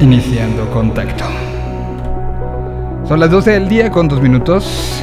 iniciando 0.00 0.68
contacto. 0.70 1.24
Son 3.06 3.20
las 3.20 3.30
12 3.30 3.50
del 3.50 3.68
día 3.68 3.90
con 3.90 4.08
dos 4.08 4.20
minutos. 4.22 5.02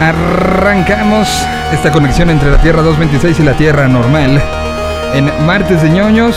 Arrancamos 0.00 1.28
esta 1.72 1.92
conexión 1.92 2.30
entre 2.30 2.50
la 2.50 2.58
Tierra 2.58 2.82
226 2.82 3.40
y 3.40 3.42
la 3.44 3.54
Tierra 3.54 3.88
normal 3.88 4.42
en 5.14 5.46
Martes 5.46 5.82
de 5.82 5.90
ñoños, 5.90 6.36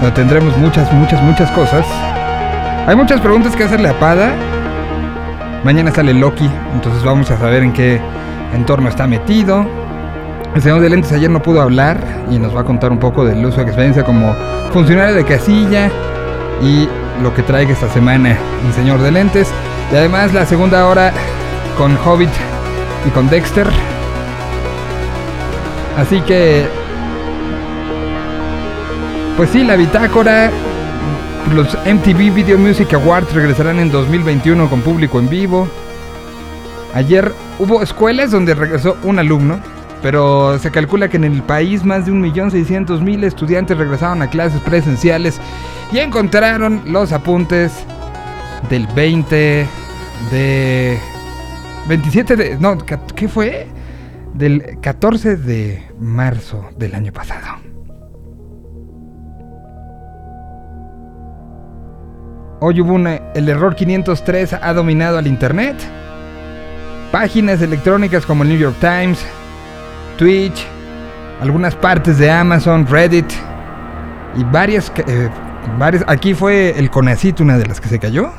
donde 0.00 0.14
tendremos 0.14 0.56
muchas, 0.56 0.92
muchas, 0.92 1.22
muchas 1.22 1.50
cosas. 1.52 1.86
Hay 2.86 2.96
muchas 2.96 3.20
preguntas 3.20 3.54
que 3.54 3.64
hacerle 3.64 3.88
a 3.88 3.98
Pada. 3.98 4.49
Mañana 5.64 5.92
sale 5.92 6.14
Loki, 6.14 6.48
entonces 6.72 7.04
vamos 7.04 7.30
a 7.30 7.36
saber 7.36 7.62
en 7.62 7.72
qué 7.74 8.00
entorno 8.54 8.88
está 8.88 9.06
metido. 9.06 9.66
El 10.54 10.62
señor 10.62 10.80
de 10.80 10.88
lentes 10.88 11.12
ayer 11.12 11.28
no 11.30 11.42
pudo 11.42 11.60
hablar 11.60 11.98
y 12.30 12.38
nos 12.38 12.56
va 12.56 12.62
a 12.62 12.64
contar 12.64 12.90
un 12.90 12.98
poco 12.98 13.26
del 13.26 13.44
uso 13.44 13.58
de 13.58 13.64
experiencia 13.64 14.02
como 14.02 14.34
funcionario 14.72 15.14
de 15.14 15.24
casilla 15.24 15.90
y 16.62 16.88
lo 17.22 17.34
que 17.34 17.42
traiga 17.42 17.72
esta 17.72 17.88
semana 17.90 18.30
el 18.66 18.72
señor 18.72 19.00
de 19.02 19.12
lentes. 19.12 19.52
Y 19.92 19.96
además 19.96 20.32
la 20.32 20.46
segunda 20.46 20.86
hora 20.86 21.12
con 21.76 21.94
Hobbit 22.06 22.30
y 23.06 23.10
con 23.10 23.28
Dexter. 23.28 23.66
Así 25.98 26.22
que... 26.22 26.66
Pues 29.36 29.50
sí, 29.50 29.62
la 29.62 29.76
bitácora. 29.76 30.50
Los 31.54 31.74
MTV 31.84 32.32
Video 32.32 32.56
Music 32.58 32.94
Awards 32.94 33.32
regresarán 33.34 33.80
en 33.80 33.90
2021 33.90 34.70
con 34.70 34.82
público 34.82 35.18
en 35.18 35.28
vivo. 35.28 35.66
Ayer 36.94 37.32
hubo 37.58 37.82
escuelas 37.82 38.30
donde 38.30 38.54
regresó 38.54 38.96
un 39.02 39.18
alumno, 39.18 39.58
pero 40.00 40.58
se 40.60 40.70
calcula 40.70 41.08
que 41.08 41.16
en 41.16 41.24
el 41.24 41.42
país 41.42 41.84
más 41.84 42.06
de 42.06 42.12
1.600.000 42.12 43.24
estudiantes 43.24 43.76
regresaron 43.76 44.22
a 44.22 44.30
clases 44.30 44.60
presenciales 44.60 45.40
y 45.92 45.98
encontraron 45.98 46.82
los 46.86 47.10
apuntes 47.12 47.72
del 48.68 48.86
20 48.88 49.66
de 50.30 50.98
27 51.88 52.36
de. 52.36 52.58
No, 52.58 52.78
¿qué 52.78 53.28
fue? 53.28 53.66
Del 54.34 54.78
14 54.80 55.36
de 55.36 55.82
marzo 55.98 56.70
del 56.78 56.94
año 56.94 57.12
pasado. 57.12 57.59
Hoy 62.62 62.78
hubo 62.82 62.92
una, 62.92 63.14
el 63.34 63.48
error 63.48 63.74
503 63.74 64.52
ha 64.52 64.74
dominado 64.74 65.16
al 65.16 65.26
Internet. 65.26 65.76
Páginas 67.10 67.62
electrónicas 67.62 68.26
como 68.26 68.42
el 68.42 68.50
New 68.50 68.58
York 68.58 68.76
Times, 68.80 69.24
Twitch, 70.18 70.66
algunas 71.40 71.74
partes 71.74 72.18
de 72.18 72.30
Amazon, 72.30 72.86
Reddit 72.86 73.32
y 74.36 74.44
varias, 74.44 74.92
eh, 75.06 75.30
varias. 75.78 76.04
Aquí 76.06 76.34
fue 76.34 76.78
el 76.78 76.90
Conacit 76.90 77.40
una 77.40 77.56
de 77.56 77.64
las 77.64 77.80
que 77.80 77.88
se 77.88 77.98
cayó 77.98 78.30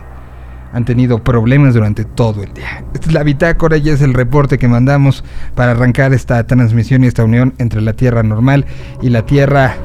han 0.72 0.86
tenido 0.86 1.24
problemas 1.24 1.74
durante 1.74 2.06
todo 2.06 2.44
el 2.44 2.54
día. 2.54 2.84
Esta 2.94 3.08
es 3.08 3.14
la 3.14 3.24
bitácora 3.24 3.78
y 3.78 3.90
es 3.90 4.02
el 4.02 4.14
reporte 4.14 4.58
que 4.58 4.68
mandamos 4.68 5.24
para 5.56 5.72
arrancar 5.72 6.14
esta 6.14 6.46
transmisión 6.46 7.04
y 7.04 7.08
esta 7.08 7.24
unión 7.24 7.56
entre 7.58 7.82
la 7.82 7.94
Tierra 7.94 8.24
normal 8.24 8.66
y 9.02 9.10
la 9.10 9.26
Tierra 9.26 9.76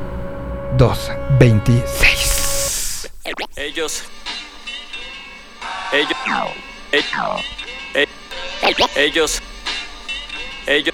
226. 0.77 3.11
Ellos. 3.57 4.05
Ellos. 5.93 6.13
Ellos. 6.93 7.41
Ellos. 8.65 8.91
Ellos. 8.97 9.43
Ellos. 10.67 10.93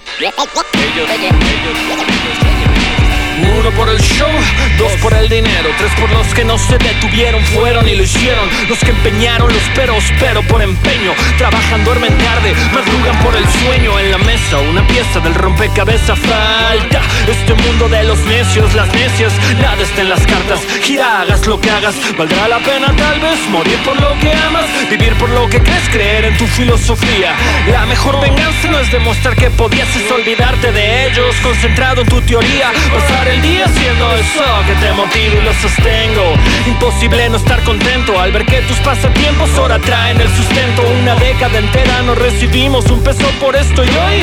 Uno 3.58 3.70
por 3.72 3.88
el 3.88 4.00
show, 4.00 4.30
dos 4.78 4.92
por 5.03 5.12
el 5.14 5.28
dinero, 5.28 5.69
tres 5.78 5.92
por 5.98 6.10
los 6.10 6.26
que 6.34 6.44
no 6.44 6.58
se 6.58 6.78
detuvieron, 6.78 7.42
fueron 7.47 7.88
y 7.88 7.94
lo 7.94 8.03
hicieron. 8.03 8.48
Los 8.69 8.78
que 8.78 8.91
empeñaron 8.91 9.53
los 9.53 9.62
peros, 9.75 10.04
pero 10.20 10.42
por 10.42 10.62
empeño. 10.62 11.12
Trabajan, 11.38 11.84
duermen 11.84 12.16
tarde, 12.19 12.54
madrugan 12.72 13.19
por 13.22 13.34
el 13.34 13.47
sueño. 13.48 13.98
En 13.98 14.10
la 14.10 14.19
mesa, 14.19 14.58
una 14.58 14.86
pieza 14.86 15.20
del 15.20 15.34
rompecabezas 15.34 16.19
falta. 16.19 17.00
Este 17.26 17.54
mundo 17.54 17.88
de 17.88 18.04
los 18.04 18.19
necios, 18.26 18.75
las 18.75 18.92
necias, 18.94 19.32
nada 19.60 19.82
está 19.82 20.02
en 20.02 20.08
las 20.08 20.26
cartas. 20.26 20.60
Gira, 20.82 21.20
hagas 21.20 21.47
lo 21.47 21.60
que 21.60 21.70
hagas, 21.70 21.94
valdrá 22.16 22.48
la 22.48 22.58
pena 22.58 22.94
tal 22.97 23.20
vez 23.20 23.38
morir 23.50 23.78
por 23.84 24.00
lo 24.00 24.19
que 24.20 24.32
amas, 24.32 24.66
vivir 24.91 25.14
por 25.14 25.28
lo 25.31 25.48
que 25.48 25.60
crees, 25.62 25.88
creer 25.91 26.25
en 26.26 26.36
tu 26.36 26.47
filosofía. 26.47 27.34
La 27.70 27.86
mejor 27.86 28.20
venganza 28.20 28.69
no 28.70 28.78
es 28.78 28.91
demostrar 28.91 29.36
que 29.36 29.50
podías 29.50 29.88
olvidarte 30.10 30.72
de 30.72 31.06
ellos, 31.06 31.34
concentrado 31.42 32.02
en 32.02 32.08
tu 32.08 32.20
teoría, 32.22 32.72
pasar 32.92 33.28
el 33.32 33.43
día 33.43 33.65
haciendo 33.65 34.15
eso 34.16 34.44
que 34.66 34.75
te 34.75 34.93
motiva 34.93 35.34
y 35.41 35.44
lo 35.44 35.53
sostengo. 35.54 36.34
Imposible 36.66 37.28
no 37.31 37.37
estar 37.37 37.62
contento 37.65 38.19
al 38.20 38.32
ver 38.32 38.44
que 38.44 38.60
tus 38.62 38.78
pasatiempos 38.78 39.50
ahora 39.59 39.78
traen 39.78 40.20
el 40.20 40.28
sustento. 40.28 40.82
Una 41.00 41.15
década 41.16 41.59
entera 41.59 42.03
no 42.03 42.15
recibimos 42.15 42.91
un 42.91 43.03
peso 43.03 43.26
por 43.41 43.56
esto 43.56 43.84
y 43.84 43.88
hoy 43.88 44.22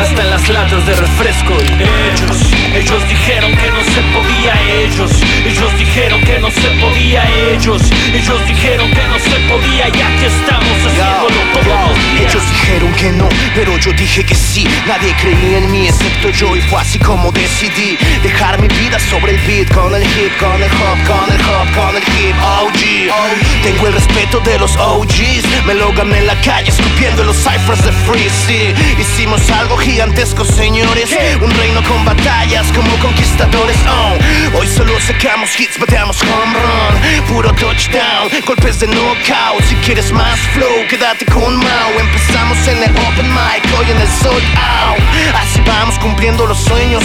hasta 0.00 0.22
en 0.22 0.30
las 0.30 0.48
latas 0.48 0.86
de 0.86 0.94
refresco. 0.94 1.54
Ellos, 1.54 2.38
ellos 2.74 3.08
dijeron 3.08 3.52
que 3.56 3.68
no 3.70 3.82
se 3.94 4.00
podía. 4.14 4.52
Ellos, 4.84 5.12
ellos 5.46 5.78
dijeron 5.78 6.20
que 6.22 6.38
no 6.38 6.50
se 6.50 6.68
podía. 6.80 7.22
Ellos, 7.52 7.82
ellos 8.12 8.46
dijeron 8.46 8.90
que 8.90 9.04
no 9.08 9.18
se 9.18 9.36
podía. 9.48 9.88
Y 9.88 10.00
aquí 10.00 10.24
estamos 10.24 10.76
haciéndolo 10.86 11.40
todos. 11.54 11.99
Ellos 12.30 12.48
dijeron 12.48 12.92
que 12.92 13.10
no, 13.10 13.28
pero 13.56 13.76
yo 13.78 13.90
dije 13.92 14.24
que 14.24 14.36
sí. 14.36 14.64
Nadie 14.86 15.12
creía 15.20 15.58
en 15.58 15.72
mí 15.72 15.88
excepto 15.88 16.30
yo 16.30 16.54
y 16.54 16.60
fue 16.60 16.80
así 16.80 16.96
como 16.96 17.32
decidí 17.32 17.98
dejar 18.22 18.60
mi 18.60 18.68
vida 18.68 19.00
sobre 19.00 19.32
el 19.32 19.38
beat 19.48 19.68
con 19.74 19.92
el 19.92 20.04
hip, 20.04 20.36
con 20.38 20.62
el 20.62 20.70
hop, 20.70 20.98
con 21.08 21.34
el 21.34 21.40
hop, 21.40 21.74
con 21.74 21.96
el 21.96 22.02
hip. 22.02 22.36
OG, 22.40 23.64
tengo 23.64 23.86
el 23.88 23.94
respeto 23.94 24.38
de 24.40 24.60
los 24.60 24.76
OGs. 24.76 25.42
Me 25.66 25.74
lo 25.74 25.92
gané 25.92 26.18
en 26.18 26.28
la 26.28 26.40
calle 26.42 26.70
escupiendo 26.70 27.24
los 27.24 27.36
ciphers 27.36 27.84
de 27.84 27.90
Freezy. 27.90 28.74
Hicimos 29.00 29.50
algo 29.50 29.76
gigantesco, 29.76 30.44
señores. 30.44 31.10
Un 31.42 31.50
reino 31.50 31.82
con 31.82 32.04
batallas 32.04 32.70
como 32.76 32.96
conquistadores. 32.98 33.76
Oh. 33.88 34.56
Hoy 34.56 34.68
solo 34.68 34.92
sacamos 35.00 35.58
hits, 35.58 35.80
bateamos 35.80 36.22
home 36.22 36.54
run. 36.54 37.26
Puro 37.26 37.52
touchdown, 37.54 38.30
golpes 38.46 38.78
de 38.78 38.86
knockout. 38.86 39.64
Si 39.68 39.74
quieres 39.76 40.12
más 40.12 40.38
flow, 40.54 40.86
quédate 40.88 41.26
con 41.26 41.56
Mao. 41.56 41.90
Empezamos 42.20 42.68
en 42.68 42.82
el 42.82 42.90
open 42.90 43.28
mic, 43.32 43.78
hoy 43.78 43.90
en 43.90 43.98
el 43.98 44.08
sold 44.08 44.44
out. 44.56 45.00
Así 45.34 45.60
vamos 45.66 45.98
cumpliendo 45.98 46.46
los 46.46 46.58
sueños. 46.58 47.02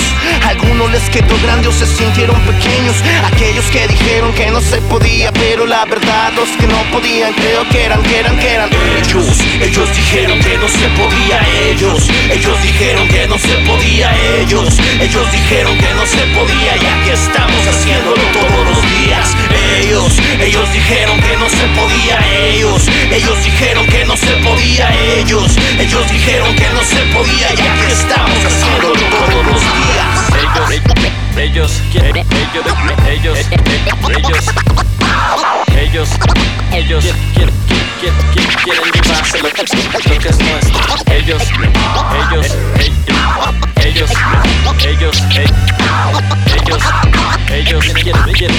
Algunos 0.56 0.90
les 0.90 1.10
quedó 1.10 1.36
grande 1.44 1.68
o 1.68 1.72
se 1.72 1.86
sintieron 1.86 2.40
pequeños. 2.42 2.96
Aquellos 3.26 3.66
que 3.66 3.88
dijeron 3.88 4.34
que 4.34 4.50
no 4.52 4.62
se 4.62 4.78
podía, 4.84 5.32
pero 5.34 5.66
la 5.66 5.84
verdad, 5.84 6.32
los 6.34 6.48
que 6.50 6.66
no 6.66 6.82
podían, 6.94 7.34
creo 7.34 7.68
que 7.70 7.84
eran, 7.84 8.02
que 8.04 8.20
eran, 8.20 8.38
que 8.40 8.54
eran 8.54 8.70
ellos. 8.98 9.42
Ellos 9.62 9.90
dijeron 9.94 10.40
que 10.40 10.58
no 10.58 10.68
se 10.70 10.88
podía, 10.96 11.42
ellos. 11.70 12.10
Ellos 12.32 12.62
dijeron 12.64 13.08
que 13.10 13.28
no 13.28 13.38
se 13.38 13.56
podía, 13.68 14.16
ellos. 14.40 14.80
Ellos 15.02 15.30
dijeron 15.32 15.78
que 15.78 15.94
no 15.94 16.06
se 16.06 16.24
podía, 16.34 16.78
y 16.78 16.86
aquí 16.86 17.10
estamos 17.12 17.68
haciéndolo 17.68 18.22
todos 18.32 18.66
los 18.70 18.82
días. 19.04 19.36
Ellos, 19.82 20.14
ellos 20.40 20.72
dijeron 20.72 21.20
que 21.20 21.36
no 21.36 21.50
se 21.50 21.68
podía, 21.76 22.18
ellos. 22.48 22.88
Ellos 23.12 23.44
dijeron 23.44 23.86
que 23.88 24.06
no 24.06 24.16
se 24.16 24.32
podía, 24.38 24.90
ellos. 25.18 25.58
Ellos 25.80 26.10
dijeron 26.10 26.56
que 26.56 26.70
no 26.70 26.82
se 26.82 27.02
podía, 27.14 27.50
y 27.52 27.68
aquí 27.68 27.92
estamos 27.92 28.40
haciéndolo 28.46 29.02
todos 29.10 29.46
los 29.48 29.62
días. 29.62 30.25
Ellos, 30.36 30.82
ellos, 31.38 31.82
quieren, 31.92 32.16
ellos, 32.18 32.66
ellos, 33.08 33.40
ellos, 34.10 35.65
ellos, 35.96 36.10
ellos, 36.74 37.06
quieren, 37.34 37.54
quieren, 38.02 38.16
quieren, 38.34 38.52
quieren 38.66 38.92
llevarse 38.92 39.38
lo, 39.40 39.50
que 39.50 39.62
es 40.28 40.40
nuestro. 40.40 41.14
Ellos, 41.14 41.42
ellos, 42.20 42.48
ellos, 43.78 44.12
ellos, 44.84 45.22
ellos, 46.54 46.84
ellos, 47.50 47.86
quieren, 48.04 48.24
quieren, 48.34 48.58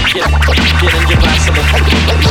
quieren, 0.81 1.07
llevarse 1.09 1.53
lo 1.53 1.63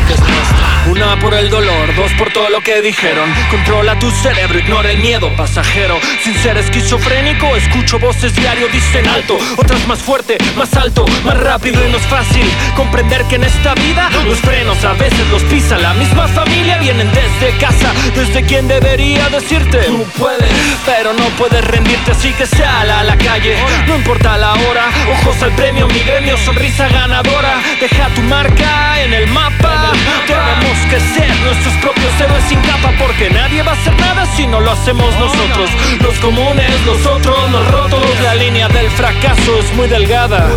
que 0.08 0.14
es 0.14 0.20
nuestro. 0.20 0.66
Una 0.88 1.20
por 1.20 1.34
el 1.34 1.50
dolor, 1.50 1.96
dos 1.96 2.12
por 2.14 2.32
todo 2.32 2.50
lo 2.50 2.62
que 2.62 2.82
dijeron. 2.82 3.32
Controla 3.52 3.98
tu 4.00 4.10
cerebro, 4.12 4.58
ignora 4.58 4.92
el 4.92 5.00
miedo 5.00 5.36
pasajero. 5.36 6.00
Sin 6.24 6.36
ser 6.36 6.58
esquizofrénico, 6.58 7.56
escucho 7.56 8.00
voces 8.00 8.36
diario, 8.36 8.68
dicen 8.70 9.08
alto. 9.08 9.38
Otras 9.58 9.86
más 9.88 10.00
fuerte, 10.00 10.38
más 10.56 10.74
alto, 10.76 11.06
más 11.24 11.38
rápido 11.38 11.86
y 11.88 11.92
no 11.92 11.98
es 11.98 12.06
fácil 12.06 12.50
comprender 12.76 13.24
que 13.26 13.36
en 13.36 13.44
esta 13.44 13.74
vida 13.76 14.10
los 14.26 14.40
frenos 14.40 14.84
a 14.84 14.95
veces 14.98 15.28
los 15.32 15.44
pisa 15.44 15.78
la 15.78 15.94
misma 15.94 16.28
familia. 16.28 16.78
Vienen 16.78 17.10
desde 17.12 17.58
casa, 17.58 17.92
desde 18.16 18.44
quien 18.44 18.68
debería 18.68 19.30
decirte: 19.30 19.80
Tú 19.88 20.06
puedes, 20.18 20.52
pero 20.86 21.14
no 21.14 21.26
puedes 21.38 21.64
rendirte, 21.66 22.12
así 22.12 22.32
que 22.34 22.46
sal 22.46 22.90
a 22.90 23.04
la 23.04 23.18
calle. 23.18 23.56
No 23.88 23.96
importa 23.96 24.38
la 24.38 24.54
hora, 24.54 24.86
ojos 25.12 25.42
al 25.42 25.52
premio, 25.56 25.88
mi 25.88 26.00
gremio, 26.00 26.38
sonrisa 26.38 26.88
ganadora. 26.90 27.62
Deja 27.80 28.08
tu 28.10 28.22
marca 28.22 29.02
en 29.02 29.14
el 29.14 29.28
mapa. 29.28 29.92
Tenemos 30.28 30.78
que 30.90 31.00
ser 31.00 31.36
nuestros 31.42 31.74
propios 31.76 32.12
héroes 32.20 32.44
sin 32.50 32.60
capa 32.62 32.92
porque 33.00 33.30
nadie 33.30 33.62
va 33.62 33.72
a 33.72 33.76
hacer 33.76 33.96
nada 34.00 34.26
si 34.36 34.48
no 34.48 34.60
lo 34.60 34.72
hacemos 34.72 35.14
nosotros. 35.18 35.70
Los 36.02 36.18
comunes, 36.20 36.72
los 36.86 37.06
otros, 37.06 37.52
los 37.52 37.72
rotos. 37.72 38.02
La 38.24 38.36
línea 38.36 38.68
del 38.68 38.90
fracaso 38.92 39.60
es 39.60 39.74
muy 39.76 39.88
delgada, 39.88 40.50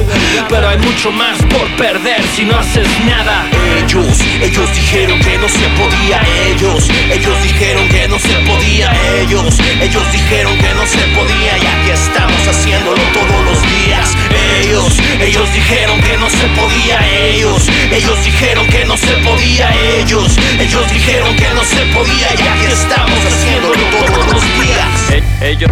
pero 0.49 0.69
hay 0.69 0.79
mucho 0.79 1.11
más 1.11 1.39
por 1.45 1.67
perder 1.77 2.23
si 2.35 2.45
no 2.45 2.59
haces 2.59 2.89
nada. 3.07 3.47
Ellos, 3.79 4.07
ellos 4.43 4.73
dijeron 4.75 5.19
que 5.21 5.39
no 5.39 5.49
se 5.49 5.69
podía, 5.77 6.21
ellos, 6.47 6.89
ellos 7.11 7.43
dijeron 7.43 7.89
que 7.89 8.09
no 8.09 8.19
se 8.19 8.35
podía, 8.47 8.93
ellos, 9.21 9.59
ellos 9.81 10.13
dijeron 10.13 10.57
que 10.59 10.75
no 10.75 10.87
se 10.87 10.99
podía 11.15 11.59
y 11.59 11.67
aquí 11.67 11.91
estamos 11.93 12.47
haciéndolo 12.47 13.03
todos 13.13 13.45
los 13.45 13.63
días. 13.63 14.17
Ellos, 14.61 14.99
ellos 15.21 15.53
dijeron 15.53 16.01
que 16.01 16.17
no 16.17 16.29
se 16.31 16.47
podía, 16.49 16.99
ellos, 17.29 17.69
ellos 17.91 18.25
dijeron 18.25 18.67
que 18.69 18.85
no 18.85 18.97
se 18.97 19.13
podía, 19.25 19.71
ellos, 19.99 20.37
ellos 20.59 20.93
dijeron 20.93 21.35
que 21.37 21.49
no 21.55 21.65
se 21.65 21.87
podía 21.95 22.29
y 22.39 22.49
aquí 22.49 22.73
estamos 22.73 23.19
haciéndolo 23.25 23.81
todos 23.91 24.33
los 24.33 24.43
días. 24.43 25.29
Ellos, 25.41 25.71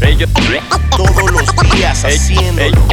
ellos, 0.00 0.30
Todos 0.90 1.30
los 1.30 1.72
días 1.72 2.04
haciéndolo, 2.04 2.86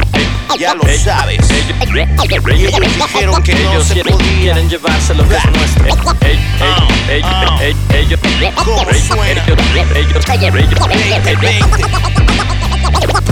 ya 0.58 0.74
lo 0.74 0.82
sabes. 0.98 1.38
Ellos 1.50 2.72
dijeron 2.80 3.42
que 3.42 3.54
no 3.54 3.70
ellos 3.70 3.86
se 3.86 4.04
podía. 4.04 4.51
Quieren 4.52 4.68
llevarse 4.68 5.14
lo 5.14 5.26
que 5.26 5.36
es 5.36 5.44
nuestro. 5.46 5.84
Ellos, 7.88 8.20
¿Cómo 8.64 8.84
suena? 8.92 9.42
ellos, 9.44 9.58
ellos, 9.94 10.54
ellos, 10.54 10.78
2020. 10.78 11.82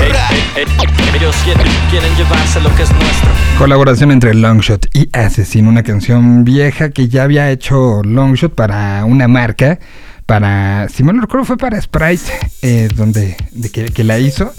Ey, 0.00 0.12
ey, 0.56 0.64
ey, 0.64 0.66
Ellos 1.14 1.36
quieren, 1.44 1.66
quieren 1.90 2.16
llevarse 2.16 2.60
lo 2.60 2.74
que 2.74 2.84
es 2.84 2.92
nuestro. 2.92 3.30
Colaboración 3.58 4.12
entre 4.12 4.32
Longshot 4.32 4.86
y 4.94 5.10
Assassin, 5.12 5.66
una 5.66 5.82
canción 5.82 6.44
vieja 6.44 6.90
que 6.90 7.08
ya 7.08 7.24
había 7.24 7.50
hecho 7.50 8.02
Longshot 8.02 8.54
para 8.54 9.04
una 9.04 9.28
marca, 9.28 9.78
para, 10.24 10.88
si 10.88 11.02
mal 11.02 11.16
no 11.16 11.22
recuerdo, 11.22 11.44
fue 11.44 11.58
para 11.58 11.80
Sprite, 11.80 12.32
eh, 12.62 12.88
donde 12.94 13.36
de 13.50 13.70
que, 13.70 13.86
que 13.86 14.04
la 14.04 14.18
hizo 14.18 14.54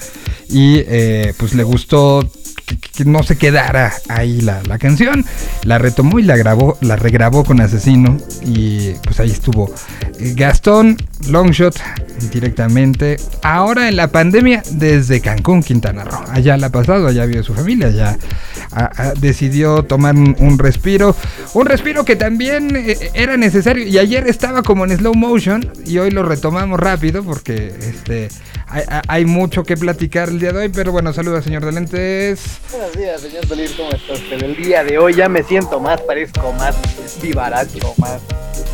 y 0.49 0.83
eh, 0.85 1.33
pues 1.37 1.55
le 1.55 1.63
gustó 1.63 2.29
que, 2.77 3.05
no 3.05 3.23
se 3.23 3.37
quedara 3.37 3.93
ahí 4.09 4.41
la, 4.41 4.61
la 4.67 4.77
canción, 4.77 5.25
la 5.63 5.77
retomó 5.77 6.19
y 6.19 6.23
la 6.23 6.37
grabó, 6.37 6.77
la 6.81 6.95
regrabó 6.95 7.43
con 7.43 7.61
Asesino 7.61 8.17
y 8.43 8.91
pues 9.03 9.19
ahí 9.19 9.31
estuvo 9.31 9.73
eh, 10.19 10.33
Gastón 10.35 10.97
Longshot 11.29 11.79
directamente. 12.31 13.17
Ahora 13.41 13.89
en 13.89 13.95
la 13.95 14.09
pandemia 14.09 14.63
desde 14.71 15.21
Cancún, 15.21 15.63
Quintana 15.63 16.03
Roo. 16.03 16.23
Allá 16.29 16.57
la 16.57 16.67
ha 16.67 16.71
pasado, 16.71 17.07
allá 17.07 17.25
vive 17.25 17.43
su 17.43 17.53
familia, 17.53 17.89
ya 17.89 18.17
ah, 18.71 18.89
ah, 18.95 19.13
decidió 19.19 19.83
tomar 19.83 20.15
un, 20.15 20.35
un 20.39 20.59
respiro. 20.59 21.15
Un 21.53 21.65
respiro 21.65 22.05
que 22.05 22.15
también 22.15 22.75
eh, 22.75 23.11
era 23.13 23.37
necesario. 23.37 23.85
Y 23.85 23.97
ayer 23.97 24.27
estaba 24.27 24.63
como 24.63 24.85
en 24.85 24.97
slow 24.97 25.13
motion 25.13 25.67
y 25.85 25.97
hoy 25.97 26.11
lo 26.11 26.23
retomamos 26.23 26.79
rápido 26.79 27.23
porque 27.23 27.73
este 27.79 28.29
hay, 29.07 29.25
mucho 29.25 29.63
que 29.63 29.75
platicar 29.77 30.29
el 30.29 30.39
día 30.39 30.51
de 30.51 30.59
hoy. 30.59 30.69
Pero 30.69 30.91
bueno, 30.91 31.13
saludos 31.13 31.43
señor 31.43 31.65
de 31.65 31.71
lentes. 31.71 32.59
Buenos 32.71 32.93
días, 32.93 33.21
señor 33.21 33.45
Solir, 33.47 33.71
¿cómo 33.75 33.91
está 33.91 34.13
usted? 34.13 34.43
El 34.43 34.55
día 34.55 34.83
de 34.83 34.97
hoy 34.97 35.13
ya 35.15 35.29
me 35.29 35.43
siento 35.43 35.79
más, 35.79 36.01
parezco 36.01 36.53
más 36.53 36.75
vivaracho, 37.21 37.93
más 37.97 38.19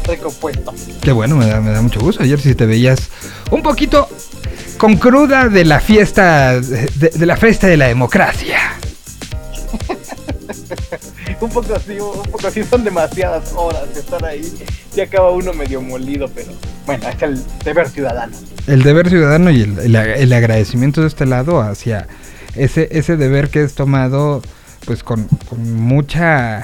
recompuesto. 0.05 0.73
Qué 1.01 1.11
bueno, 1.11 1.35
me 1.35 1.47
da, 1.47 1.59
me 1.61 1.71
da 1.71 1.81
mucho 1.81 1.99
gusto. 1.99 2.23
Ayer 2.23 2.39
sí 2.39 2.55
te 2.55 2.65
veías 2.65 3.09
un 3.51 3.61
poquito 3.63 4.07
con 4.77 4.97
cruda 4.97 5.49
de 5.49 5.65
la 5.65 5.79
fiesta, 5.79 6.59
de, 6.61 7.09
de 7.09 7.25
la 7.25 7.37
fiesta 7.37 7.67
de 7.67 7.77
la 7.77 7.87
democracia. 7.87 8.59
Un 11.39 11.49
poco 11.49 11.75
así, 11.75 11.99
un 11.99 12.23
poco 12.31 12.47
así, 12.47 12.63
son 12.63 12.83
demasiadas 12.83 13.53
horas 13.55 13.93
de 13.93 13.99
estar 13.99 14.25
ahí. 14.25 14.41
Y 14.95 15.01
acaba 15.01 15.29
uno 15.29 15.53
medio 15.53 15.81
molido, 15.81 16.27
pero 16.33 16.51
bueno, 16.85 17.07
es 17.07 17.21
el 17.21 17.39
deber 17.63 17.89
ciudadano. 17.89 18.35
El 18.67 18.83
deber 18.83 19.09
ciudadano 19.09 19.49
y 19.49 19.61
el, 19.61 19.79
el- 19.79 19.95
el 19.95 20.33
agradecimiento 20.33 21.01
de 21.01 21.07
este 21.07 21.25
lado 21.25 21.61
hacia 21.61 22.07
ese, 22.55 22.87
ese 22.91 23.15
deber 23.17 23.49
que 23.49 23.63
es 23.63 23.75
tomado 23.75 24.41
pues 24.85 25.03
con, 25.03 25.25
con 25.49 25.73
mucha 25.81 26.63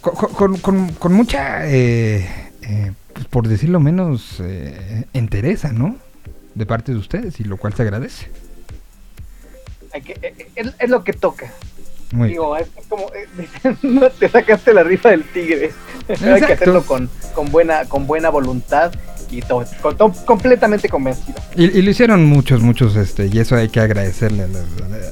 con, 0.00 0.56
con- 0.58 1.12
mucha 1.12 1.66
eh, 1.68 2.28
eh, 2.62 2.92
pues, 3.12 3.26
por 3.26 3.46
decirlo 3.46 3.78
menos 3.80 4.36
eh, 4.40 5.04
entereza, 5.12 5.72
¿no? 5.72 5.96
De 6.54 6.66
parte 6.66 6.92
de 6.92 6.98
ustedes 6.98 7.38
y 7.40 7.44
lo 7.44 7.56
cual 7.56 7.72
se 7.74 7.82
agradece. 7.82 8.28
Hay 9.94 10.02
que, 10.02 10.12
eh, 10.22 10.48
es, 10.56 10.72
es 10.78 10.90
lo 10.90 11.04
que 11.04 11.12
toca. 11.12 11.52
Muy 12.12 12.30
Digo, 12.30 12.56
es 12.56 12.66
como, 12.88 13.06
eh, 13.14 13.76
no 13.82 14.10
te 14.10 14.28
sacaste 14.28 14.74
la 14.74 14.82
rifa 14.82 15.10
del 15.10 15.22
tigre. 15.24 15.70
Hay 16.08 16.42
que 16.42 16.52
hacerlo 16.52 16.84
con, 16.84 17.08
con, 17.34 17.50
buena, 17.50 17.84
con 17.86 18.06
buena 18.06 18.28
voluntad 18.28 18.92
y 19.32 19.40
to- 19.42 19.64
con- 19.80 19.96
to- 19.96 20.12
completamente 20.24 20.88
convencido. 20.88 21.40
Y, 21.56 21.82
lo 21.82 21.90
hicieron 21.90 22.24
muchos, 22.26 22.60
muchos, 22.62 22.94
este, 22.96 23.26
y 23.32 23.38
eso 23.38 23.56
hay 23.56 23.68
que 23.68 23.80
agradecerle. 23.80 24.44
Al, 24.44 24.52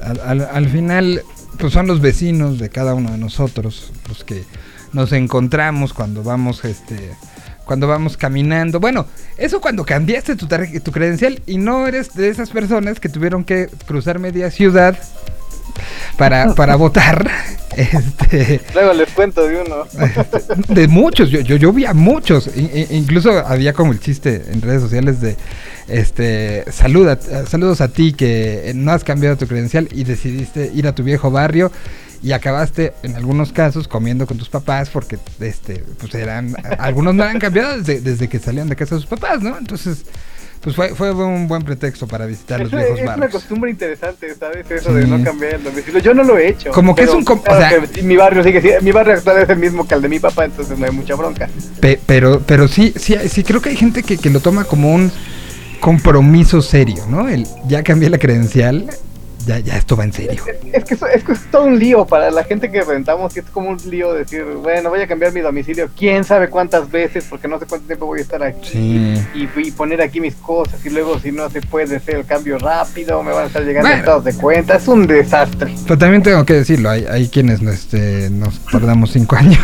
al- 0.02 0.20
al- 0.42 0.48
al 0.52 0.68
final, 0.68 1.22
pues 1.58 1.72
son 1.72 1.86
los 1.86 2.00
vecinos 2.00 2.58
de 2.58 2.68
cada 2.68 2.94
uno 2.94 3.10
de 3.12 3.18
nosotros 3.18 3.92
los 4.08 4.22
que 4.24 4.44
nos 4.92 5.12
encontramos 5.12 5.92
cuando 5.94 6.22
vamos, 6.22 6.64
este, 6.64 7.10
cuando 7.64 7.86
vamos 7.86 8.16
caminando. 8.16 8.80
Bueno, 8.80 9.06
eso 9.36 9.60
cuando 9.60 9.84
cambiaste 9.84 10.36
tu, 10.36 10.46
tu 10.46 10.92
credencial 10.92 11.40
y 11.46 11.58
no 11.58 11.86
eres 11.86 12.14
de 12.14 12.28
esas 12.28 12.50
personas 12.50 12.98
que 13.00 13.08
tuvieron 13.08 13.44
que 13.44 13.68
cruzar 13.86 14.18
media 14.18 14.50
ciudad 14.50 14.98
para, 16.16 16.54
para 16.54 16.76
votar. 16.76 17.28
Este, 17.76 18.60
Luego 18.74 18.92
les 18.94 19.08
cuento 19.12 19.46
de 19.46 19.60
uno. 19.62 19.84
de 20.74 20.88
muchos, 20.88 21.30
yo, 21.30 21.38
yo, 21.40 21.54
yo 21.54 21.72
vi 21.72 21.84
a 21.86 21.94
muchos, 21.94 22.48
I- 22.48 22.88
incluso 22.90 23.30
había 23.46 23.72
como 23.74 23.92
el 23.92 24.00
chiste 24.00 24.42
en 24.50 24.60
redes 24.60 24.82
sociales 24.82 25.20
de, 25.20 25.36
este, 25.86 26.64
saluda, 26.72 27.16
saludos 27.48 27.80
a 27.80 27.86
ti 27.86 28.12
que 28.12 28.72
no 28.74 28.90
has 28.90 29.04
cambiado 29.04 29.36
tu 29.36 29.46
credencial 29.46 29.88
y 29.92 30.02
decidiste 30.02 30.70
ir 30.74 30.88
a 30.88 30.94
tu 30.96 31.04
viejo 31.04 31.30
barrio 31.30 31.70
y 32.22 32.32
acabaste 32.32 32.92
en 33.04 33.14
algunos 33.14 33.52
casos 33.52 33.86
comiendo 33.86 34.26
con 34.26 34.36
tus 34.36 34.48
papás 34.48 34.90
porque, 34.90 35.18
este, 35.38 35.84
pues 36.00 36.12
eran, 36.16 36.56
algunos 36.80 37.14
no 37.14 37.22
eran 37.22 37.38
cambiado 37.38 37.78
desde, 37.78 38.00
desde 38.00 38.28
que 38.28 38.40
salían 38.40 38.68
de 38.68 38.74
casa 38.76 38.96
de 38.96 39.00
sus 39.02 39.10
papás, 39.10 39.42
¿no? 39.42 39.56
Entonces, 39.56 40.04
pues 40.60 40.76
fue, 40.76 40.94
fue 40.94 41.12
un 41.14 41.48
buen 41.48 41.62
pretexto 41.62 42.06
para 42.06 42.26
visitar 42.26 42.60
los 42.60 42.68
Es, 42.68 42.72
una- 42.74 42.82
viejos 42.84 43.00
es 43.10 43.16
una 43.16 43.28
costumbre 43.30 43.70
interesante, 43.70 44.34
¿sabes? 44.34 44.70
Eso 44.70 44.90
Sí. 44.90 44.94
de 44.96 45.06
no 45.06 45.24
cambiar 45.24 45.54
el 45.54 45.64
domicilio. 45.64 46.00
Yo 46.00 46.12
no 46.12 46.22
lo 46.22 46.36
he 46.36 46.48
hecho. 46.48 46.70
Como 46.70 46.94
que 46.94 47.04
es 47.04 47.10
un 47.10 47.24
o 47.26 47.40
sea- 47.46 47.70
que 47.80 47.86
sí, 47.86 48.02
mi 48.02 48.16
barrio 48.16 48.44
sigue 48.44 48.60
siendo- 48.60 48.82
mi 48.82 48.92
barrio 48.92 49.14
actual 49.14 49.38
es 49.42 49.48
el 49.48 49.58
mismo 49.58 49.88
que 49.88 49.94
el 49.94 50.02
de 50.02 50.08
mi 50.08 50.18
papá, 50.20 50.44
entonces 50.44 50.78
no 50.78 50.84
hay 50.84 50.92
mucha 50.92 51.14
bronca. 51.14 51.48
Pe- 51.80 51.98
pero, 52.04 52.40
pero 52.46 52.68
sí, 52.68 52.92
sí, 52.96 53.16
sí 53.28 53.42
creo 53.42 53.62
que 53.62 53.70
hay 53.70 53.76
gente 53.76 54.02
que, 54.02 54.18
que 54.18 54.28
lo 54.28 54.40
toma 54.40 54.64
como 54.64 54.94
un 54.94 55.10
compromiso 55.80 56.60
serio, 56.60 57.04
¿no? 57.08 57.28
El 57.28 57.46
ya 57.66 57.82
cambié 57.82 58.10
la 58.10 58.18
credencial, 58.18 58.86
ya, 59.50 59.58
ya 59.58 59.76
esto 59.76 59.96
va 59.96 60.04
en 60.04 60.12
serio. 60.12 60.42
Es 60.72 60.84
que, 60.84 60.94
es 60.94 61.24
que 61.24 61.32
es 61.32 61.50
todo 61.50 61.64
un 61.64 61.78
lío 61.78 62.06
para 62.06 62.30
la 62.30 62.44
gente 62.44 62.70
que 62.70 62.82
rentamos, 62.82 63.36
y 63.36 63.40
es 63.40 63.46
como 63.46 63.70
un 63.70 63.78
lío 63.90 64.12
decir, 64.12 64.44
bueno, 64.62 64.90
voy 64.90 65.00
a 65.00 65.06
cambiar 65.08 65.32
mi 65.32 65.40
domicilio, 65.40 65.88
quién 65.98 66.22
sabe 66.22 66.48
cuántas 66.48 66.88
veces, 66.90 67.26
porque 67.28 67.48
no 67.48 67.58
sé 67.58 67.66
cuánto 67.66 67.86
tiempo 67.86 68.06
voy 68.06 68.20
a 68.20 68.22
estar 68.22 68.42
aquí. 68.42 68.68
Sí. 68.70 69.14
Y, 69.34 69.48
y 69.66 69.70
poner 69.72 70.00
aquí 70.02 70.20
mis 70.20 70.36
cosas, 70.36 70.84
y 70.86 70.90
luego 70.90 71.18
si 71.18 71.32
no 71.32 71.50
se 71.50 71.60
puede 71.62 71.96
hacer 71.96 72.16
el 72.16 72.26
cambio 72.26 72.58
rápido, 72.58 73.22
me 73.22 73.32
van 73.32 73.44
a 73.44 73.46
estar 73.48 73.62
llegando 73.64 73.88
Bueno. 73.88 73.98
estados 74.00 74.24
de 74.24 74.34
cuenta, 74.34 74.76
es 74.76 74.86
un 74.86 75.06
desastre. 75.06 75.74
Pero 75.84 75.98
también 75.98 76.22
tengo 76.22 76.44
que 76.44 76.54
decirlo, 76.54 76.90
hay, 76.90 77.04
hay 77.10 77.28
quienes 77.28 77.60
este, 77.62 78.30
nos 78.30 78.60
tardamos 78.66 79.10
cinco 79.10 79.34
años 79.36 79.58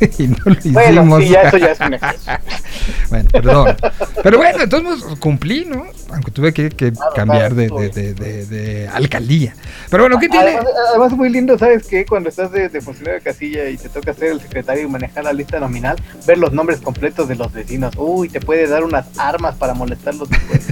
y 0.18 0.28
no 0.28 0.36
lo 0.44 0.52
hicimos. 0.52 0.74
Bueno, 0.74 1.20
sí, 1.20 1.28
ya 1.28 1.42
eso 1.42 1.56
ya 1.58 1.72
es 1.72 1.80
un 1.80 1.96
bueno, 3.10 3.28
perdón. 3.30 3.76
Pero 4.22 4.38
bueno, 4.38 4.62
entonces 4.62 5.04
cumplí, 5.18 5.64
¿no? 5.64 5.86
Aunque 6.12 6.30
tuve 6.30 6.52
que, 6.52 6.70
que 6.70 6.92
Claro, 6.92 7.12
cambiar 7.14 7.54
de, 7.54 7.66
claro, 7.68 7.82
de, 7.82 7.88
de, 7.90 8.14
de- 8.14 8.46
de 8.46 8.88
alcaldía. 8.88 9.54
Pero 9.90 10.04
bueno, 10.04 10.18
¿qué 10.18 10.28
tiene? 10.28 10.50
Además, 10.50 10.66
además, 10.90 11.12
muy 11.12 11.28
lindo, 11.30 11.58
¿sabes 11.58 11.86
qué? 11.86 12.04
Cuando 12.06 12.28
estás 12.28 12.52
de, 12.52 12.68
funcionario 12.80 13.14
de 13.18 13.24
casilla 13.24 13.68
y 13.68 13.76
te 13.76 13.88
toca 13.88 14.14
ser 14.14 14.32
el 14.32 14.40
secretario 14.40 14.84
y 14.84 14.88
manejar 14.88 15.24
la 15.24 15.32
lista 15.32 15.58
nominal, 15.60 15.96
ver 16.26 16.38
los 16.38 16.52
nombres 16.52 16.80
completos 16.80 17.28
de 17.28 17.34
los 17.36 17.52
vecinos. 17.52 17.94
Uy, 17.96 18.28
te 18.28 18.40
puede 18.40 18.66
dar 18.66 18.84
unas 18.84 19.06
armas 19.18 19.54
para 19.56 19.74
molestarlos 19.74 20.28
después. 20.30 20.66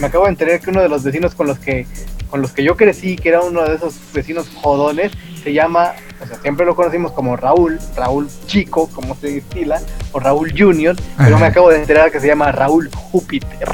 Me 0.00 0.06
acabo 0.06 0.24
de 0.24 0.30
enterar 0.30 0.60
que 0.60 0.70
uno 0.70 0.80
de 0.82 0.88
los 0.88 1.02
vecinos 1.02 1.34
con 1.34 1.46
los 1.46 1.58
que 1.58 1.86
con 2.30 2.40
los 2.42 2.52
que 2.52 2.62
yo 2.62 2.76
crecí, 2.76 3.16
que 3.16 3.28
era 3.30 3.40
uno 3.40 3.64
de 3.64 3.74
esos 3.74 3.94
vecinos 4.14 4.48
jodones, 4.54 5.10
se 5.42 5.52
llama, 5.52 5.92
o 6.22 6.26
sea, 6.26 6.38
siempre 6.42 6.66
lo 6.66 6.74
conocimos 6.76 7.12
como 7.12 7.36
Raúl, 7.36 7.78
Raúl 7.96 8.28
Chico, 8.46 8.88
como 8.94 9.14
se 9.16 9.38
estila, 9.38 9.80
o 10.12 10.20
Raúl 10.20 10.52
Junior, 10.56 10.96
pero 11.16 11.36
Ajá. 11.36 11.38
me 11.44 11.46
acabo 11.46 11.70
de 11.70 11.78
enterar 11.78 12.10
que 12.10 12.20
se 12.20 12.26
llama 12.26 12.52
Raúl 12.52 12.90
Júpiter. 12.94 13.68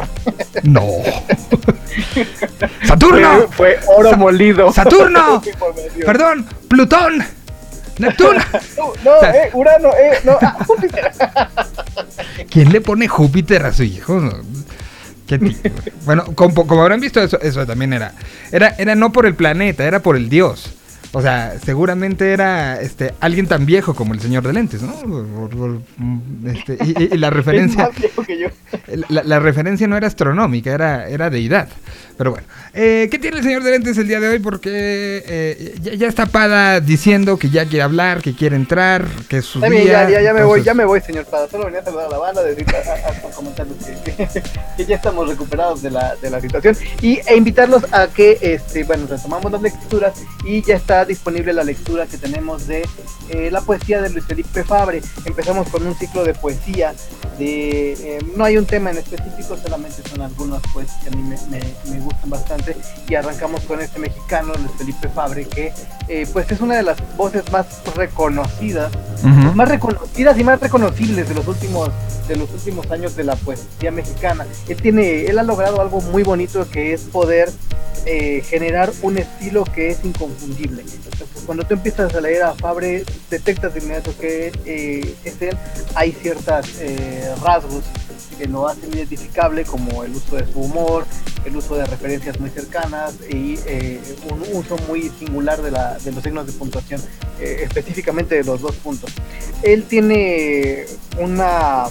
No. 0.62 0.84
Saturno. 2.84 3.48
Fue, 3.50 3.78
fue 3.78 3.94
oro 3.96 4.10
Sa- 4.10 4.16
molido. 4.16 4.72
Saturno. 4.72 5.42
Perdón, 6.04 6.46
Plutón. 6.68 7.24
Neptuno. 7.98 8.40
No, 9.04 9.22
eh, 9.22 9.50
Urano, 9.54 9.90
eh, 9.90 10.18
no, 10.24 10.36
ah, 10.40 10.56
Júpiter. 10.66 11.10
¿Quién 12.50 12.72
le 12.72 12.80
pone 12.80 13.08
Júpiter 13.08 13.64
a 13.64 13.72
su 13.72 13.84
hijo? 13.84 14.20
Qué. 15.26 15.38
Bueno, 16.04 16.24
como, 16.34 16.66
como 16.66 16.82
habrán 16.82 17.00
visto, 17.00 17.22
eso, 17.22 17.40
eso 17.40 17.64
también 17.66 17.92
era, 17.92 18.12
era. 18.52 18.74
Era 18.78 18.94
no 18.94 19.12
por 19.12 19.26
el 19.26 19.34
planeta, 19.34 19.84
era 19.84 20.00
por 20.00 20.16
el 20.16 20.28
dios. 20.28 20.75
O 21.18 21.22
sea, 21.22 21.54
seguramente 21.64 22.30
era 22.32 22.78
este 22.78 23.14
alguien 23.20 23.46
tan 23.46 23.64
viejo 23.64 23.94
como 23.94 24.12
el 24.12 24.20
señor 24.20 24.46
de 24.46 24.52
lentes, 24.52 24.82
¿no? 24.82 24.92
Mm, 25.96 26.46
este, 26.46 26.76
y, 26.84 27.04
y- 27.04 27.08
y 27.14 27.16
la 27.16 27.28
Es 27.30 27.34
referencia, 27.34 27.84
más 27.88 27.98
viejo 27.98 28.22
que 28.22 28.38
yo. 28.38 28.48
la, 29.08 29.22
la 29.22 29.38
referencia 29.40 29.86
no 29.88 29.96
era 29.96 30.06
astronómica, 30.06 30.72
era, 30.74 31.08
era 31.08 31.30
deidad. 31.30 31.68
Pero 32.18 32.32
bueno, 32.32 32.46
eh, 32.76 33.08
¿qué 33.10 33.18
tiene 33.18 33.38
el 33.38 33.42
señor 33.42 33.62
de 33.62 33.70
lentes 33.70 33.96
el 33.98 34.06
día 34.06 34.20
de 34.20 34.28
hoy? 34.28 34.38
Porque 34.38 34.70
eh, 35.26 35.74
ya, 35.80 35.94
ya 35.94 36.08
está 36.08 36.26
Pada 36.26 36.80
diciendo 36.80 37.38
que 37.38 37.48
ya 37.50 37.64
quiere 37.64 37.82
hablar, 37.82 38.20
que 38.20 38.34
quiere 38.36 38.54
entrar, 38.56 39.06
que 39.28 39.38
es 39.38 39.46
su 39.46 39.60
día. 39.60 39.84
ya, 39.84 40.10
ya, 40.10 40.20
ya 40.20 40.34
me 40.34 40.44
voy, 40.44 40.62
ya 40.62 40.74
me 40.74 40.84
voy, 40.84 41.00
señor 41.00 41.24
Pada. 41.24 41.48
Solo 41.48 41.64
venía 41.64 41.80
a 41.80 41.84
saludar 41.84 42.06
a 42.06 42.10
la 42.10 42.18
banda, 42.18 42.42
decir, 42.42 42.66
a, 42.74 42.78
a- 42.78 43.28
a 43.28 43.30
comentarles 43.32 43.76
que, 44.04 44.12
que- 44.16 44.42
que 44.76 44.84
ya 44.86 44.96
estamos 44.96 45.26
recuperados 45.28 45.80
de 45.82 45.90
la, 45.90 46.16
de 46.16 46.28
la 46.30 46.40
situación 46.40 46.76
y, 47.00 47.18
e 47.26 47.36
invitarlos 47.36 47.84
a 47.92 48.08
que, 48.08 48.38
este, 48.42 48.84
bueno, 48.84 49.06
retomamos 49.08 49.50
las 49.50 49.62
lecturas 49.62 50.12
y 50.44 50.62
ya 50.62 50.76
está 50.76 51.04
disponible 51.06 51.52
la 51.54 51.64
lectura 51.64 52.06
que 52.06 52.18
tenemos 52.18 52.66
de 52.66 52.86
eh, 53.30 53.50
la 53.50 53.62
poesía 53.62 54.02
de 54.02 54.10
Luis 54.10 54.24
Felipe 54.26 54.62
Fabre. 54.64 55.00
Empezamos 55.24 55.68
con 55.70 55.86
un 55.86 55.94
ciclo 55.96 56.24
de 56.24 56.34
poesía. 56.34 56.94
De, 57.38 57.92
eh, 57.92 58.18
no 58.34 58.44
hay 58.44 58.56
un 58.56 58.64
tema 58.64 58.90
en 58.90 58.96
específico, 58.98 59.58
solamente 59.62 59.96
son 60.08 60.22
algunas 60.22 60.62
poesías 60.72 60.96
que 61.02 61.08
a 61.08 61.12
mí 61.12 61.22
me, 61.22 61.36
me- 61.50 61.74
me 61.90 62.00
gustan 62.00 62.30
bastante 62.30 62.65
y 63.08 63.14
arrancamos 63.14 63.62
con 63.62 63.80
este 63.80 63.98
mexicano, 63.98 64.52
Luis 64.54 64.72
Felipe 64.78 65.08
Fabre, 65.08 65.46
que 65.46 65.72
eh, 66.08 66.26
pues 66.32 66.50
es 66.50 66.60
una 66.60 66.76
de 66.76 66.82
las 66.82 66.98
voces 67.16 67.50
más 67.52 67.66
reconocidas 67.94 68.92
más 69.54 69.68
reconocidas 69.68 70.38
y 70.38 70.44
más 70.44 70.60
reconocibles 70.60 71.28
de 71.28 71.34
los 71.34 71.48
últimos 71.48 71.90
de 72.28 72.36
los 72.36 72.50
últimos 72.50 72.90
años 72.90 73.16
de 73.16 73.24
la 73.24 73.36
poesía 73.36 73.90
mexicana. 73.90 74.46
Él 74.68 74.76
tiene, 74.76 75.26
él 75.26 75.38
ha 75.38 75.42
logrado 75.42 75.80
algo 75.80 76.00
muy 76.00 76.22
bonito 76.22 76.68
que 76.68 76.92
es 76.92 77.02
poder 77.02 77.50
eh, 78.04 78.42
generar 78.46 78.92
un 79.02 79.18
estilo 79.18 79.64
que 79.64 79.90
es 79.90 80.04
inconfundible. 80.04 80.82
Entonces, 80.82 81.28
cuando 81.44 81.64
tú 81.64 81.74
empiezas 81.74 82.14
a 82.14 82.20
leer 82.20 82.42
a 82.42 82.54
Fabre, 82.54 83.04
detectas 83.30 83.74
de 83.74 83.80
inmediato 83.80 84.12
que 84.18 84.52
eh, 84.64 85.14
es 85.24 85.40
él. 85.40 85.56
Hay 85.94 86.12
ciertos 86.12 86.66
rasgos 87.42 87.84
que 88.38 88.46
lo 88.46 88.68
hacen 88.68 88.92
identificable, 88.92 89.64
como 89.64 90.04
el 90.04 90.12
uso 90.12 90.36
de 90.36 90.46
su 90.46 90.60
humor, 90.60 91.04
el 91.44 91.56
uso 91.56 91.76
de 91.76 91.86
referencias 91.86 92.38
muy 92.40 92.50
cercanas 92.50 93.14
y 93.30 93.58
eh, 93.66 94.00
un 94.30 94.42
uso 94.56 94.76
muy 94.88 95.10
singular 95.18 95.62
de, 95.62 95.70
la, 95.70 95.96
de 95.98 96.12
los 96.12 96.22
signos 96.22 96.46
de 96.46 96.52
puntuación, 96.52 97.00
eh, 97.40 97.62
específicamente 97.62 98.34
de 98.34 98.44
los 98.44 98.60
dos 98.60 98.74
puntos. 98.76 99.12
Él 99.62 99.84
tiene 99.84 100.86
una 101.18 101.84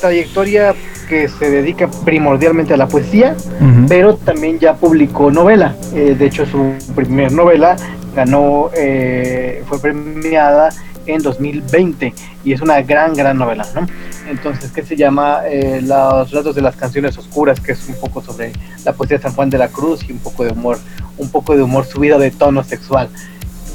trayectoria 0.00 0.74
que 1.08 1.28
se 1.28 1.50
dedica 1.50 1.90
primordialmente 2.04 2.72
a 2.72 2.76
la 2.78 2.88
poesía, 2.88 3.36
Ujú. 3.60 3.86
pero 3.88 4.16
también 4.16 4.58
ya 4.58 4.74
publicó 4.74 5.30
novela. 5.30 5.76
Eh, 5.94 6.16
de 6.18 6.26
hecho, 6.26 6.46
su 6.46 6.74
primer 6.94 7.32
novela 7.32 7.76
ganó, 8.14 8.70
eh, 8.74 9.62
fue 9.68 9.78
premiada 9.80 10.70
en 11.06 11.22
2020 11.22 12.14
y 12.44 12.52
es 12.52 12.60
una 12.60 12.82
gran, 12.82 13.14
gran 13.14 13.38
novela, 13.38 13.66
¿no? 13.74 13.86
Entonces, 14.28 14.70
que 14.72 14.82
se 14.82 14.96
llama 14.96 15.42
eh, 15.46 15.80
Los 15.82 16.30
ratos 16.30 16.54
de 16.54 16.62
las 16.62 16.76
canciones 16.76 17.16
oscuras, 17.18 17.60
que 17.60 17.72
es 17.72 17.88
un 17.88 17.94
poco 17.96 18.22
sobre 18.22 18.52
la 18.84 18.92
poesía 18.92 19.18
de 19.18 19.22
San 19.22 19.32
Juan 19.32 19.50
de 19.50 19.58
la 19.58 19.68
Cruz 19.68 20.04
y 20.08 20.12
un 20.12 20.18
poco 20.18 20.44
de 20.44 20.52
humor, 20.52 20.78
un 21.18 21.30
poco 21.30 21.56
de 21.56 21.62
humor 21.62 21.84
subido 21.84 22.18
de 22.18 22.30
tono 22.30 22.64
sexual. 22.64 23.08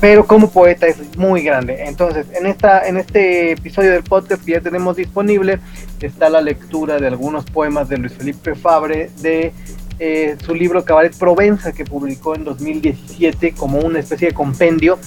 Pero 0.02 0.26
como 0.26 0.50
poeta 0.50 0.88
es 0.88 1.18
muy 1.18 1.42
grande. 1.44 1.84
Entonces, 1.86 2.26
en 2.34 2.46
esta, 2.46 2.88
en 2.88 2.98
este 2.98 3.52
episodio 3.52 3.92
del 3.92 4.04
podcast 4.04 4.44
que 4.44 4.54
ya 4.54 4.62
tenemos 4.62 4.96
disponible, 4.96 5.60
está 6.00 6.30
la 6.30 6.42
lectura 6.42 7.00
de 7.00 7.08
algunos 7.08 7.44
poemas 7.46 7.90
de 7.90 7.98
Luis 7.98 8.14
Felipe 8.14 8.56
Fabre 8.56 9.12
de 9.22 9.52
eh, 10.00 10.38
su 10.46 10.56
libro 10.56 10.86
Cabaret 10.86 11.14
Provenza 11.18 11.74
que 11.74 11.84
publicó 11.84 12.34
en 12.34 12.46
2017 12.46 13.52
como 13.52 13.80
una 13.80 14.00
especie 14.00 14.30
de 14.30 14.34
compendio 14.34 14.98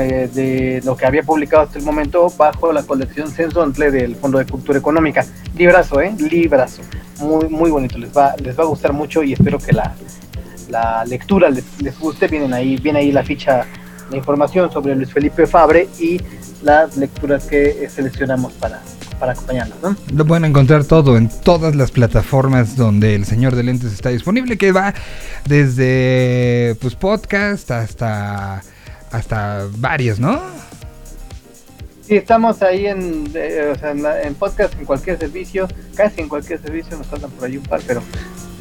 eh, 0.00 0.28
de 0.32 0.80
lo 0.84 0.96
que 0.96 1.06
había 1.06 1.22
publicado 1.22 1.64
hasta 1.64 1.78
el 1.78 1.84
momento 1.84 2.32
bajo 2.36 2.72
la 2.72 2.82
colección 2.82 3.30
Sensontle 3.30 3.90
del 3.90 4.16
Fondo 4.16 4.38
de 4.38 4.46
Cultura 4.46 4.78
Económica. 4.78 5.24
Librazo, 5.56 6.00
¿eh? 6.00 6.14
Librazo. 6.18 6.82
Muy, 7.20 7.48
muy 7.48 7.70
bonito. 7.70 7.98
Les 7.98 8.10
va, 8.16 8.34
les 8.42 8.58
va 8.58 8.62
a 8.64 8.66
gustar 8.66 8.92
mucho 8.92 9.22
y 9.22 9.32
espero 9.32 9.58
que 9.58 9.72
la, 9.72 9.94
la 10.68 11.04
lectura 11.04 11.50
les, 11.50 11.64
les 11.80 11.98
guste. 11.98 12.28
Vienen 12.28 12.52
ahí, 12.54 12.76
viene 12.76 13.00
ahí 13.00 13.12
la 13.12 13.22
ficha, 13.22 13.66
la 14.10 14.16
información 14.16 14.70
sobre 14.72 14.94
Luis 14.94 15.12
Felipe 15.12 15.46
Fabre 15.46 15.88
y 15.98 16.20
las 16.62 16.96
lecturas 16.96 17.44
que 17.44 17.88
seleccionamos 17.90 18.52
para, 18.52 18.80
para 19.18 19.32
acompañarnos, 19.32 19.82
¿no? 19.82 19.96
Lo 20.14 20.24
pueden 20.24 20.44
encontrar 20.44 20.84
todo 20.84 21.16
en 21.16 21.28
todas 21.28 21.74
las 21.74 21.90
plataformas 21.90 22.76
donde 22.76 23.14
el 23.14 23.24
señor 23.24 23.56
de 23.56 23.64
lentes 23.64 23.92
está 23.92 24.10
disponible, 24.10 24.56
que 24.56 24.72
va 24.72 24.94
desde 25.44 26.76
pues 26.80 26.94
podcast 26.94 27.70
hasta 27.70 28.62
hasta 29.12 29.66
varios, 29.78 30.18
¿no? 30.18 30.40
Sí, 32.06 32.16
estamos 32.16 32.62
ahí 32.62 32.86
en, 32.86 33.30
eh, 33.34 33.72
o 33.74 33.78
sea, 33.78 33.92
en, 33.92 34.02
la- 34.02 34.22
en 34.22 34.34
podcast, 34.34 34.74
en 34.78 34.84
cualquier 34.84 35.18
servicio, 35.18 35.68
casi 35.94 36.20
en 36.20 36.28
cualquier 36.28 36.60
servicio, 36.60 36.96
nos 36.98 37.06
faltan 37.06 37.30
por 37.30 37.46
ahí 37.48 37.56
un 37.56 37.62
par, 37.62 37.80
pero 37.86 38.02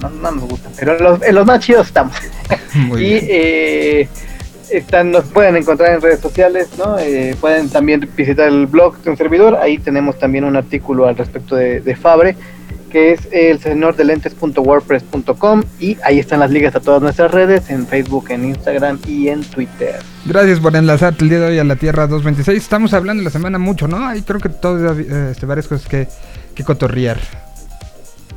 no, 0.02 0.10
no 0.10 0.32
nos 0.32 0.48
gustan. 0.48 0.72
Pero 0.78 0.96
en 0.98 1.04
los, 1.04 1.22
en 1.24 1.36
los 1.36 1.46
más 1.46 1.60
chidos 1.60 1.88
estamos. 1.88 2.16
Muy 2.76 3.02
y 3.04 3.10
bien. 3.10 3.26
eh, 3.30 4.08
están, 4.70 5.12
nos 5.12 5.26
pueden 5.26 5.56
encontrar 5.58 5.94
en 5.96 6.02
redes 6.02 6.20
sociales, 6.20 6.70
¿no? 6.78 6.98
Eh, 7.00 7.36
pueden 7.42 7.68
también 7.70 8.08
visitar 8.16 8.48
el 8.48 8.68
blog 8.68 8.98
de 9.00 9.10
un 9.10 9.18
servidor, 9.18 9.58
ahí 9.60 9.78
tenemos 9.80 10.18
también 10.20 10.44
un 10.46 10.56
artículo 10.56 11.08
al 11.08 11.18
respecto 11.18 11.56
de, 11.56 11.82
de 11.82 11.96
Fabre, 11.96 12.36
que 12.92 13.14
es 13.14 13.28
el 13.32 13.60
señor 13.60 13.96
de 13.96 14.06
lentes.wordpress.com 14.06 15.64
y 15.80 15.98
ahí 16.04 16.20
están 16.20 16.42
las 16.42 16.52
ligas 16.52 16.76
a 16.76 16.80
todas 16.80 17.02
nuestras 17.02 17.32
redes, 17.32 17.70
en 17.70 17.88
Facebook, 17.88 18.26
en 18.30 18.46
Instagram 18.46 19.00
y 19.08 19.30
en 19.30 19.44
Twitter. 19.44 19.96
Gracias 20.26 20.60
por 20.60 20.76
enlazarte 20.76 21.24
el 21.24 21.30
día 21.30 21.40
de 21.40 21.46
hoy 21.48 21.60
a 21.60 21.64
la 21.64 21.76
Tierra 21.76 22.08
226. 22.08 22.62
Estamos 22.62 22.94
hablando 22.94 23.24
la 23.24 23.30
semana 23.30 23.58
mucho, 23.58 23.88
¿no? 23.88 24.06
Hay 24.06 24.22
creo 24.22 24.40
que 24.40 24.50
todavía 24.50 25.02
eh, 25.02 25.32
este, 25.32 25.46
varias 25.46 25.68
cosas 25.68 25.88
que, 25.88 26.08
que 26.54 26.64
cotorrear. 26.64 27.20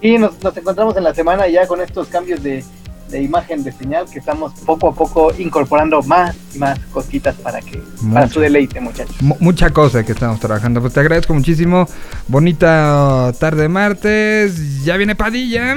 Y 0.01 0.19
nos, 0.19 0.43
nos 0.43 0.57
encontramos 0.57 0.97
en 0.97 1.05
la 1.05 1.15
semana 1.15 1.49
ya 1.49 1.67
con 1.67 1.81
estos 1.81 2.09
cambios 2.09 2.43
de, 2.43 2.65
de 3.11 3.23
imagen, 3.23 3.63
de 3.63 3.73
señal, 3.73 4.07
que 4.11 4.19
estamos 4.19 4.53
poco 4.67 4.89
a 4.89 4.95
poco 4.95 5.33
incorporando 5.39 6.03
más 6.03 6.37
y 6.55 6.59
más 6.59 6.79
cositas 6.93 7.35
para 7.37 7.61
que 7.61 7.81
para 8.13 8.29
su 8.29 8.41
deleite, 8.41 8.81
muchachos. 8.81 9.21
Mu- 9.23 9.37
mucha 9.41 9.71
cosa 9.71 10.05
que 10.05 10.13
estamos 10.13 10.41
trabajando. 10.41 10.81
Pues 10.81 10.93
te 10.95 11.01
agradezco 11.01 11.35
muchísimo. 11.35 11.87
Bonita 12.29 13.33
tarde 13.39 13.69
martes. 13.69 14.85
Ya 14.85 14.97
viene 14.97 15.15
Padilla. 15.15 15.75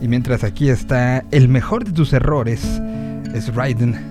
Y 0.00 0.08
mientras 0.08 0.42
aquí 0.44 0.68
está 0.68 1.24
el 1.30 1.48
mejor 1.48 1.84
de 1.84 1.92
tus 1.92 2.12
errores, 2.12 2.60
es 3.34 3.54
Raiden. 3.54 4.10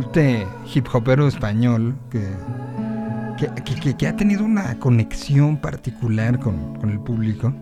Este 0.00 0.46
hip 0.74 0.86
hopero 0.92 1.26
español 1.26 1.94
que, 2.10 2.22
que, 3.36 3.48
que- 3.64 3.74
que- 3.80 3.94
que 3.96 4.06
ha 4.08 4.16
tenido 4.16 4.44
una 4.44 4.78
conexión 4.78 5.56
particular 5.58 6.38
con, 6.38 6.74
con 6.76 6.90
el 6.90 6.98
público. 7.00 7.52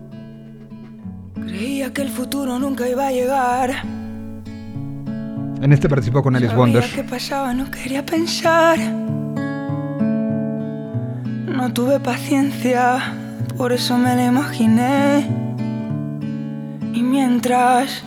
Creía 1.35 1.91
que 1.93 2.01
el 2.01 2.09
futuro 2.09 2.57
nunca 2.59 2.87
iba 2.89 3.07
a 3.07 3.11
llegar. 3.11 3.71
En 5.61 5.71
este 5.71 5.87
participó 5.89 6.21
con 6.23 6.35
Alice 6.35 6.53
Wonder. 6.55 6.81
Sabía 6.83 6.95
qué 7.03 7.09
pasaba, 7.09 7.53
no 7.53 7.69
quería 7.71 8.05
pensar. 8.05 8.77
No 11.47 11.71
tuve 11.73 11.99
paciencia, 11.99 13.13
por 13.57 13.71
eso 13.71 13.97
me 13.97 14.15
la 14.15 14.25
imaginé. 14.25 15.25
Y 16.93 17.01
mientras 17.01 18.03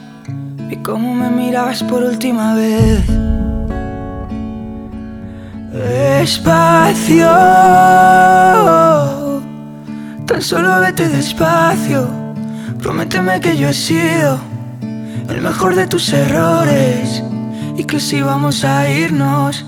vi 0.68 0.76
cómo 0.76 1.14
me 1.14 1.30
mirabas 1.30 1.82
por 1.82 2.02
última 2.02 2.54
vez. 2.54 3.02
Despacio, 5.78 7.28
tan 10.26 10.42
solo 10.42 10.80
vete 10.80 11.08
despacio. 11.08 12.08
Prométeme 12.82 13.40
que 13.40 13.56
yo 13.56 13.68
he 13.68 13.72
sido 13.72 14.40
el 15.28 15.40
mejor 15.40 15.76
de 15.76 15.86
tus 15.86 16.12
errores 16.12 17.22
y 17.76 17.84
que 17.84 18.00
si 18.00 18.20
vamos 18.20 18.64
a 18.64 18.90
irnos 18.90 19.64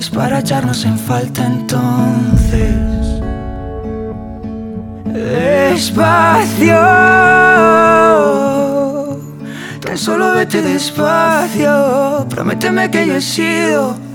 es 0.00 0.08
para 0.08 0.38
echarnos 0.38 0.86
en 0.86 0.98
falta 0.98 1.44
entonces. 1.44 2.74
Despacio, 5.04 6.80
tan 9.82 9.98
solo 9.98 10.32
vete 10.32 10.62
despacio. 10.62 12.26
Prométeme 12.30 12.90
que 12.90 13.06
yo 13.06 13.16
he 13.16 13.20
sido 13.20 14.11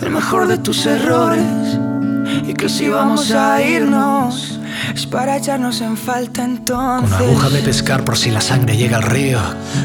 el 0.00 0.10
mejor 0.10 0.46
de 0.46 0.58
tus 0.58 0.86
errores 0.86 1.78
y 2.46 2.54
que 2.54 2.68
si 2.68 2.88
vamos 2.88 3.30
a 3.32 3.62
irnos 3.62 4.58
es 4.94 5.06
para 5.06 5.36
echarnos 5.36 5.80
en 5.80 5.96
falta 5.96 6.44
entonces. 6.44 7.16
Con 7.16 7.28
aguja 7.28 7.50
de 7.50 7.60
pescar 7.62 8.04
por 8.04 8.16
si 8.16 8.30
la 8.30 8.40
sangre 8.40 8.76
llega 8.76 8.96
al 8.96 9.02
río. 9.02 9.38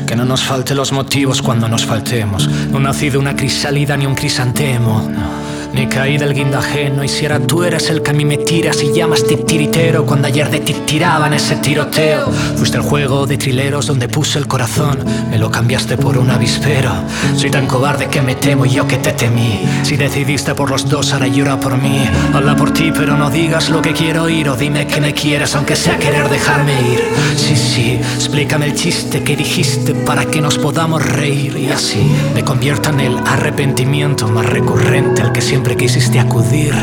Que 0.05 0.15
no 0.15 0.25
nos 0.25 0.43
falte 0.43 0.75
los 0.75 0.91
motivos 0.91 1.41
cuando 1.41 1.67
nos 1.67 1.85
faltemos. 1.85 2.47
No 2.47 2.79
nacido 2.79 3.19
una 3.19 3.35
crisálida 3.35 3.97
ni 3.97 4.05
un 4.05 4.15
crisantemo. 4.15 5.09
No, 5.09 5.46
Ni 5.77 5.85
caí 5.85 6.17
del 6.17 6.33
guindo 6.33 6.57
ajeno 6.57 7.03
y 7.03 7.07
si 7.07 7.27
ahora 7.27 7.39
tú 7.39 7.63
eres 7.63 7.91
el 7.91 8.01
que 8.01 8.09
a 8.09 8.13
mí 8.13 8.25
me 8.25 8.39
tiras 8.39 8.81
y 8.81 8.91
llamas 8.91 9.23
titiritero 9.23 10.07
cuando 10.07 10.27
ayer 10.27 10.49
de 10.49 10.59
ti 10.59 10.73
tiraban 10.73 11.33
ese 11.33 11.55
tiroteo. 11.57 12.31
Fuiste 12.55 12.77
el 12.77 12.83
juego 12.83 13.27
de 13.27 13.37
trileros 13.37 13.85
donde 13.85 14.09
puse 14.09 14.39
el 14.39 14.47
corazón, 14.47 14.97
me 15.29 15.37
lo 15.37 15.51
cambiaste 15.51 15.95
por 15.95 16.17
un 16.17 16.31
avispero. 16.31 16.91
Soy 17.35 17.51
tan 17.51 17.67
cobarde 17.67 18.07
que 18.07 18.23
me 18.23 18.33
temo 18.33 18.65
y 18.65 18.71
yo 18.71 18.87
que 18.87 18.97
te 18.97 19.11
temí. 19.11 19.63
Si 19.83 19.97
decidiste 19.97 20.55
por 20.55 20.71
los 20.71 20.89
dos, 20.89 21.13
ahora 21.13 21.27
llora 21.27 21.59
por 21.59 21.79
mí. 21.79 22.09
Habla 22.33 22.55
por 22.55 22.73
ti, 22.73 22.91
pero 22.91 23.15
no 23.15 23.29
digas 23.29 23.69
lo 23.69 23.79
que 23.79 23.93
quiero 23.93 24.23
oír 24.23 24.49
o 24.49 24.55
dime 24.55 24.87
que 24.87 24.99
me 24.99 25.13
quieres 25.13 25.53
aunque 25.55 25.75
sea 25.75 25.99
querer 25.99 26.27
dejarme 26.27 26.73
ir. 26.73 27.03
Sí, 27.35 27.55
sí, 27.55 27.99
explícame 28.15 28.65
el 28.65 28.73
chiste 28.73 29.21
que 29.23 29.35
dijiste 29.35 29.93
para 29.93 30.25
que 30.25 30.41
nos 30.41 30.57
podamos 30.57 31.05
reír 31.05 31.55
y 31.55 31.69
así 31.69 32.01
me 32.33 32.43
convierta 32.43 32.89
en 32.89 32.99
el 32.99 33.17
arrepentimiento 33.19 34.27
más 34.27 34.47
recurrente 34.47 35.21
al 35.21 35.31
que 35.31 35.41
siempre 35.41 35.66
quisiste 35.75 36.19
acudir. 36.19 36.73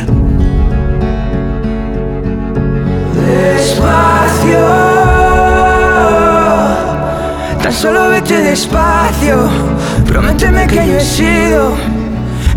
Despacio, 3.26 4.67
tan 7.62 7.73
solo 7.73 8.09
vete 8.11 8.43
despacio. 8.43 9.49
Prométeme 10.07 10.67
que 10.67 10.87
yo 10.88 10.97
he 10.97 11.00
sido 11.00 11.73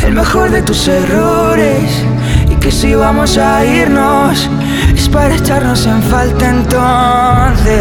el 0.05 0.13
mejor 0.13 0.49
de 0.51 0.61
tus 0.61 0.87
errores 0.87 2.03
y 2.49 2.55
que 2.55 2.71
si 2.71 2.93
vamos 2.95 3.37
a 3.37 3.65
irnos 3.65 4.49
es 4.95 5.09
para 5.09 5.35
echarnos 5.35 5.85
en 5.85 6.01
falta 6.03 6.49
entonces. 6.49 7.77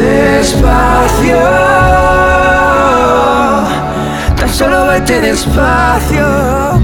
Despacio, 0.00 1.38
solo 4.52 4.86
vete 4.86 5.20
despacio. 5.20 6.26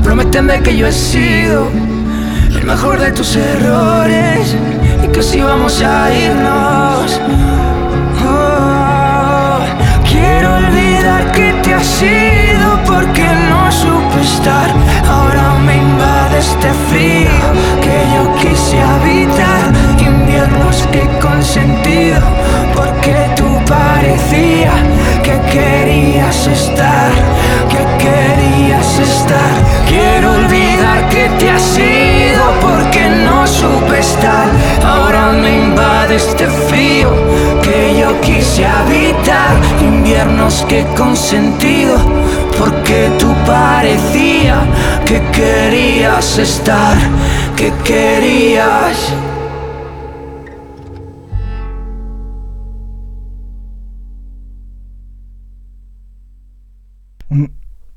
Prométeme 0.02 0.60
que 0.60 0.76
yo 0.76 0.86
he 0.86 0.92
sido 0.92 1.68
el 2.54 2.64
mejor 2.64 2.98
de 2.98 3.12
tus 3.12 3.36
errores 3.36 4.56
y 5.04 5.08
que 5.08 5.22
si 5.22 5.40
vamos 5.42 5.82
a 5.82 6.10
irnos. 6.12 7.20
Oh, 8.26 9.58
quiero 10.08 10.56
olvidar 10.56 11.30
que 11.32 11.52
te 11.62 11.74
has 11.74 12.02
ido 12.02 12.68
porque 12.86 13.26
no 13.50 13.70
supe 13.70 14.20
estar. 14.22 14.70
Ahora 15.06 15.54
me 15.66 15.76
invade 15.76 16.38
este 16.38 16.70
frío 16.90 17.30
que 17.82 17.96
yo 18.14 18.34
quise 18.36 18.80
habitar. 18.80 19.62
Inviernos 20.00 20.86
que 20.90 21.02
he 21.02 21.18
consentido 21.20 22.20
porque 22.74 23.14
tú 23.36 23.44
parecía 23.66 24.72
que 25.22 25.38
querías 25.50 26.46
estar, 26.46 27.10
Quiero 29.86 30.32
olvidar 30.32 31.08
que 31.08 31.28
te 31.38 31.50
has 31.50 31.78
ido 31.78 32.42
porque 32.60 33.08
no 33.24 33.46
supe 33.46 33.98
estar. 33.98 34.48
Ahora 34.84 35.32
me 35.32 35.64
invade 35.64 36.16
este 36.16 36.46
frío 36.46 37.10
que 37.62 37.98
yo 38.00 38.20
quise 38.20 38.66
habitar. 38.66 39.56
Inviernos 39.80 40.64
que 40.68 40.80
he 40.80 40.86
consentido 40.94 41.96
porque 42.58 43.10
tú 43.18 43.34
parecía 43.46 44.56
que 45.04 45.22
querías 45.30 46.38
estar, 46.38 46.96
que 47.56 47.72
querías. 47.84 49.12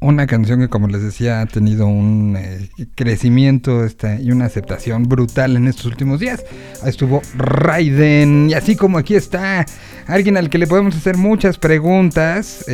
Una 0.01 0.25
canción 0.27 0.60
que, 0.60 0.67
como 0.67 0.88
les 0.88 1.01
decía, 1.03 1.41
ha 1.41 1.46
tenido 1.46 1.86
un 1.88 2.36
eh, 2.38 2.70
crecimiento 2.96 3.86
y 4.20 4.31
una 4.31 4.46
aceptación 4.46 5.03
brutal 5.03 5.55
en 5.55 5.67
estos 5.67 5.86
últimos 5.86 6.20
días. 6.20 6.43
Estuvo 6.86 7.22
Raiden, 7.36 8.49
y 8.49 8.54
así 8.56 8.75
como 8.75 8.97
aquí 8.97 9.15
está 9.15 9.65
alguien 10.08 10.38
al 10.38 10.49
que 10.49 10.58
le 10.58 10.65
podemos 10.67 10.95
hacer 10.95 11.17
muchas 11.17 11.58
preguntas, 11.60 12.65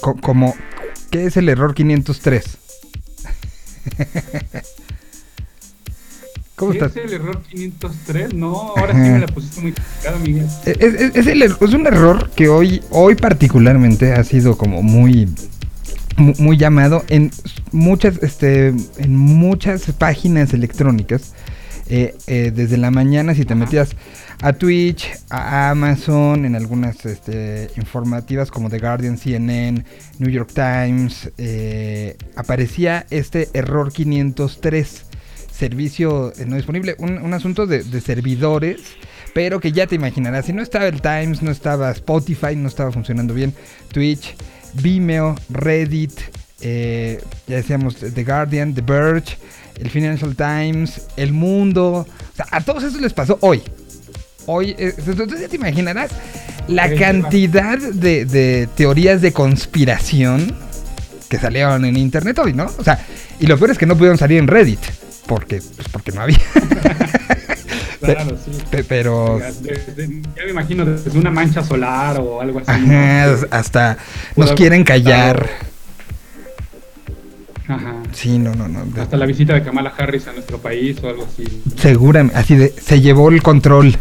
co- 0.00 0.16
como, 0.16 0.54
¿qué 1.10 1.26
es 1.26 1.36
el 1.36 1.48
error 1.50 1.74
503? 1.74 2.44
¿Cómo 6.56 6.70
¿Qué 6.70 6.78
estás? 6.78 6.96
es 6.96 7.04
el 7.04 7.12
error 7.14 7.42
503? 7.50 8.34
No, 8.34 8.74
ahora 8.76 8.92
sí 8.92 8.98
me 9.10 9.18
la 9.18 9.26
pusiste 9.26 9.60
muy 9.60 9.72
complicada, 9.72 10.18
Miguel. 10.18 10.46
Es, 10.64 10.76
es- 10.94 11.16
es 11.16 11.26
el 11.26 11.42
er- 11.42 11.56
es 11.60 11.74
un 11.74 11.86
error 11.86 12.30
que 12.36 12.48
hoy, 12.48 12.80
hoy 12.90 13.16
particularmente 13.16 14.12
ha 14.12 14.22
sido 14.22 14.56
como 14.56 14.80
muy, 14.82 15.28
mu- 16.16 16.34
muy 16.38 16.56
llamado 16.56 17.04
en 17.08 17.32
muchas, 17.72 18.22
este, 18.22 18.68
en 18.68 19.16
muchas 19.16 19.82
páginas 19.98 20.52
electrónicas. 20.54 21.34
Eh, 21.86 22.14
eh, 22.28 22.50
desde 22.54 22.78
la 22.78 22.90
mañana, 22.90 23.34
si 23.34 23.44
te 23.44 23.54
metías 23.54 23.90
a 24.40 24.54
Twitch, 24.54 25.10
a 25.28 25.68
Amazon, 25.70 26.46
en 26.46 26.54
algunas 26.56 27.04
este, 27.04 27.68
informativas 27.76 28.50
como 28.50 28.70
The 28.70 28.78
Guardian, 28.78 29.18
CNN, 29.18 29.84
New 30.18 30.30
York 30.30 30.50
Times, 30.54 31.30
eh, 31.36 32.16
aparecía 32.36 33.04
este 33.10 33.50
error 33.52 33.92
503 33.92 35.04
servicio 35.56 36.32
eh, 36.38 36.44
no 36.46 36.56
disponible, 36.56 36.96
un, 36.98 37.18
un 37.18 37.34
asunto 37.34 37.66
de, 37.66 37.82
de 37.82 38.00
servidores, 38.00 38.80
pero 39.34 39.60
que 39.60 39.72
ya 39.72 39.86
te 39.86 39.94
imaginarás, 39.94 40.46
si 40.46 40.52
no 40.52 40.62
estaba 40.62 40.86
el 40.86 41.00
Times, 41.00 41.42
no 41.42 41.50
estaba 41.50 41.90
Spotify, 41.90 42.56
no 42.56 42.68
estaba 42.68 42.92
funcionando 42.92 43.34
bien, 43.34 43.54
Twitch, 43.92 44.34
Vimeo, 44.74 45.36
Reddit, 45.50 46.12
eh, 46.60 47.20
ya 47.46 47.56
decíamos 47.56 47.96
The 47.96 48.24
Guardian, 48.24 48.74
The 48.74 48.80
Verge, 48.80 49.36
el 49.78 49.90
Financial 49.90 50.34
Times, 50.34 51.02
El 51.16 51.32
Mundo, 51.32 52.06
o 52.06 52.36
sea, 52.36 52.46
a 52.50 52.60
todos 52.60 52.84
esos 52.84 53.00
les 53.00 53.12
pasó 53.12 53.38
hoy. 53.40 53.62
Hoy, 54.46 54.74
eh, 54.78 54.94
entonces 55.06 55.40
ya 55.40 55.48
te 55.48 55.56
imaginarás 55.56 56.10
la 56.68 56.94
cantidad 56.94 57.78
de, 57.78 58.24
de 58.24 58.68
teorías 58.76 59.20
de 59.20 59.32
conspiración 59.32 60.54
que 61.28 61.38
salieron 61.38 61.84
en 61.84 61.96
internet 61.96 62.38
hoy, 62.38 62.52
¿no? 62.52 62.70
O 62.78 62.84
sea, 62.84 63.04
y 63.40 63.46
lo 63.46 63.58
peor 63.58 63.70
es 63.70 63.78
que 63.78 63.86
no 63.86 63.96
pudieron 63.96 64.18
salir 64.18 64.38
en 64.38 64.46
Reddit, 64.46 64.80
porque, 65.26 65.60
pues 65.76 65.88
porque 65.90 66.12
no 66.12 66.22
había. 66.22 66.38
Claro, 68.00 68.36
sí. 68.44 68.50
Pe- 68.70 68.84
Pero, 68.84 69.40
ya 69.40 70.44
me 70.44 70.50
imagino 70.50 70.84
desde 70.84 71.18
una 71.18 71.30
mancha 71.30 71.64
solar 71.64 72.20
o 72.20 72.38
algo 72.42 72.58
así. 72.58 72.70
ajá, 72.70 73.26
¿no? 73.28 73.46
hasta 73.50 73.96
nos 74.36 74.52
quieren 74.52 74.84
callar. 74.84 75.48
Ajá. 77.66 77.94
Sí, 78.12 78.38
no, 78.38 78.54
no, 78.54 78.68
no. 78.68 78.84
Hasta 79.00 79.16
la 79.16 79.24
visita 79.24 79.54
de 79.54 79.62
Kamala 79.62 79.94
Harris 79.96 80.26
a 80.28 80.32
nuestro 80.32 80.58
país 80.58 80.98
o 81.02 81.08
algo 81.08 81.24
así. 81.32 81.62
Seguramente, 81.78 82.38
así 82.38 82.56
de, 82.56 82.68
se 82.78 83.00
llevó 83.00 83.30
el 83.30 83.42
control. 83.42 83.96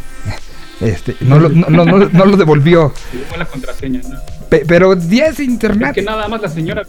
Este, 0.82 1.16
no 1.22 1.40
lo, 1.40 1.48
no, 1.48 1.70
no- 1.70 1.86
no- 1.86 2.10
no 2.10 2.26
lo 2.26 2.36
devolvió. 2.36 2.94
Y 3.14 3.18
luego 3.20 3.38
la 3.38 3.46
contraseña, 3.46 4.02
¿no? 4.02 4.18
Pe- 4.50 4.66
pero 4.68 4.96
10 4.96 5.30
Es 5.30 5.40
internet. 5.40 5.94
que 5.96 6.02
nada 6.02 6.28
más 6.28 6.42
la 6.42 6.50
señora 6.50 6.84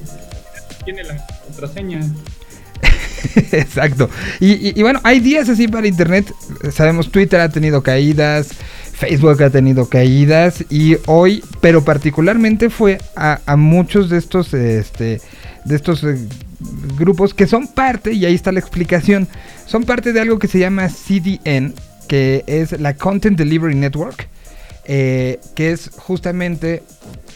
tiene 0.84 1.04
la 1.04 1.24
contraseña. 1.44 2.00
Exacto. 3.52 4.10
Y, 4.40 4.80
bueno, 4.82 5.00
hay 5.02 5.20
días 5.20 5.48
así 5.48 5.68
para 5.68 5.86
internet. 5.86 6.32
Sabemos, 6.72 7.10
Twitter 7.10 7.40
ha 7.40 7.48
tenido 7.48 7.82
caídas, 7.82 8.48
Facebook 8.92 9.42
ha 9.42 9.50
tenido 9.50 9.88
caídas. 9.88 10.64
Y 10.70 10.96
hoy, 11.06 11.42
pero 11.60 11.84
particularmente 11.84 12.70
fue 12.70 12.98
a, 13.16 13.40
a 13.46 13.56
muchos 13.56 14.10
de 14.10 14.18
estos, 14.18 14.52
este, 14.54 15.20
de 15.64 15.76
estos 15.76 16.04
eh, 16.04 16.16
grupos 16.96 17.34
que 17.34 17.46
son 17.46 17.66
parte, 17.66 18.12
y 18.12 18.24
ahí 18.24 18.34
está 18.34 18.52
la 18.52 18.60
explicación, 18.60 19.28
son 19.66 19.84
parte 19.84 20.12
de 20.12 20.20
algo 20.20 20.38
que 20.38 20.48
se 20.48 20.58
llama 20.58 20.88
CDN, 20.88 21.74
que 22.08 22.44
es 22.46 22.78
la 22.80 22.94
Content 22.94 23.38
Delivery 23.38 23.74
Network. 23.74 24.28
Eh, 24.86 25.40
que 25.54 25.72
es 25.72 25.90
justamente 25.96 26.82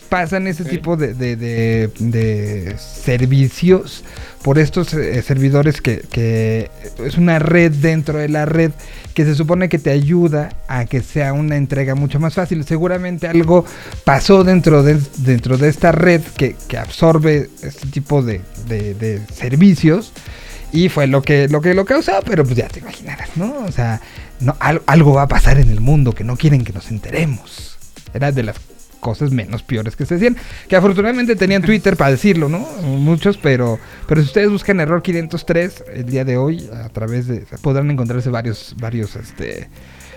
pasan 0.08 0.46
ese 0.46 0.64
tipo 0.64 0.96
de, 0.96 1.12
de- 1.14 1.36
de- 1.36 1.90
de 1.98 2.76
servicios 2.78 4.04
por 4.42 4.58
estos 4.58 4.94
eh, 4.94 5.20
servidores 5.22 5.82
que, 5.82 5.98
que 6.10 6.70
es 7.04 7.16
una 7.18 7.38
red 7.38 7.72
dentro 7.72 8.18
de 8.18 8.28
la 8.28 8.46
red 8.46 8.70
que 9.12 9.24
se 9.24 9.34
supone 9.34 9.68
que 9.68 9.78
te 9.78 9.90
ayuda 9.90 10.50
a 10.68 10.86
que 10.86 11.02
sea 11.02 11.32
una 11.32 11.56
entrega 11.56 11.94
mucho 11.94 12.18
más 12.20 12.34
fácil. 12.34 12.64
Seguramente 12.64 13.26
algo 13.26 13.64
pasó 14.04 14.44
dentro 14.44 14.82
de, 14.82 14.98
dentro 15.18 15.58
de 15.58 15.68
esta 15.68 15.92
red 15.92 16.22
que, 16.36 16.56
que 16.68 16.78
absorbe 16.78 17.50
este 17.62 17.86
tipo 17.88 18.22
de 18.22 18.40
servicios 19.34 20.12
y 20.72 20.88
fue 20.88 21.06
lo 21.06 21.22
que 21.22 21.48
lo 21.48 21.60
que 21.60 21.74
lo 21.74 21.84
causó, 21.84 22.12
pero 22.24 22.44
pues 22.44 22.56
ya 22.56 22.68
te 22.68 22.80
imaginarás, 22.80 23.36
¿no? 23.36 23.64
O 23.64 23.72
sea, 23.72 24.00
no, 24.40 24.56
al- 24.60 24.82
algo 24.86 25.14
va 25.14 25.22
a 25.22 25.28
pasar 25.28 25.58
en 25.58 25.70
el 25.70 25.80
mundo 25.80 26.12
que 26.14 26.24
no 26.24 26.36
quieren 26.36 26.64
que 26.64 26.72
nos 26.72 26.90
enteremos. 26.90 27.78
Era 28.14 28.32
de 28.32 28.42
las 28.42 28.56
cosas 29.00 29.30
menos 29.30 29.62
peores 29.62 29.94
que 29.96 30.06
se 30.06 30.14
decían. 30.14 30.36
Que 30.68 30.76
afortunadamente 30.76 31.36
tenían 31.36 31.62
Twitter 31.62 31.96
para 31.96 32.10
decirlo, 32.10 32.48
¿no? 32.48 32.58
Muchos, 32.82 33.36
pero, 33.36 33.78
pero 34.06 34.20
si 34.22 34.26
ustedes 34.28 34.50
buscan 34.50 34.80
error 34.80 35.02
503 35.02 35.84
el 35.94 36.06
día 36.06 36.24
de 36.24 36.36
hoy, 36.36 36.68
a 36.72 36.88
través 36.88 37.26
de. 37.26 37.46
podrán 37.62 37.90
encontrarse 37.90 38.30
varios, 38.30 38.74
varios 38.78 39.14
este, 39.16 39.68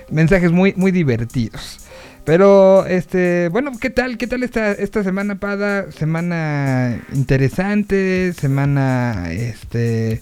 mensajes 0.10 0.52
muy, 0.52 0.74
muy 0.78 0.92
divertidos. 0.92 1.80
Pero, 2.24 2.86
este, 2.86 3.50
bueno, 3.50 3.72
¿qué 3.82 3.90
tal? 3.90 4.18
¿Qué 4.20 4.28
tal 4.28 4.44
esta, 4.44 4.72
esta 4.74 5.04
semana, 5.04 5.40
Pada? 5.40 5.92
Semana 5.92 7.02
interesante, 7.14 8.32
semana, 8.40 9.32
este... 9.32 10.22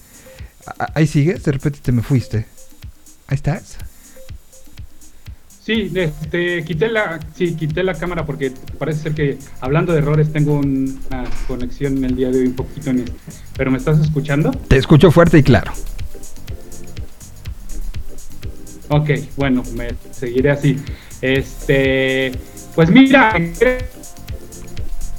Ahí 0.94 1.06
sigues, 1.06 1.42
de 1.44 1.52
repente 1.52 1.80
te 1.82 1.92
me 1.92 2.02
fuiste. 2.02 2.46
¿Ahí 3.26 3.34
estás? 3.34 3.76
Sí, 5.70 5.88
este, 5.94 6.64
quité 6.64 6.88
la, 6.88 7.20
sí, 7.36 7.54
quité 7.54 7.84
la 7.84 7.94
cámara 7.94 8.26
porque 8.26 8.50
parece 8.76 9.02
ser 9.04 9.14
que 9.14 9.38
hablando 9.60 9.92
de 9.92 10.00
errores 10.00 10.32
tengo 10.32 10.54
un- 10.54 10.98
una 11.08 11.22
conexión 11.46 11.96
en 11.98 12.06
el 12.06 12.16
día 12.16 12.28
de 12.30 12.40
hoy 12.40 12.46
un 12.48 12.54
poquito 12.54 12.90
en 12.90 13.04
Pero 13.56 13.70
¿me 13.70 13.78
estás 13.78 14.00
escuchando? 14.00 14.50
Te 14.50 14.76
escucho 14.78 15.12
fuerte 15.12 15.38
y 15.38 15.44
claro. 15.44 15.70
Ok, 18.88 19.10
bueno, 19.36 19.62
me 19.76 19.90
seguiré 20.10 20.50
así. 20.50 20.76
Este, 21.22 22.32
pues 22.74 22.90
mira, 22.90 23.34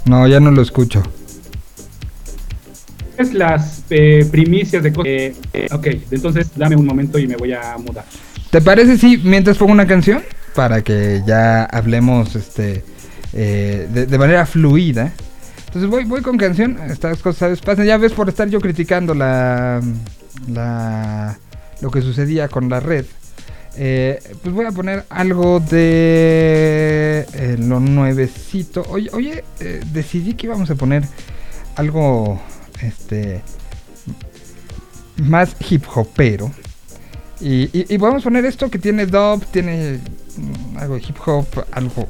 No, 0.03 0.27
ya 0.27 0.41
no 0.41 0.51
lo 0.51 0.61
escucho. 0.61 1.01
es 3.17 3.33
las 3.33 3.83
eh, 3.89 4.27
primicias 4.29 4.83
de 4.83 4.91
cosas. 4.91 5.07
eh, 5.07 5.33
ok, 5.71 5.87
entonces 6.11 6.47
dame 6.57 6.75
un 6.75 6.85
momento 6.85 7.17
y 7.19 7.25
me 7.25 7.37
voy 7.37 7.53
a 7.53 7.77
mudar. 7.77 8.03
¿Te 8.49 8.59
parece 8.59 8.97
si 8.97 9.17
mientras 9.17 9.57
pongo 9.57 9.71
una 9.71 9.87
canción? 9.87 10.21
Para 10.55 10.81
que 10.81 11.23
ya 11.25 11.63
hablemos 11.63 12.35
este 12.35 12.83
eh, 13.33 13.87
de, 13.89 14.17
manera 14.17 14.45
fluida. 14.45 15.13
Entonces 15.67 15.89
voy, 15.89 16.21
con 16.21 16.37
canción. 16.37 16.77
Estas 16.89 17.19
cosas 17.19 17.61
pasan. 17.61 17.85
Ya 17.85 17.97
ves 17.97 18.13
por 18.13 18.29
estar 18.29 18.49
yo 18.49 18.59
criticando 18.59 19.13
la, 19.13 19.81
la 20.47 21.37
lo 21.81 21.91
que 21.91 22.01
sucedía 22.01 22.47
con 22.49 22.69
la 22.69 22.79
red. 22.79 23.05
Eh, 23.77 24.21
pues 24.43 24.53
voy 24.53 24.65
a 24.65 24.71
poner 24.71 25.05
algo 25.09 25.61
de 25.61 27.25
eh, 27.33 27.55
lo 27.57 27.79
nuevecito. 27.79 28.83
Oye, 28.89 29.09
oye 29.13 29.43
decidí 29.93 30.33
que 30.33 30.47
íbamos 30.47 30.69
a 30.69 30.75
poner 30.75 31.03
algo 31.75 32.41
este 32.81 33.41
más 35.17 35.55
hip 35.69 35.85
hopero. 35.93 36.51
Y, 37.41 37.63
y, 37.73 37.85
y 37.93 37.97
vamos 37.97 38.21
a 38.21 38.23
poner 38.25 38.45
esto 38.45 38.69
que 38.69 38.77
tiene 38.77 39.05
dub, 39.05 39.45
tiene 39.47 39.99
mm, 40.37 40.77
algo 40.77 40.95
de 40.95 41.01
hip 41.01 41.17
hop, 41.25 41.47
algo 41.71 42.07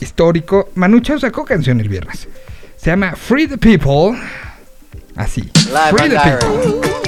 histórico. 0.00 0.70
Manu 0.74 1.00
Chao 1.00 1.18
sacó 1.18 1.44
canción 1.44 1.80
el 1.80 1.88
viernes. 1.88 2.28
Se 2.76 2.90
llama 2.90 3.16
Free 3.16 3.48
the 3.48 3.58
People. 3.58 4.18
Así. 5.16 5.42
Live 5.42 5.96
Free 5.96 6.10
the. 6.10 6.18
People. 6.18 7.05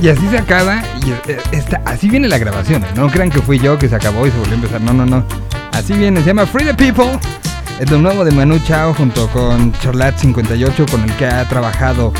Y 0.00 0.08
así 0.08 0.26
se 0.28 0.38
acaba 0.38 0.82
y 1.06 1.54
está, 1.54 1.80
así 1.84 2.08
viene 2.08 2.26
la 2.26 2.38
grabación. 2.38 2.82
¿eh? 2.82 2.88
No 2.96 3.08
crean 3.08 3.30
que 3.30 3.40
fui 3.40 3.58
yo 3.58 3.78
que 3.78 3.88
se 3.88 3.94
acabó 3.94 4.26
y 4.26 4.30
se 4.30 4.38
volvió 4.38 4.54
a 4.54 4.56
empezar. 4.56 4.80
No, 4.80 4.92
no, 4.92 5.06
no. 5.06 5.24
Así 5.72 5.92
viene. 5.92 6.20
Se 6.20 6.26
llama 6.26 6.44
Free 6.46 6.64
the 6.64 6.74
People. 6.74 7.18
Es 7.78 7.90
lo 7.90 7.98
nuevo 7.98 8.24
de 8.24 8.32
Manu 8.32 8.58
Chao 8.60 8.94
junto 8.94 9.28
con 9.28 9.72
Charlotte 9.74 10.18
58 10.18 10.86
con 10.90 11.02
el 11.02 11.16
que 11.16 11.26
ha 11.26 11.48
trabajado 11.48 12.12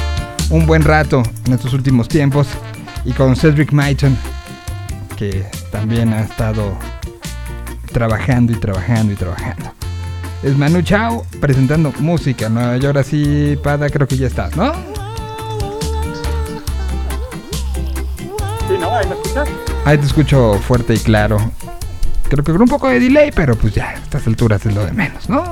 un 0.51 0.67
buen 0.67 0.83
rato 0.83 1.23
en 1.47 1.55
estos 1.55 1.73
últimos 1.73 2.09
tiempos. 2.09 2.47
Y 3.05 3.12
con 3.12 3.35
Cedric 3.35 3.73
Maiton 3.73 4.17
que 5.17 5.45
también 5.71 6.12
ha 6.12 6.23
estado 6.23 6.77
trabajando 7.93 8.53
y 8.53 8.57
trabajando 8.57 9.12
y 9.12 9.17
trabajando. 9.17 9.82
Es 10.42 10.57
Manu 10.57 10.83
Chao 10.83 11.24
presentando 11.40 11.92
música. 12.00 12.48
¿no? 12.48 12.76
Y 12.76 12.85
ahora 12.85 13.05
sí, 13.05 13.57
Pada, 13.62 13.88
creo 13.88 14.09
que 14.09 14.16
ya 14.16 14.26
estás, 14.26 14.57
¿no? 14.57 14.72
Sí, 18.68 18.76
¿no? 18.81 18.90
¿Ahí 18.94 19.07
me 19.07 19.14
escuchas? 19.14 19.48
Ahí 19.85 19.98
te 19.98 20.07
escucho 20.07 20.55
fuerte 20.55 20.94
y 20.94 20.98
claro. 20.98 21.38
Creo 22.28 22.42
que 22.42 22.52
con 22.52 22.62
un 22.62 22.68
poco 22.68 22.88
de 22.88 22.98
delay, 22.98 23.31
pero 23.31 23.55
pues 23.55 23.74
ya, 23.74 23.90
a 23.90 23.94
estas 23.94 24.26
alturas 24.26 24.64
es 24.66 24.74
lo 24.74 24.85
de 24.85 24.92
menos, 24.92 25.28
¿no? 25.28 25.42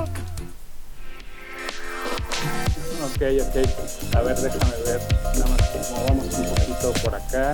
Ok, 3.03 3.21
ok. 3.21 4.15
A 4.15 4.21
ver, 4.21 4.37
déjame 4.37 4.73
ver. 4.85 4.99
Nada 5.37 5.45
más 5.47 5.69
que 5.69 5.79
movamos 5.93 6.33
un 6.37 6.45
poquito 6.47 6.93
por 7.03 7.15
acá. 7.15 7.53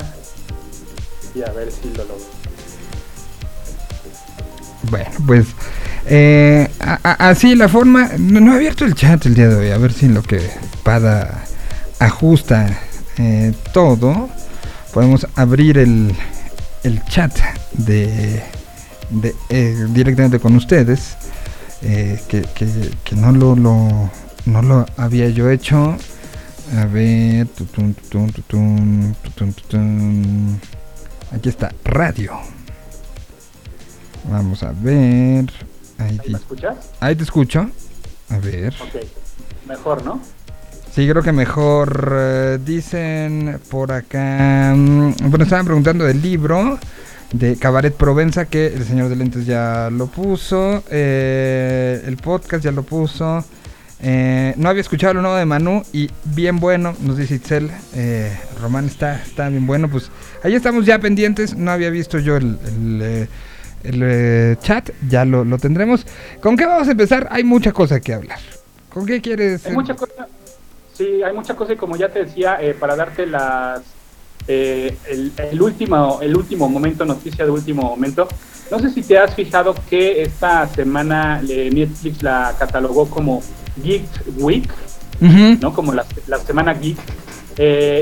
Y 1.35 1.43
a 1.43 1.51
ver 1.51 1.71
si 1.71 1.89
lo 1.89 2.03
logro. 2.05 2.25
Bueno, 4.89 5.11
pues 5.27 5.47
eh, 6.09 6.69
así 7.03 7.55
la 7.55 7.67
forma. 7.69 8.09
No, 8.17 8.53
he 8.53 8.55
abierto 8.55 8.85
el 8.85 8.95
chat 8.95 9.25
el 9.25 9.35
día 9.35 9.47
de 9.49 9.55
hoy. 9.55 9.71
A 9.71 9.77
ver 9.77 9.93
si 9.93 10.05
en 10.05 10.13
lo 10.13 10.23
que 10.23 10.39
Pada 10.83 11.43
ajusta 11.99 12.79
eh, 13.17 13.53
todo, 13.73 14.29
podemos 14.93 15.27
abrir 15.35 15.77
el, 15.77 16.13
el 16.83 17.03
chat 17.05 17.37
de, 17.73 18.41
eh, 19.49 19.85
directamente 19.89 20.39
con 20.39 20.55
ustedes. 20.55 21.15
que, 21.81 22.45
que- 22.55 22.91
que 23.03 23.15
no 23.15 23.31
lo, 23.31 23.55
lo- 23.55 24.09
no 24.45 24.61
lo 24.61 24.85
había 24.97 25.29
yo 25.29 25.49
hecho. 25.49 25.95
A 26.77 26.85
ver. 26.85 27.47
Aquí 31.31 31.49
está, 31.49 31.73
radio. 31.83 32.33
Vamos 34.29 34.63
a 34.63 34.71
ver. 34.73 35.45
Ahí, 35.97 36.09
¿Ahí 36.11 36.19
di- 36.27 36.31
me 36.33 36.37
escuchas? 36.39 36.75
ahí 36.99 37.15
te 37.15 37.23
escucho. 37.23 37.69
A 38.29 38.37
ver. 38.39 38.73
Ok. 38.81 39.03
Mejor, 39.67 40.03
¿no? 40.05 40.21
Sí, 40.93 41.07
creo 41.07 41.21
que 41.23 41.31
mejor. 41.31 42.11
eh, 42.13 42.59
dicen 42.63 43.59
por 43.69 43.91
acá. 43.91 44.73
mm, 44.75 45.13
Bueno, 45.29 45.43
estaban 45.43 45.65
preguntando 45.65 46.05
del 46.05 46.21
libro 46.21 46.79
de 47.33 47.55
Cabaret 47.57 47.93
Provenza, 47.93 48.45
que 48.45 48.67
el 48.67 48.85
señor 48.85 49.09
de 49.09 49.15
lentes 49.15 49.45
ya 49.45 49.89
lo 49.91 50.07
puso. 50.07 50.83
eh, 50.89 52.01
el 52.05 52.17
podcast 52.17 52.63
ya 52.63 52.71
lo 52.71 52.83
puso. 52.83 53.43
eh, 53.99 54.53
no 54.57 54.69
había 54.69 54.81
escuchado 54.81 55.15
lo 55.15 55.21
nuevo 55.23 55.37
de 55.37 55.45
Manu 55.45 55.83
y 55.91 56.09
bien 56.23 56.59
bueno, 56.59 56.95
nos 57.01 57.17
dice 57.17 57.35
Itzel. 57.35 57.71
eh, 57.95 58.35
Román 58.61 58.85
está, 58.85 59.15
está 59.21 59.49
bien 59.49 59.65
bueno. 59.67 59.89
Pues 59.89 60.09
ahí 60.43 60.53
estamos 60.55 60.85
ya 60.85 60.99
pendientes. 60.99 61.55
No 61.55 61.71
había 61.71 61.89
visto 61.89 62.19
yo 62.19 62.37
el, 62.37 62.57
el, 62.67 63.27
el, 63.83 64.01
eh, 64.03 64.57
chat, 64.61 64.89
ya 65.07 65.25
lo, 65.25 65.45
lo 65.45 65.57
tendremos. 65.57 66.05
¿Con 66.41 66.57
qué 66.57 66.65
vamos 66.65 66.87
a 66.87 66.91
empezar? 66.91 67.27
Hay 67.31 67.43
mucha 67.43 67.71
cosa 67.71 67.99
que 67.99 68.13
hablar. 68.13 68.39
¿Con 68.97 69.05
qué 69.05 69.21
quieres? 69.21 69.63
Hay 69.65 69.73
eh, 69.73 69.75
mucha 69.75 69.93
cosa. 69.93 70.27
Sí, 70.93 71.21
hay 71.21 71.31
mucha 71.31 71.55
cosa 71.55 71.73
y 71.73 71.75
como 71.75 71.95
ya 71.95 72.09
te 72.09 72.25
decía, 72.25 72.57
eh, 72.59 72.73
para 72.73 72.95
darte 72.95 73.27
las 73.27 73.81
eh, 74.47 74.97
el, 75.07 75.31
el 75.37 75.61
último 75.61 76.19
el 76.21 76.35
último 76.35 76.67
momento, 76.67 77.05
noticia 77.05 77.45
de 77.45 77.51
último 77.51 77.83
momento. 77.83 78.27
No 78.71 78.79
sé 78.79 78.89
si 78.89 79.03
te 79.03 79.19
has 79.19 79.35
fijado 79.35 79.75
que 79.87 80.23
esta 80.23 80.67
semana 80.67 81.41
Netflix 81.43 82.23
la 82.23 82.55
catalogó 82.57 83.07
como 83.07 83.43
Geek 83.83 84.07
Week. 84.37 84.67
¿no? 85.19 85.73
Como 85.73 85.93
la, 85.93 86.03
la 86.25 86.39
semana 86.39 86.73
geek. 86.73 86.97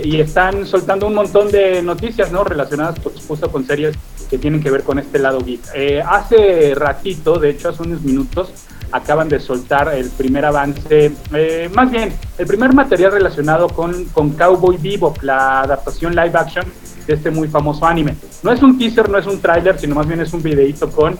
Y 0.06 0.20
están 0.22 0.66
soltando 0.66 1.08
un 1.08 1.14
montón 1.14 1.52
de 1.52 1.82
noticias, 1.82 2.32
¿no? 2.32 2.46
Relacionadas, 2.46 3.00
por 3.00 3.14
supuesto, 3.14 3.52
con 3.52 3.66
series 3.68 3.96
que 4.30 4.38
tienen 4.38 4.62
que 4.62 4.72
ver 4.72 4.84
con 4.84 5.00
este 5.00 5.20
lado 5.20 5.40
geek. 5.40 5.62
Eh, 5.74 6.02
hace 6.06 6.74
ratito, 6.76 7.40
de 7.40 7.50
hecho, 7.52 7.70
hace 7.70 7.84
unos 7.84 8.02
minutos, 8.02 8.52
acaban 8.92 9.28
de 9.30 9.40
soltar 9.40 9.94
el 9.94 10.10
primer 10.10 10.46
avance, 10.46 11.12
eh, 11.34 11.70
más 11.74 11.92
bien, 11.92 12.14
el 12.38 12.48
primer 12.48 12.74
material 12.74 13.12
relacionado 13.12 13.68
con, 13.68 14.06
con 14.06 14.32
Cowboy 14.32 14.78
Bebop, 14.78 15.22
la 15.22 15.62
adaptación 15.62 16.16
live 16.16 16.32
action 16.34 16.66
de 17.06 17.14
este 17.14 17.30
muy 17.32 17.48
famoso 17.48 17.86
anime. 17.86 18.16
No 18.44 18.52
es 18.52 18.62
un 18.62 18.78
teaser, 18.78 19.10
no 19.10 19.18
es 19.18 19.28
un 19.28 19.42
tráiler, 19.42 19.78
sino 19.80 19.96
más 19.96 20.08
bien 20.08 20.22
es 20.22 20.34
un 20.34 20.42
videíto 20.42 20.90
con 20.90 21.20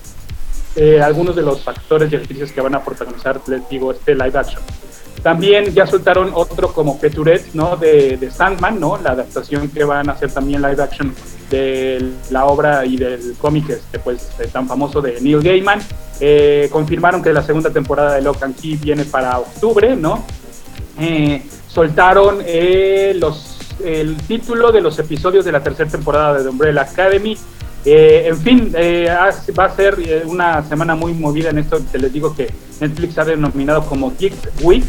eh, 0.76 1.02
algunos 1.02 1.36
de 1.36 1.42
los 1.42 1.68
actores 1.68 2.12
y 2.12 2.16
actrices 2.16 2.52
que 2.52 2.62
van 2.62 2.76
a 2.76 2.84
protagonizar, 2.84 3.42
les 3.48 3.68
digo, 3.70 3.92
este 3.92 4.14
live 4.14 4.38
action. 4.38 4.62
También 5.22 5.74
ya 5.74 5.88
soltaron 5.88 6.32
otro 6.34 6.72
como 6.72 7.00
Peturet, 7.00 7.54
¿no? 7.54 7.78
De, 7.78 8.18
de 8.18 8.30
Sandman, 8.30 8.80
¿no? 8.80 8.98
La 8.98 9.12
adaptación 9.12 9.70
que 9.70 9.84
van 9.84 10.10
a 10.10 10.14
hacer 10.14 10.32
también 10.32 10.62
live 10.62 10.82
action 10.84 11.14
de 11.50 12.12
la 12.32 12.46
obra 12.46 12.86
y 12.86 12.98
del 12.98 13.36
cómic 13.38 13.70
este, 13.70 14.00
pues, 14.00 14.30
eh, 14.40 14.48
tan 14.52 14.68
famoso 14.68 15.02
de 15.02 15.20
Neil 15.22 15.42
Gaiman. 15.42 15.80
Eh, 16.20 16.70
confirmaron 16.72 17.22
que 17.22 17.34
la 17.34 17.44
segunda 17.44 17.70
temporada 17.70 18.16
de 18.16 18.22
Lock 18.22 18.44
and 18.44 18.56
Key 18.56 18.78
viene 18.78 19.06
para 19.06 19.38
octubre, 19.38 19.96
¿no? 19.96 20.24
Eh, 21.00 21.44
soltaron 21.68 22.38
eh, 22.46 23.14
los, 23.20 23.58
el 23.84 24.16
título 24.18 24.72
de 24.72 24.82
los 24.82 24.98
episodios 24.98 25.44
de 25.44 25.52
la 25.52 25.62
tercera 25.62 25.90
temporada 25.90 26.38
de 26.38 26.44
The 26.44 26.50
Umbrella 26.50 26.82
Academy. 26.82 27.38
En 27.88 28.38
fin, 28.40 28.74
va 28.74 29.66
a 29.66 29.76
ser 29.76 30.24
una 30.26 30.64
semana 30.68 30.96
muy 30.96 31.14
movida 31.14 31.52
en 31.52 31.60
esto. 31.60 31.80
Te 31.92 32.00
les 32.00 32.12
digo 32.12 32.36
que 32.36 32.52
Netflix 32.80 33.16
ha 33.20 33.26
denominado 33.26 33.86
como 33.86 34.12
Geek 34.18 34.34
Week 34.64 34.84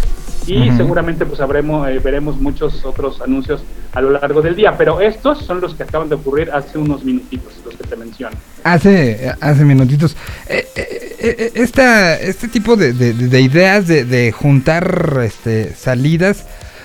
y 0.47 0.71
seguramente 0.77 1.27
pues 1.27 1.41
habremos, 1.41 1.89
eh, 1.89 1.99
veremos 1.99 2.41
muchos 2.41 2.85
otros 2.85 3.21
anuncios 3.21 3.63
a 3.93 4.01
lo 4.01 4.11
largo 4.11 4.43
del 4.43 4.55
día. 4.57 4.77
Pero 4.79 5.01
estos 5.01 5.45
son 5.45 5.61
los 5.61 5.75
que 5.75 5.83
acaban 5.83 6.09
de 6.09 6.15
ocurrir 6.15 6.51
hace 6.53 6.79
unos 6.79 7.05
minutitos, 7.05 7.53
los 7.65 7.75
que 7.75 7.85
te 7.85 7.97
menciono. 7.97 8.37
Hace, 8.65 9.33
hace 9.41 9.65
minutitos. 9.65 10.17
Eh, 10.49 10.67
eh, 10.77 11.17
eh, 11.21 11.53
esta, 11.55 12.19
este 12.21 12.49
tipo 12.49 12.77
de, 12.77 12.93
de- 12.93 13.13
de 13.15 13.41
ideas 13.41 13.87
de, 13.87 14.05
de 14.05 14.33
juntar 14.33 15.21
este, 15.25 15.75
salidas, 15.75 16.45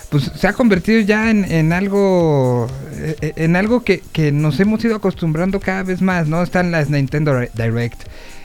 pues 0.10 0.32
se 0.36 0.48
ha 0.48 0.54
convertido 0.54 1.00
ya 1.02 1.30
en, 1.32 1.46
en 1.46 1.72
algo, 1.72 2.68
en 3.22 3.56
algo 3.56 3.84
que, 3.84 4.02
que 4.12 4.32
nos 4.32 4.60
hemos 4.60 4.84
ido 4.84 4.96
acostumbrando 4.96 5.60
cada 5.60 5.84
vez 5.84 6.02
más, 6.02 6.28
¿no? 6.28 6.44
Están 6.44 6.72
las 6.72 6.90
Nintendo 6.90 7.40
Direct. 7.54 8.02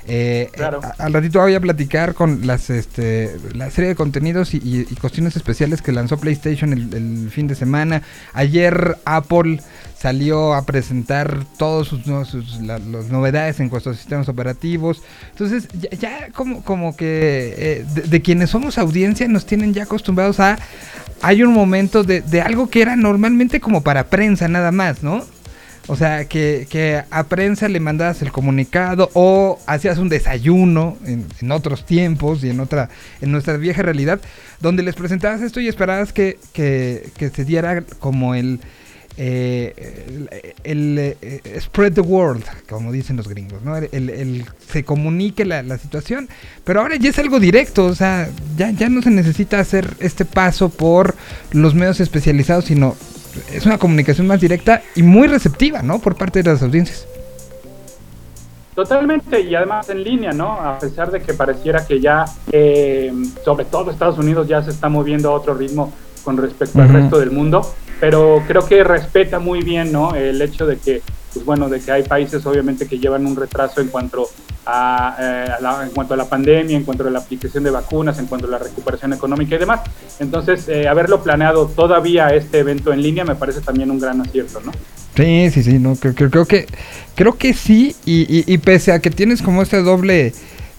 Eh, 0.09 0.51
Claro. 0.53 0.81
al 0.99 1.13
ratito 1.13 1.41
voy 1.41 1.55
a 1.55 1.61
platicar 1.61 2.15
con 2.15 2.47
las 2.47 2.71
este 2.71 3.37
la 3.55 3.71
serie 3.71 3.89
de 3.89 3.97
contenidos 3.97 4.55
y, 4.55 4.59
y- 4.59 4.87
y 4.89 4.95
cuestiones 4.97 5.35
especiales 5.37 5.83
que 5.83 5.91
lanzó 5.93 6.19
PlayStation 6.19 6.73
el, 6.73 6.95
el 6.95 7.31
fin 7.31 7.49
de 7.49 7.55
semana. 7.57 8.03
Ayer 8.33 8.99
Apple 9.05 9.61
salió 9.99 10.55
a 10.55 10.65
presentar 10.65 11.45
todos 11.59 11.89
sus, 11.89 12.07
no- 12.07 12.25
sus- 12.25 12.61
la- 12.61 12.79
las 12.79 13.07
novedades 13.09 13.59
en 13.61 13.69
cuanto 13.69 13.91
a 13.91 13.95
sistemas 13.95 14.29
operativos. 14.29 15.03
Entonces, 15.31 15.67
ya, 15.81 15.91
ya 15.99 16.29
como, 16.33 16.63
como 16.63 16.95
que 16.97 17.55
eh, 17.57 17.85
de, 17.95 18.03
de 18.03 18.23
quienes 18.23 18.51
somos 18.51 18.79
audiencia 18.79 19.27
nos 19.29 19.45
tienen 19.47 19.75
ya 19.75 19.85
acostumbrados 19.85 20.39
a... 20.41 20.59
Hay 21.23 21.43
un 21.43 21.53
momento 21.55 22.05
de, 22.05 22.21
de 22.21 22.43
algo 22.43 22.69
que 22.69 22.83
era 22.83 22.95
normalmente 22.95 23.59
como 23.59 23.83
para 23.83 24.05
prensa 24.05 24.49
nada 24.49 24.71
más, 24.71 25.03
¿no? 25.03 25.25
O 25.89 25.95
sea, 25.95 26.25
que, 26.25 26.67
que 26.69 27.03
a 27.11 27.25
prensa 27.25 27.69
le 27.69 27.79
mandabas 27.79 28.21
el 28.23 28.33
comunicado 28.33 29.09
o 29.15 29.59
hacías 29.67 29.99
un 29.99 30.09
desayuno 30.09 30.97
en, 31.07 31.25
en 31.41 31.53
otros 31.53 31.87
tiempos 31.87 32.43
y 32.43 32.51
en 32.51 32.59
otra, 32.59 32.89
en 33.21 33.31
nuestra 33.31 33.57
vieja 33.57 33.83
realidad, 33.83 34.21
donde 34.61 34.83
les 34.83 34.97
presentabas 34.97 35.43
esto 35.43 35.61
y 35.61 35.69
esperabas 35.69 36.13
que, 36.13 36.39
que, 36.53 37.09
que 37.17 37.31
se 37.31 37.45
diera 37.45 37.83
como 38.01 38.35
el, 38.35 38.59
eh, 39.17 40.53
el, 40.65 40.99
eh, 40.99 41.61
spread 41.61 41.93
the 41.93 42.01
world, 42.01 42.43
como 42.69 42.91
dicen 42.93 43.17
los 43.17 43.29
gringos, 43.29 43.63
¿no? 43.63 43.77
El- 43.77 43.89
el- 44.11 44.45
se 44.71 44.83
comunique 44.85 45.45
la, 45.45 45.63
la 45.63 45.79
situación, 45.79 46.29
pero 46.65 46.81
ahora 46.81 46.97
ya 46.97 47.11
es 47.11 47.19
algo 47.21 47.39
directo, 47.41 47.87
o 47.87 47.95
sea, 47.95 48.29
ya, 48.57 48.71
ya 48.73 48.89
no 48.89 49.03
se 49.03 49.11
necesita 49.11 49.61
hacer 49.61 49.97
este 50.01 50.25
paso 50.25 50.69
por 50.69 51.15
los 51.53 51.75
medios 51.75 52.01
especializados, 52.01 52.65
sino 52.67 52.97
es 53.53 53.67
una 53.67 53.79
comunicación 53.79 54.27
más 54.27 54.41
directa 54.41 54.83
y 54.95 55.03
muy 55.03 55.29
receptiva, 55.29 55.83
¿no? 55.83 55.99
Por 55.99 56.17
parte 56.17 56.43
de 56.43 56.51
las 56.51 56.63
audiencias. 56.63 57.07
Totalmente, 58.75 59.41
y 59.41 59.55
además 59.55 59.89
en 59.89 60.05
línea, 60.05 60.33
¿no? 60.33 60.53
A 60.53 60.79
pesar 60.79 61.11
de 61.11 61.23
que 61.23 61.33
pareciera 61.33 61.87
que 61.87 61.99
ya, 61.99 62.27
eh, 62.53 63.11
sobre 63.43 63.65
todo 63.65 63.91
Estados 63.91 64.19
Unidos, 64.19 64.47
ya 64.47 64.63
se 64.63 64.71
está 64.71 64.91
moviendo 64.91 65.31
a 65.31 65.33
otro 65.33 65.55
ritmo 65.55 65.95
con 66.23 66.37
respecto 66.37 66.83
al 66.83 66.91
resto 66.91 67.19
del 67.19 67.31
mundo, 67.31 67.75
pero 68.01 68.43
creo 68.47 68.67
que 68.67 68.85
respeta 68.85 69.39
muy 69.39 69.63
bien, 69.63 69.93
¿no? 69.93 70.15
El 70.15 70.43
hecho 70.43 70.67
de 70.67 70.77
que, 70.77 71.01
pues 71.33 71.45
bueno, 71.47 71.71
de 71.71 71.81
que 71.81 71.91
hay 71.91 72.03
países 72.03 72.45
obviamente 72.45 72.87
que 72.87 72.99
llevan 72.99 73.25
un 73.25 73.37
retraso 73.37 73.81
en 73.81 73.89
cuanto 73.89 74.29
a, 74.67 75.17
eh, 75.21 75.85
en 75.85 75.91
cuanto 75.91 76.15
a 76.15 76.17
la 76.17 76.25
pandemia, 76.29 76.77
en 76.77 76.85
cuanto 76.85 77.07
a 77.07 77.11
la 77.11 77.21
aplicación 77.21 77.63
de 77.65 77.71
vacunas, 77.71 78.19
en 78.19 78.27
cuanto 78.27 78.47
a 78.47 78.51
la 78.51 78.59
recuperación 78.59 79.13
económica 79.13 79.55
y 79.55 79.59
demás. 79.59 79.81
Entonces, 80.19 80.69
eh, 80.69 80.89
haberlo 80.89 81.23
planeado 81.23 81.67
todavía 81.67 82.29
este 82.29 82.59
evento 82.59 82.93
en 82.93 83.03
línea 83.03 83.25
me 83.25 83.37
parece 83.37 83.61
también 83.61 83.91
un 83.91 84.01
gran 84.01 84.21
acierto, 84.21 84.61
¿no? 84.65 84.73
Sí, 85.17 85.51
sí, 85.51 85.63
sí, 85.63 85.79
no, 85.79 85.97
creo, 85.97 86.15
creo, 86.15 86.31
creo 86.31 86.45
que 86.47 86.67
creo 87.15 87.39
que 87.39 87.55
sí 87.55 87.97
y, 88.05 88.23
y- 88.29 88.45
y 88.47 88.59
pese 88.59 88.93
a 88.93 88.99
que 88.99 89.11
tienes 89.11 89.41
como 89.41 89.63
esta 89.63 89.81
doble 89.81 90.35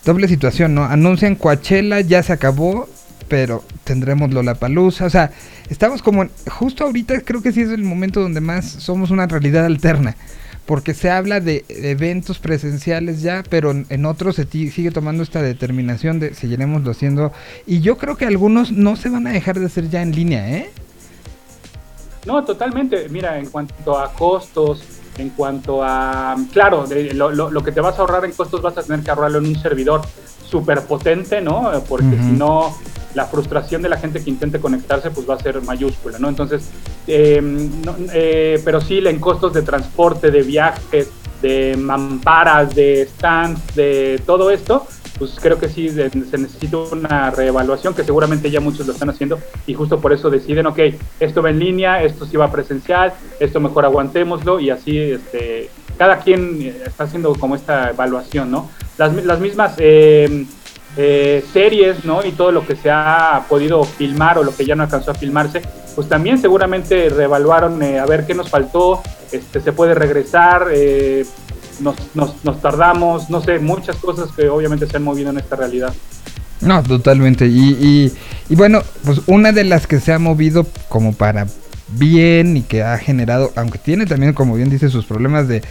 doble 0.06 0.28
situación, 0.28 0.76
¿no? 0.76 0.84
Anuncian 0.86 1.36
Coachella, 1.36 2.02
ya 2.02 2.22
se 2.24 2.34
acabó, 2.34 2.88
pero 3.28 3.64
tendremos 3.84 4.32
Lollapalooza, 4.32 5.06
o 5.06 5.10
sea, 5.10 5.32
estamos 5.70 6.02
como 6.02 6.28
justo 6.50 6.84
ahorita 6.84 7.22
creo 7.22 7.42
que 7.42 7.52
sí 7.52 7.62
es 7.62 7.70
el 7.70 7.84
momento 7.84 8.22
donde 8.22 8.40
más 8.40 8.66
somos 8.66 9.10
una 9.12 9.26
realidad 9.28 9.66
alterna. 9.66 10.16
Porque 10.68 10.94
se 10.94 11.10
habla 11.10 11.40
de 11.40 11.64
eventos 11.70 12.38
presenciales 12.40 13.22
ya, 13.22 13.42
pero 13.50 13.72
en, 13.72 14.06
otros 14.06 14.36
se 14.36 14.46
sigue 14.46 14.92
tomando 14.92 15.24
esta 15.24 15.42
determinación 15.42 16.20
de 16.20 16.34
seguiremoslo 16.36 16.92
haciendo. 16.92 17.32
Y 17.66 17.80
yo 17.80 17.98
creo 17.98 18.18
que 18.18 18.26
algunos 18.26 18.72
no 18.72 18.96
se 18.98 19.10
van 19.10 19.26
a 19.28 19.32
dejar 19.32 19.60
de 19.60 19.66
hacer 19.66 19.90
ya 19.90 20.02
en 20.02 20.12
línea, 20.14 20.50
¿eh? 20.58 20.70
No, 22.26 22.44
totalmente. 22.44 23.08
Mira, 23.10 23.40
en 23.40 23.46
cuanto 23.50 23.98
a 23.98 24.12
costos, 24.12 24.84
en 25.18 25.30
cuanto 25.30 25.82
a... 25.84 26.36
Claro, 26.52 26.86
de- 26.86 27.14
lo, 27.14 27.32
lo- 27.32 27.50
lo 27.50 27.64
que 27.64 27.72
te 27.72 27.80
vas 27.80 27.98
a 27.98 28.02
ahorrar 28.02 28.26
en 28.26 28.34
costos 28.34 28.62
vas 28.62 28.78
a 28.78 28.84
tener 28.84 29.00
que 29.06 29.10
ahorrarlo 29.10 29.38
en 29.40 29.46
un 29.48 29.56
servidor 29.62 30.02
súper 30.46 30.82
potente, 30.82 31.40
¿no? 31.42 31.72
Porque 31.88 32.18
si 32.22 32.32
no, 32.32 32.76
la 33.14 33.26
frustración 33.26 33.82
de 33.82 33.88
la 33.90 33.98
gente 33.98 34.22
que 34.22 34.30
intente 34.30 34.60
conectarse 34.60 35.12
pues 35.12 35.30
va 35.30 35.36
a 35.36 35.40
ser 35.40 35.62
mayúscula, 35.62 36.20
¿no? 36.20 36.28
Entonces, 36.28 36.64
no- 37.42 37.96
eh, 38.14 38.62
pero 38.66 38.82
sí, 38.82 39.00
en 39.06 39.20
costos 39.20 39.54
de 39.54 39.62
transporte, 39.62 40.30
de 40.32 40.42
viajes, 40.44 41.10
de 41.42 41.76
mamparas, 41.78 42.74
de 42.76 43.08
stands, 43.16 43.76
de 43.76 44.22
todo 44.26 44.50
esto, 44.52 44.88
pues 45.20 45.36
creo 45.42 45.60
que 45.60 45.70
sí 45.70 45.90
se 45.90 46.38
necesita 46.38 46.78
una 46.78 47.32
reevaluación 47.32 47.94
que 47.96 48.04
seguramente 48.04 48.52
ya 48.52 48.60
muchos 48.60 48.86
lo 48.86 48.94
están 48.94 49.10
haciendo 49.10 49.40
y 49.66 49.74
justo 49.74 50.00
por 50.00 50.14
eso 50.14 50.30
deciden, 50.30 50.68
ok, 50.68 50.80
esto 51.20 51.42
va 51.42 51.50
en 51.50 51.60
línea, 51.60 52.04
esto 52.04 52.26
sí 52.26 52.38
va 52.38 52.52
presencial, 52.52 53.14
esto 53.40 53.60
mejor 53.60 53.86
aguantémoslo 53.86 54.60
y 54.60 54.70
así 54.70 54.98
este, 55.00 55.70
cada 55.98 56.20
quien 56.20 56.62
eh, 56.62 56.76
está 56.86 57.06
haciendo 57.06 57.34
como 57.36 57.56
esta 57.56 57.90
evaluación, 57.90 58.52
¿no? 58.52 58.70
Las, 58.98 59.14
las 59.26 59.40
mismas 59.40 59.74
eh, 59.78 60.46
eh, 60.98 61.44
series, 61.54 62.04
¿no? 62.06 62.24
Y 62.26 62.32
todo 62.32 62.52
lo 62.52 62.66
que 62.66 62.76
se 62.76 62.90
ha 62.92 63.44
podido 63.50 63.84
filmar 63.84 64.38
o 64.38 64.44
lo 64.44 64.56
que 64.56 64.66
ya 64.66 64.76
no 64.76 64.84
alcanzó 64.84 65.12
a 65.12 65.16
filmarse, 65.16 65.62
pues 65.98 66.08
también 66.08 66.38
seguramente 66.38 67.10
reevaluaron 67.10 67.82
eh, 67.82 67.98
a 67.98 68.06
ver 68.06 68.28
qué 68.28 68.36
nos 68.36 68.52
faltó, 68.52 69.02
este, 69.32 69.60
se 69.60 69.72
puede 69.72 69.96
regresar, 69.96 70.68
eh, 70.72 71.26
nos, 71.80 71.96
nos, 72.14 72.36
nos 72.46 72.62
tardamos, 72.62 73.32
no 73.32 73.42
sé, 73.42 73.58
muchas 73.58 73.96
cosas 73.96 74.30
que 74.32 74.48
obviamente 74.48 74.86
se 74.86 74.98
han 74.98 75.04
movido 75.04 75.32
en 75.32 75.40
esta 75.40 75.56
realidad. 75.56 75.92
No, 76.62 76.84
totalmente. 76.84 77.48
Y, 77.48 77.70
y, 77.82 78.14
y 78.48 78.56
bueno, 78.56 78.84
pues 79.06 79.22
una 79.26 79.52
de 79.52 79.64
las 79.64 79.88
que 79.88 80.00
se 80.00 80.14
ha 80.14 80.20
movido 80.20 80.68
como 80.88 81.14
para 81.14 81.48
bien 81.90 82.58
y 82.58 82.62
que 82.64 82.84
ha 82.84 82.98
generado, 82.98 83.52
aunque 83.56 83.78
tiene 83.78 84.06
también, 84.06 84.34
como 84.34 84.56
bien 84.56 84.70
dice, 84.70 84.90
sus 84.90 85.06
problemas 85.06 85.48
de, 85.48 85.62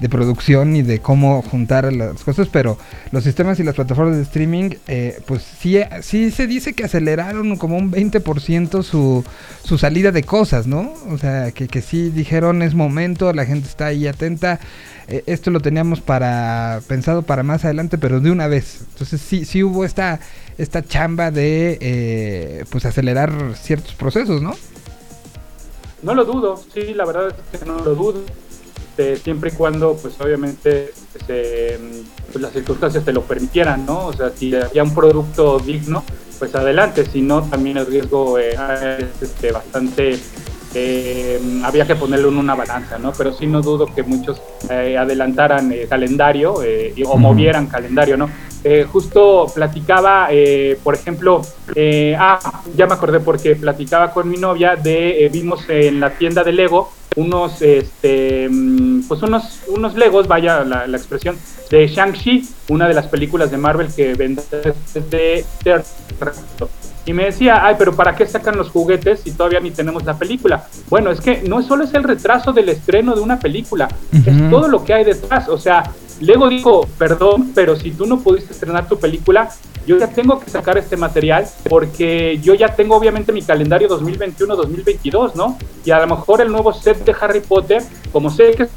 de 0.00 0.08
producción 0.08 0.76
y 0.76 0.82
de 0.82 1.00
cómo 1.00 1.42
juntar 1.42 1.92
las 1.92 2.22
cosas, 2.24 2.48
pero 2.50 2.78
los 3.10 3.24
sistemas 3.24 3.58
y 3.60 3.64
las 3.64 3.74
plataformas 3.74 4.16
de 4.16 4.22
streaming, 4.22 4.70
eh, 4.88 5.20
pues 5.26 5.42
sí, 5.42 5.78
sí 6.02 6.30
se 6.30 6.46
dice 6.46 6.74
que 6.74 6.84
aceleraron 6.84 7.56
como 7.56 7.76
un 7.76 7.90
20% 7.90 8.82
su, 8.82 9.24
su 9.64 9.78
salida 9.78 10.12
de 10.12 10.22
cosas, 10.22 10.66
¿no? 10.66 10.92
O 11.10 11.18
sea, 11.18 11.52
que, 11.52 11.68
que 11.68 11.82
sí 11.82 12.10
dijeron 12.10 12.62
es 12.62 12.74
momento, 12.74 13.32
la 13.32 13.46
gente 13.46 13.68
está 13.68 13.86
ahí 13.86 14.06
atenta. 14.06 14.60
eh, 15.08 15.22
esto 15.26 15.50
lo 15.50 15.60
teníamos 15.60 16.00
para 16.00 16.80
pensado 16.88 17.22
para 17.22 17.42
más 17.42 17.64
adelante, 17.64 17.98
pero 17.98 18.20
de 18.20 18.30
una 18.30 18.46
vez. 18.48 18.82
Entonces 18.92 19.20
sí, 19.20 19.44
sí 19.44 19.62
hubo 19.62 19.84
esta, 19.84 20.20
esta 20.58 20.82
chamba 20.82 21.30
de 21.30 21.78
eh, 21.80 22.64
pues 22.70 22.84
acelerar 22.86 23.32
ciertos 23.56 23.94
procesos, 23.94 24.42
¿no? 24.42 24.54
No 26.04 26.14
lo 26.14 26.24
dudo, 26.24 26.60
sí, 26.72 26.92
la 26.92 27.06
verdad 27.06 27.34
es 27.52 27.58
que 27.60 27.66
no 27.66 27.78
lo 27.78 27.94
dudo. 27.94 28.20
Este, 28.96 29.16
siempre 29.16 29.50
y 29.50 29.56
cuando, 29.56 29.96
pues 29.96 30.20
obviamente, 30.20 30.92
mm, 31.16 32.30
pues, 32.30 32.42
las 32.42 32.52
circunstancias 32.52 33.04
te 33.04 33.12
lo 33.12 33.22
permitieran, 33.22 33.84
¿no? 33.84 34.06
O 34.06 34.12
sea, 34.12 34.30
si 34.30 34.54
había 34.54 34.84
un 34.84 34.94
producto 34.94 35.58
digno, 35.58 36.04
pues 36.38 36.54
adelante, 36.54 37.04
si 37.06 37.20
no, 37.20 37.42
también 37.42 37.78
el 37.78 37.86
riesgo 37.86 38.38
eh, 38.38 38.54
es 38.98 39.22
este, 39.22 39.50
bastante... 39.50 40.18
eh, 40.74 41.40
había 41.64 41.86
que 41.86 41.94
ponerlo 41.94 42.28
en 42.28 42.36
una 42.38 42.54
balanza, 42.54 42.98
¿no? 42.98 43.12
Pero 43.12 43.32
sí 43.32 43.46
no 43.46 43.62
dudo 43.62 43.86
que 43.94 44.02
muchos 44.02 44.40
eh, 44.70 44.96
adelantaran 44.98 45.72
eh, 45.72 45.86
calendario 45.88 46.62
eh, 46.62 46.92
y- 46.96 47.02
o 47.04 47.16
movieran 47.16 47.66
calendario, 47.66 48.16
¿no? 48.16 48.28
Eh, 48.64 48.86
justo 48.90 49.46
platicaba, 49.54 50.28
eh, 50.30 50.78
por 50.82 50.94
ejemplo, 50.94 51.42
eh, 51.74 52.16
ah, 52.18 52.62
ya 52.76 52.86
me 52.86 52.94
acordé 52.94 53.20
porque 53.20 53.56
platicaba 53.56 54.10
con 54.12 54.28
mi 54.28 54.36
novia 54.38 54.74
de, 54.76 55.28
vimos 55.32 55.68
en 55.68 56.00
la 56.00 56.10
tienda 56.10 56.42
de 56.42 56.52
Lego 56.52 56.90
unos, 57.16 57.62
este, 57.62 58.48
mm, 58.50 59.02
pues 59.06 59.22
unos, 59.22 59.60
unos 59.68 59.94
Legos, 59.94 60.26
vaya 60.26 60.64
la, 60.64 60.86
la 60.86 60.96
expresión, 60.96 61.36
de 61.70 61.86
Shang-Chi, 61.86 62.48
una 62.68 62.88
de 62.88 62.94
las 62.94 63.06
películas 63.06 63.50
de 63.50 63.56
Marvel 63.58 63.88
que 63.94 64.14
vende 64.14 64.42
desde 64.94 65.44
y 67.06 67.12
me 67.12 67.24
decía, 67.24 67.64
ay, 67.64 67.76
pero 67.78 67.94
¿para 67.94 68.14
qué 68.14 68.26
sacan 68.26 68.56
los 68.56 68.70
juguetes 68.70 69.20
si 69.20 69.32
todavía 69.32 69.60
ni 69.60 69.70
tenemos 69.70 70.04
la 70.04 70.18
película? 70.18 70.66
Bueno, 70.88 71.10
es 71.10 71.20
que 71.20 71.42
no 71.42 71.62
solo 71.62 71.84
es 71.84 71.94
el 71.94 72.02
retraso 72.02 72.52
del 72.52 72.68
estreno 72.68 73.14
de 73.14 73.20
una 73.20 73.38
película, 73.38 73.88
es 74.12 74.50
todo 74.50 74.68
lo 74.68 74.84
que 74.84 74.94
hay 74.94 75.04
detrás. 75.04 75.48
O 75.48 75.58
sea, 75.58 75.84
Lego 76.20 76.48
dijo, 76.48 76.88
perdón, 76.98 77.52
pero 77.54 77.76
si 77.76 77.90
tú 77.90 78.06
no 78.06 78.20
pudiste 78.20 78.52
estrenar 78.52 78.88
tu 78.88 78.98
película, 78.98 79.50
yo 79.86 79.98
ya 79.98 80.08
tengo 80.08 80.40
que 80.40 80.50
sacar 80.50 80.78
este 80.78 80.96
material 80.96 81.46
porque 81.68 82.38
yo 82.42 82.54
ya 82.54 82.74
tengo 82.74 82.96
obviamente 82.96 83.32
mi 83.32 83.42
calendario 83.42 83.88
2021-2022, 83.88 85.34
¿no? 85.34 85.58
Y 85.84 85.90
a 85.90 86.00
lo 86.00 86.16
mejor 86.16 86.40
el 86.40 86.50
nuevo 86.50 86.72
set 86.72 87.04
de 87.04 87.14
Harry 87.20 87.40
Potter, 87.40 87.82
como 88.12 88.30
sé 88.30 88.54
que 88.54 88.68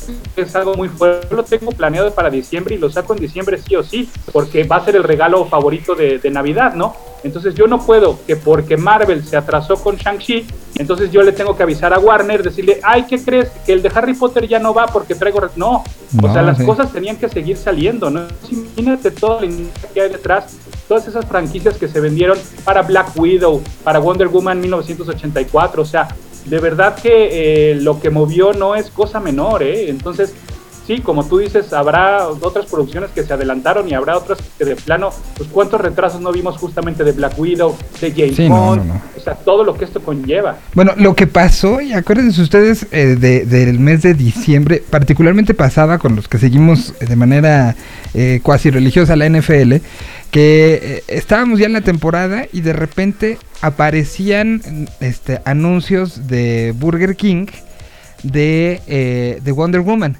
es 0.41 0.55
algo 0.55 0.75
muy 0.75 0.89
fuerte, 0.89 1.33
lo 1.33 1.43
tengo 1.43 1.71
planeado 1.71 2.13
para 2.13 2.29
diciembre 2.29 2.75
y 2.75 2.77
lo 2.77 2.89
saco 2.89 3.13
en 3.13 3.19
diciembre 3.19 3.57
sí 3.57 3.75
o 3.75 3.83
sí, 3.83 4.09
porque 4.31 4.63
va 4.63 4.77
a 4.77 4.85
ser 4.85 4.95
el 4.95 5.03
regalo 5.03 5.45
favorito 5.45 5.95
de, 5.95 6.19
de 6.19 6.29
Navidad, 6.29 6.73
¿no? 6.73 6.95
Entonces 7.23 7.55
yo 7.55 7.67
no 7.67 7.79
puedo 7.79 8.19
que 8.25 8.35
porque 8.35 8.77
Marvel 8.77 9.23
se 9.23 9.37
atrasó 9.37 9.75
con 9.75 9.95
Shang-Chi, 9.95 10.45
entonces 10.77 11.11
yo 11.11 11.23
le 11.23 11.31
tengo 11.31 11.55
que 11.55 11.63
avisar 11.63 11.93
a 11.93 11.99
Warner, 11.99 12.43
decirle, 12.43 12.79
ay, 12.83 13.05
¿qué 13.07 13.23
crees? 13.23 13.49
Que 13.65 13.73
el 13.73 13.81
de 13.81 13.91
Harry 13.93 14.13
Potter 14.13 14.47
ya 14.47 14.59
no 14.59 14.73
va 14.73 14.87
porque 14.87 15.15
traigo... 15.15 15.39
re-". 15.39 15.49
No, 15.55 15.83
o 16.21 16.33
sea, 16.33 16.41
las 16.41 16.57
sí. 16.57 16.65
cosas 16.65 16.91
tenían 16.91 17.17
que 17.17 17.29
seguir 17.29 17.57
saliendo, 17.57 18.09
¿no? 18.09 18.27
Imagínate 18.49 19.11
todo 19.11 19.41
la 19.41 19.45
industria 19.47 19.89
que 19.93 20.01
hay 20.01 20.09
detrás, 20.09 20.57
todas 20.87 21.07
esas 21.07 21.25
franquicias 21.25 21.77
que 21.77 21.87
se 21.87 21.99
vendieron 21.99 22.37
para 22.63 22.81
Black 22.81 23.11
Widow, 23.17 23.61
para 23.83 23.99
Wonder 23.99 24.27
Woman 24.27 24.59
1984, 24.61 25.81
o 25.81 25.85
sea, 25.85 26.07
de 26.45 26.59
verdad 26.59 26.95
que 26.95 27.71
eh, 27.71 27.75
lo 27.75 27.99
que 27.99 28.09
movió 28.09 28.53
no 28.53 28.75
es 28.75 28.89
cosa 28.89 29.19
menor, 29.19 29.63
¿eh? 29.63 29.89
Entonces, 29.89 30.33
sí, 30.87 31.01
como 31.01 31.25
tú 31.27 31.37
dices, 31.39 31.73
habrá 31.73 32.27
otras 32.29 32.65
producciones 32.65 33.11
que 33.11 33.23
se 33.23 33.33
adelantaron 33.33 33.87
y 33.89 33.93
habrá 33.93 34.17
otras 34.17 34.39
que 34.57 34.65
de 34.65 34.75
plano, 34.75 35.09
pues 35.35 35.49
cuántos 35.51 35.79
retrasos 35.81 36.21
no 36.21 36.31
vimos 36.31 36.57
justamente 36.57 37.03
de 37.03 37.11
Black 37.11 37.37
Widow, 37.37 37.75
de 38.01 38.11
James 38.11 38.35
Sí, 38.37 38.47
no, 38.49 38.55
Bond, 38.55 38.85
no, 38.85 38.93
no. 38.95 39.01
o 39.15 39.19
sea, 39.19 39.35
todo 39.35 39.63
lo 39.63 39.73
que 39.75 39.85
esto 39.85 40.01
conlleva. 40.01 40.57
Bueno, 40.73 40.93
lo 40.97 41.13
que 41.15 41.27
pasó, 41.27 41.81
y 41.81 41.93
acuérdense 41.93 42.41
ustedes 42.41 42.87
eh, 42.91 43.17
de- 43.19 43.45
del 43.45 43.79
mes 43.79 44.01
de 44.01 44.13
diciembre, 44.13 44.81
particularmente 44.89 45.53
pasaba 45.53 45.97
con 45.97 46.15
los 46.15 46.27
que 46.27 46.37
seguimos 46.37 46.93
eh, 47.01 47.05
de 47.05 47.15
manera 47.17 47.75
eh, 48.13 48.39
cuasi 48.41 48.69
religiosa 48.71 49.15
la 49.17 49.27
NFL, 49.29 49.75
que 50.31 50.79
eh, 50.81 51.03
estábamos 51.07 51.59
ya 51.59 51.65
en 51.65 51.73
la 51.73 51.81
temporada 51.81 52.45
y 52.53 52.61
de 52.61 52.73
repente 52.73 53.37
aparecían 53.61 54.87
este, 55.01 55.41
anuncios 55.45 56.27
de 56.27 56.73
Burger 56.77 57.15
King 57.15 57.47
de, 58.23 59.39
de 59.43 59.51
Wonder 59.51 59.81
Woman. 59.81 60.17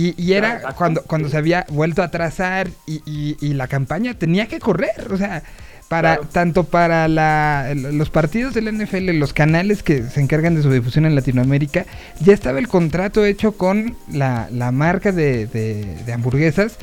Y, 0.00 0.14
y 0.16 0.34
era 0.34 0.60
cuando, 0.76 1.02
cuando 1.02 1.28
se 1.28 1.36
había 1.36 1.66
vuelto 1.70 2.02
a 2.02 2.04
atrasar 2.04 2.68
y, 2.86 3.02
y- 3.04 3.36
y 3.40 3.54
la 3.54 3.66
campaña 3.66 4.14
tenía 4.14 4.46
que 4.46 4.60
correr. 4.60 5.08
O 5.10 5.16
sea, 5.16 5.42
para 5.88 6.16
Claro. 6.16 6.28
tanto 6.30 6.64
para 6.64 7.08
la- 7.08 7.72
los 7.74 8.08
partidos 8.10 8.54
del 8.54 8.68
NFL, 8.68 9.10
los 9.18 9.32
canales 9.32 9.82
que 9.82 10.04
se 10.04 10.20
encargan 10.20 10.54
de 10.54 10.62
su 10.62 10.70
difusión 10.70 11.04
en 11.06 11.14
Latinoamérica, 11.16 11.84
ya 12.20 12.32
estaba 12.32 12.58
el 12.60 12.68
contrato 12.68 13.24
hecho 13.24 13.52
con 13.56 13.96
la, 14.12 14.48
la 14.52 14.70
marca 14.70 15.10
de, 15.10 15.46
de- 15.46 15.96
de 16.06 16.12
hamburguesas. 16.12 16.76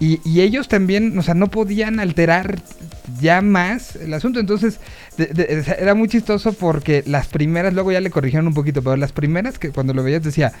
Y, 0.00 0.20
y 0.28 0.42
ellos 0.42 0.68
también, 0.68 1.18
o 1.18 1.22
sea, 1.22 1.34
no 1.34 1.46
podían 1.48 1.98
alterar 2.00 2.58
ya 3.20 3.40
más 3.40 3.96
el 3.96 4.12
asunto. 4.12 4.40
Entonces, 4.40 4.78
de- 5.16 5.26
de- 5.26 5.64
era 5.78 5.94
muy 5.94 6.08
chistoso 6.08 6.52
porque 6.52 7.02
las 7.06 7.28
primeras, 7.28 7.72
luego 7.72 7.92
ya 7.92 8.00
le 8.02 8.10
corrigieron 8.10 8.46
un 8.46 8.54
poquito, 8.54 8.82
pero 8.82 8.96
las 8.96 9.12
primeras 9.12 9.58
que 9.58 9.70
cuando 9.70 9.94
lo 9.94 10.02
veías 10.02 10.22
decía, 10.22 10.52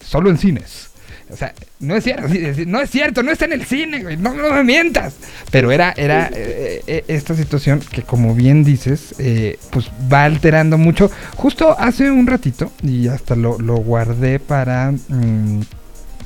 solo 0.00 0.30
en 0.30 0.38
cines. 0.38 0.90
O 1.30 1.36
sea, 1.36 1.52
no 1.80 1.94
es 1.96 2.04
cierto, 2.04 2.28
no 2.66 2.80
es 2.80 2.90
cierto, 2.90 3.22
no 3.22 3.30
está 3.30 3.44
en 3.44 3.52
el 3.52 3.64
cine, 3.64 4.02
güey, 4.02 4.16
no, 4.16 4.34
no 4.34 4.52
me 4.52 4.64
mientas. 4.64 5.14
Pero 5.50 5.70
era, 5.70 5.92
era 5.96 6.30
eh, 6.34 6.82
eh, 6.86 7.04
esta 7.08 7.34
situación 7.34 7.80
que, 7.80 8.02
como 8.02 8.34
bien 8.34 8.64
dices, 8.64 9.14
eh, 9.18 9.58
pues 9.70 9.90
va 10.12 10.24
alterando 10.24 10.78
mucho. 10.78 11.10
Justo 11.36 11.76
hace 11.78 12.10
un 12.10 12.26
ratito, 12.26 12.72
y 12.82 13.08
hasta 13.08 13.36
lo, 13.36 13.58
lo 13.58 13.76
guardé 13.76 14.40
para 14.40 14.92
mm, 14.92 15.60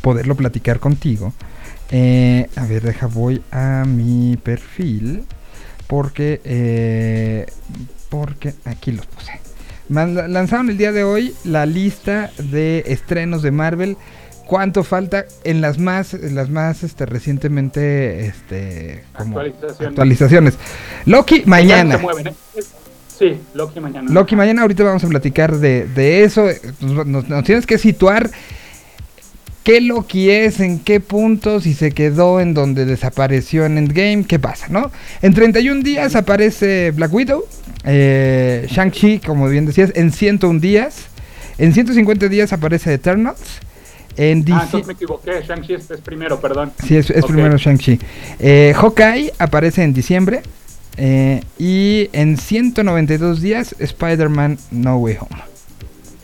poderlo 0.00 0.34
platicar 0.36 0.78
contigo. 0.80 1.32
eh, 1.90 2.48
a 2.56 2.66
ver, 2.66 2.82
deja, 2.82 3.06
voy 3.06 3.42
a 3.50 3.84
mi 3.86 4.36
perfil. 4.36 5.24
Porque, 5.88 6.40
eh, 6.44 7.44
porque 8.08 8.54
aquí 8.64 8.92
los 8.92 9.04
puse. 9.04 9.32
Lanzaron 9.90 10.70
el 10.70 10.78
día 10.78 10.90
de 10.90 11.04
hoy 11.04 11.34
la 11.44 11.66
lista 11.66 12.30
de 12.38 12.82
estrenos 12.86 13.42
de 13.42 13.50
Marvel. 13.50 13.98
¿Cuánto 14.46 14.84
falta 14.84 15.24
en 15.44 15.60
las 15.60 15.78
más, 15.78 16.14
en 16.14 16.34
las 16.34 16.50
más 16.50 16.82
este, 16.82 17.06
recientemente 17.06 18.26
este, 18.26 19.04
como 19.16 19.38
Actualizaciones. 19.40 19.88
actualizaciones? 19.88 20.54
Loki 21.06 21.42
mañana. 21.46 21.98
Mueven, 21.98 22.28
¿eh? 22.28 22.34
Sí, 23.18 23.40
Loki 23.54 23.80
mañana. 23.80 24.10
Loki 24.12 24.34
mañana, 24.36 24.62
ahorita 24.62 24.82
vamos 24.84 25.04
a 25.04 25.08
platicar 25.08 25.56
de, 25.56 25.86
de 25.86 26.24
eso. 26.24 26.46
Nos, 26.80 27.06
nos- 27.06 27.28
nos 27.28 27.44
tienes 27.44 27.66
que 27.66 27.78
situar 27.78 28.30
qué 29.62 29.80
Loki 29.80 30.28
es, 30.30 30.58
en 30.60 30.80
qué 30.80 30.98
punto, 30.98 31.60
si 31.60 31.72
se 31.72 31.92
quedó 31.92 32.40
en 32.40 32.52
donde 32.52 32.84
desapareció 32.84 33.64
en 33.64 33.78
Endgame, 33.78 34.24
qué 34.26 34.38
pasa, 34.40 34.66
¿no? 34.70 34.90
En 35.22 35.34
31 35.34 35.82
días 35.82 36.16
aparece 36.16 36.90
Black 36.90 37.12
Widow, 37.14 37.44
eh, 37.84 38.66
Shang-Chi, 38.68 39.20
como 39.20 39.48
bien 39.48 39.66
decías, 39.66 39.92
en 39.94 40.10
101 40.12 40.58
días. 40.60 41.06
En 41.58 41.72
150 41.74 42.28
días 42.28 42.52
aparece 42.52 42.92
Eternals. 42.94 43.38
En 44.16 44.44
Ah, 44.52 44.62
entonces 44.64 44.86
me 44.86 44.92
equivoqué. 44.92 45.42
Shang-Chi 45.46 45.74
es, 45.74 45.90
es 45.90 46.00
primero, 46.00 46.40
perdón. 46.40 46.72
Sí, 46.86 46.96
es, 46.96 47.06
primero 47.26 47.56
Shang-Chi. 47.56 47.98
Eh, 48.38 48.74
Hawkeye 48.76 49.32
aparece 49.38 49.82
en 49.82 49.92
diciembre. 49.94 50.42
eh, 50.98 51.42
y 51.58 52.10
en 52.12 52.36
192 52.36 53.40
días, 53.40 53.74
Spider-Man 53.78 54.58
No 54.70 54.96
Way 54.98 55.16
Home. 55.20 55.42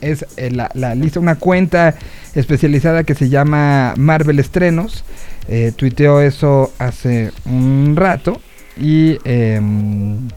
Es 0.01 0.27
eh, 0.37 0.51
la, 0.51 0.71
la 0.75 0.95
lista, 0.95 1.19
una 1.21 1.37
cuenta 1.37 1.95
especializada 2.35 3.03
que 3.05 3.15
se 3.15 3.29
llama 3.31 3.95
Marvel 3.97 4.39
Estrenos. 4.39 5.05
Eh, 5.49 5.73
tuiteó 5.75 6.21
eso 6.21 6.71
hace 6.79 7.33
un 7.47 7.95
rato. 7.97 8.41
Y, 8.77 9.19
em, 9.25 10.29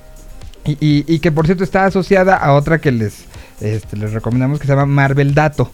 y, 0.66 0.72
y- 0.80 1.06
y 1.08 1.20
que 1.20 1.32
por 1.32 1.46
cierto 1.46 1.64
está 1.64 1.86
asociada 1.86 2.38
a 2.38 2.54
otra 2.54 2.80
que 2.80 2.92
les, 2.92 3.26
este, 3.60 3.98
les 3.98 4.14
recomendamos 4.14 4.60
que 4.60 4.66
se 4.66 4.72
llama 4.74 4.86
Marvel 4.88 5.36
Dato. 5.36 5.72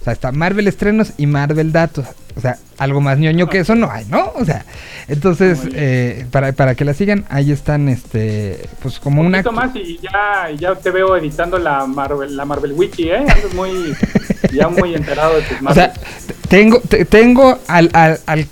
O 0.00 0.04
sea, 0.04 0.12
está 0.14 0.32
Marvel 0.32 0.66
Estrenos 0.66 1.12
y 1.18 1.26
Marvel 1.26 1.72
Datos. 1.72 2.06
O 2.36 2.40
sea, 2.40 2.56
algo 2.78 3.00
más 3.02 3.18
ñoño 3.18 3.48
que 3.48 3.58
eso 3.58 3.74
no 3.74 3.90
hay, 3.90 4.06
¿no? 4.06 4.32
O 4.36 4.44
sea, 4.46 4.64
entonces, 5.08 5.58
eh, 5.74 6.24
para, 6.30 6.52
para 6.52 6.74
que 6.74 6.84
la 6.86 6.94
sigan, 6.94 7.24
ahí 7.28 7.52
están, 7.52 7.88
este, 7.88 8.66
pues 8.82 8.98
como 8.98 9.20
Un 9.20 9.26
una... 9.26 9.42
poquito 9.42 9.52
más 9.60 9.76
y 9.76 9.98
ya, 9.98 10.48
ya 10.56 10.74
te 10.76 10.90
veo 10.90 11.16
editando 11.16 11.58
la 11.58 11.84
Marvel, 11.86 12.34
la 12.36 12.44
Marvel 12.46 12.72
Wiki, 12.72 13.10
¿eh? 13.10 13.18
Andas 13.18 13.52
muy, 13.54 13.94
ya 14.54 14.68
muy 14.68 14.94
enterado 14.94 15.34
de 15.36 15.42
tus 15.42 15.58
O 15.58 15.62
Marvel. 15.64 15.74
sea, 15.84 15.92
t- 15.92 16.34
tengo, 16.48 16.80
te- 16.80 17.04
tengo 17.04 17.58
al, 17.66 17.90
al, 17.92 18.20
al, 18.26 18.46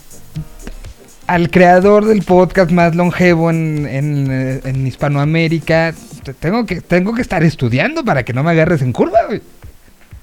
al 1.26 1.50
creador 1.50 2.04
del 2.06 2.22
podcast 2.22 2.70
más 2.70 2.94
longevo 2.94 3.50
en, 3.50 3.86
en, 3.86 4.28
eh, 4.30 4.60
en 4.64 4.86
Hispanoamérica. 4.86 5.94
Te- 6.24 6.34
Tengo 6.34 6.66
que, 6.66 6.80
tengo 6.82 7.14
que 7.14 7.22
estar 7.22 7.42
estudiando 7.42 8.04
para 8.04 8.22
que 8.24 8.32
no 8.34 8.42
me 8.42 8.50
agarres 8.50 8.82
en 8.82 8.92
curva, 8.92 9.20
güey. 9.28 9.40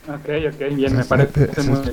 Ok, 0.08 0.54
ok, 0.54 0.76
bien, 0.76 0.96
me 0.96 1.04
parece 1.04 1.50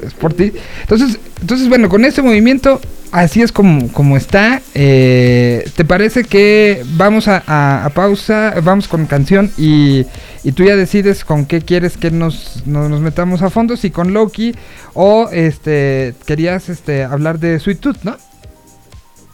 es- 0.07 0.15
por 0.15 0.35
ti. 0.35 0.53
Entonces, 0.83 1.19
entonces, 1.41 1.69
bueno, 1.69 1.89
con 1.89 2.05
este 2.05 2.23
movimiento, 2.23 2.81
así 3.11 3.43
es 3.43 3.53
como, 3.53 3.93
como 3.93 4.17
está. 4.17 4.61
Eh, 4.75 5.65
¿Te 5.77 5.85
parece 5.85 6.25
que 6.25 6.83
vamos 6.97 7.29
a, 7.29 7.43
a- 7.47 7.85
a 7.85 7.91
pausa, 7.91 8.55
vamos 8.63 8.89
con 8.89 9.07
canción 9.07 9.51
y, 9.57 10.07
y 10.45 10.53
tú 10.53 10.65
ya 10.65 10.77
decides 10.77 11.25
con 11.25 11.47
qué 11.47 11.61
quieres 11.63 11.97
que 11.97 12.11
nos, 12.11 12.63
nos, 12.67 12.91
nos 12.91 13.01
metamos 13.01 13.43
a 13.43 13.51
fondo? 13.51 13.77
Si 13.77 13.91
con 13.91 14.13
Loki 14.13 14.55
o 14.95 15.29
este 15.33 16.15
querías 16.27 16.69
este 16.69 17.05
hablar 17.05 17.39
de 17.39 17.59
Sweet 17.59 17.81
Tooth, 17.81 18.03
¿no? 18.05 18.17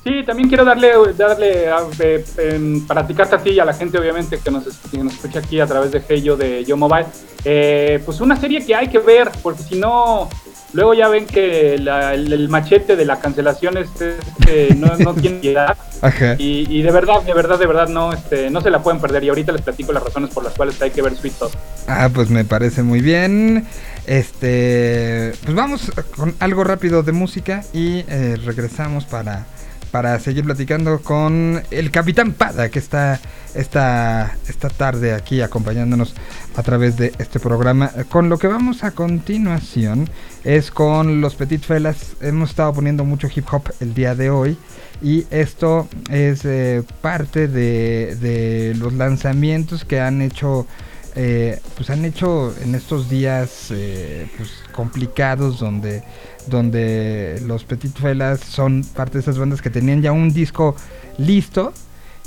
Sí, 0.05 0.23
también 0.25 0.49
quiero 0.49 0.65
darle, 0.65 0.93
darle 1.17 1.69
a- 1.69 1.83
eh, 1.99 2.81
para 2.87 3.01
platicarte 3.07 3.35
a 3.37 3.39
ti 3.39 3.51
y 3.51 3.61
a 3.61 3.65
la 3.65 3.75
gente, 3.75 3.99
obviamente, 3.99 4.39
que 4.39 4.51
nos, 4.51 4.65
que 4.91 4.99
nos 4.99 5.13
escucha 5.15 5.41
aquí 5.41 5.61
a 5.61 5.67
través 5.67 5.91
de 5.93 6.03
Heyo 6.09 6.37
de 6.37 6.65
Yo 6.65 6.77
Mobile, 6.77 7.07
eh, 7.45 8.01
pues 8.05 8.21
una 8.21 8.37
serie 8.41 8.65
que 8.65 8.75
hay 8.75 8.89
que 8.89 8.99
ver, 9.01 9.31
porque 9.43 9.63
si 9.63 9.75
no, 9.79 10.29
luego 10.73 10.95
ya 10.95 11.09
ven 11.09 11.27
que 11.27 11.77
la- 11.79 12.15
el, 12.15 12.33
el 12.33 12.49
machete 12.49 12.97
de 12.97 13.05
la 13.05 13.19
cancelación 13.21 13.77
este, 13.77 14.17
este, 14.19 14.75
no, 14.77 14.97
no 14.97 15.15
tiene 15.15 15.39
piedad. 15.41 15.77
Ajá. 16.01 16.37
Y, 16.39 16.67
y 16.71 16.81
de 16.83 16.91
verdad, 16.93 17.23
de 17.23 17.35
verdad, 17.35 17.59
de 17.59 17.67
verdad, 17.67 17.89
no, 17.89 18.13
este, 18.13 18.51
no 18.51 18.61
se 18.61 18.71
la 18.71 18.83
pueden 18.83 19.01
perder. 19.01 19.25
Y 19.25 19.29
ahorita 19.31 19.53
les 19.53 19.63
platico 19.63 19.93
las 19.93 20.03
razones 20.05 20.31
por 20.31 20.45
las 20.45 20.55
cuales 20.55 20.81
hay 20.81 20.91
que 20.93 21.03
ver 21.03 21.17
Sweet 21.17 21.35
Tooth. 21.35 21.53
Ah, 21.89 22.09
pues 22.15 22.31
me 22.31 22.45
parece 22.45 22.83
muy 22.83 23.01
bien. 23.01 23.67
Este, 24.07 25.33
pues 25.45 25.55
vamos 25.55 25.93
con 26.17 26.35
algo 26.41 26.65
rápido 26.65 27.03
de 27.03 27.13
música 27.13 27.63
y 27.73 28.05
eh, 28.09 28.37
regresamos 28.45 29.05
para, 29.05 29.45
para 29.91 30.19
seguir 30.21 30.45
platicando 30.45 31.01
con 31.01 31.63
el 31.71 31.91
Capitán 31.91 32.33
Pada 32.33 32.69
que 32.69 32.79
está 32.79 33.21
esta, 33.55 34.37
esta 34.47 34.69
tarde 34.69 35.15
aquí 35.15 35.41
acompañándonos 35.41 36.15
a 36.57 36.63
través 36.63 36.97
de 36.97 37.13
este 37.19 37.41
programa. 37.41 37.91
Con 38.11 38.29
lo 38.29 38.39
que 38.39 38.47
vamos 38.47 38.85
a 38.85 38.93
continuación 38.93 40.09
es 40.45 40.71
con 40.71 41.21
los 41.21 41.35
Petit 41.35 41.63
Felas. 41.63 42.17
Hemos 42.21 42.51
estado 42.51 42.73
poniendo 42.75 43.05
mucho 43.05 43.29
hip 43.35 43.47
hop 43.51 43.71
el 43.81 43.95
día 43.95 44.15
de 44.15 44.31
hoy. 44.31 44.57
Y 45.01 45.27
esto 45.31 45.89
es 46.11 46.45
eh, 46.45 46.83
parte 47.01 47.47
de, 47.47 48.17
de 48.17 48.75
los 48.77 48.93
lanzamientos 48.93 49.85
que 49.85 50.01
han 50.01 50.23
hecho 50.23 50.67
eh, 51.21 51.59
pues 51.75 51.91
han 51.91 52.05
hecho 52.05 52.55
en 52.63 52.77
estos 52.77 53.09
días 53.11 53.71
eh, 53.71 54.31
pues 54.37 54.51
complicados 54.73 55.59
donde 55.59 56.05
donde 56.49 57.41
los 57.47 57.65
Petit 57.65 57.97
Felas 57.97 58.41
son 58.41 58.85
parte 58.95 59.15
de 59.15 59.21
esas 59.21 59.39
bandas 59.39 59.63
que 59.63 59.71
tenían 59.71 60.03
ya 60.03 60.13
un 60.13 60.33
disco 60.33 60.77
listo 61.19 61.73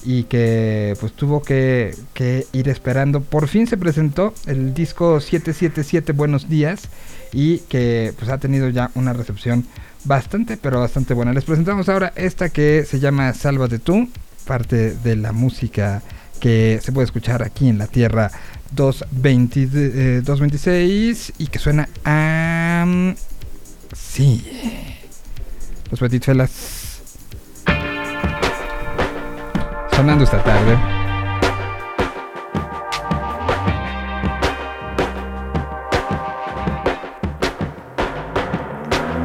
y 0.03 0.23
que 0.23 0.95
pues 0.99 1.13
tuvo 1.13 1.41
que, 1.41 1.95
ir 2.53 2.69
esperando. 2.69 3.21
Por 3.21 3.47
fin 3.47 3.67
se 3.67 3.77
presentó 3.77 4.33
el 4.45 4.73
disco 4.73 5.19
777 5.19 6.13
Buenos 6.13 6.49
Días 6.49 6.83
y 7.33 7.59
que 7.59 8.13
pues 8.17 8.29
ha 8.29 8.37
tenido 8.37 8.69
ya 8.69 8.91
una 8.95 9.13
recepción 9.13 9.65
bastante 10.05 10.57
pero 10.57 10.79
bastante 10.79 11.13
buena. 11.13 11.33
Les 11.33 11.43
presentamos 11.43 11.89
ahora 11.89 12.13
esta 12.15 12.49
que 12.49 12.85
se 12.85 12.99
llama 12.99 13.33
Sálvate 13.33 13.79
tú, 13.79 14.09
parte 14.45 14.93
de 14.95 15.15
la 15.15 15.31
música 15.31 16.01
que 16.39 16.79
se 16.83 16.91
puede 16.91 17.05
escuchar 17.05 17.43
aquí 17.43 17.69
en 17.69 17.77
la 17.77 17.87
Tierra 17.87 18.31
220, 18.71 19.61
eh, 19.61 20.21
226 20.23 21.33
y 21.37 21.47
que 21.47 21.59
suena 21.59 21.87
a... 22.03 23.13
sí. 23.93 24.97
Los 25.89 25.99
Petit 25.99 26.23
Felas. 26.23 26.51
Sonando 29.95 30.23
esta 30.23 30.41
tarde. 30.43 30.77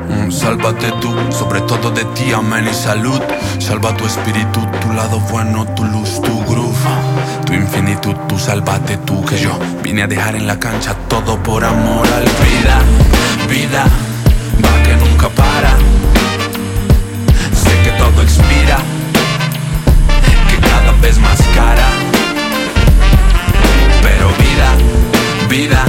Mm, 0.09 0.31
Sálvate 0.31 0.93
tú, 1.01 1.15
sobre 1.31 1.61
todo 1.63 1.91
de 1.91 2.05
ti, 2.07 2.33
amén 2.33 2.67
y 2.71 2.75
salud. 2.75 3.21
Salva 3.59 3.97
tu 3.97 4.05
espíritu, 4.05 4.61
tu 4.81 4.93
lado 4.93 5.21
bueno, 5.31 5.65
tu 5.75 5.85
luz, 5.85 6.21
tu 6.21 6.45
groove. 6.45 6.77
Tu 7.47 7.55
infinitud, 7.55 8.15
tú 8.29 8.39
sálvate 8.39 8.97
tú, 8.99 9.25
que 9.25 9.39
yo 9.39 9.57
vine 9.83 10.03
a 10.03 10.07
dejar 10.07 10.35
en 10.35 10.47
la 10.47 10.59
cancha 10.59 10.95
todo 11.09 11.41
por 11.43 11.65
amor 11.65 12.07
al 12.09 12.25
vida. 12.25 12.81
Vida, 13.49 13.85
va 14.65 14.83
que 14.83 14.97
nunca 14.97 15.29
para. 15.29 15.77
Sé 17.53 17.73
que 17.83 17.91
todo 17.93 18.23
expira, 18.23 18.79
que 20.49 20.57
cada 20.69 20.93
vez 21.01 21.19
más 21.19 21.41
cara. 21.55 21.89
Pero 24.03 24.29
vida, 24.45 24.71
vida, 25.49 25.85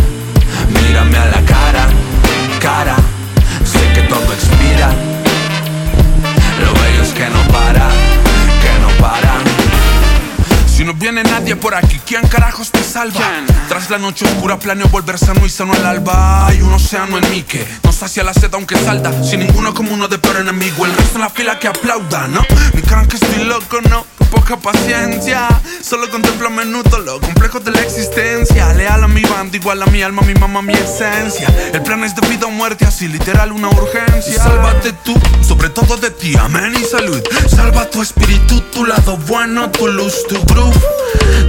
viene 10.98 11.24
nadie 11.24 11.56
por 11.56 11.76
aquí, 11.76 12.00
¿quién 12.06 12.28
carajos 12.28 12.72
te 12.72 12.84
salva? 12.84 13.20
Tras 13.68 13.90
la 13.90 13.98
noche 13.98 14.26
oscura 14.26 14.58
planeo 14.58 14.88
volver 14.90 15.18
sano 15.18 15.46
y 15.46 15.50
sano 15.50 15.74
al 15.74 15.86
alba. 15.86 16.48
Hay 16.48 16.62
un 16.62 16.74
océano 16.74 17.18
en 17.18 17.30
mí 17.32 17.44
que 17.44 17.66
no 17.84 17.92
sacia 17.92 18.24
la 18.24 18.34
sed 18.34 18.54
aunque 18.54 18.76
salda 18.76 19.12
Sin 19.24 19.42
ninguno 19.42 19.74
como 19.74 19.94
uno 19.94 20.08
de 20.08 20.18
peor 20.18 20.38
enemigo. 20.38 20.86
El 20.86 20.96
resto 20.96 21.16
en 21.16 21.22
la 21.22 21.30
fila 21.30 21.60
que 21.60 21.68
aplauda, 21.68 22.28
¿no? 22.28 22.42
Me 22.74 22.82
crean 22.82 23.08
que 23.08 23.16
estoy 23.16 23.44
loco, 23.44 23.82
no 23.90 24.17
poca 24.30 24.58
paciencia. 24.58 25.48
Solo 25.82 26.10
contemplo 26.10 26.48
a 26.48 26.50
menudo 26.50 27.00
lo 27.00 27.20
complejo 27.20 27.60
de 27.60 27.72
la 27.72 27.82
existencia. 27.82 28.74
Leal 28.74 29.04
a 29.04 29.08
mi 29.08 29.24
banda, 29.24 29.58
igual 29.58 29.82
a 29.82 29.86
mi 29.88 30.02
alma, 30.02 30.22
mi 30.24 30.34
mamá, 30.34 30.62
mi 30.62 30.74
esencia. 30.74 31.48
El 31.74 31.82
plan 31.84 32.04
es 32.04 32.16
de 32.16 32.28
vida 32.28 32.46
o 32.46 32.52
muerte, 32.52 32.86
así 32.86 33.08
literal 33.08 33.52
una 33.52 33.70
urgencia. 33.70 34.42
Sálvate 34.42 34.94
tú, 35.04 35.14
sobre 35.42 35.70
todo 35.70 35.98
de 35.98 36.12
ti, 36.12 36.36
amén 36.38 36.74
y 36.80 36.84
salud. 36.84 37.22
Salva 37.48 37.90
tu 37.90 38.02
espíritu, 38.02 38.62
tu 38.72 38.86
lado 38.86 39.18
bueno, 39.28 39.70
tu 39.72 39.88
luz, 39.88 40.26
tu 40.28 40.44
groove 40.46 40.80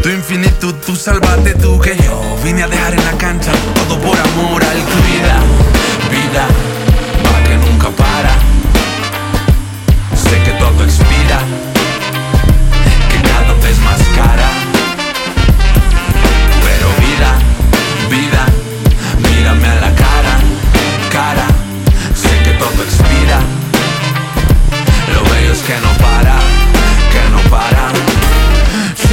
Tu 0.02 0.08
infinitud, 0.10 0.74
tú 0.86 0.96
sálvate 0.96 1.54
tú 1.54 1.78
Que 1.80 1.96
yo 1.96 2.36
vine 2.44 2.62
a 2.62 2.68
dejar 2.68 2.94
en 2.94 3.04
la 3.04 3.12
cancha 3.18 3.52
todo 3.74 4.00
por 4.00 4.18
amor 4.18 4.64
al 4.64 4.76
vida 4.76 5.40
Vida, 6.10 6.46
va 7.24 7.44
que 7.44 7.56
nunca 7.56 7.90
para 7.90 8.17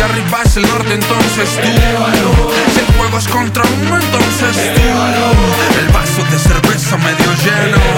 arriba 0.06 0.41
es 0.43 0.58
el 0.58 0.64
norte, 0.64 0.93
entonces 0.93 1.49
tú. 1.49 1.68
Si 2.74 2.80
el 2.80 2.97
juego 2.97 3.18
es 3.18 3.28
contra 3.28 3.64
uno, 3.82 3.97
entonces 3.97 4.74
tú. 4.76 5.80
El 5.80 5.88
vaso 5.89 6.24
de 6.32 6.39
cerveza 6.39 6.97
medio 6.97 7.34
lleno. 7.43 7.95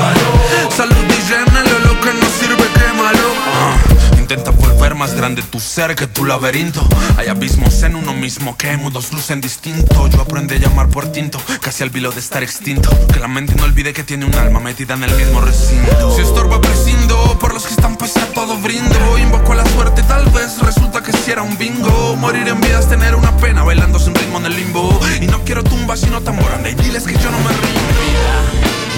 Más 4.97 5.13
grande 5.13 5.43
tu 5.43 5.59
ser 5.59 5.95
que 5.95 6.07
tu 6.07 6.25
laberinto. 6.25 6.85
Hay 7.17 7.27
abismos 7.27 7.83
en 7.83 7.95
uno 7.95 8.13
mismo 8.13 8.57
que 8.57 8.75
mudos 8.77 9.13
lucen 9.13 9.39
distinto. 9.39 10.07
Yo 10.07 10.21
aprendí 10.21 10.55
a 10.55 10.57
llamar 10.57 10.89
por 10.89 11.11
tinto, 11.11 11.39
casi 11.61 11.83
al 11.83 11.91
vilo 11.91 12.11
de 12.11 12.19
estar 12.19 12.41
extinto. 12.41 12.89
Que 13.13 13.19
la 13.19 13.27
mente 13.27 13.53
no 13.55 13.63
olvide 13.63 13.93
que 13.93 14.03
tiene 14.03 14.25
un 14.25 14.33
alma 14.35 14.59
metida 14.59 14.95
en 14.95 15.03
el 15.03 15.15
mismo 15.15 15.39
recinto. 15.41 16.15
Si 16.15 16.21
estorba, 16.21 16.59
prescindo. 16.59 17.37
Por 17.39 17.53
los 17.53 17.65
que 17.67 17.73
están 17.73 17.95
pese 17.95 18.19
a 18.19 18.25
todo 18.33 18.57
brindo. 18.57 19.17
Invoco 19.19 19.53
a 19.53 19.55
la 19.55 19.65
suerte, 19.67 20.01
tal 20.03 20.25
vez 20.31 20.57
resulta 20.59 21.03
que 21.03 21.13
si 21.13 21.31
era 21.31 21.43
un 21.43 21.57
bingo. 21.57 22.15
Morir 22.15 22.47
en 22.47 22.59
vida 22.59 22.79
es 22.79 22.89
tener 22.89 23.15
una 23.15 23.37
pena 23.37 23.63
bailando 23.63 23.99
sin 23.99 24.15
ritmo 24.15 24.39
en 24.39 24.47
el 24.47 24.55
limbo. 24.55 24.99
Y 25.21 25.27
no 25.27 25.43
quiero 25.43 25.63
tumbas 25.63 25.99
sino 25.99 26.21
tambor. 26.21 26.51
Anda 26.51 26.69
y 26.69 26.75
diles 26.75 27.03
que 27.03 27.13
yo 27.13 27.29
no 27.31 27.37
me 27.39 27.49
rindo. 27.49 27.81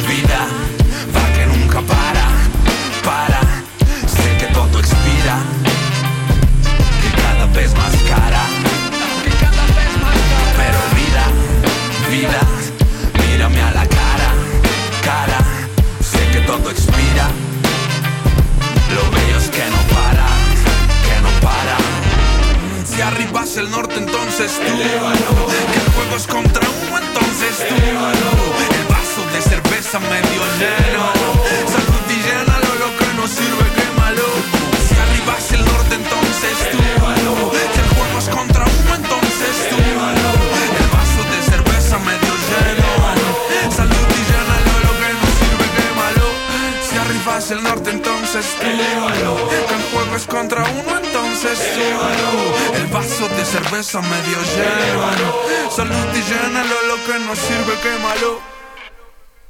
Vida, 0.07 0.15
vida, 0.15 0.47
va 1.13 1.33
que 1.33 1.45
nunca 1.45 1.81
para, 1.81 2.27
para. 3.03 3.38
Vez 7.59 7.75
más 7.75 7.93
cara. 8.07 8.43
Que 9.23 9.31
cada 9.43 9.65
vez 9.77 9.93
más 10.03 10.17
cara. 10.31 10.51
Pero 10.59 10.79
vida, 10.99 11.23
vida, 12.09 12.41
mírame 13.21 13.61
a 13.61 13.71
la 13.71 13.85
cara, 13.87 14.29
cara. 15.03 15.39
Sé 15.99 16.21
que 16.31 16.39
todo 16.47 16.69
expira. 16.71 17.27
Lo 18.95 19.03
bello 19.11 19.37
es 19.37 19.49
que 19.49 19.65
no 19.75 19.81
para, 19.95 20.27
que 21.07 21.17
no 21.25 21.31
para. 21.47 21.77
Si 22.85 23.01
arriba 23.01 23.43
es 23.43 23.57
el 23.57 23.69
norte, 23.69 23.95
entonces 23.97 24.51
tú. 24.65 24.77
Que 25.71 25.79
el 25.83 25.89
juego 25.95 26.15
es 26.15 26.27
contra 26.27 26.65
uno, 26.83 26.97
entonces 27.07 27.55
tú. 27.67 27.75
El 28.77 28.85
vaso 28.95 29.21
de 29.33 29.41
cerveza 29.41 29.99
medio 29.99 30.41
lleno. 30.59 31.48
El 47.51 47.63
norte, 47.63 47.91
entonces. 47.91 48.45
Que 48.59 48.67
el 48.69 49.81
juego 49.91 50.15
es 50.15 50.25
contra 50.25 50.63
uno, 50.63 50.99
entonces 51.03 51.59
tú. 51.73 52.75
El 52.75 52.87
vaso 52.87 53.27
de 53.29 53.45
cerveza 53.45 54.01
medio 54.01 54.37
lleno. 54.55 55.71
Salud 55.71 55.95
y 56.13 56.21
llénalo, 56.21 56.75
lo 56.87 56.95
que 57.05 57.19
no 57.25 57.35
sirve, 57.35 57.73
quémalo. 57.81 58.59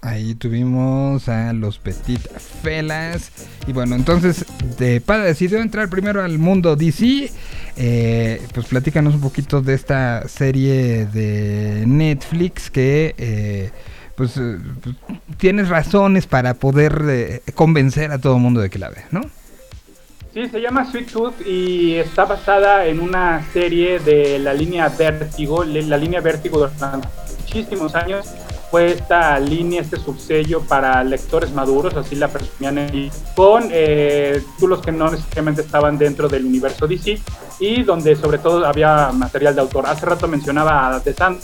Ahí 0.02 0.34
tuvimos 0.36 1.28
a 1.28 1.52
los 1.52 1.78
Petit 1.78 2.22
Felas. 2.64 3.32
Y 3.68 3.74
bueno, 3.74 3.96
entonces 3.96 4.46
de 4.78 5.02
Pada 5.02 5.26
decidió 5.26 5.60
entrar 5.60 5.90
primero 5.90 6.24
al 6.24 6.40
mundo 6.40 6.76
DC. 6.76 7.32
Eh, 7.76 8.42
pues 8.54 8.68
platícanos 8.68 9.16
un 9.16 9.22
poquito 9.22 9.62
de 9.62 9.74
esta 9.74 10.28
serie 10.28 11.06
de 11.06 11.84
Netflix 11.86 12.70
que 12.70 13.14
eh, 13.18 13.72
pues, 14.20 14.36
eh, 14.36 14.58
pues, 14.84 14.98
tienes 15.38 15.70
razones 15.70 16.28
para 16.28 16.54
poder 16.54 17.04
eh, 17.08 17.42
convencer 17.56 18.12
a 18.12 18.18
todo 18.20 18.36
el 18.36 18.42
mundo 18.42 18.60
de 18.60 18.70
que 18.70 18.78
la 18.78 18.90
ve, 18.90 19.06
¿no? 19.12 19.22
Sí, 20.34 20.46
se 20.50 20.60
llama 20.60 20.92
Sweet 20.92 21.10
Tooth 21.10 21.48
y 21.48 21.96
está 21.96 22.26
basada 22.26 22.86
en 22.86 23.00
una 23.00 23.46
serie 23.54 24.00
de 24.00 24.38
la 24.40 24.54
línea 24.54 24.90
Vértigo. 24.90 25.64
La 25.64 25.96
línea 25.96 26.20
Vértigo 26.20 26.58
durante 26.58 27.08
muchísimos 27.40 27.96
años 27.96 28.28
fue 28.70 28.92
esta 28.92 29.40
línea, 29.40 29.82
este 29.82 29.96
subsello 29.96 30.64
para 30.64 31.02
lectores 31.06 31.54
maduros, 31.54 31.96
así 31.96 32.16
la 32.16 32.28
presumían 32.28 32.78
ahí, 32.78 33.10
con 33.38 33.70
eh, 33.72 34.44
títulos 34.56 34.82
que 34.82 34.92
no 34.92 35.10
necesariamente 35.10 35.62
estaban 35.62 35.98
dentro 35.98 36.28
del 36.28 36.46
universo 36.46 36.88
DC 36.88 37.22
y 37.62 37.84
donde 37.84 38.18
sobre 38.18 38.40
todo 38.40 38.66
había 38.66 39.14
material 39.14 39.56
de 39.56 39.62
autor. 39.62 39.86
Hace 39.86 40.06
rato 40.06 40.28
mencionaba 40.28 40.94
a 40.94 41.00
The 41.00 41.14
Sand 41.14 41.40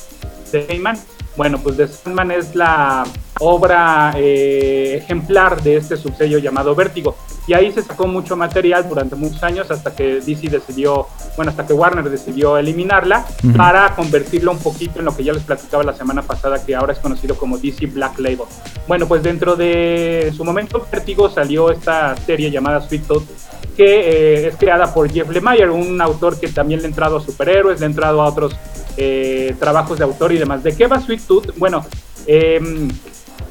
de 0.51 0.65
Heyman. 0.65 1.14
Bueno, 1.37 1.59
pues 1.61 1.77
The 1.77 1.87
Sandman 1.87 2.31
es 2.31 2.55
la 2.55 3.03
obra 3.39 4.13
eh, 4.17 4.99
ejemplar 5.01 5.61
de 5.61 5.77
este 5.77 5.97
subsello 5.97 6.37
llamado 6.37 6.75
Vértigo. 6.75 7.15
Y 7.47 7.53
ahí 7.53 7.71
se 7.71 7.83
sacó 7.83 8.07
mucho 8.07 8.35
material 8.35 8.87
durante 8.89 9.15
muchos 9.15 9.43
años 9.43 9.69
hasta 9.69 9.95
que 9.95 10.21
DC 10.21 10.49
decidió, 10.49 11.07
bueno, 11.35 11.51
hasta 11.51 11.67
que 11.67 11.73
Warner 11.73 12.09
decidió 12.09 12.57
eliminarla 12.57 13.25
para 13.55 13.93
convertirlo 13.95 14.51
un 14.51 14.59
poquito 14.59 14.99
en 14.99 15.05
lo 15.05 15.15
que 15.15 15.23
ya 15.23 15.33
les 15.33 15.43
platicaba 15.43 15.83
la 15.83 15.93
semana 15.93 16.23
pasada, 16.23 16.65
que 16.65 16.73
ahora 16.73 16.93
es 16.93 16.99
conocido 16.99 17.35
como 17.35 17.57
DC 17.57 17.85
Black 17.87 18.17
Label. 18.17 18.47
Bueno, 18.87 19.07
pues 19.07 19.21
dentro 19.21 19.55
de 19.55 20.33
su 20.35 20.43
momento 20.43 20.87
Vértigo 20.91 21.29
salió 21.29 21.69
esta 21.69 22.15
serie 22.17 22.49
llamada 22.49 22.81
Sweet 22.81 23.05
Tooth, 23.05 23.27
que 23.75 23.83
eh, 23.85 24.47
es 24.47 24.55
creada 24.55 24.91
por 24.91 25.11
Jeff 25.11 25.29
Lemire, 25.29 25.69
un 25.69 26.01
autor 26.01 26.39
que 26.39 26.47
también 26.47 26.79
le 26.79 26.87
ha 26.87 26.89
entrado 26.89 27.17
a 27.17 27.21
superhéroes, 27.21 27.79
le 27.79 27.85
ha 27.85 27.89
entrado 27.89 28.21
a 28.21 28.29
otros 28.29 28.55
eh, 28.97 29.55
trabajos 29.59 29.97
de 29.97 30.03
autor 30.03 30.31
y 30.31 30.37
demás. 30.37 30.63
¿De 30.63 30.75
qué 30.75 30.87
va 30.87 30.99
Sweet 30.99 31.21
Tooth? 31.27 31.57
Bueno, 31.57 31.85
eh, 32.27 32.59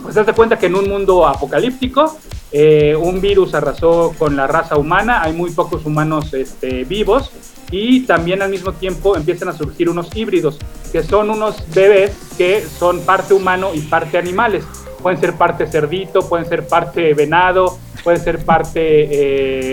pues 0.03 0.15
das 0.15 0.27
de 0.27 0.33
cuenta 0.35 0.59
que 0.59 0.67
en 0.67 0.75
un 0.75 0.89
mundo 0.89 1.27
apocalíptico, 1.27 2.19
eh, 2.53 2.95
un 2.95 3.21
virus 3.21 3.55
arrasó 3.55 4.15
con 4.19 4.37
la 4.37 4.47
raza 4.47 4.77
humana, 4.77 5.23
hay 5.23 5.33
muy 5.33 5.51
pocos 5.51 5.87
humanos 5.87 6.33
este, 6.35 6.85
vivos 6.85 7.31
y 7.71 8.01
también 8.03 8.43
al 8.43 8.51
mismo 8.51 8.73
tiempo 8.73 9.17
empiezan 9.17 9.49
a 9.49 9.53
surgir 9.53 9.89
unos 9.89 10.15
híbridos, 10.15 10.59
que 10.93 11.03
son 11.03 11.31
unos 11.31 11.57
bebés 11.75 12.13
que 12.37 12.61
son 12.61 13.01
parte 13.01 13.35
humano 13.35 13.71
y 13.75 13.81
parte 13.81 14.19
animales. 14.19 14.65
Pueden 15.03 15.19
ser 15.21 15.35
parte 15.35 15.67
cerdito, 15.67 16.29
pueden 16.29 16.47
ser 16.47 16.67
parte 16.67 17.15
venado, 17.15 17.79
pueden 18.05 18.21
ser 18.23 18.45
parte 18.45 18.81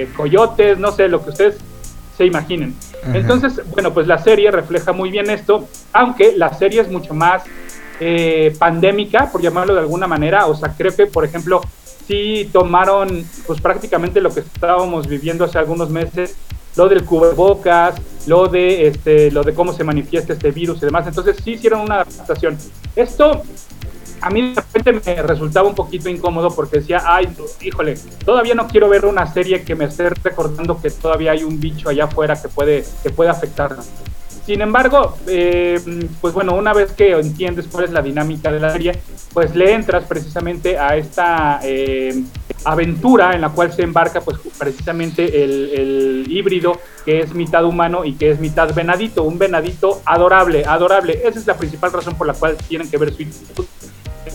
eh, 0.02 0.10
coyotes, 0.16 0.80
no 0.80 0.92
sé, 0.92 1.08
lo 1.08 1.24
que 1.24 1.30
ustedes 1.30 1.58
se 2.18 2.26
imaginen. 2.26 2.76
Ajá. 3.04 3.18
Entonces, 3.18 3.62
bueno, 3.72 3.94
pues 3.94 4.08
la 4.08 4.18
serie 4.18 4.52
refleja 4.52 4.94
muy 4.94 5.10
bien 5.12 5.30
esto, 5.30 5.68
aunque 5.94 6.34
la 6.38 6.54
serie 6.54 6.82
es 6.82 6.90
mucho 6.90 7.14
más 7.14 7.44
eh, 8.00 8.56
pandémica, 8.58 9.32
por 9.32 9.42
llamarlo 9.42 9.74
de 9.74 9.82
alguna 9.82 10.08
manera. 10.08 10.48
O 10.48 10.56
sea, 10.56 10.74
creo 10.76 10.96
que, 10.96 11.06
por 11.06 11.24
ejemplo, 11.24 11.62
sí 12.08 12.50
tomaron 12.52 13.26
pues 13.46 13.62
prácticamente 13.62 14.22
lo 14.22 14.34
que 14.34 14.42
estábamos 14.42 15.08
viviendo 15.08 15.46
hace 15.46 15.60
algunos 15.60 15.90
meses, 15.90 16.36
lo 16.76 16.90
del 16.90 17.06
cubrebocas, 17.06 18.02
lo 18.28 18.48
de 18.48 18.88
este, 18.88 19.32
lo 19.32 19.44
de 19.44 19.54
cómo 19.54 19.74
se 19.74 19.84
manifiesta 19.84 20.34
este 20.34 20.52
virus 20.52 20.82
y 20.82 20.86
demás. 20.86 21.08
Entonces 21.08 21.38
sí 21.44 21.52
hicieron 21.52 21.82
una 21.82 22.02
adaptación. 22.02 22.58
Esto 22.96 23.44
a 24.22 24.30
mí 24.30 24.54
de 24.54 24.62
repente 24.62 24.94
me 24.94 25.22
resultaba 25.24 25.68
un 25.68 25.76
poquito 25.76 26.10
incómodo 26.10 26.54
porque 26.56 26.80
decía, 26.80 27.02
ay, 27.06 27.28
híjole, 27.62 27.96
todavía 28.24 28.56
no 28.56 28.68
quiero 28.68 28.88
ver 28.88 29.06
una 29.06 29.26
serie 29.32 29.64
que 29.64 29.76
me 29.76 29.86
esté 29.86 30.10
recordando 30.10 30.80
que 30.82 30.92
todavía 30.92 31.32
hay 31.32 31.44
un 31.44 31.60
bicho 31.60 31.90
allá 31.90 32.06
afuera 32.06 32.40
que 32.40 32.48
puede, 32.48 32.86
que 33.04 33.10
puede 33.10 33.30
afectarnos. 33.30 33.90
Sin 34.46 34.62
embargo, 34.62 35.18
eh, 35.28 35.80
pues 36.20 36.34
bueno, 36.34 36.56
una 36.56 36.74
vez 36.74 36.92
que 36.94 37.12
entiendes 37.12 37.68
cuál 37.72 37.86
es 37.86 37.92
la 37.92 38.02
dinámica 38.02 38.52
de 38.52 38.60
la 38.60 38.72
serie, 38.72 39.00
pues 39.34 39.56
le 39.56 39.74
entras 39.74 40.04
precisamente 40.06 40.80
a 40.80 40.98
esta 40.98 41.60
eh, 41.64 42.24
aventura 42.66 43.34
en 43.34 43.42
la 43.42 43.50
cual 43.50 43.72
se 43.72 43.84
embarca 43.84 44.22
pues 44.22 44.40
precisamente 44.58 45.44
el, 45.44 46.26
híbrido 46.28 46.80
que 47.06 47.20
es 47.20 47.34
mitad 47.34 47.66
humano 47.66 48.06
y 48.06 48.14
que 48.14 48.32
es 48.32 48.40
mitad 48.40 48.74
venadito, 48.74 49.24
un 49.24 49.38
venadito 49.38 50.02
adorable, 50.06 50.66
adorable. 50.66 51.22
Esa 51.24 51.40
es 51.40 51.48
la 51.48 51.58
principal 51.58 51.92
razón 51.92 52.16
por 52.16 52.26
la 52.26 52.34
cual 52.34 52.58
tienen 52.68 52.90
que 52.90 52.98
ver 52.98 53.14
Sweet 53.14 53.34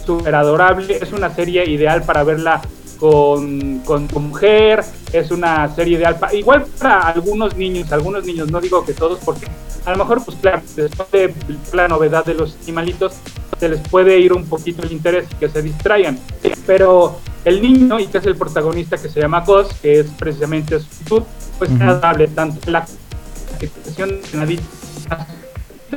súper 0.07 0.35
adorable, 0.35 0.99
es 1.01 1.13
una 1.13 1.35
serie 1.35 1.69
ideal 1.69 2.03
para 2.05 2.23
verla 2.25 2.63
con, 2.99 3.81
con 3.81 4.09
tu 4.09 4.21
mujer, 4.21 4.85
es 5.13 5.31
una 5.31 5.75
serie 5.75 5.99
ideal 5.99 6.19
para, 6.19 6.35
igual 6.35 6.65
para 6.79 7.01
algunos 7.01 7.57
niños, 7.57 7.93
algunos 7.93 8.25
niños, 8.25 8.51
no 8.51 8.61
digo 8.61 8.85
que 8.85 8.95
todos, 8.95 9.19
porque 9.25 9.47
a 9.85 9.93
lo 9.93 9.99
mejor, 9.99 10.25
pues 10.25 10.37
claro, 10.41 10.63
después 10.75 11.11
de 11.11 11.35
la 11.73 11.89
novedad 11.89 12.25
de 12.25 12.35
los 12.35 12.57
animalitos, 12.63 13.15
se 13.59 13.69
les 13.69 13.81
puede 13.89 14.19
ir 14.19 14.33
un 14.33 14.45
poquito 14.45 14.83
el 14.83 14.93
interés 14.93 15.27
y 15.31 15.35
que 15.37 15.49
se 15.49 15.63
distraigan. 15.63 16.19
Pero 16.67 17.21
el 17.45 17.63
niño, 17.63 17.99
y 18.01 18.07
que 18.07 18.19
es 18.19 18.27
el 18.27 18.37
protagonista 18.37 18.97
que 18.99 19.09
se 19.09 19.21
llama 19.21 19.45
Gus, 19.47 19.69
que 19.81 20.01
es 20.01 20.07
precisamente 20.19 20.81
su 20.81 21.25
pues 21.59 21.71
es 21.71 21.77
Ujú. 21.77 21.85
agradable, 21.85 22.29
tanto 22.29 22.71
la 22.71 22.85
expresión 23.61 24.21
de 24.21 24.39
nadie 24.39 24.61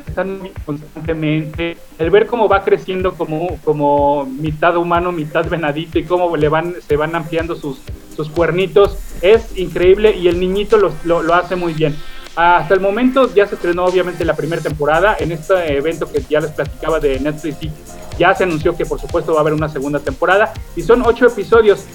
están 0.07 0.49
constantemente 0.65 1.77
el 1.97 2.09
ver 2.09 2.27
cómo 2.27 2.47
va 2.47 2.63
creciendo 2.63 3.13
como, 3.13 3.57
como 3.63 4.25
mitad 4.25 4.77
humano 4.77 5.11
mitad 5.11 5.47
venadito 5.49 5.99
y 5.99 6.03
cómo 6.03 6.35
le 6.35 6.49
van 6.49 6.75
se 6.87 6.95
van 6.95 7.15
ampliando 7.15 7.55
sus, 7.55 7.79
sus 8.15 8.29
cuernitos 8.29 8.97
es 9.21 9.57
increíble 9.57 10.15
y 10.15 10.27
el 10.27 10.39
niñito 10.39 10.77
lo, 10.77 10.93
lo, 11.03 11.21
lo 11.21 11.33
hace 11.33 11.55
muy 11.55 11.73
bien. 11.73 11.95
Hasta 12.35 12.73
el 12.73 12.79
momento 12.79 13.33
ya 13.33 13.47
se 13.47 13.55
estrenó 13.55 13.85
obviamente 13.85 14.23
la 14.23 14.35
primera 14.35 14.61
temporada. 14.61 15.17
En 15.19 15.31
este 15.31 15.77
evento 15.77 16.09
que 16.09 16.23
ya 16.29 16.39
les 16.39 16.51
platicaba 16.51 16.99
de 16.99 17.19
Netflix 17.19 17.63
y 17.63 17.71
ya 18.17 18.33
se 18.33 18.43
anunció 18.43 18.77
que 18.77 18.85
por 18.85 18.99
supuesto 18.99 19.33
va 19.33 19.39
a 19.39 19.41
haber 19.41 19.53
una 19.53 19.67
segunda 19.67 19.99
temporada. 19.99 20.53
Y 20.75 20.81
son 20.81 21.01
ocho 21.05 21.27
episodios 21.27 21.85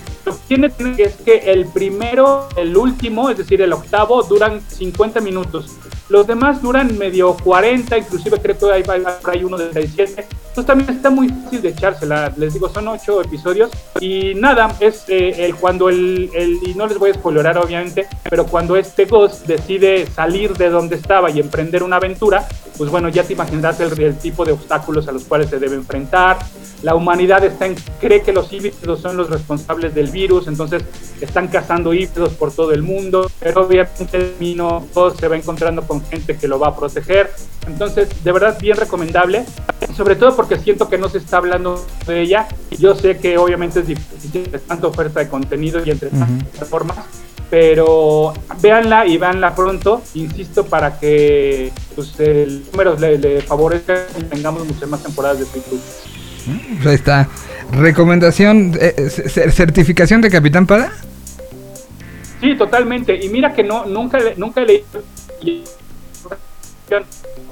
tiene 0.48 0.72
es 0.98 1.16
que 1.16 1.36
el 1.52 1.66
primero, 1.66 2.48
el 2.56 2.76
último, 2.76 3.30
es 3.30 3.38
decir, 3.38 3.60
el 3.62 3.72
octavo, 3.72 4.22
duran 4.22 4.60
50 4.60 5.20
minutos. 5.20 5.70
Los 6.08 6.26
demás 6.26 6.60
duran 6.60 6.98
medio 6.98 7.34
40, 7.42 7.96
inclusive 7.96 8.38
creo 8.38 8.58
que 8.58 8.72
hay, 8.72 8.82
hay, 9.24 9.44
uno 9.44 9.56
de 9.56 9.66
37. 9.68 10.26
Entonces 10.48 10.66
también 10.66 10.90
está 10.90 11.08
muy 11.08 11.28
fácil 11.28 11.62
de 11.62 11.70
echársela. 11.70 12.32
Les 12.36 12.52
digo, 12.52 12.68
son 12.68 12.88
ocho 12.88 13.22
episodios. 13.22 13.70
Y 14.00 14.34
nada, 14.34 14.76
es 14.80 15.04
eh, 15.08 15.46
el, 15.46 15.56
cuando 15.56 15.88
el, 15.88 16.30
el, 16.34 16.58
y 16.62 16.74
no 16.74 16.86
les 16.86 16.98
voy 16.98 17.10
a 17.10 17.14
spoilerar 17.14 17.56
obviamente, 17.56 18.06
pero 18.28 18.46
cuando 18.46 18.76
este 18.76 19.06
Ghost 19.06 19.46
decide 19.46 20.06
salir 20.06 20.52
de 20.56 20.68
donde 20.68 20.96
estaba 20.96 21.30
y 21.30 21.40
emprender 21.40 21.82
una 21.82 21.96
aventura, 21.96 22.46
pues 22.76 22.90
bueno, 22.90 23.08
ya 23.08 23.24
te 23.24 23.32
imaginarás 23.32 23.80
el, 23.80 23.98
el 24.00 24.18
tipo 24.18 24.44
de 24.44 24.52
obstáculos 24.52 25.08
a 25.08 25.12
los 25.12 25.24
cuales 25.24 25.48
se 25.48 25.58
debe 25.58 25.74
enfrentar. 25.74 26.38
La 26.82 26.94
humanidad 26.94 27.42
está 27.44 27.64
en, 27.64 27.76
cree 27.98 28.22
que 28.22 28.32
los 28.32 28.52
híbridos 28.52 29.00
son 29.00 29.16
los 29.16 29.30
responsables 29.30 29.94
del 29.94 30.10
virus, 30.14 30.48
entonces 30.48 30.82
están 31.20 31.48
cazando 31.48 31.92
híbridos 31.92 32.32
por 32.34 32.52
todo 32.52 32.72
el 32.72 32.82
mundo, 32.82 33.30
pero 33.40 33.66
obviamente 33.66 34.16
el 34.16 34.32
camino 34.32 34.86
se 35.18 35.28
va 35.28 35.36
encontrando 35.36 35.82
con 35.86 36.02
gente 36.06 36.36
que 36.36 36.48
lo 36.48 36.58
va 36.58 36.68
a 36.68 36.76
proteger. 36.76 37.30
Entonces, 37.66 38.08
de 38.24 38.32
verdad, 38.32 38.58
bien 38.58 38.76
recomendable, 38.76 39.44
sobre 39.94 40.16
todo 40.16 40.34
porque 40.34 40.58
siento 40.58 40.88
que 40.88 40.96
no 40.96 41.08
se 41.08 41.18
está 41.18 41.38
hablando 41.38 41.84
de 42.06 42.22
ella. 42.22 42.48
Yo 42.78 42.94
sé 42.94 43.18
que 43.18 43.36
obviamente 43.36 43.80
es 43.80 43.86
difícil, 43.86 44.48
es 44.52 44.62
tanta 44.62 44.86
oferta 44.86 45.20
de 45.20 45.28
contenido 45.28 45.82
y 45.84 45.90
entre 45.90 46.10
tantas 46.10 46.48
plataformas, 46.48 46.98
pero 47.50 48.32
véanla 48.60 49.06
y 49.06 49.18
véanla 49.18 49.54
pronto, 49.54 50.02
insisto, 50.14 50.64
para 50.64 50.98
que 50.98 51.72
pues, 51.94 52.18
el 52.20 52.64
número 52.70 52.98
le, 52.98 53.18
le 53.18 53.40
favorezca 53.42 54.06
y 54.18 54.24
tengamos 54.24 54.66
muchas 54.66 54.88
más 54.88 55.02
temporadas 55.02 55.40
de 55.40 55.46
Facebook. 55.46 55.80
Pues. 56.82 57.28
Recomendación, 57.72 58.72
eh, 58.80 59.08
c- 59.10 59.50
certificación 59.50 60.20
de 60.20 60.30
Capitán 60.30 60.66
Pada. 60.66 60.92
Sí, 62.40 62.54
totalmente. 62.56 63.24
Y 63.24 63.28
mira 63.30 63.52
que 63.54 63.62
no, 63.64 63.86
nunca, 63.86 64.18
nunca 64.36 64.60
leído. 64.60 64.84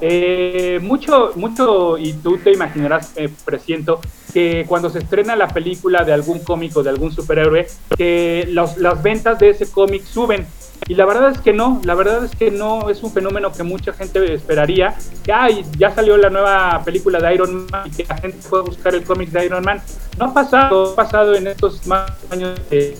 Eh, 0.05 0.79
mucho, 0.81 1.31
mucho, 1.35 1.97
y 1.97 2.13
tú 2.13 2.37
te 2.37 2.51
imaginarás, 2.51 3.11
eh, 3.15 3.29
presiento, 3.45 3.99
que 4.33 4.65
cuando 4.67 4.89
se 4.89 4.99
estrena 4.99 5.35
la 5.35 5.47
película 5.47 6.03
de 6.03 6.13
algún 6.13 6.39
cómico, 6.39 6.83
de 6.83 6.89
algún 6.89 7.11
superhéroe, 7.11 7.67
que 7.97 8.47
los- 8.51 8.77
las 8.77 9.01
ventas 9.01 9.39
de 9.39 9.49
ese 9.51 9.67
cómic 9.71 10.03
suben. 10.03 10.45
Y 10.87 10.95
la 10.95 11.05
verdad 11.05 11.31
es 11.31 11.39
que 11.39 11.53
no, 11.53 11.81
la 11.83 11.95
verdad 11.95 12.25
es 12.25 12.35
que 12.35 12.51
no 12.51 12.89
es 12.89 13.01
un 13.03 13.11
fenómeno 13.11 13.51
que 13.51 13.63
mucha 13.63 13.93
gente 13.93 14.33
esperaría. 14.33 14.95
Ay, 15.33 15.65
ya 15.77 15.91
salió 15.91 16.17
la 16.17 16.29
nueva 16.29 16.81
película 16.83 17.19
de 17.19 17.33
Iron 17.33 17.67
Man 17.71 17.87
y 17.87 17.91
que 17.91 18.03
la 18.03 18.17
gente 18.17 18.37
puede 18.49 18.63
buscar 18.63 18.93
el 18.93 19.03
cómic 19.03 19.29
de 19.29 19.45
Iron 19.45 19.63
Man. 19.63 19.81
No 20.17 20.25
ha 20.25 20.33
pasado, 20.33 20.91
ha 20.91 20.95
pasado 20.95 21.35
en 21.35 21.47
estos 21.47 21.87
más 21.87 22.11
años 22.29 22.59
de 22.69 22.97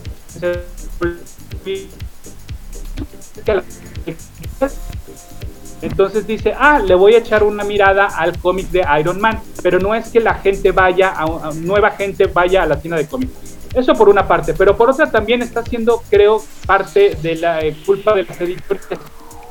entonces 5.81 6.25
dice, 6.25 6.53
ah, 6.57 6.79
le 6.79 6.95
voy 6.95 7.15
a 7.15 7.17
echar 7.17 7.43
una 7.43 7.63
mirada 7.63 8.07
al 8.07 8.37
cómic 8.39 8.69
de 8.69 8.85
Iron 8.99 9.19
Man, 9.19 9.41
pero 9.61 9.79
no 9.79 9.93
es 9.93 10.09
que 10.09 10.19
la 10.19 10.35
gente 10.35 10.71
vaya, 10.71 11.09
a, 11.09 11.49
a 11.49 11.53
nueva 11.53 11.91
gente 11.91 12.27
vaya 12.27 12.63
a 12.63 12.65
la 12.65 12.79
tienda 12.79 12.97
de 12.97 13.07
cómics. 13.07 13.52
Eso 13.73 13.93
por 13.93 14.09
una 14.09 14.27
parte, 14.27 14.53
pero 14.53 14.77
por 14.77 14.89
otra 14.89 15.09
también 15.09 15.41
está 15.41 15.63
siendo, 15.63 16.03
creo, 16.09 16.43
parte 16.65 17.17
de 17.21 17.35
la 17.35 17.61
eh, 17.61 17.75
culpa 17.85 18.13
de 18.13 18.23
las 18.23 18.39
editoriales. 18.39 18.99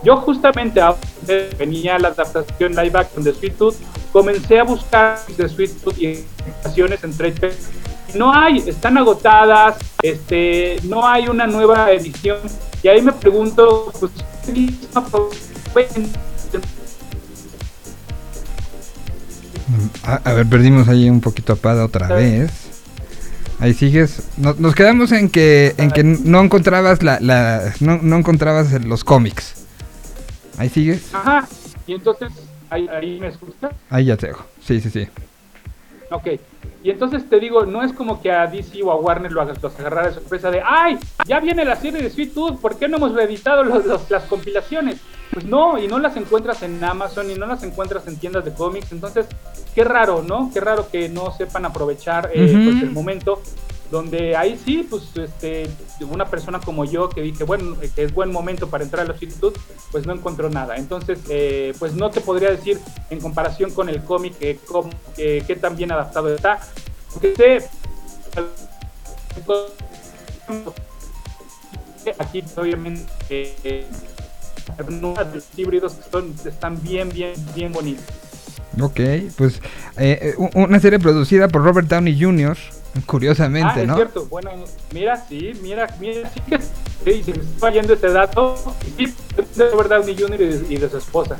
Yo 0.04 0.16
justamente 0.16 0.80
que 1.26 1.50
venía 1.56 1.98
la 1.98 2.08
adaptación 2.08 2.74
live 2.74 2.98
action 2.98 3.22
de 3.22 3.32
Sweet 3.32 3.56
Tooth, 3.56 3.76
comencé 4.12 4.58
a 4.58 4.64
buscar 4.64 5.18
de 5.26 5.48
Sweet 5.48 5.80
Tooth 5.82 5.98
y 5.98 6.24
adaptaciones 6.44 7.04
en 7.04 7.16
trade 7.16 7.52
no 8.14 8.32
hay, 8.32 8.58
están 8.58 8.98
agotadas, 8.98 9.76
este, 10.02 10.76
no 10.84 11.06
hay 11.06 11.28
una 11.28 11.46
nueva 11.46 11.90
edición. 11.92 12.38
Y 12.82 12.88
ahí 12.88 13.00
me 13.00 13.12
pregunto, 13.12 13.92
pues, 13.98 14.12
A, 20.04 20.14
a 20.16 20.32
ver, 20.34 20.46
perdimos 20.46 20.88
ahí 20.88 21.08
un 21.08 21.20
poquito 21.20 21.54
a 21.54 21.56
Pada 21.56 21.84
otra 21.84 22.08
vez. 22.08 22.61
Ahí 23.62 23.74
sigues. 23.74 24.28
No- 24.38 24.54
nos 24.58 24.74
quedamos 24.74 25.12
en 25.12 25.30
que 25.30 25.72
en 25.78 25.92
que 25.92 26.02
no 26.02 26.40
encontrabas 26.42 27.02
la, 27.04 27.20
la 27.20 27.72
no, 27.80 27.98
no 28.02 28.16
encontrabas 28.16 28.72
los 28.84 29.04
cómics. 29.04 29.66
Ahí 30.58 30.68
sigues. 30.68 31.14
Ajá, 31.14 31.46
y 31.86 31.94
entonces, 31.94 32.28
ahí, 32.70 32.88
ahí 32.88 33.20
me 33.20 33.28
escuchas. 33.28 33.70
Ahí 33.88 34.06
ya 34.06 34.16
te 34.16 34.26
dejo. 34.26 34.44
Sí, 34.66 34.80
sí, 34.80 34.90
sí. 34.90 35.06
Ok, 36.10 36.26
y 36.82 36.90
entonces 36.90 37.26
te 37.30 37.38
digo, 37.38 37.64
no 37.64 37.82
es 37.84 37.92
como 37.92 38.20
que 38.20 38.30
a 38.32 38.46
DC 38.48 38.82
o 38.82 38.90
a 38.90 38.96
Warner 38.96 39.30
lo 39.32 39.40
hagas 39.40 39.62
los 39.62 39.78
agarrar 39.78 40.08
de 40.08 40.14
sorpresa 40.14 40.50
de, 40.50 40.60
ay, 40.62 40.98
ya 41.26 41.38
viene 41.40 41.64
la 41.64 41.76
serie 41.76 42.02
de 42.02 42.10
Sweet 42.10 42.34
Tooth, 42.34 42.60
¿por 42.60 42.76
qué 42.76 42.86
no 42.88 42.96
hemos 42.98 43.14
reeditado 43.14 43.62
los- 43.64 43.86
los- 43.86 44.10
las 44.10 44.24
compilaciones? 44.24 44.96
Pues 45.32 45.46
no, 45.46 45.78
y 45.78 45.88
no 45.88 45.98
las 45.98 46.16
encuentras 46.16 46.62
en 46.62 46.82
Amazon 46.84 47.30
y 47.30 47.34
no 47.34 47.46
las 47.46 47.62
encuentras 47.62 48.06
en 48.06 48.18
tiendas 48.18 48.44
de 48.44 48.52
cómics, 48.52 48.92
entonces, 48.92 49.26
qué 49.74 49.82
raro, 49.82 50.22
¿no? 50.22 50.50
Qué 50.52 50.60
raro 50.60 50.88
que 50.90 51.08
no 51.08 51.32
sepan 51.32 51.64
aprovechar 51.64 52.30
eh, 52.34 52.52
pues, 52.52 52.82
el 52.82 52.90
momento 52.90 53.40
donde 53.92 54.34
ahí 54.36 54.58
sí, 54.64 54.86
pues 54.88 55.02
este, 55.16 55.68
una 56.10 56.24
persona 56.24 56.58
como 56.60 56.86
yo 56.86 57.10
que 57.10 57.20
dije, 57.20 57.44
bueno, 57.44 57.76
eh, 57.82 57.90
que 57.94 58.04
es 58.04 58.14
buen 58.14 58.32
momento 58.32 58.68
para 58.68 58.84
entrar 58.84 59.04
a 59.04 59.12
la 59.12 59.14
Tooth, 59.14 59.58
pues 59.90 60.06
no 60.06 60.14
encontró 60.14 60.48
nada. 60.48 60.76
Entonces, 60.76 61.20
eh, 61.28 61.74
pues 61.78 61.94
no 61.94 62.10
te 62.10 62.22
podría 62.22 62.50
decir 62.50 62.80
en 63.10 63.20
comparación 63.20 63.70
con 63.70 63.90
el 63.90 64.02
cómic 64.02 64.34
eh, 64.40 64.58
eh, 65.18 65.44
qué 65.46 65.56
tan 65.56 65.76
bien 65.76 65.92
adaptado 65.92 66.34
está. 66.34 66.58
Porque 67.12 67.34
sé, 67.36 67.68
aquí 72.18 72.42
obviamente 72.56 73.04
los 74.88 75.44
híbridos 75.56 75.94
que 75.94 76.10
son, 76.10 76.34
están 76.44 76.82
bien, 76.82 77.08
bien, 77.10 77.34
bien 77.54 77.72
bonitos. 77.72 78.04
Ok, 78.80 79.00
pues 79.36 79.60
eh, 79.98 80.34
eh, 80.38 80.48
una 80.54 80.80
serie 80.80 80.98
producida 80.98 81.48
por 81.48 81.62
Robert 81.62 81.88
Downey 81.88 82.18
Jr. 82.18 82.56
Curiosamente, 83.06 83.70
ah, 83.74 83.80
es 83.80 83.88
¿no? 83.88 83.96
cierto. 83.96 84.26
Bueno, 84.26 84.50
mira, 84.92 85.22
sí, 85.28 85.52
mira, 85.62 85.88
mira, 85.98 86.30
sí 86.32 86.40
que 86.48 86.58
sí, 86.58 87.22
se 87.22 87.32
me 87.32 87.42
está 87.42 87.58
fallando 87.58 87.94
ese 87.94 88.08
dato. 88.08 88.56
Sí, 88.96 89.14
de 89.56 89.70
Robert 89.70 89.90
Downey 89.90 90.16
Jr. 90.18 90.40
y 90.40 90.46
de, 90.46 90.74
y 90.74 90.76
de 90.76 90.90
su 90.90 90.98
esposa. 90.98 91.36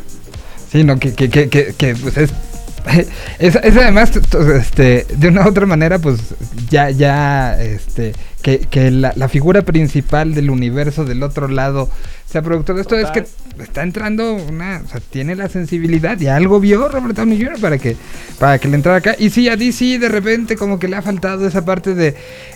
Sí, 0.70 0.84
no, 0.84 0.98
que, 0.98 1.14
que, 1.14 1.28
que, 1.28 1.48
que, 1.50 1.74
que, 1.74 1.94
pues 1.94 2.16
es, 2.16 2.32
es, 3.38 3.56
es 3.56 3.76
además, 3.76 4.12
este, 4.56 5.06
de 5.14 5.28
una 5.28 5.44
u 5.44 5.50
otra 5.50 5.66
manera, 5.66 5.98
pues 5.98 6.20
ya, 6.70 6.90
ya, 6.90 7.62
este, 7.62 8.14
que, 8.40 8.60
que 8.60 8.90
la, 8.90 9.12
la 9.14 9.28
figura 9.28 9.62
principal 9.62 10.34
del 10.34 10.50
universo 10.50 11.04
del 11.04 11.22
otro 11.22 11.48
lado 11.48 11.90
sea 12.32 12.42
productor 12.42 12.76
de 12.76 12.82
esto, 12.82 12.96
es 12.96 13.10
que 13.10 13.26
está 13.62 13.82
entrando 13.82 14.34
una, 14.34 14.82
o 14.84 14.88
sea, 14.88 15.00
tiene 15.00 15.36
la 15.36 15.48
sensibilidad 15.48 16.18
y 16.18 16.26
algo 16.28 16.60
vio 16.60 16.88
Robert 16.88 17.14
Downey 17.14 17.38
Jr. 17.42 17.60
para 17.60 17.78
que, 17.78 17.96
para 18.38 18.58
que 18.58 18.68
le 18.68 18.76
entrara 18.76 18.98
acá. 18.98 19.14
Y 19.18 19.30
sí, 19.30 19.48
a 19.48 19.56
DC 19.56 19.98
de 19.98 20.08
repente 20.08 20.56
como 20.56 20.78
que 20.78 20.88
le 20.88 20.96
ha 20.96 21.02
faltado 21.02 21.46
esa 21.46 21.64
parte 21.64 21.94
de 21.94 22.14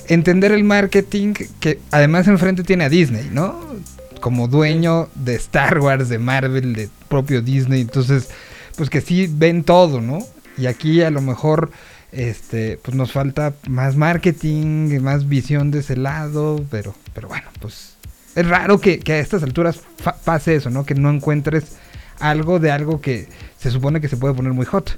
entender 0.09 0.53
el 0.53 0.65
marketing, 0.65 1.35
que 1.61 1.79
además 1.91 2.27
enfrente 2.27 2.63
tiene 2.65 2.85
a 2.85 2.89
Disney, 2.89 3.29
¿no? 3.33 3.77
como 4.21 4.49
dueño 4.49 5.09
de 5.15 5.35
Star 5.37 5.79
Wars, 5.79 6.09
de 6.09 6.19
Marvel, 6.19 6.75
de 6.75 6.89
propio 7.09 7.43
Disney, 7.43 7.83
entonces, 7.83 8.29
pues 8.77 8.91
que 8.91 9.01
sí 9.01 9.29
ven 9.31 9.63
todo, 9.63 10.01
¿no? 10.01 10.19
Y 10.59 10.67
aquí 10.67 11.03
a 11.03 11.11
lo 11.11 11.21
mejor, 11.21 11.71
este, 12.13 12.79
pues 12.83 12.97
nos 12.97 13.13
falta 13.13 13.55
más 13.69 13.97
marketing, 13.97 15.01
más 15.01 15.29
visión 15.29 15.71
de 15.71 15.81
ese 15.81 15.97
lado, 15.97 16.65
pero, 16.71 16.95
pero 17.15 17.29
bueno, 17.29 17.47
pues 17.61 17.96
es 18.37 18.47
raro 18.49 18.79
que, 18.81 19.01
que 19.01 19.15
a 19.15 19.19
estas 19.19 19.43
alturas 19.43 19.81
pase 20.25 20.55
eso, 20.55 20.71
¿no? 20.71 20.85
Que 20.87 20.95
no 20.95 21.11
encuentres 21.11 21.77
algo 22.21 22.59
de 22.61 22.71
algo 22.71 23.01
que 23.01 23.29
se 23.59 23.71
supone 23.71 24.01
que 24.01 24.09
se 24.09 24.17
puede 24.17 24.35
poner 24.35 24.53
muy 24.53 24.67
hot. 24.67 24.97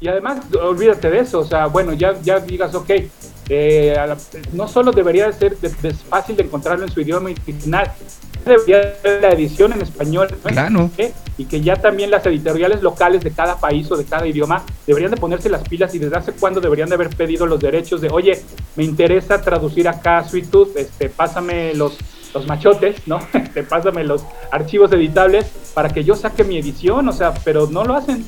Y 0.00 0.08
además, 0.08 0.38
olvídate 0.60 1.10
de 1.10 1.20
eso, 1.20 1.40
o 1.40 1.44
sea, 1.44 1.66
bueno, 1.66 1.92
ya, 1.92 2.20
ya 2.22 2.38
digas, 2.40 2.74
ok, 2.74 2.90
eh, 3.48 3.96
no 4.52 4.68
solo 4.68 4.92
debería 4.92 5.26
de 5.26 5.32
ser 5.32 5.56
de- 5.58 5.92
fácil 5.94 6.36
de 6.36 6.44
encontrarlo 6.44 6.84
en 6.84 6.90
su 6.92 7.00
idioma 7.00 7.30
original, 7.30 7.92
debería 8.48 8.94
ser 9.00 9.22
la 9.22 9.30
edición 9.30 9.72
en 9.72 9.82
español, 9.82 10.28
¿no? 10.30 10.50
Claro. 10.50 10.90
¿Eh? 10.98 11.12
y 11.38 11.44
que 11.44 11.60
ya 11.60 11.76
también 11.76 12.10
las 12.10 12.26
editoriales 12.26 12.82
locales 12.82 13.22
de 13.22 13.30
cada 13.30 13.58
país 13.58 13.90
o 13.90 13.96
de 13.96 14.04
cada 14.04 14.26
idioma 14.26 14.64
deberían 14.86 15.12
de 15.12 15.16
ponerse 15.16 15.48
las 15.48 15.66
pilas 15.66 15.94
y 15.94 16.00
desde 16.00 16.16
hace 16.16 16.32
cuándo 16.32 16.60
deberían 16.60 16.88
de 16.88 16.96
haber 16.96 17.10
pedido 17.10 17.46
los 17.46 17.60
derechos 17.60 18.00
de, 18.00 18.08
oye, 18.10 18.42
me 18.74 18.84
interesa 18.84 19.40
traducir 19.40 19.88
acá 19.88 20.24
Sweet 20.24 20.50
Tooth, 20.50 20.76
este, 20.76 21.08
pásame 21.08 21.74
los, 21.74 21.96
los 22.34 22.46
machotes, 22.46 23.06
¿no? 23.06 23.20
Este, 23.32 23.62
pásame 23.62 24.04
los 24.04 24.24
archivos 24.50 24.92
editables 24.92 25.46
para 25.74 25.88
que 25.88 26.04
yo 26.04 26.16
saque 26.16 26.44
mi 26.44 26.58
edición, 26.58 27.08
o 27.08 27.12
sea, 27.12 27.32
pero 27.44 27.68
no 27.70 27.84
lo 27.84 27.94
hacen. 27.94 28.26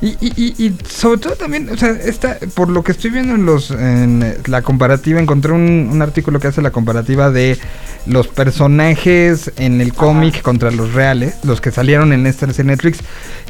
Y, 0.00 0.10
y, 0.20 0.32
y, 0.36 0.66
y 0.66 0.76
sobre 0.88 1.18
todo 1.18 1.34
también, 1.34 1.68
o 1.70 1.76
sea, 1.76 1.90
esta, 1.90 2.38
por 2.54 2.68
lo 2.68 2.84
que 2.84 2.92
estoy 2.92 3.10
viendo 3.10 3.34
en 3.34 3.44
los 3.44 3.72
en 3.72 4.36
la 4.46 4.62
comparativa, 4.62 5.18
encontré 5.20 5.50
un, 5.50 5.88
un 5.92 6.02
artículo 6.02 6.38
que 6.38 6.46
hace 6.46 6.62
la 6.62 6.70
comparativa 6.70 7.32
de 7.32 7.58
los 8.06 8.28
personajes 8.28 9.50
en 9.56 9.80
el 9.80 9.92
cómic 9.94 10.40
contra 10.42 10.70
los 10.70 10.92
reales, 10.94 11.34
los 11.42 11.60
que 11.60 11.72
salieron 11.72 12.12
en 12.12 12.28
esta 12.28 12.46
serie 12.52 12.70
Netflix. 12.70 13.00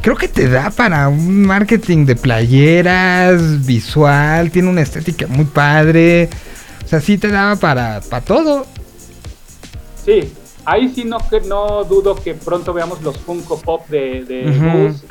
Creo 0.00 0.16
que 0.16 0.26
te 0.28 0.48
da 0.48 0.70
para 0.70 1.08
un 1.08 1.42
marketing 1.42 2.06
de 2.06 2.16
playeras, 2.16 3.66
visual, 3.66 4.50
tiene 4.50 4.70
una 4.70 4.80
estética 4.80 5.26
muy 5.26 5.44
padre. 5.44 6.30
O 6.82 6.88
sea, 6.88 7.02
sí 7.02 7.18
te 7.18 7.28
daba 7.28 7.56
para, 7.56 8.00
para 8.08 8.24
todo. 8.24 8.66
Sí, 10.02 10.32
ahí 10.64 10.90
sí 10.94 11.04
no, 11.04 11.18
que- 11.28 11.42
no 11.42 11.84
dudo 11.84 12.14
que 12.14 12.32
pronto 12.34 12.72
veamos 12.72 13.02
los 13.02 13.18
Funko 13.18 13.60
Pop 13.60 13.86
de, 13.88 14.24
de. 14.24 14.44
Gus, 14.88 15.02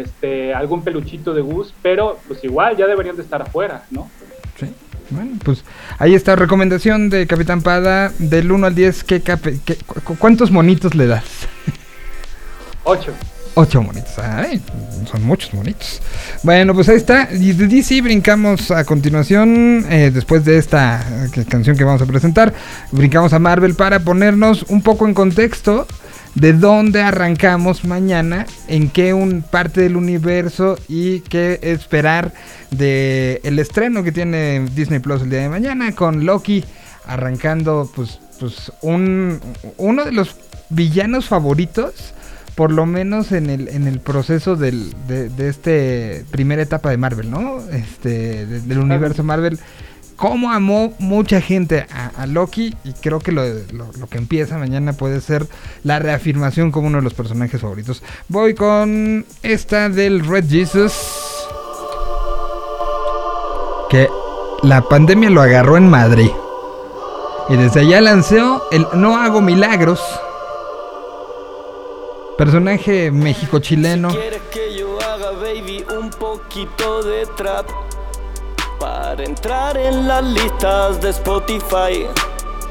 este, 0.00 0.54
algún 0.54 0.82
peluchito 0.82 1.34
de 1.34 1.40
Gus, 1.42 1.72
pero 1.82 2.18
pues 2.28 2.42
igual 2.44 2.76
ya 2.76 2.86
deberían 2.86 3.16
de 3.16 3.22
estar 3.22 3.40
afuera, 3.42 3.84
¿no? 3.90 4.10
Sí. 4.58 4.66
Bueno, 5.10 5.32
pues 5.44 5.64
ahí 5.98 6.14
está, 6.14 6.34
recomendación 6.36 7.10
de 7.10 7.26
Capitán 7.26 7.60
Pada, 7.62 8.10
del 8.18 8.50
1 8.50 8.66
al 8.66 8.74
10, 8.74 9.04
¿qué 9.04 9.20
qué- 9.20 9.36
cu- 10.02 10.16
¿cuántos 10.18 10.50
monitos 10.50 10.94
le 10.94 11.06
das? 11.06 11.24
Ocho. 12.84 13.12
Ocho 13.56 13.80
monitos. 13.82 14.18
Ay, 14.18 14.60
son 15.08 15.22
muchos 15.22 15.54
monitos. 15.54 16.02
Bueno, 16.42 16.74
pues 16.74 16.88
ahí 16.88 16.96
está. 16.96 17.28
Y 17.32 17.52
de 17.52 17.68
DC 17.68 18.00
brincamos 18.02 18.72
a 18.72 18.84
continuación, 18.84 19.86
eh, 19.88 20.10
después 20.12 20.44
de 20.44 20.58
esta 20.58 21.00
eh, 21.36 21.44
canción 21.48 21.76
que 21.76 21.84
vamos 21.84 22.02
a 22.02 22.06
presentar, 22.06 22.52
brincamos 22.90 23.32
a 23.32 23.38
Marvel 23.38 23.74
para 23.76 24.00
ponernos 24.00 24.64
un 24.64 24.82
poco 24.82 25.06
en 25.06 25.14
contexto 25.14 25.86
de 26.34 26.52
dónde 26.52 27.00
arrancamos 27.02 27.84
mañana, 27.84 28.46
en 28.68 28.90
qué 28.90 29.14
un 29.14 29.42
parte 29.42 29.80
del 29.82 29.96
universo 29.96 30.76
y 30.88 31.20
qué 31.20 31.60
esperar 31.62 32.32
de 32.70 33.40
el 33.44 33.58
estreno 33.58 34.02
que 34.02 34.12
tiene 34.12 34.66
Disney 34.74 34.98
Plus 34.98 35.22
el 35.22 35.30
día 35.30 35.40
de 35.42 35.48
mañana 35.48 35.92
con 35.92 36.24
Loki 36.26 36.64
arrancando 37.06 37.90
pues 37.94 38.18
pues 38.40 38.72
un 38.82 39.38
uno 39.76 40.04
de 40.04 40.10
los 40.12 40.36
villanos 40.70 41.26
favoritos 41.26 41.92
por 42.56 42.72
lo 42.72 42.86
menos 42.86 43.30
en 43.32 43.50
el, 43.50 43.68
en 43.68 43.86
el 43.88 44.00
proceso 44.00 44.54
del, 44.56 44.92
de, 45.08 45.28
de 45.28 45.48
este 45.48 46.24
primera 46.30 46.62
etapa 46.62 46.88
de 46.90 46.96
Marvel, 46.96 47.28
¿no? 47.30 47.58
Este, 47.72 48.46
de- 48.46 48.60
del 48.60 48.78
universo 48.78 49.24
Marvel. 49.24 49.58
Cómo 50.16 50.52
amó 50.52 50.94
mucha 50.98 51.40
gente 51.40 51.86
a, 51.90 52.26
Loki 52.26 52.74
y 52.84 52.92
creo 52.92 53.18
que 53.18 53.32
lo, 53.32 53.42
que 54.08 54.18
empieza 54.18 54.58
mañana 54.58 54.92
puede 54.92 55.20
ser 55.20 55.46
la 55.82 55.98
reafirmación 55.98 56.70
como 56.70 56.86
uno 56.86 56.98
de 56.98 57.04
los 57.04 57.14
personajes 57.14 57.60
favoritos. 57.60 58.02
Voy 58.28 58.54
con 58.54 59.26
esta 59.42 59.88
del 59.88 60.26
Red 60.26 60.48
Jesus. 60.48 60.92
Que 63.90 64.08
la 64.62 64.82
pandemia 64.82 65.30
lo 65.30 65.42
agarró 65.42 65.76
en 65.76 65.88
Madrid. 65.88 66.30
Y 67.48 67.56
desde 67.56 67.80
allá 67.80 68.00
lanzó 68.00 68.66
el 68.70 68.86
No 68.94 69.16
hago 69.16 69.40
milagros. 69.40 70.00
Personaje 72.38 73.10
México-chileno. 73.10 74.08
Quieres 74.08 74.42
que 74.52 74.76
yo 74.76 74.98
haga, 75.00 75.32
baby, 75.32 75.84
un 75.96 76.10
poquito 76.10 77.02
de 77.02 77.26
trap 77.36 77.66
para 78.78 79.24
entrar 79.24 79.76
en 79.76 80.06
las 80.08 80.24
listas 80.24 81.00
de 81.00 81.10
Spotify. 81.10 82.06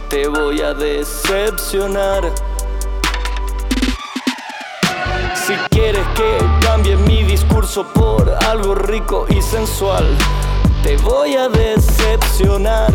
Te 0.10 0.28
voy 0.28 0.62
a 0.62 0.74
decepcionar. 0.74 2.32
Si 5.36 5.54
quieres 5.70 6.06
que 6.16 6.38
cambie 6.66 6.95
mi 6.95 7.24
discurso 7.24 7.86
por 7.93 8.30
algo 8.47 8.76
rico 8.76 9.26
y 9.30 9.41
sensual, 9.41 10.06
te 10.84 10.97
voy 10.97 11.36
a 11.36 11.49
decepcionar. 11.49 12.91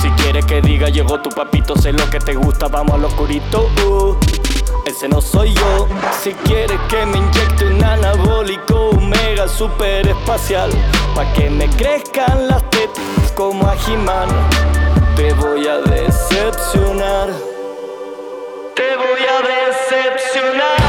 Si 0.00 0.08
quieres 0.22 0.46
que 0.46 0.60
diga 0.60 0.88
llegó 0.88 1.20
tu 1.20 1.30
papito, 1.30 1.76
sé 1.76 1.92
lo 1.92 2.08
que 2.10 2.20
te 2.20 2.34
gusta, 2.34 2.68
vamos 2.68 2.94
al 2.94 3.04
oscurito. 3.04 3.68
uh. 3.86 4.43
Ese 4.86 5.08
no 5.08 5.20
soy 5.20 5.54
yo. 5.54 5.88
Si 6.22 6.32
quieres 6.32 6.78
que 6.90 7.06
me 7.06 7.18
inyecte 7.18 7.66
un 7.66 7.82
anabólico 7.82 8.92
mega 9.00 9.48
super 9.48 10.06
espacial, 10.06 10.70
pa' 11.14 11.32
que 11.32 11.48
me 11.48 11.68
crezcan 11.70 12.48
las 12.48 12.62
tetas 12.70 13.32
como 13.34 13.66
a 13.66 13.74
He-Man, 13.74 14.28
te 15.16 15.32
voy 15.34 15.66
a 15.66 15.78
decepcionar. 15.78 17.30
Te 18.74 18.96
voy 18.96 19.22
a 19.24 19.38
decepcionar. 19.40 20.83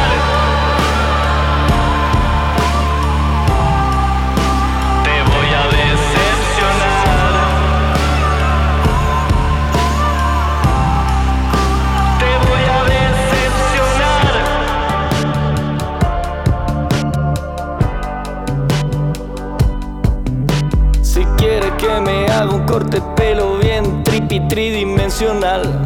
Que 21.86 22.02
me 22.02 22.26
haga 22.28 22.50
un 22.50 22.66
corte 22.66 23.02
pelo 23.16 23.58
bien 23.58 24.04
tripi 24.04 24.40
tridimensional, 24.48 25.82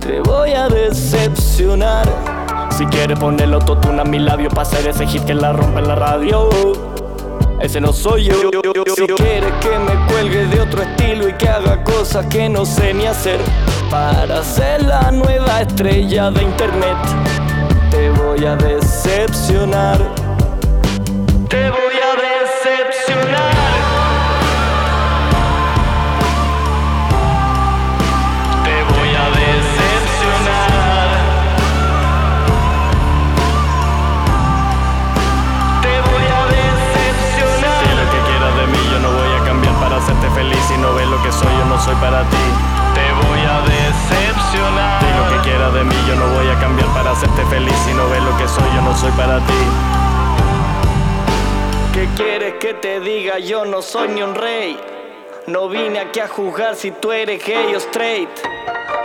te 0.00 0.20
voy 0.20 0.52
a 0.52 0.68
decepcionar. 0.68 2.06
Si 2.70 2.86
quieres 2.86 3.18
ponerle 3.18 3.54
autotune 3.56 4.00
a 4.00 4.04
mi 4.04 4.18
labio 4.18 4.48
para 4.48 4.62
hacer 4.62 4.86
ese 4.86 5.06
hit 5.06 5.24
que 5.24 5.34
la 5.34 5.52
rompe 5.52 5.80
en 5.80 5.88
la 5.88 5.94
radio, 5.96 6.48
ese 7.60 7.80
no 7.80 7.92
soy 7.92 8.24
yo. 8.24 8.34
Si 8.94 9.06
quieres 9.06 9.52
que 9.60 9.78
me 9.78 10.06
cuelgue 10.06 10.46
de 10.46 10.60
otro 10.60 10.82
estilo 10.82 11.28
y 11.28 11.32
que 11.32 11.48
haga 11.48 11.82
cosas 11.82 12.26
que 12.26 12.48
no 12.48 12.64
sé 12.64 12.94
ni 12.94 13.06
hacer 13.06 13.40
para 13.90 14.42
ser 14.42 14.82
la 14.84 15.10
nueva 15.10 15.62
estrella 15.62 16.30
de 16.30 16.42
internet, 16.42 16.96
te 17.90 18.10
voy 18.10 18.44
a 18.44 18.54
decepcionar. 18.56 19.98
Te 21.48 21.70
voy 21.70 21.93
no 40.84 40.94
ves 40.94 41.08
lo 41.08 41.22
que 41.22 41.32
soy, 41.32 41.48
yo 41.58 41.64
no 41.64 41.80
soy 41.80 41.94
para 41.96 42.22
ti. 42.28 42.44
Te 42.94 43.26
voy 43.26 43.40
a 43.40 43.60
decepcionar. 43.62 45.00
Di 45.00 45.10
lo 45.18 45.24
que 45.30 45.48
quieras 45.48 45.72
de 45.72 45.82
mí, 45.82 45.94
yo 46.06 46.14
no 46.14 46.26
voy 46.36 46.46
a 46.48 46.60
cambiar 46.60 46.88
para 46.88 47.12
hacerte 47.12 47.42
feliz. 47.46 47.74
Si 47.86 47.94
no 47.94 48.06
ves 48.10 48.22
lo 48.22 48.36
que 48.36 48.46
soy, 48.46 48.68
yo 48.74 48.82
no 48.82 48.94
soy 48.94 49.10
para 49.12 49.38
ti. 49.38 49.62
¿Qué 51.94 52.08
quieres 52.16 52.54
que 52.60 52.74
te 52.74 53.00
diga? 53.00 53.38
Yo 53.38 53.64
no 53.64 53.80
soy 53.80 54.08
ni 54.08 54.22
un 54.22 54.34
rey. 54.34 54.78
No 55.46 55.68
vine 55.70 56.00
aquí 56.00 56.20
a 56.20 56.28
juzgar 56.28 56.74
si 56.74 56.90
tú 56.90 57.12
eres 57.12 57.42
gay 57.42 57.74
o 57.74 57.78
straight. 57.78 58.28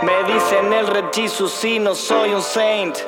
Me 0.02 0.32
dicen 0.32 0.72
el 0.72 0.86
Red 0.86 1.06
Jesus 1.14 1.64
y 1.64 1.78
no 1.78 1.94
soy 1.94 2.34
un 2.34 2.42
saint. 2.42 2.98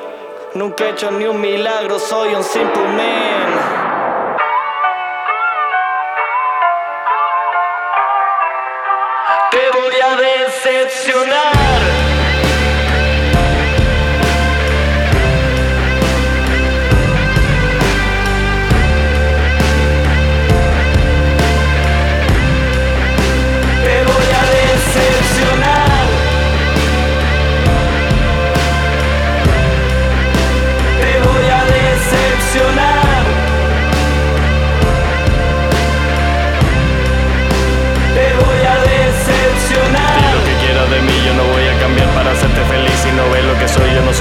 Nunca 0.55 0.85
he 0.85 0.91
hecho 0.91 1.11
ni 1.11 1.25
un 1.25 1.41
milagro, 1.41 1.99
soy 1.99 2.35
un 2.35 2.43
simple 2.43 2.85
man. 2.89 3.82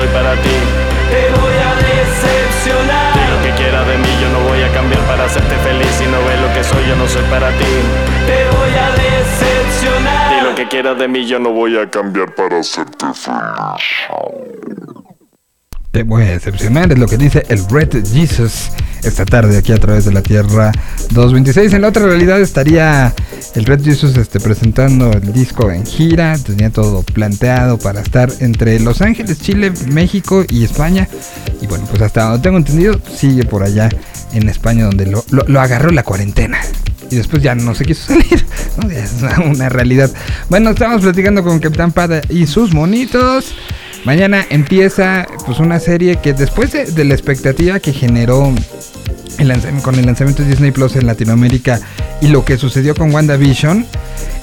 Soy, 0.02 0.14
para 0.14 0.34
ti. 0.36 0.58
Te 1.10 1.30
voy 1.39 1.54
a 1.54 1.76
decepcionar. 1.76 3.14
Di 3.14 3.24
lo 3.32 3.41
que 3.43 3.52
quieras 3.62 3.88
de 3.88 3.97
mí, 3.97 4.08
yo 4.22 4.30
no 4.30 4.39
voy 4.49 4.62
a 4.62 4.74
cambiar 4.74 5.02
para 5.02 5.26
hacerte 5.26 5.56
feliz. 5.58 5.91
Si 5.97 6.06
no 6.06 6.18
ves 6.26 6.41
lo 6.41 6.54
que 6.54 6.64
soy, 6.64 6.88
yo 6.88 6.95
no 6.95 7.08
soy 7.08 7.24
para 7.24 7.49
ti. 7.49 7.74
Te 8.26 8.45
voy 8.56 8.74
a 8.78 8.91
decepcionar. 8.91 10.36
Di 10.36 10.49
lo 10.49 10.56
que 10.56 10.68
quieras 10.68 10.97
de 10.97 11.08
mí, 11.08 11.26
yo 11.26 11.39
no 11.39 11.52
voy 11.52 11.78
a 11.78 11.89
cambiar 11.89 12.34
para 12.34 12.60
hacerte 12.60 13.06
feliz. 13.14 14.90
Te 15.91 16.03
voy 16.03 16.23
a 16.23 16.31
decepcionar, 16.31 16.89
es 16.93 16.97
lo 16.97 17.05
que 17.05 17.17
dice 17.17 17.43
el 17.49 17.67
Red 17.67 18.05
Jesus 18.07 18.69
esta 19.03 19.25
tarde 19.25 19.57
aquí 19.57 19.73
a 19.73 19.77
través 19.77 20.05
de 20.05 20.13
la 20.13 20.21
Tierra 20.21 20.71
226. 21.09 21.73
En 21.73 21.81
la 21.81 21.89
otra 21.89 22.05
realidad 22.05 22.39
estaría 22.39 23.13
el 23.55 23.65
Red 23.65 23.83
Jesus 23.83 24.15
este, 24.15 24.39
presentando 24.39 25.11
el 25.11 25.33
disco 25.33 25.69
en 25.69 25.85
gira, 25.85 26.37
tenía 26.37 26.69
todo 26.69 27.03
planteado 27.03 27.77
para 27.77 27.99
estar 27.99 28.31
entre 28.39 28.79
Los 28.79 29.01
Ángeles, 29.01 29.41
Chile, 29.41 29.73
México 29.87 30.45
y 30.47 30.63
España. 30.63 31.09
Y 31.61 31.67
bueno, 31.67 31.85
pues 31.89 32.01
hasta 32.03 32.23
donde 32.23 32.39
tengo 32.43 32.57
entendido, 32.57 32.97
sigue 33.13 33.43
por 33.43 33.61
allá 33.63 33.89
en 34.31 34.47
España 34.47 34.85
donde 34.85 35.07
lo, 35.07 35.25
lo- 35.29 35.43
lo 35.45 35.59
agarró 35.59 35.89
la 35.91 36.03
cuarentena. 36.03 36.59
y 37.09 37.15
después 37.17 37.43
ya 37.43 37.53
no 37.53 37.75
se 37.75 37.83
quiso 37.83 38.05
salir. 38.13 38.45
Es 38.91 39.15
una 39.45 39.67
realidad. 39.67 40.09
Bueno, 40.47 40.69
estamos 40.69 41.01
platicando 41.01 41.43
con 41.43 41.59
Capitán 41.59 41.91
Pada 41.91 42.21
y 42.29 42.47
sus 42.47 42.73
monitos. 42.73 43.53
Mañana 44.06 44.45
empieza 44.49 45.28
pues 45.45 45.60
una 45.60 45.80
serie 45.80 46.18
que 46.18 46.34
después 46.34 46.72
de, 46.72 47.06
la 47.06 47.14
expectativa 47.14 47.80
que 47.80 47.93
generó 47.93 48.52
el 49.38 49.54
con 49.84 49.95
el 49.95 50.06
lanzamiento 50.08 50.41
de 50.41 50.49
Disney 50.49 50.72
Plus 50.72 50.95
en 50.95 51.06
Latinoamérica 51.06 51.80
y 52.20 52.28
lo 52.28 52.43
que 52.43 52.58
sucedió 52.58 52.95
con 52.95 53.14
WandaVision. 53.14 53.86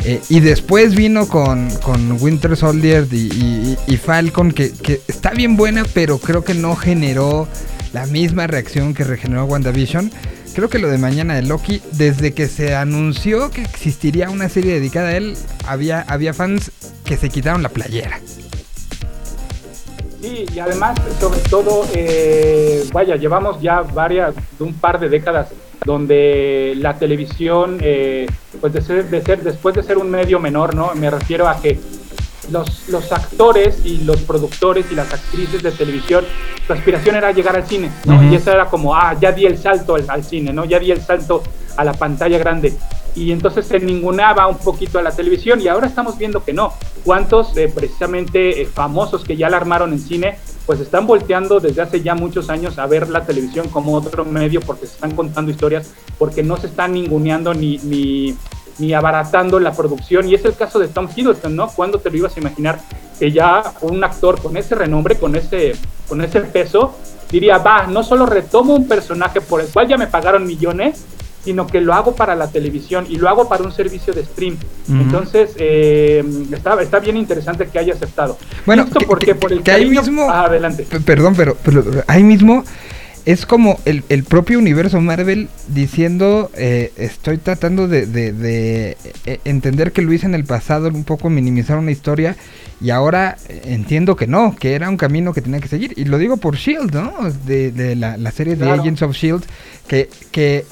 eh, 0.05 0.21
y 0.29 0.41
después 0.41 0.95
vino 0.95 1.27
con, 1.27 1.71
con 1.79 2.21
Winter 2.21 2.57
Soldier 2.57 3.07
y, 3.13 3.97
Falcon, 3.97 4.53
que, 4.53 4.73
que 4.73 5.01
está 5.09 5.31
bien 5.31 5.57
buena, 5.57 5.85
pero 5.93 6.19
creo 6.19 6.45
que 6.45 6.55
no 6.55 6.77
generó 6.77 7.49
la 7.93 8.07
misma 8.07 8.47
reacción 8.47 8.95
que 8.95 9.03
regeneró 9.03 9.45
WandaVision. 9.45 10.13
Creo 10.55 10.69
que 10.69 10.79
lo 10.79 10.89
de 10.89 10.99
mañana 10.99 11.35
de 11.35 11.43
Loki, 11.43 11.83
desde 11.93 12.33
que 12.33 12.47
se 12.47 12.75
anunció 12.75 13.51
que 13.51 13.63
existiría 13.63 14.31
una 14.31 14.49
serie 14.49 14.75
dedicada 14.75 15.09
a 15.09 15.17
él, 15.17 15.37
había, 15.67 16.01
había 16.03 16.33
fans 16.33 16.71
que 17.05 17.17
se 17.17 17.29
quitaron 17.29 17.63
la 17.63 17.69
playera. 17.69 18.21
Sí, 20.29 20.45
y 20.55 20.59
además, 20.59 20.99
sobre 21.19 21.41
todo, 21.41 21.87
eh, 21.95 22.85
vaya, 22.93 23.17
llevamos 23.17 23.61
ya 23.63 23.81
varias, 23.81 24.35
un 24.59 24.75
par 24.75 25.01
de 25.01 25.09
décadas 25.09 25.49
donde 25.87 26.75
la 26.77 26.99
televisión, 26.99 27.79
eh, 27.81 28.27
pues 28.61 28.73
de 28.75 28.83
ser, 28.83 29.09
de 29.09 29.23
ser, 29.23 29.43
después 29.43 29.75
de 29.75 29.83
ser 29.83 29.97
un 29.97 30.11
medio 30.11 30.39
menor, 30.39 30.75
¿no? 30.75 30.95
Me 30.95 31.09
refiero 31.09 31.49
a 31.49 31.59
que 31.59 31.81
los, 32.51 32.89
los 32.89 33.11
actores 33.11 33.81
y 33.87 34.05
los 34.05 34.21
productores 34.23 34.87
y 34.93 34.95
las 34.95 35.13
actrices 35.13 35.63
de 35.63 35.71
televisión, 35.71 36.25
su 36.67 36.73
aspiración 36.75 37.17
era 37.17 37.33
llegar 37.33 37.57
al 37.57 37.67
cine, 37.67 37.91
¿no? 38.05 38.17
Ujú. 38.17 38.25
Y 38.25 38.35
eso 38.35 38.53
era 38.53 38.67
como, 38.67 38.95
ah, 38.95 39.17
ya 39.19 39.33
di 39.33 39.47
el 39.47 39.57
salto 39.57 39.95
al, 39.95 40.05
al 40.09 40.25
cine, 40.25 40.53
¿no? 40.53 40.67
Ya 40.67 40.79
di 40.79 40.91
el 40.91 41.01
salto 41.01 41.43
a 41.77 41.85
la 41.85 41.95
pantalla 41.95 42.37
grande. 42.37 42.75
Y 43.15 43.33
entonces 43.33 43.67
se 43.67 43.81
ningunaba 43.81 44.47
un 44.47 44.59
poquito 44.59 44.99
a 44.99 45.03
la 45.03 45.11
televisión 45.11 45.61
y 45.61 45.69
ahora 45.69 45.87
estamos 45.87 46.19
viendo 46.19 46.45
que 46.45 46.53
no. 46.53 46.73
¿Cuántos 47.05 47.57
eh, 47.57 47.71
precisamente 47.75 48.63
eh, 48.63 48.67
famosos 48.67 49.25
que 49.25 49.37
ya 49.37 49.49
la 49.49 49.57
armaron 49.57 49.93
en 49.93 49.99
cine, 49.99 50.39
pues 50.67 50.81
están 50.81 51.07
volteando 51.07 51.61
desde 51.61 51.83
hace 51.83 52.03
ya 52.03 52.15
muchos 52.15 52.51
años 52.51 52.79
a 52.79 52.87
ver 52.87 53.09
la 53.09 53.25
televisión 53.25 53.69
como 53.69 53.95
otro 53.95 54.25
medio 54.25 54.61
porque 54.61 54.87
se 54.87 54.95
están 54.95 55.17
contando 55.17 55.51
historias, 55.51 55.93
porque 56.19 56.43
no 56.43 56.57
se 56.57 56.67
están 56.67 56.93
ninguneando 56.93 57.55
ni, 57.55 57.79
ni, 57.79 58.37
ni 58.79 58.93
abaratando 58.93 59.59
la 59.61 59.73
producción. 59.73 60.29
Y 60.29 60.35
es 60.35 60.45
el 60.45 60.55
caso 60.55 60.79
de 60.79 60.89
Tom 60.89 61.09
Hiddleston, 61.15 61.55
¿no? 61.55 61.69
¿Cuándo 61.69 61.99
te 61.99 62.11
lo 62.11 62.19
ibas 62.19 62.37
a 62.37 62.41
imaginar 62.41 62.81
que 63.19 63.33
ya 63.33 63.63
un 63.83 64.03
actor 64.05 64.41
con 64.41 64.57
ese 64.57 64.75
renombre, 64.75 65.19
con 65.19 65.35
ese, 65.35 65.73
con 66.09 66.21
ese 66.23 66.41
peso, 66.43 66.95
diría, 67.31 67.59
va, 67.59 67.87
no 67.87 68.03
solo 68.03 68.27
retomo 68.27 68.75
un 68.75 68.87
personaje 68.87 69.41
por 69.41 69.61
el 69.61 69.69
cual 69.69 69.89
ya 69.89 69.97
me 69.97 70.07
pagaron 70.07 70.47
millones, 70.47 71.05
sino 71.49 71.67
que 71.67 71.81
lo 71.81 71.95
hago 71.95 72.15
para 72.15 72.35
la 72.37 72.49
televisión 72.51 73.07
y 73.09 73.17
lo 73.17 73.27
hago 73.27 73.49
para 73.49 73.65
un 73.65 73.73
servicio 73.73 74.13
de 74.13 74.23
stream. 74.23 74.59
Entonces, 74.91 75.53
eh, 75.57 76.23
está, 76.53 76.79
está 76.83 76.99
bien 76.99 77.17
interesante 77.17 77.67
que 77.73 77.79
haya 77.79 77.95
aceptado. 77.95 78.37
Bueno, 78.67 78.83
Esto 78.83 78.99
que- 78.99 79.07
porque 79.07 79.27
que- 79.27 79.35
por 79.35 79.51
el 79.55 79.63
que 79.63 79.71
ahí 79.71 79.85
cariño- 79.85 80.03
mismo- 80.03 80.27
Ah, 80.31 80.45
adelante. 80.45 80.87
Perdón, 81.07 81.33
pero, 81.35 81.57
pero 81.65 81.83
ahí 82.07 82.23
mismo 82.23 82.65
es 83.25 83.47
como 83.47 83.79
el, 83.87 84.05
el 84.11 84.25
propio 84.25 84.59
universo 84.59 85.01
Marvel 85.01 85.49
diciendo, 85.69 86.51
eh, 86.55 86.93
estoy 86.99 87.39
tratando 87.39 87.89
de, 87.89 88.05
de- 88.05 88.33
de, 88.35 88.97
eh, 89.25 89.41
entender 89.47 89.93
que 89.93 90.03
lo 90.03 90.13
hice 90.13 90.27
en 90.27 90.35
el 90.35 90.45
pasado, 90.45 90.89
un 90.89 91.05
poco 91.05 91.31
minimizar 91.31 91.79
una 91.79 91.91
historia, 91.93 92.37
y 92.81 92.91
ahora 92.91 93.39
entiendo 93.49 94.17
que 94.17 94.27
no, 94.27 94.55
que 94.55 94.75
era 94.75 94.91
un 94.91 94.99
camino 94.99 95.33
que 95.33 95.41
tenía 95.41 95.61
que 95.61 95.69
seguir. 95.69 95.95
Y 95.97 96.05
lo 96.05 96.19
digo 96.19 96.37
por 96.37 96.57
Shield, 96.57 96.93
¿no? 96.95 97.13
De, 97.47 97.73
de 97.73 97.97
la, 97.97 98.19
la 98.19 98.31
serie 98.33 98.55
de 98.55 98.65
Claro. 98.67 98.83
Agents 98.83 99.01
of 99.03 99.15
Shield, 99.17 99.45
que, 99.89 100.11
que 100.31 100.65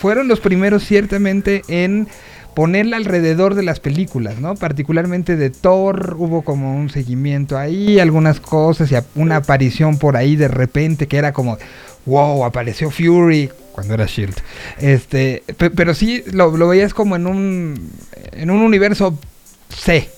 fueron 0.00 0.28
los 0.28 0.40
primeros 0.40 0.84
ciertamente 0.84 1.62
en 1.68 2.08
ponerla 2.54 2.96
alrededor 2.96 3.54
de 3.54 3.62
las 3.62 3.78
películas, 3.78 4.40
¿no? 4.40 4.54
Particularmente 4.56 5.36
de 5.36 5.50
Thor, 5.50 6.16
hubo 6.18 6.42
como 6.42 6.74
un 6.76 6.90
seguimiento 6.90 7.56
ahí, 7.56 8.00
algunas 8.00 8.40
cosas 8.40 8.90
y 8.90 8.96
una 9.14 9.36
aparición 9.36 9.98
por 9.98 10.16
ahí 10.16 10.34
de 10.34 10.48
repente 10.48 11.06
que 11.06 11.18
era 11.18 11.32
como, 11.32 11.56
wow, 12.06 12.44
apareció 12.44 12.90
Fury 12.90 13.50
cuando 13.72 13.94
era 13.94 14.06
Shield. 14.06 14.34
Este, 14.80 15.44
pe- 15.56 15.70
pero 15.70 15.94
sí 15.94 16.24
lo, 16.32 16.56
lo 16.56 16.66
veías 16.66 16.94
como 16.94 17.14
en 17.14 17.28
un 17.28 17.90
en 18.32 18.50
un 18.50 18.60
universo 18.62 19.16
C, 19.68 20.08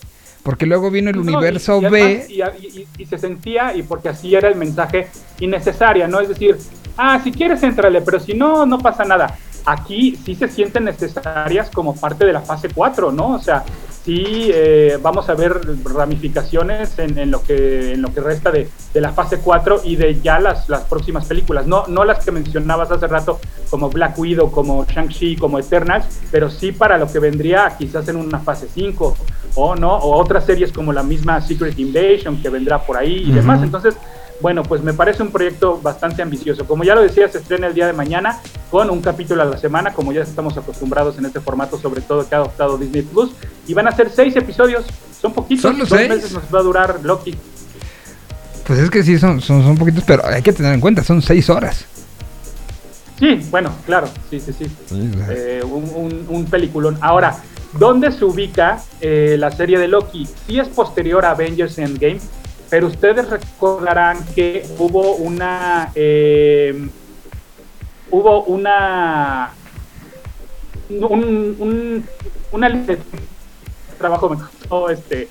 porque 0.42 0.64
luego 0.64 0.90
vino 0.90 1.10
el 1.10 1.16
No, 1.16 1.22
universo 1.22 1.82
y 1.82 1.90
B. 1.90 2.02
además, 2.02 2.56
y- 2.62 2.86
y 2.96 3.04
se 3.06 3.18
sentía, 3.18 3.76
y 3.76 3.82
porque 3.82 4.08
así 4.08 4.34
era 4.34 4.48
el 4.48 4.56
mensaje, 4.56 5.08
innecesaria, 5.40 6.08
¿no? 6.08 6.20
Es 6.20 6.28
decir, 6.30 6.56
ah, 6.96 7.20
si 7.22 7.32
quieres, 7.32 7.62
entrale, 7.62 8.00
pero 8.00 8.20
si 8.20 8.34
no, 8.34 8.66
no 8.66 8.78
pasa 8.78 9.04
nada. 9.04 9.36
Aquí 9.66 10.18
sí 10.24 10.34
se 10.34 10.48
sienten 10.48 10.84
necesarias 10.84 11.70
como 11.70 11.94
parte 11.94 12.24
de 12.24 12.32
la 12.32 12.40
fase 12.40 12.68
4, 12.74 13.12
¿no? 13.12 13.34
O 13.34 13.38
sea, 13.38 13.62
sí 14.04 14.50
eh, 14.52 14.98
vamos 15.02 15.28
a 15.28 15.34
ver 15.34 15.60
ramificaciones 15.84 16.98
en, 16.98 17.18
en 17.18 17.30
lo, 17.30 17.42
que, 17.42 17.92
en 17.92 18.02
lo 18.02 18.12
que 18.12 18.20
resta 18.20 18.50
de, 18.50 18.68
de 18.94 19.00
la 19.00 19.12
fase 19.12 19.38
4 19.38 19.82
y 19.84 19.96
de 19.96 20.20
ya 20.20 20.38
las, 20.38 20.68
las 20.68 20.82
próximas 20.84 21.26
películas. 21.26 21.66
No, 21.66 21.86
no 21.88 22.04
las 22.04 22.24
que 22.24 22.30
mencionabas 22.30 22.90
hace 22.90 23.06
rato, 23.06 23.38
como 23.68 23.90
Black 23.90 24.18
Widow, 24.18 24.50
como 24.50 24.84
Shang-Chi, 24.86 25.36
como 25.36 25.58
Eternals, 25.58 26.06
pero 26.30 26.48
sí 26.48 26.72
para 26.72 26.96
lo 26.96 27.10
que 27.10 27.18
vendría 27.18 27.74
quizás 27.78 28.08
en 28.08 28.16
una 28.16 28.38
fase 28.38 28.66
5 28.72 29.16
o 29.56 29.74
no, 29.74 29.96
o 29.96 30.16
otras 30.16 30.44
series 30.46 30.72
como 30.72 30.92
la 30.92 31.02
misma 31.02 31.40
Secret 31.40 31.78
Invasion 31.78 32.40
que 32.40 32.48
vendrá 32.48 32.78
por 32.78 32.96
ahí 32.96 33.24
y 33.26 33.32
demás. 33.32 33.62
Entonces, 33.62 33.96
bueno, 34.40 34.62
pues 34.62 34.82
me 34.82 34.92
parece 34.94 35.22
un 35.22 35.30
proyecto 35.30 35.78
bastante 35.80 36.22
ambicioso. 36.22 36.64
Como 36.66 36.82
ya 36.84 36.94
lo 36.94 37.02
decía, 37.02 37.28
se 37.28 37.38
estrena 37.38 37.66
el 37.66 37.74
día 37.74 37.86
de 37.86 37.92
mañana 37.92 38.38
con 38.70 38.88
un 38.90 39.00
capítulo 39.02 39.42
a 39.42 39.44
la 39.44 39.58
semana, 39.58 39.92
como 39.92 40.12
ya 40.12 40.22
estamos 40.22 40.56
acostumbrados 40.56 41.18
en 41.18 41.26
este 41.26 41.40
formato, 41.40 41.78
sobre 41.78 42.00
todo 42.00 42.28
que 42.28 42.34
ha 42.34 42.38
adoptado 42.38 42.78
Disney 42.78 43.02
Plus. 43.02 43.30
Y 43.66 43.74
van 43.74 43.88
a 43.88 43.92
ser 43.92 44.10
seis 44.10 44.34
episodios, 44.36 44.84
son 45.20 45.32
poquitos, 45.32 45.62
¿Solo 45.62 45.78
dos 45.78 45.88
seis? 45.90 46.08
meses 46.08 46.32
nos 46.32 46.44
va 46.54 46.60
a 46.60 46.62
durar 46.62 47.00
Loki. 47.02 47.34
Pues 48.66 48.78
es 48.78 48.90
que 48.90 49.02
sí, 49.02 49.18
son, 49.18 49.40
son, 49.40 49.62
son 49.62 49.76
poquitos, 49.76 50.04
pero 50.06 50.24
hay 50.26 50.42
que 50.42 50.52
tener 50.52 50.72
en 50.72 50.80
cuenta, 50.80 51.02
son 51.02 51.20
seis 51.20 51.50
horas. 51.50 51.84
Sí, 53.18 53.46
bueno, 53.50 53.70
claro, 53.84 54.08
sí, 54.30 54.40
sí, 54.40 54.52
sí. 54.52 54.66
Eh, 55.28 55.62
un, 55.64 55.84
un- 55.94 56.26
un 56.28 56.44
peliculón. 56.46 56.96
Ahora, 57.02 57.36
¿dónde 57.78 58.10
se 58.12 58.24
ubica 58.24 58.80
eh, 59.00 59.36
la 59.38 59.50
serie 59.50 59.78
de 59.78 59.88
Loki? 59.88 60.26
Sí 60.46 60.58
es 60.58 60.68
posterior 60.68 61.24
a 61.26 61.32
Avengers 61.32 61.76
Endgame, 61.78 62.20
pero 62.70 62.86
ustedes 62.86 63.28
recordarán 63.28 64.24
que 64.34 64.64
hubo 64.78 65.16
una... 65.16 65.90
eh, 65.94 66.88
hubo 68.10 68.44
una... 68.44 69.50
Un, 70.88 71.56
un- 71.58 72.04
una 72.52 72.84
trabajo 73.98 74.28
me 74.28 74.36
costó 74.36 74.90
este 74.90 75.28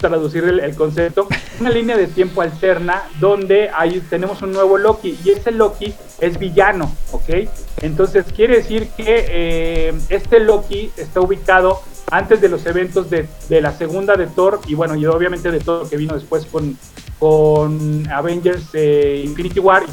traducir 0.00 0.42
el, 0.44 0.74
concepto, 0.74 1.28
una 1.60 1.70
línea 1.70 1.96
de 1.96 2.06
tiempo 2.08 2.42
alterna 2.42 3.02
donde 3.20 3.70
ahí 3.76 4.00
tenemos 4.10 4.42
un 4.42 4.52
nuevo 4.52 4.78
Loki 4.78 5.18
y 5.24 5.30
ese 5.30 5.52
Loki 5.52 5.94
es 6.20 6.38
villano, 6.38 6.90
¿ok? 7.12 7.48
Entonces 7.82 8.24
quiere 8.34 8.56
decir 8.56 8.88
que 8.96 9.26
eh, 9.28 9.94
este 10.08 10.40
Loki 10.40 10.90
está 10.96 11.20
ubicado 11.20 11.82
antes 12.10 12.40
de 12.40 12.48
los 12.48 12.64
eventos 12.66 13.08
de, 13.10 13.26
de 13.48 13.60
la 13.60 13.72
segunda 13.72 14.16
de 14.16 14.26
Thor 14.26 14.60
y 14.66 14.74
bueno, 14.74 14.94
y 14.96 15.06
obviamente 15.06 15.50
de 15.50 15.60
todo 15.60 15.84
lo 15.84 15.88
que 15.88 15.96
vino 15.96 16.14
después 16.14 16.44
con, 16.46 16.76
con 17.18 18.08
Avengers 18.10 18.64
eh, 18.74 19.22
Infinity 19.24 19.60
War. 19.60 19.84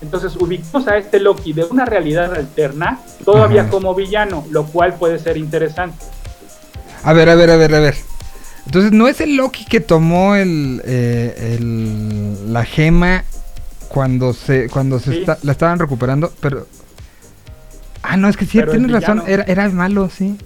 Entonces 0.00 0.36
ubicamos 0.36 0.86
a 0.88 0.96
este 0.98 1.20
Loki 1.20 1.52
de 1.52 1.64
una 1.64 1.84
realidad 1.84 2.34
alterna 2.34 3.00
todavía 3.24 3.62
Ajá. 3.62 3.70
como 3.70 3.94
villano, 3.94 4.44
lo 4.50 4.64
cual 4.66 4.94
puede 4.94 5.18
ser 5.18 5.36
interesante. 5.36 6.04
A 7.02 7.12
ver, 7.12 7.28
a 7.28 7.34
ver, 7.34 7.50
a 7.50 7.56
ver, 7.56 7.74
a 7.74 7.80
ver. 7.80 7.94
Entonces, 8.66 8.92
¿no 8.92 9.08
es 9.08 9.20
el 9.20 9.36
Loki 9.36 9.66
que 9.66 9.80
tomó 9.80 10.36
el, 10.36 10.80
eh, 10.86 11.56
el- 11.58 12.52
la 12.52 12.64
gema 12.64 13.24
cuando 13.88 14.32
se 14.32 14.68
cuando 14.70 14.98
se 14.98 15.12
Sí. 15.12 15.18
está- 15.20 15.38
la 15.42 15.52
estaban 15.52 15.78
recuperando? 15.78 16.32
Pero... 16.40 16.66
Ah, 18.02 18.16
no, 18.16 18.28
es 18.28 18.36
que 18.36 18.46
sí, 18.46 18.58
Pero 18.58 18.72
tienes 18.72 18.90
razón, 18.90 19.22
era, 19.26 19.44
era 19.44 19.68
malo, 19.70 20.10
sí. 20.10 20.36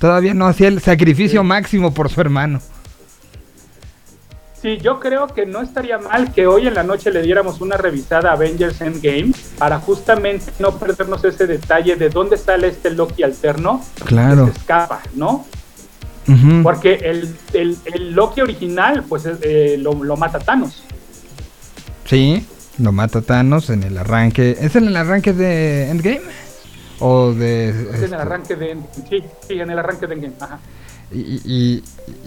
Todavía 0.00 0.34
no 0.34 0.46
hacía 0.46 0.68
el 0.68 0.80
sacrificio 0.80 1.40
Sí. 1.42 1.46
máximo 1.46 1.92
por 1.92 2.08
su 2.10 2.20
hermano. 2.20 2.60
Sí, 4.60 4.78
yo 4.78 4.98
creo 4.98 5.28
que 5.28 5.46
no 5.46 5.60
estaría 5.62 5.98
mal 5.98 6.32
que 6.32 6.48
hoy 6.48 6.66
en 6.66 6.74
la 6.74 6.82
noche 6.82 7.12
le 7.12 7.22
diéramos 7.22 7.60
una 7.60 7.76
revisada 7.76 8.30
a 8.30 8.32
Avengers 8.32 8.80
Endgame 8.80 9.32
para 9.56 9.78
justamente 9.78 10.46
no 10.58 10.76
perdernos 10.78 11.24
ese 11.24 11.46
detalle 11.46 11.94
de 11.94 12.08
dónde 12.10 12.36
sale 12.36 12.66
este 12.68 12.90
Loki 12.90 13.22
alterno 13.22 13.80
Claro. 14.04 14.46
que 14.46 14.52
se 14.52 14.58
escapa, 14.58 15.00
¿no? 15.14 15.46
Porque 16.62 16.94
el, 17.04 17.34
el- 17.54 17.78
el 17.86 18.12
Loki 18.12 18.40
original, 18.42 19.02
pues 19.08 19.24
eh, 19.26 19.76
lo, 19.78 19.94
lo 20.04 20.16
mata 20.16 20.38
Thanos. 20.40 20.82
Sí, 22.04 22.44
lo 22.78 22.92
mata 22.92 23.22
Thanos 23.22 23.70
en 23.70 23.82
el 23.84 23.96
arranque. 23.96 24.56
¿Es 24.60 24.76
en 24.76 24.88
el 24.88 24.96
arranque 24.96 25.32
de 25.32 25.88
Endgame? 25.90 26.20
O 27.00 27.32
de... 27.32 27.70
En 27.70 27.94
este, 27.94 28.06
el 28.06 28.14
arranque 28.14 28.56
de 28.56 28.76
sí, 29.08 29.22
sí, 29.46 29.60
en 29.60 29.70
el 29.70 29.78
arranque 29.78 30.06
de 30.06 30.14
Endgame. 30.14 30.34
Ajá. 30.40 30.58
Y, 31.10 31.40
y- 31.44 31.84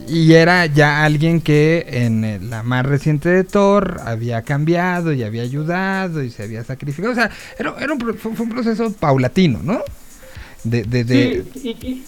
y 0.07 0.33
era 0.33 0.65
ya 0.65 1.03
alguien 1.03 1.39
que 1.41 1.85
en 1.87 2.49
la 2.49 2.63
más 2.63 2.85
reciente 2.85 3.29
de 3.29 3.43
Thor 3.43 4.01
había 4.03 4.41
cambiado 4.41 5.13
y 5.13 5.23
había 5.23 5.43
ayudado 5.43 6.23
y 6.23 6.31
se 6.31 6.43
había 6.43 6.63
sacrificado. 6.63 7.11
O 7.13 7.15
sea, 7.15 7.29
era, 7.59 7.75
era 7.79 7.93
un, 7.93 7.99
fue, 8.17 8.31
un 8.31 8.49
proceso 8.49 8.91
paulatino, 8.93 9.59
¿no? 9.63 9.81
de... 10.63 10.83
de, 10.83 11.03
de- 11.03 11.45
Sí, 11.53 11.59
y, 11.81 11.87
y- 11.87 12.05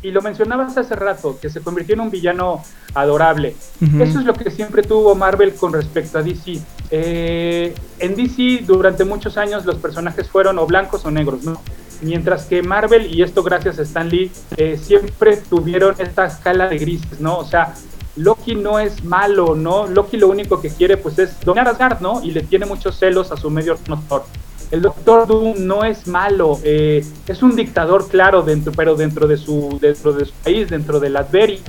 y 0.00 0.12
lo 0.12 0.22
mencionabas 0.22 0.76
hace 0.78 0.94
rato, 0.94 1.40
que 1.42 1.50
se 1.50 1.60
convirtió 1.60 1.94
en 1.96 2.02
un 2.02 2.10
villano 2.10 2.62
adorable. 2.94 3.56
Eso 4.00 4.20
es 4.20 4.24
lo 4.24 4.32
que 4.32 4.48
siempre 4.52 4.84
tuvo 4.84 5.16
Marvel 5.16 5.54
con 5.54 5.72
respecto 5.72 6.18
a 6.18 6.22
DC. 6.22 6.60
Eh, 6.90 7.74
en 7.98 8.16
DC 8.16 8.64
durante 8.66 9.04
muchos 9.04 9.36
años 9.36 9.66
los 9.66 9.76
personajes 9.76 10.28
fueron 10.28 10.58
o 10.58 10.66
blancos 10.66 11.04
o 11.04 11.10
negros, 11.10 11.44
¿no? 11.44 11.60
Mientras 12.00 12.44
que 12.44 12.62
Marvel, 12.62 13.12
y 13.12 13.22
esto 13.22 13.42
gracias 13.42 13.78
a 13.78 13.82
Stan 13.82 14.08
Lee, 14.08 14.30
eh, 14.56 14.78
siempre 14.80 15.36
tuvieron 15.36 15.96
esta 15.98 16.26
escala 16.26 16.68
de 16.68 16.78
grises, 16.78 17.20
¿no? 17.20 17.38
O 17.38 17.44
sea, 17.44 17.74
Loki 18.16 18.54
no 18.54 18.78
es 18.78 19.04
malo, 19.04 19.54
¿no? 19.54 19.86
Loki 19.86 20.16
lo 20.16 20.28
único 20.28 20.60
que 20.60 20.70
quiere 20.70 20.96
pues 20.96 21.18
es 21.18 21.40
dominar 21.40 21.68
Asgard, 21.68 22.00
¿no? 22.00 22.22
Y 22.22 22.30
le 22.30 22.42
tiene 22.42 22.66
muchos 22.66 22.98
celos 22.98 23.32
a 23.32 23.36
su 23.36 23.50
medio 23.50 23.78
notor. 23.88 24.24
El 24.70 24.82
Doctor 24.82 25.26
Doom 25.26 25.66
no 25.66 25.82
es 25.82 26.06
malo, 26.06 26.58
eh, 26.62 27.04
es 27.26 27.42
un 27.42 27.56
dictador, 27.56 28.08
claro, 28.08 28.42
dentro, 28.42 28.72
pero 28.72 28.96
dentro 28.96 29.26
de 29.26 29.38
su, 29.38 29.78
dentro 29.80 30.12
de 30.12 30.26
su 30.26 30.32
país, 30.44 30.68
dentro 30.68 31.00
de 31.00 31.08
Latveria. 31.08 31.60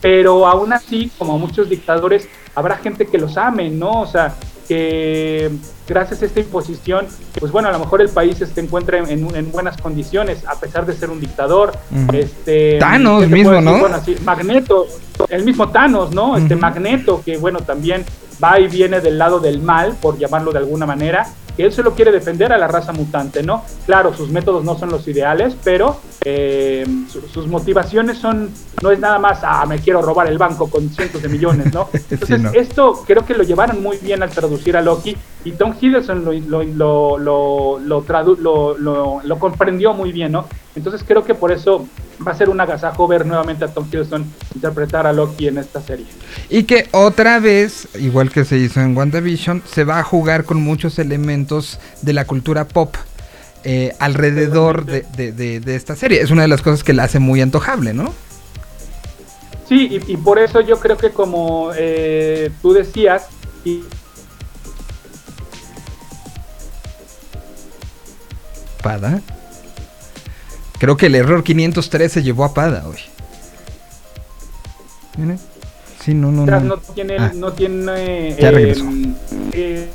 Pero 0.00 0.46
aún 0.46 0.72
así, 0.72 1.10
como 1.18 1.38
muchos 1.38 1.68
dictadores, 1.68 2.28
habrá 2.54 2.76
gente 2.76 3.06
que 3.06 3.18
los 3.18 3.36
ame, 3.36 3.68
¿no? 3.68 4.00
O 4.02 4.06
sea, 4.06 4.34
que 4.66 5.50
gracias 5.88 6.22
a 6.22 6.26
esta 6.26 6.40
imposición, 6.40 7.06
pues 7.38 7.52
bueno, 7.52 7.68
a 7.68 7.72
lo 7.72 7.78
mejor 7.78 8.00
el 8.00 8.08
país 8.08 8.36
se 8.38 8.60
encuentra 8.60 8.98
en, 8.98 9.08
en- 9.08 9.36
en 9.36 9.52
buenas 9.52 9.76
condiciones, 9.80 10.46
a 10.46 10.58
pesar 10.58 10.84
de 10.86 10.94
ser 10.94 11.10
un 11.10 11.20
dictador. 11.20 11.72
Este, 12.12 12.78
Thanos 12.78 13.22
¿qué 13.22 13.28
te 13.28 13.34
mismo, 13.34 13.50
decir? 13.52 13.64
¿no? 13.64 13.78
Bueno, 13.78 13.96
Magneto, 14.24 14.86
el 15.28 15.44
mismo 15.44 15.68
Thanos, 15.70 16.12
¿no? 16.12 16.36
Este. 16.36 16.56
Magneto, 16.56 17.22
que 17.24 17.36
bueno, 17.38 17.60
también 17.60 18.04
va 18.42 18.60
y 18.60 18.68
viene 18.68 19.00
del 19.00 19.18
lado 19.18 19.40
del 19.40 19.60
mal, 19.60 19.94
por 20.00 20.18
llamarlo 20.18 20.52
de 20.52 20.58
alguna 20.58 20.84
manera, 20.86 21.26
que 21.56 21.64
él 21.64 21.72
solo 21.72 21.94
quiere 21.94 22.12
defender 22.12 22.52
a 22.52 22.58
la 22.58 22.68
raza 22.68 22.92
mutante, 22.92 23.42
¿no? 23.42 23.62
Claro, 23.86 24.12
sus 24.14 24.28
métodos 24.30 24.62
no 24.64 24.76
son 24.78 24.90
los 24.90 25.08
ideales, 25.08 25.56
pero 25.64 25.96
eh, 26.28 26.84
su- 27.08 27.20
sus 27.28 27.46
motivaciones 27.46 28.18
son, 28.18 28.50
no 28.82 28.90
es 28.90 28.98
nada 28.98 29.20
más, 29.20 29.38
ah, 29.44 29.64
me 29.64 29.78
quiero 29.78 30.02
robar 30.02 30.26
el 30.26 30.38
banco 30.38 30.68
con 30.68 30.90
cientos 30.90 31.22
de 31.22 31.28
millones, 31.28 31.72
¿no? 31.72 31.88
Entonces, 32.10 32.40
no. 32.40 32.50
esto 32.50 33.04
creo 33.06 33.24
que 33.24 33.34
lo 33.34 33.44
llevaron 33.44 33.80
muy 33.80 33.96
bien 33.98 34.24
al 34.24 34.30
traducir 34.30 34.76
a 34.76 34.82
Loki 34.82 35.16
y 35.44 35.52
Tom 35.52 35.72
Hiddleston 35.80 36.24
lo, 36.24 36.32
lo, 36.64 37.18
lo, 37.18 37.78
lo, 37.78 38.04
tradu- 38.04 38.36
lo 39.22 39.38
comprendió 39.38 39.94
muy 39.94 40.10
bien, 40.10 40.32
¿no? 40.32 40.46
Entonces 40.74 41.04
creo 41.06 41.22
que 41.22 41.34
por 41.34 41.52
eso 41.52 41.86
va 42.26 42.32
a 42.32 42.34
ser 42.34 42.48
un 42.48 42.60
agasajo 42.60 43.06
ver 43.06 43.24
nuevamente 43.24 43.64
a 43.64 43.68
Tom 43.68 43.86
Hiddleston 43.86 44.24
interpretar 44.56 45.06
a 45.06 45.12
Loki 45.12 45.46
en 45.46 45.58
esta 45.58 45.80
serie. 45.80 46.06
Y 46.50 46.64
que 46.64 46.88
otra 46.90 47.38
vez, 47.38 47.86
igual 48.00 48.32
que 48.32 48.44
se 48.44 48.58
hizo 48.58 48.80
en 48.80 48.96
WandaVision, 48.96 49.62
se 49.64 49.84
va 49.84 50.00
a 50.00 50.02
jugar 50.02 50.42
con 50.44 50.60
muchos 50.60 50.98
elementos 50.98 51.78
de 52.02 52.12
la 52.14 52.24
cultura 52.24 52.66
pop 52.66 52.96
eh, 53.68 53.96
alrededor 53.98 54.84
de, 54.86 55.04
de- 55.16 55.32
de- 55.32 55.58
de 55.60 55.74
esta 55.76 55.96
serie. 55.96 56.20
Es 56.20 56.30
una 56.30 56.42
de 56.42 56.48
las 56.48 56.62
cosas 56.62 56.84
que 56.84 56.92
la 56.92 57.02
hace 57.04 57.18
muy 57.18 57.40
antojable, 57.40 57.92
¿no? 57.92 58.14
Sí, 59.68 59.88
y, 60.06 60.12
y 60.12 60.16
por 60.16 60.38
eso 60.38 60.60
yo 60.60 60.78
creo 60.78 60.96
que 60.96 61.10
como 61.10 61.72
eh, 61.76 62.50
tú 62.62 62.72
decías, 62.72 63.26
y 63.64 63.82
Pada. 68.82 69.20
Creo 70.78 70.96
que 70.96 71.06
el 71.06 71.14
error 71.14 71.42
503 71.42 72.12
se 72.12 72.22
llevó 72.22 72.44
a 72.44 72.54
Pada 72.54 72.86
hoy. 72.86 72.98
Mire. 75.16 75.38
Sí, 76.04 76.14
no, 76.14 76.30
no, 76.30 76.46
no. 76.46 76.60
no 76.60 76.76
tiene, 76.78 77.16
Ah. 77.18 77.32
no 77.34 77.52
tiene 77.52 78.36
Ya 78.38 78.50
regresó. 78.52 78.84
eh, 79.52 79.88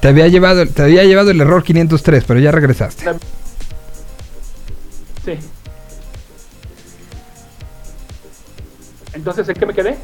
Te 0.00 0.08
había 0.08 0.28
llevado, 0.28 0.66
te 0.66 0.82
había 0.82 1.04
llevado 1.04 1.30
el 1.30 1.40
error 1.40 1.62
503, 1.62 2.24
pero 2.26 2.40
ya 2.40 2.50
regresaste. 2.52 3.04
sí. 5.24 5.32
Entonces, 9.12 9.48
¿en 9.48 9.54
qué 9.56 9.66
me 9.66 9.74
quedé? 9.74 9.96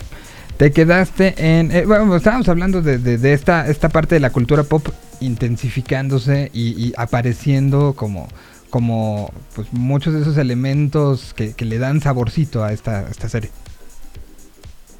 Te 0.56 0.72
quedaste 0.72 1.34
en... 1.38 1.70
eh, 1.70 1.86
bueno, 1.86 2.16
estábamos 2.16 2.48
hablando 2.48 2.82
de, 2.82 2.98
de- 2.98 3.18
de 3.18 3.32
esta, 3.32 3.68
esta 3.68 3.88
parte 3.88 4.14
de 4.16 4.20
la 4.20 4.30
cultura 4.30 4.62
pop 4.64 4.88
intensificándose 5.20 6.50
y, 6.52 6.70
y 6.88 6.92
apareciendo 6.96 7.94
como, 7.94 8.28
como 8.68 9.32
pues, 9.54 9.68
muchos 9.72 10.12
de 10.14 10.22
esos 10.22 10.36
elementos 10.38 11.32
que, 11.34 11.52
que 11.54 11.64
le 11.64 11.78
dan 11.78 12.00
saborcito 12.00 12.64
a 12.64 12.72
esta, 12.72 13.00
a 13.00 13.10
esta 13.10 13.28
serie. 13.28 13.50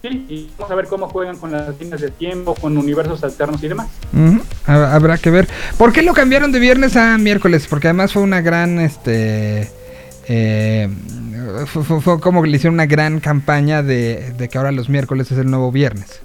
Sí, 0.09 0.26
y 0.28 0.50
vamos 0.59 0.70
a 0.70 0.74
ver 0.74 0.86
cómo 0.86 1.09
juegan 1.09 1.36
con 1.36 1.52
las 1.52 1.78
líneas 1.78 2.00
de 2.00 2.11
tiempo, 2.11 2.54
con 2.54 2.76
universos 2.78 3.22
alternos 3.24 3.62
y 3.62 3.68
demás. 3.68 3.88
Habrá 4.66 5.18
que 5.18 5.30
ver. 5.30 5.48
¿Por 5.78 5.92
qué 5.92 6.02
lo 6.02 6.12
cambiaron 6.14 6.52
de 6.52 6.59
viernes 6.61 6.96
a 6.96 7.18
miércoles? 7.18 7.66
Porque 7.68 7.88
además 7.88 8.12
fue 8.12 8.22
una 8.22 8.40
gran, 8.40 8.78
este, 8.78 9.70
eh, 10.28 10.88
fue, 11.66 11.82
fue- 11.84 12.00
fue 12.00 12.20
como 12.20 12.42
que 12.42 12.48
le 12.48 12.57
hicieron 12.57 12.74
una 12.74 12.86
gran 12.86 13.20
campaña 13.20 13.82
de, 13.82 14.32
de 14.36 14.48
que 14.48 14.59
ahora 14.59 14.72
los 14.72 14.88
miércoles 14.88 15.30
es 15.32 15.38
el 15.38 15.50
nuevo 15.50 15.72
viernes. 15.72 16.20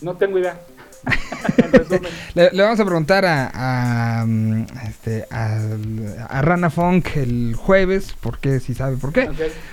No 0.00 0.14
tengo 0.14 0.38
idea. 0.38 0.60
Le, 2.34 2.50
le 2.52 2.62
vamos 2.62 2.78
a 2.80 2.84
preguntar 2.84 3.24
a, 3.24 3.50
a, 4.20 4.26
mm, 4.26 4.66
este, 4.88 5.24
a, 5.30 5.58
a 6.28 6.42
Rana 6.42 6.70
Funk 6.70 7.16
el 7.16 7.54
jueves, 7.56 8.14
por 8.20 8.38
qué, 8.38 8.60
si 8.60 8.74
sabe 8.74 8.96
por 8.96 9.12
qué. 9.12 9.28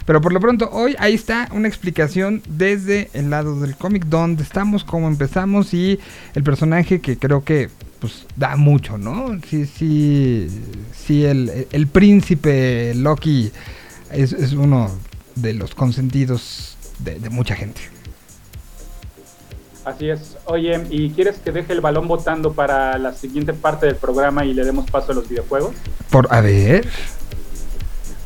Pero 0.05 0.21
por 0.21 0.33
lo 0.33 0.39
pronto, 0.39 0.69
hoy 0.71 0.95
ahí 0.99 1.13
está 1.13 1.49
una 1.51 1.67
explicación 1.67 2.41
desde 2.47 3.09
el 3.13 3.29
lado 3.29 3.59
del 3.59 3.75
cómic, 3.75 4.05
donde 4.05 4.43
estamos, 4.43 4.83
cómo 4.83 5.07
empezamos 5.07 5.73
y 5.73 5.99
el 6.33 6.43
personaje 6.43 7.01
que 7.01 7.17
creo 7.17 7.43
que 7.43 7.69
pues 7.99 8.25
da 8.35 8.55
mucho, 8.55 8.97
¿no? 8.97 9.39
Sí, 9.49 9.65
sí, 9.65 10.47
sí, 10.93 11.25
el, 11.25 11.67
el 11.71 11.87
príncipe 11.87 12.93
Loki 12.95 13.51
es, 14.11 14.33
es 14.33 14.53
uno 14.53 14.91
de 15.35 15.53
los 15.53 15.75
consentidos 15.75 16.77
de, 16.99 17.19
de 17.19 17.29
mucha 17.29 17.55
gente. 17.55 17.94
Así 19.85 20.09
es. 20.09 20.35
Oye, 20.45 20.83
¿y 20.89 21.11
quieres 21.11 21.37
que 21.37 21.51
deje 21.51 21.71
el 21.73 21.79
balón 21.81 22.07
votando 22.07 22.53
para 22.53 22.97
la 22.97 23.13
siguiente 23.13 23.53
parte 23.53 23.85
del 23.85 23.95
programa 23.95 24.43
y 24.43 24.53
le 24.53 24.65
demos 24.65 24.89
paso 24.89 25.11
a 25.11 25.15
los 25.15 25.29
videojuegos? 25.29 25.75
Por, 26.09 26.27
a 26.33 26.41
ver, 26.41 26.87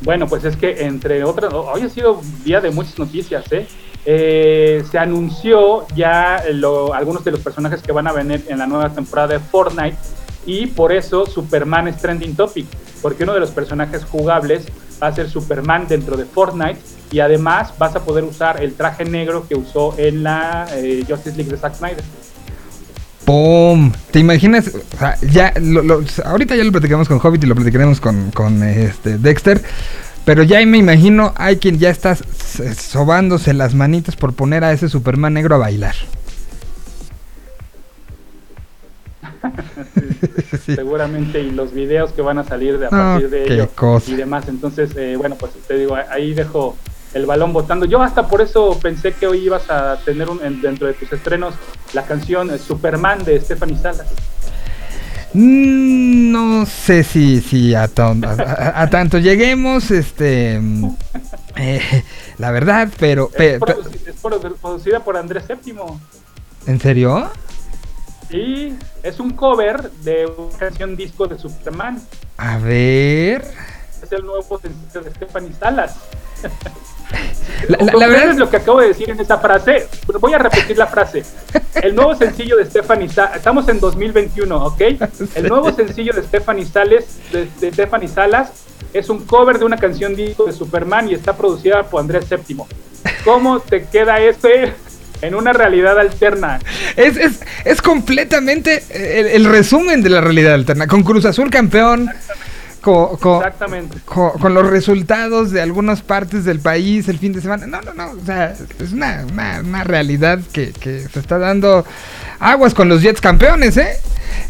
Bueno, 0.02 0.26
pues 0.26 0.42
es 0.46 0.56
que 0.56 0.86
entre 0.86 1.22
otras, 1.24 1.52
hoy 1.52 1.82
ha 1.82 1.88
sido 1.90 2.22
día 2.42 2.62
de 2.62 2.70
muchas 2.70 2.98
noticias, 2.98 3.44
¿eh? 3.52 3.68
Eh, 4.06 4.82
se 4.90 4.96
anunció 4.98 5.86
ya 5.94 6.42
lo- 6.54 6.94
algunos 6.94 7.22
de 7.22 7.32
los 7.32 7.40
personajes 7.40 7.82
que 7.82 7.92
van 7.92 8.06
a 8.06 8.12
venir 8.12 8.42
en 8.48 8.58
la 8.58 8.66
nueva 8.66 8.88
temporada 8.88 9.34
de 9.34 9.40
Fortnite 9.40 9.98
y 10.46 10.68
por 10.68 10.90
eso 10.90 11.26
Superman 11.26 11.86
es 11.88 11.98
trending 11.98 12.34
topic, 12.34 12.64
porque 13.02 13.24
uno 13.24 13.34
de 13.34 13.40
los 13.40 13.50
personajes 13.50 14.02
jugables 14.06 14.64
va 15.02 15.08
a 15.08 15.14
ser 15.14 15.28
Superman 15.28 15.86
dentro 15.86 16.16
de 16.16 16.24
Fortnite 16.24 16.80
y 17.10 17.20
además 17.20 17.72
vas 17.78 17.94
a 17.96 18.04
poder 18.04 18.24
usar 18.24 18.62
el 18.62 18.74
traje 18.74 19.04
negro 19.04 19.46
que 19.48 19.54
usó 19.56 19.94
en 19.98 20.22
la 20.22 20.66
eh, 20.74 21.04
Justice 21.08 21.36
League 21.36 21.50
de 21.50 21.56
Zack 21.58 21.74
Snyder. 21.76 22.04
¡Pum! 23.24 23.92
¿Te 24.10 24.18
imaginas? 24.18 24.68
O 24.94 24.96
sea, 24.98 25.16
ya, 25.20 25.52
lo- 25.60 25.82
lo- 25.82 26.02
ahorita 26.24 26.56
ya 26.56 26.64
lo 26.64 26.72
platicamos 26.72 27.06
con 27.08 27.20
Hobbit 27.22 27.44
y 27.44 27.46
lo 27.46 27.54
platicaremos 27.54 28.00
con, 28.00 28.30
con 28.32 28.62
este, 28.62 29.18
Dexter. 29.18 29.62
Pero 30.24 30.42
ya 30.42 30.64
me 30.66 30.78
imagino, 30.78 31.32
hay 31.36 31.56
quien 31.56 31.78
ya 31.78 31.90
está 31.90 32.16
sobándose 32.76 33.54
las 33.54 33.74
manitas 33.74 34.16
por 34.16 34.32
poner 34.34 34.64
a 34.64 34.72
ese 34.72 34.88
Superman 34.88 35.34
negro 35.34 35.54
a 35.56 35.58
bailar. 35.58 35.94
Sí. 40.66 40.74
seguramente 40.74 41.40
y 41.40 41.50
los 41.50 41.72
videos 41.72 42.12
que 42.12 42.20
van 42.20 42.36
a 42.38 42.44
salir 42.44 42.78
de 42.78 42.86
a 42.86 42.90
No, 42.90 42.96
partir 42.96 43.30
de 43.30 43.44
ello 43.54 43.68
cosa. 43.74 44.10
y 44.10 44.14
demás. 44.16 44.44
Entonces, 44.48 44.90
eh, 44.96 45.14
bueno, 45.16 45.36
pues 45.36 45.52
te 45.66 45.78
digo, 45.78 45.96
ahí 46.10 46.34
dejo 46.34 46.76
el 47.14 47.26
balón 47.26 47.52
votando. 47.52 47.86
Yo 47.86 48.02
hasta 48.02 48.28
por 48.28 48.40
eso 48.40 48.78
pensé 48.80 49.12
que 49.12 49.26
hoy 49.26 49.38
ibas 49.44 49.68
a 49.70 49.98
tener 50.04 50.28
un, 50.30 50.42
en- 50.44 50.60
dentro 50.60 50.86
de 50.86 50.94
tus 50.94 51.12
estrenos 51.12 51.54
la 51.92 52.04
canción 52.04 52.50
eh, 52.50 52.58
Superman 52.58 53.24
de 53.24 53.40
Stephanie 53.40 53.76
Salas. 53.78 54.06
Mm, 55.32 56.32
No 56.32 56.66
sé 56.66 57.04
si, 57.04 57.40
si 57.40 57.74
a, 57.74 57.88
ton- 57.88 58.24
a- 58.24 58.30
a- 58.32 58.82
a 58.82 58.90
tanto 58.90 59.18
lleguemos, 59.18 59.90
este... 59.90 60.60
eh, 61.56 62.04
la 62.38 62.50
verdad, 62.50 62.88
pero... 62.98 63.28
pe- 63.28 63.54
es, 63.54 63.60
pe- 63.60 63.66
produ- 63.76 64.06
es 64.08 64.22
produ- 64.22 64.54
producida 64.56 65.00
por 65.00 65.16
Andrés 65.16 65.44
Séptimo. 65.46 66.00
¿En 66.66 66.80
serio? 66.80 67.30
Y 68.30 68.72
es 69.02 69.18
un 69.18 69.30
cover 69.32 69.90
de 70.04 70.26
una 70.26 70.56
canción 70.58 70.94
disco 70.96 71.26
de 71.26 71.38
Superman. 71.38 72.00
A 72.36 72.58
ver... 72.58 73.44
Es 74.02 74.10
el 74.12 74.24
nuevo 74.24 74.58
sencillo 74.60 75.00
de 75.02 75.10
Stephanie 75.10 75.52
Salas. 75.58 75.96
La, 77.68 77.78
la- 77.78 77.84
la 77.84 77.92
¿Comprendes 77.92 78.20
verdad... 78.22 78.36
lo 78.38 78.50
que 78.50 78.56
acabo 78.56 78.80
de 78.80 78.88
decir 78.88 79.10
en 79.10 79.20
esa 79.20 79.38
frase? 79.38 79.86
Voy 80.20 80.32
a 80.34 80.38
repetir 80.38 80.78
la 80.78 80.86
frase. 80.86 81.22
El 81.82 81.94
nuevo 81.94 82.14
sencillo 82.14 82.56
de 82.56 82.64
Stephanie 82.66 83.08
Salas, 83.08 83.36
estamos 83.36 83.68
en 83.68 83.80
2021, 83.80 84.64
¿ok? 84.64 84.80
El 85.34 85.48
nuevo 85.48 85.70
sencillo 85.72 86.12
de 86.12 86.22
Stephanie 86.22 86.64
Sales, 86.66 87.04
de, 87.32 87.46
de 87.60 87.72
Stephanie 87.72 88.08
Salas, 88.08 88.50
es 88.92 89.08
un 89.08 89.24
cover 89.26 89.58
de 89.58 89.64
una 89.64 89.76
canción 89.76 90.16
disco 90.16 90.44
de 90.44 90.52
Superman 90.52 91.08
y 91.10 91.14
está 91.14 91.36
producida 91.36 91.82
por 91.84 92.00
Andrés 92.00 92.24
Séptimo. 92.28 92.66
¿Cómo 93.24 93.60
te 93.60 93.84
queda 93.84 94.18
este 94.20 94.72
en 95.22 95.34
una 95.34 95.52
realidad 95.52 95.98
alterna? 95.98 96.58
Es, 96.96 97.16
es, 97.16 97.40
es 97.64 97.82
completamente 97.82 98.82
el, 98.90 99.26
el 99.26 99.44
resumen 99.44 100.02
de 100.02 100.08
la 100.10 100.20
realidad 100.20 100.54
alterna. 100.54 100.86
Con 100.86 101.02
Cruz 101.02 101.24
Azul 101.24 101.50
campeón, 101.50 102.08
co- 102.80 103.18
co- 103.20 103.38
Exactamente. 103.38 103.98
co- 104.04 104.32
con 104.34 104.54
los 104.54 104.68
resultados 104.68 105.50
de 105.50 105.60
algunas 105.60 106.02
partes 106.02 106.44
del 106.44 106.60
país 106.60 107.08
el 107.08 107.18
fin 107.18 107.32
de 107.32 107.40
semana. 107.40 107.66
No, 107.66 107.80
no, 107.82 107.94
no. 107.94 108.10
O 108.12 108.24
sea, 108.24 108.54
es 108.78 108.92
una, 108.92 109.24
una- 109.30 109.60
una 109.60 109.84
realidad 109.84 110.40
que, 110.52 110.72
que 110.72 111.00
se 111.08 111.18
está 111.20 111.38
dando 111.38 111.84
aguas 112.38 112.74
con 112.74 112.88
los 112.88 113.02
Jets 113.02 113.20
campeones, 113.20 113.76
¿eh? 113.76 113.92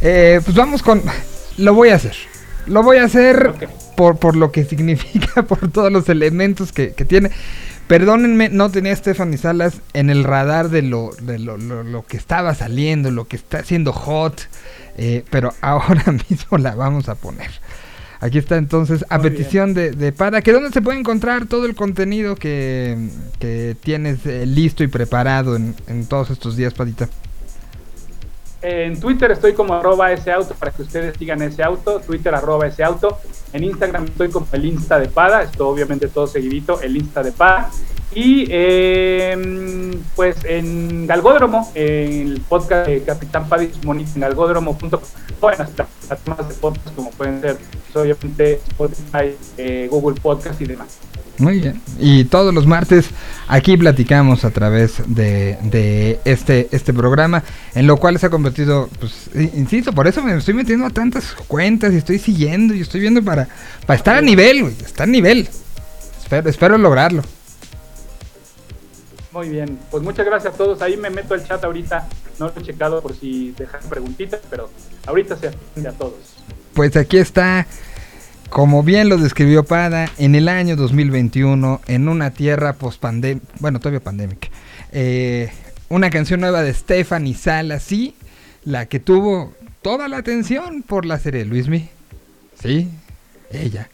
Eh, 0.02 0.40
Pues 0.44 0.56
vamos 0.56 0.82
con... 0.82 1.02
Lo 1.58 1.74
voy 1.74 1.90
a 1.90 1.96
hacer. 1.96 2.14
Lo 2.66 2.82
voy 2.82 2.98
a 2.98 3.04
hacer 3.04 3.52
por, 3.96 4.18
por 4.18 4.36
lo 4.36 4.50
que 4.52 4.64
significa, 4.72 5.42
por 5.42 5.70
todos 5.70 5.90
los 5.92 6.08
elementos 6.08 6.72
que, 6.72 6.92
que 6.92 7.04
tiene. 7.04 7.30
Perdónenme, 7.86 8.50
no 8.50 8.70
tenía 8.70 8.92
a 8.92 8.96
Stephanie 8.96 9.36
Salas 9.36 9.80
en 9.94 10.10
el 10.10 10.22
radar 10.22 10.68
de 10.68 10.82
lo, 10.82 11.10
de 11.22 11.40
lo, 11.40 11.56
lo- 11.56 11.82
lo 11.82 12.04
que 12.06 12.16
estaba 12.16 12.54
saliendo, 12.54 13.10
lo 13.10 13.26
que 13.26 13.34
está 13.34 13.58
haciendo 13.58 13.92
hot, 13.92 14.42
eh, 14.96 15.24
pero 15.30 15.52
ahora 15.60 16.04
mismo 16.30 16.56
la 16.58 16.76
vamos 16.76 17.08
a 17.08 17.16
poner. 17.16 17.50
Aquí 18.20 18.36
está 18.36 18.58
entonces, 18.58 19.04
a 19.08 19.18
Muy 19.18 19.30
petición 19.30 19.72
de, 19.72 19.92
de 19.92 20.12
Pada, 20.12 20.42
que 20.42 20.52
dónde 20.52 20.70
se 20.70 20.82
puede 20.82 20.98
encontrar 20.98 21.46
todo 21.46 21.64
el 21.64 21.74
contenido 21.74 22.36
que, 22.36 23.08
que 23.38 23.76
tienes 23.82 24.26
eh, 24.26 24.44
listo 24.44 24.84
y 24.84 24.88
preparado 24.88 25.56
en, 25.56 25.74
en 25.86 26.04
todos 26.06 26.28
estos 26.30 26.54
días, 26.54 26.74
Padita. 26.74 27.08
En 28.62 29.00
Twitter 29.00 29.30
estoy 29.30 29.54
como 29.54 29.72
arroba 29.72 30.12
ese 30.12 30.30
auto 30.30 30.54
para 30.54 30.70
que 30.70 30.82
ustedes 30.82 31.16
sigan 31.16 31.40
ese 31.40 31.62
auto. 31.62 32.00
Twitter 32.00 32.34
arroba 32.34 32.66
ese 32.66 32.84
auto. 32.84 33.18
En 33.54 33.64
Instagram 33.64 34.04
estoy 34.04 34.28
como 34.28 34.46
el 34.52 34.66
Insta 34.66 34.98
de 34.98 35.08
Pada. 35.08 35.42
Esto 35.42 35.66
obviamente 35.66 36.08
todo 36.08 36.26
seguidito, 36.26 36.80
el 36.82 36.96
Insta 36.96 37.22
de 37.22 37.32
Pada. 37.32 37.70
Y 38.12 38.46
eh, 38.50 39.92
pues 40.16 40.36
en 40.44 41.06
Galgódromo, 41.06 41.70
en 41.74 42.32
el 42.32 42.40
podcast 42.40 42.88
de 42.88 43.02
Capitán 43.02 43.48
Padis 43.48 43.84
Monito 43.84 44.10
en 44.16 44.22
galgódromo.com 44.22 45.00
en 45.48 45.58
las 45.58 45.70
plataformas 45.70 46.48
de 46.48 46.54
podcast 46.54 46.94
como 46.94 47.10
pueden 47.12 47.40
ser 47.40 47.56
pues, 47.56 47.96
obviamente 47.96 48.60
Spotify, 48.68 49.36
eh, 49.56 49.88
Google 49.90 50.20
Podcast 50.20 50.60
y 50.60 50.66
demás. 50.66 50.98
Muy 51.38 51.60
bien. 51.60 51.80
Y 51.98 52.24
todos 52.24 52.52
los 52.52 52.66
martes 52.66 53.10
aquí 53.48 53.76
platicamos 53.78 54.44
a 54.44 54.50
través 54.50 55.02
de, 55.06 55.56
de 55.62 56.20
este, 56.26 56.68
este 56.70 56.92
programa, 56.92 57.42
en 57.74 57.86
lo 57.86 57.96
cual 57.96 58.18
se 58.18 58.26
ha 58.26 58.30
convertido, 58.30 58.90
pues, 58.98 59.30
insisto, 59.54 59.92
por 59.94 60.06
eso 60.06 60.22
me 60.22 60.36
estoy 60.36 60.52
metiendo 60.52 60.84
a 60.84 60.90
tantas 60.90 61.32
cuentas 61.48 61.94
y 61.94 61.96
estoy 61.96 62.18
siguiendo 62.18 62.74
y 62.74 62.82
estoy 62.82 63.00
viendo 63.00 63.22
para, 63.22 63.48
para 63.86 63.96
estar 63.96 64.16
a 64.16 64.20
nivel, 64.20 64.62
güey, 64.62 64.74
estar 64.84 65.08
a 65.08 65.10
nivel. 65.10 65.48
Espero, 66.22 66.50
espero 66.50 66.76
lograrlo. 66.76 67.22
Muy 69.32 69.48
bien, 69.48 69.78
pues 69.90 70.02
muchas 70.02 70.26
gracias 70.26 70.54
a 70.54 70.56
todos. 70.56 70.82
Ahí 70.82 70.96
me 70.96 71.08
meto 71.08 71.34
al 71.34 71.46
chat 71.46 71.62
ahorita. 71.62 72.08
No 72.38 72.46
lo 72.46 72.60
he 72.60 72.64
checado 72.64 73.00
por 73.00 73.14
si 73.14 73.52
dejan 73.52 73.80
preguntitas, 73.88 74.40
pero 74.50 74.68
ahorita 75.06 75.36
se 75.36 75.48
atiende 75.48 75.88
a 75.88 75.92
todos. 75.92 76.36
Pues 76.74 76.96
aquí 76.96 77.18
está, 77.18 77.66
como 78.48 78.82
bien 78.82 79.08
lo 79.08 79.18
describió 79.18 79.64
Pada, 79.64 80.08
en 80.18 80.34
el 80.34 80.48
año 80.48 80.74
2021, 80.74 81.80
en 81.86 82.08
una 82.08 82.30
tierra 82.32 82.72
post-pandémica, 82.72 83.46
bueno, 83.60 83.78
todavía 83.78 84.00
pandémica, 84.00 84.48
eh, 84.92 85.52
una 85.88 86.10
canción 86.10 86.40
nueva 86.40 86.62
de 86.62 86.72
Stephanie 86.74 87.34
Salas, 87.34 87.82
sí, 87.82 88.16
la 88.64 88.86
que 88.86 88.98
tuvo 88.98 89.54
toda 89.82 90.08
la 90.08 90.18
atención 90.18 90.82
por 90.82 91.04
la 91.04 91.18
serie 91.18 91.44
Luismi, 91.44 91.88
sí, 92.60 92.88
ella, 93.52 93.88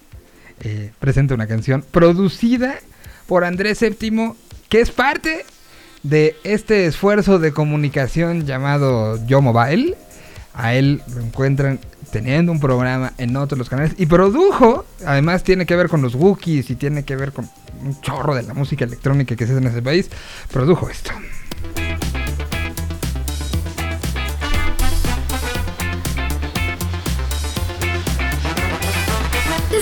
eh, 0.60 0.92
presenta 0.98 1.34
una 1.34 1.46
canción 1.46 1.84
producida 1.90 2.78
por 3.26 3.44
Andrés 3.44 3.78
Séptimo, 3.78 4.36
que 4.68 4.80
es 4.80 4.90
parte 4.90 5.44
de 6.02 6.36
este 6.44 6.86
esfuerzo 6.86 7.38
de 7.38 7.52
comunicación 7.52 8.46
llamado 8.46 9.24
Yo 9.26 9.40
Mobile. 9.42 9.96
A 10.54 10.74
él 10.74 11.02
lo 11.14 11.20
encuentran 11.20 11.78
teniendo 12.10 12.50
un 12.50 12.60
programa 12.60 13.12
en 13.18 13.36
otros 13.36 13.58
los 13.58 13.68
canales 13.68 13.92
y 13.98 14.06
produjo, 14.06 14.86
además 15.04 15.42
tiene 15.42 15.66
que 15.66 15.76
ver 15.76 15.88
con 15.88 16.00
los 16.00 16.14
Wookiees 16.14 16.70
y 16.70 16.76
tiene 16.76 17.04
que 17.04 17.14
ver 17.16 17.32
con 17.32 17.50
un 17.82 18.00
chorro 18.00 18.34
de 18.34 18.42
la 18.42 18.54
música 18.54 18.84
electrónica 18.84 19.36
que 19.36 19.46
se 19.46 19.52
hace 19.52 19.60
en 19.60 19.68
ese 19.68 19.82
país, 19.82 20.08
produjo 20.50 20.88
esto. 20.88 21.10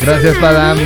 Gracias, 0.01 0.36
Padam. 0.39 0.78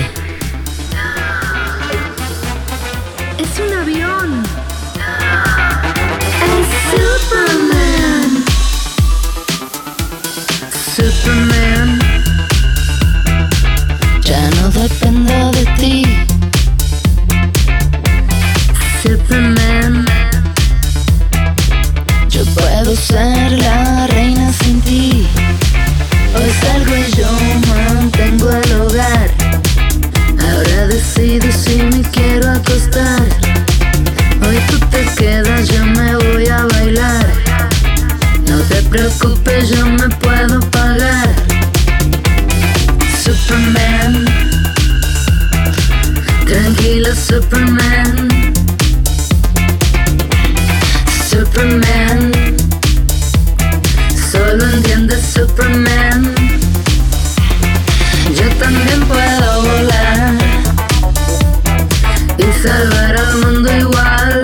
Superman. 10.98 12.00
Ya 14.24 14.50
no 14.56 14.68
dependo 14.70 15.52
de 15.52 15.64
ti. 15.78 16.04
Superman. 19.00 20.04
Yo 22.28 22.44
puedo 22.46 22.96
ser 22.96 23.52
la 23.52 24.08
reina 24.08 24.52
sin 24.54 24.80
ti. 24.80 25.24
Hoy 26.34 26.50
salgo 26.62 26.96
y 26.96 27.16
yo 27.16 27.30
mantengo 27.68 28.50
el 28.50 28.72
hogar. 28.80 29.30
Ahora 30.40 30.88
decido 30.88 31.46
si 31.52 31.80
me 31.80 32.02
quiero 32.10 32.50
acostar. 32.50 33.22
Hoy 34.44 34.58
tú 34.68 34.80
te 34.90 35.04
quedas, 35.16 35.68
yo 35.68 35.86
me 35.86 36.16
voy 36.16 36.48
a 36.48 36.64
bailar. 36.64 37.26
No 38.48 38.58
te 38.62 38.82
preocupes, 38.82 39.68
yo 39.68 39.86
me 39.86 40.08
puedo 40.16 40.58
Superman. 47.28 48.54
Superman. 51.28 52.32
Solo 54.32 54.64
entiende 54.70 55.14
Superman. 55.22 56.34
Yo 58.34 58.48
también 58.58 59.04
puedo 59.04 59.62
volar 59.62 60.32
y 62.38 62.66
salvar 62.66 63.16
al 63.18 63.36
mundo 63.36 63.76
igual. 63.76 64.40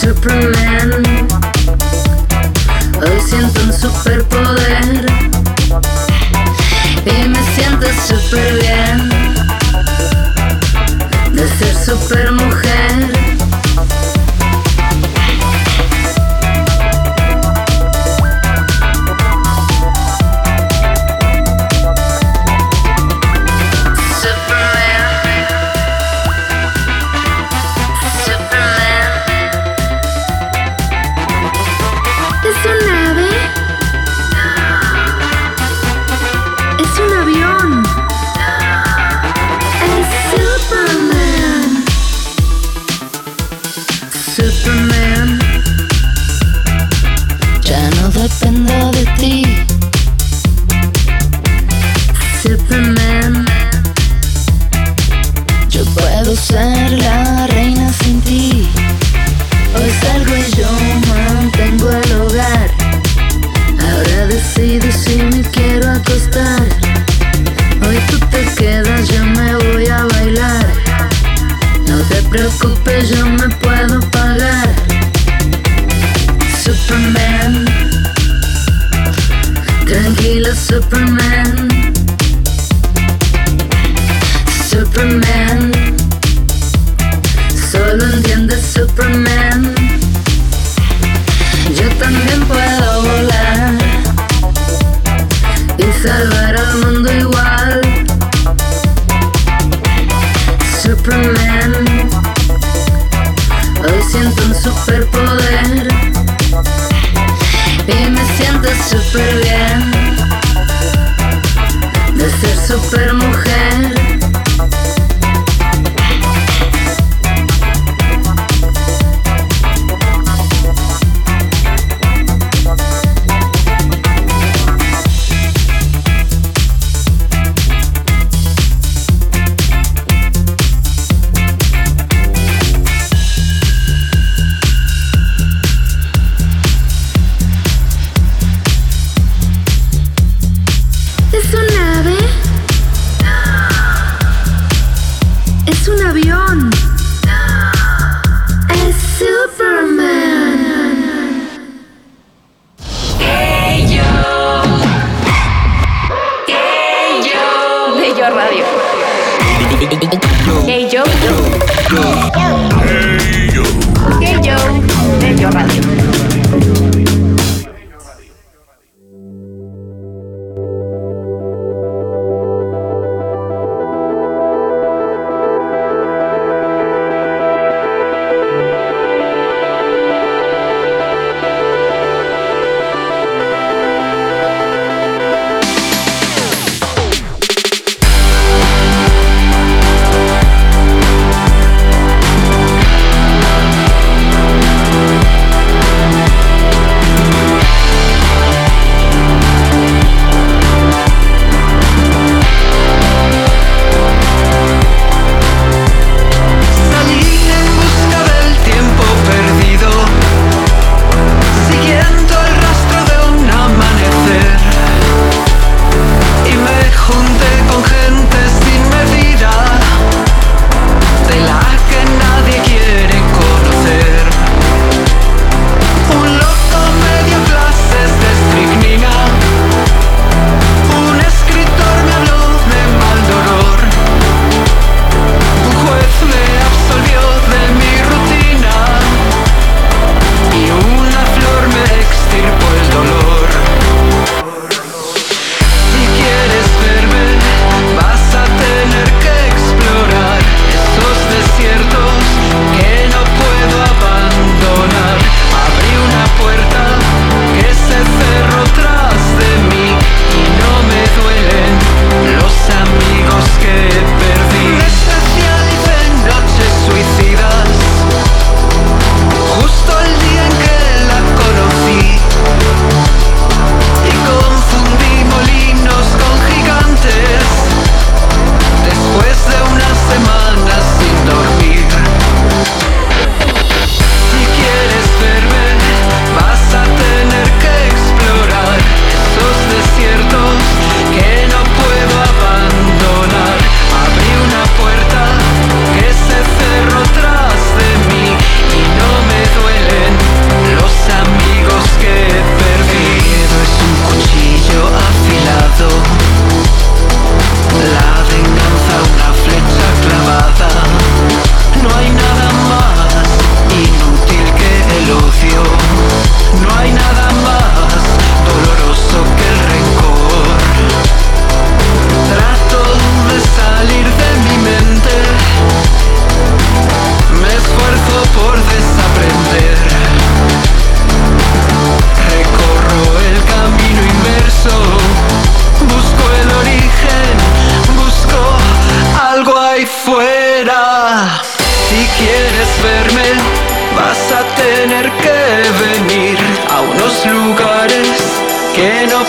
Superman. 0.00 1.04
Hoy 3.00 3.20
siento 3.24 3.60
un 3.62 3.72
superpoder 3.72 5.05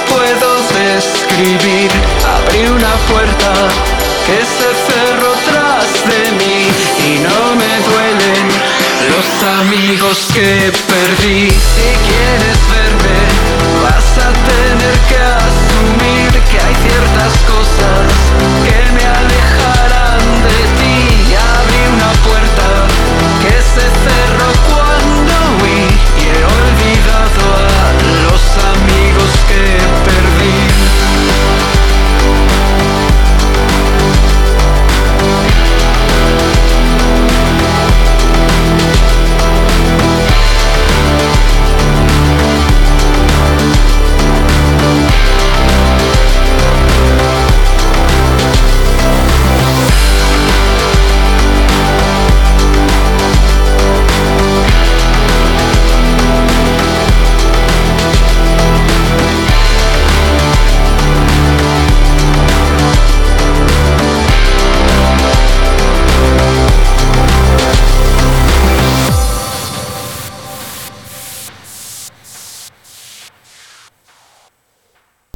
puedo 0.10 0.50
describir. 0.74 1.92
Abrí 2.26 2.68
una 2.68 2.94
puerta 3.10 3.54
que 4.26 4.40
se 4.44 4.70
cerró 4.88 5.34
tras 5.50 5.88
de 6.12 6.32
mí 6.40 6.70
y 7.08 7.20
no 7.20 7.56
me 7.56 7.74
duelen 7.90 8.46
los 9.12 9.30
amigos 9.60 10.28
que 10.34 10.72
perdí. 10.88 11.50
Si 11.50 11.90
quieres 12.08 12.60
verme, 12.76 13.20
vas 13.84 14.18
a 14.18 14.30
tener 14.52 14.98
que 15.10 15.18
asumir 15.18 16.32
que 16.50 16.58
hay 16.60 16.76
ciertas 16.76 17.34
cosas 17.48 18.27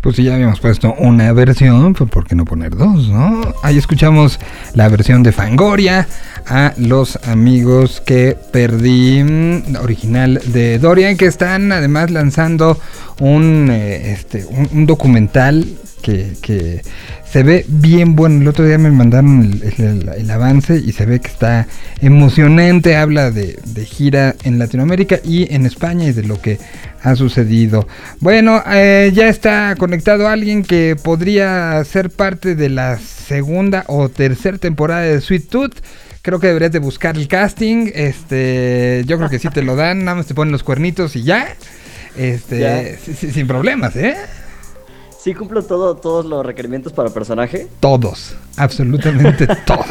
Pues 0.01 0.15
si 0.15 0.23
ya 0.23 0.33
habíamos 0.33 0.59
puesto 0.59 0.95
una 0.97 1.31
versión, 1.31 1.93
pues 1.93 2.09
¿por 2.09 2.25
qué 2.25 2.33
no 2.33 2.43
poner 2.43 2.75
dos, 2.75 3.07
no? 3.09 3.53
Ahí 3.61 3.77
escuchamos 3.77 4.39
la 4.73 4.89
versión 4.89 5.21
de 5.21 5.31
Fangoria 5.31 6.07
a 6.47 6.73
los 6.77 7.17
amigos 7.27 8.01
que 8.03 8.35
perdí 8.51 9.23
mm, 9.23 9.75
original 9.79 10.41
de 10.45 10.79
Dorian, 10.79 11.17
que 11.17 11.27
están 11.27 11.71
además 11.71 12.09
lanzando 12.09 12.79
un, 13.19 13.69
eh, 13.69 14.13
este, 14.13 14.43
un, 14.45 14.67
un 14.73 14.85
documental 14.87 15.67
que, 16.01 16.33
que 16.41 16.81
se 17.29 17.43
ve 17.43 17.65
bien 17.67 18.15
bueno. 18.15 18.41
El 18.41 18.47
otro 18.47 18.65
día 18.65 18.77
me 18.77 18.91
mandaron 18.91 19.43
el, 19.43 19.83
el- 19.85 20.09
el 20.17 20.31
avance 20.31 20.77
y 20.77 20.91
se 20.91 21.05
ve 21.05 21.19
que 21.19 21.27
está 21.29 21.67
emocionante. 22.01 22.95
Habla 22.95 23.31
de, 23.31 23.57
de 23.65 23.85
gira 23.85 24.35
en 24.43 24.59
Latinoamérica 24.59 25.19
y 25.23 25.53
en 25.53 25.65
España 25.65 26.05
y 26.05 26.11
de 26.11 26.23
lo 26.23 26.41
que 26.41 26.59
ha 27.03 27.15
sucedido. 27.15 27.87
Bueno, 28.19 28.61
eh, 28.71 29.11
ya 29.13 29.27
está 29.29 29.75
conectado 29.77 30.27
alguien 30.27 30.63
que 30.63 30.95
podría 31.01 31.83
ser 31.85 32.09
parte 32.09 32.55
de 32.55 32.69
la 32.69 32.97
segunda 32.99 33.83
o 33.87 34.09
tercera 34.09 34.57
temporada 34.57 35.01
de 35.01 35.21
Sweet 35.21 35.47
Tooth. 35.49 35.75
Creo 36.21 36.39
que 36.39 36.47
deberías 36.47 36.71
de 36.71 36.79
buscar 36.79 37.17
el 37.17 37.27
casting. 37.27 37.89
Este, 37.95 39.03
yo 39.07 39.17
creo 39.17 39.29
que 39.29 39.39
sí 39.39 39.47
te 39.49 39.63
lo 39.63 39.75
dan, 39.75 40.05
nada 40.05 40.15
más 40.17 40.27
te 40.27 40.35
ponen 40.35 40.51
los 40.51 40.63
cuernitos 40.63 41.15
y 41.15 41.23
ya. 41.23 41.47
Este, 42.17 42.59
Ya. 42.59 42.83
si- 43.03 43.13
si- 43.13 43.31
sin 43.31 43.47
problemas, 43.47 43.95
¿eh? 43.95 44.15
Sí 45.23 45.35
cumplo 45.35 45.61
todo, 45.61 45.95
todos 45.95 46.25
los 46.25 46.43
requerimientos 46.43 46.93
para 46.93 47.11
personaje. 47.11 47.67
Todos, 47.79 48.35
absolutamente 48.57 49.45
todos. 49.67 49.85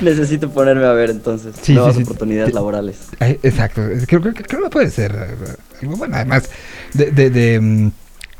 Necesito 0.00 0.50
ponerme 0.50 0.86
a 0.86 0.92
ver 0.92 1.10
entonces 1.10 1.54
Sí, 1.62 1.74
nuevas 1.74 1.94
sí, 1.94 2.02
oportunidades 2.02 2.52
laborales. 2.52 2.96
Exacto, 3.20 3.80
creo, 4.08 4.20
creo, 4.20 4.34
creo 4.34 4.62
que 4.64 4.70
puede 4.70 4.90
ser 4.90 5.12
eh, 5.12 5.54
algo 5.82 5.96
bueno. 5.96 6.16
Además, 6.16 6.50
de, 6.94 7.12
de, 7.12 7.30
de, 7.30 7.60
mm, 7.60 7.92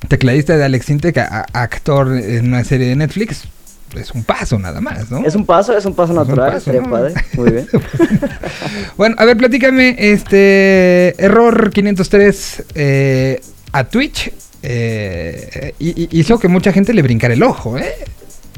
tecladista 0.09 0.57
de 0.57 0.65
Alex 0.65 0.91
Intec 0.91 1.19
a, 1.19 1.47
a 1.53 1.63
actor 1.63 2.09
en 2.17 2.49
una 2.49 2.65
serie 2.65 2.89
de 2.89 2.97
Netflix, 2.97 3.45
es 3.95 4.11
un 4.11 4.25
paso 4.25 4.59
nada 4.59 4.81
más, 4.81 5.13
¿no? 5.13 5.25
Es 5.25 5.37
un 5.37 5.47
paso, 5.47 5.77
es 5.77 5.85
un 5.85 5.95
paso 5.95 6.13
Es 6.13 6.19
un 6.19 6.25
natural, 6.27 6.53
paso, 6.55 6.73
¿no? 6.73 6.91
padre. 6.91 7.15
Muy 7.35 7.53
bien. 7.53 7.69
Bueno, 8.97 9.15
a 9.19 9.25
ver, 9.25 9.37
platícame, 9.37 9.95
este, 9.99 11.15
error 11.25 11.71
503 11.71 12.65
eh, 12.75 13.41
a 13.73 13.85
Twitch 13.85 14.33
eh, 14.63 15.75
y- 15.79 16.03
y- 16.05 16.21
hizo 16.21 16.39
que 16.39 16.49
mucha 16.49 16.73
gente 16.73 16.93
le 16.95 17.03
brincara 17.03 17.35
el 17.35 17.43
ojo, 17.43 17.79
¿eh? 17.79 17.93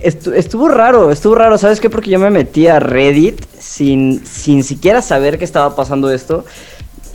Estu- 0.02 0.34
estuvo 0.34 0.68
raro, 0.68 1.10
estuvo 1.10 1.34
raro, 1.34 1.56
¿sabes 1.56 1.80
qué? 1.80 1.88
Porque 1.88 2.10
yo 2.10 2.18
me 2.18 2.30
metí 2.30 2.66
a 2.66 2.78
Reddit 2.78 3.40
sin, 3.58 4.24
sin 4.26 4.62
siquiera 4.64 5.00
saber 5.02 5.38
que 5.38 5.44
estaba 5.44 5.74
pasando 5.74 6.10
esto. 6.10 6.44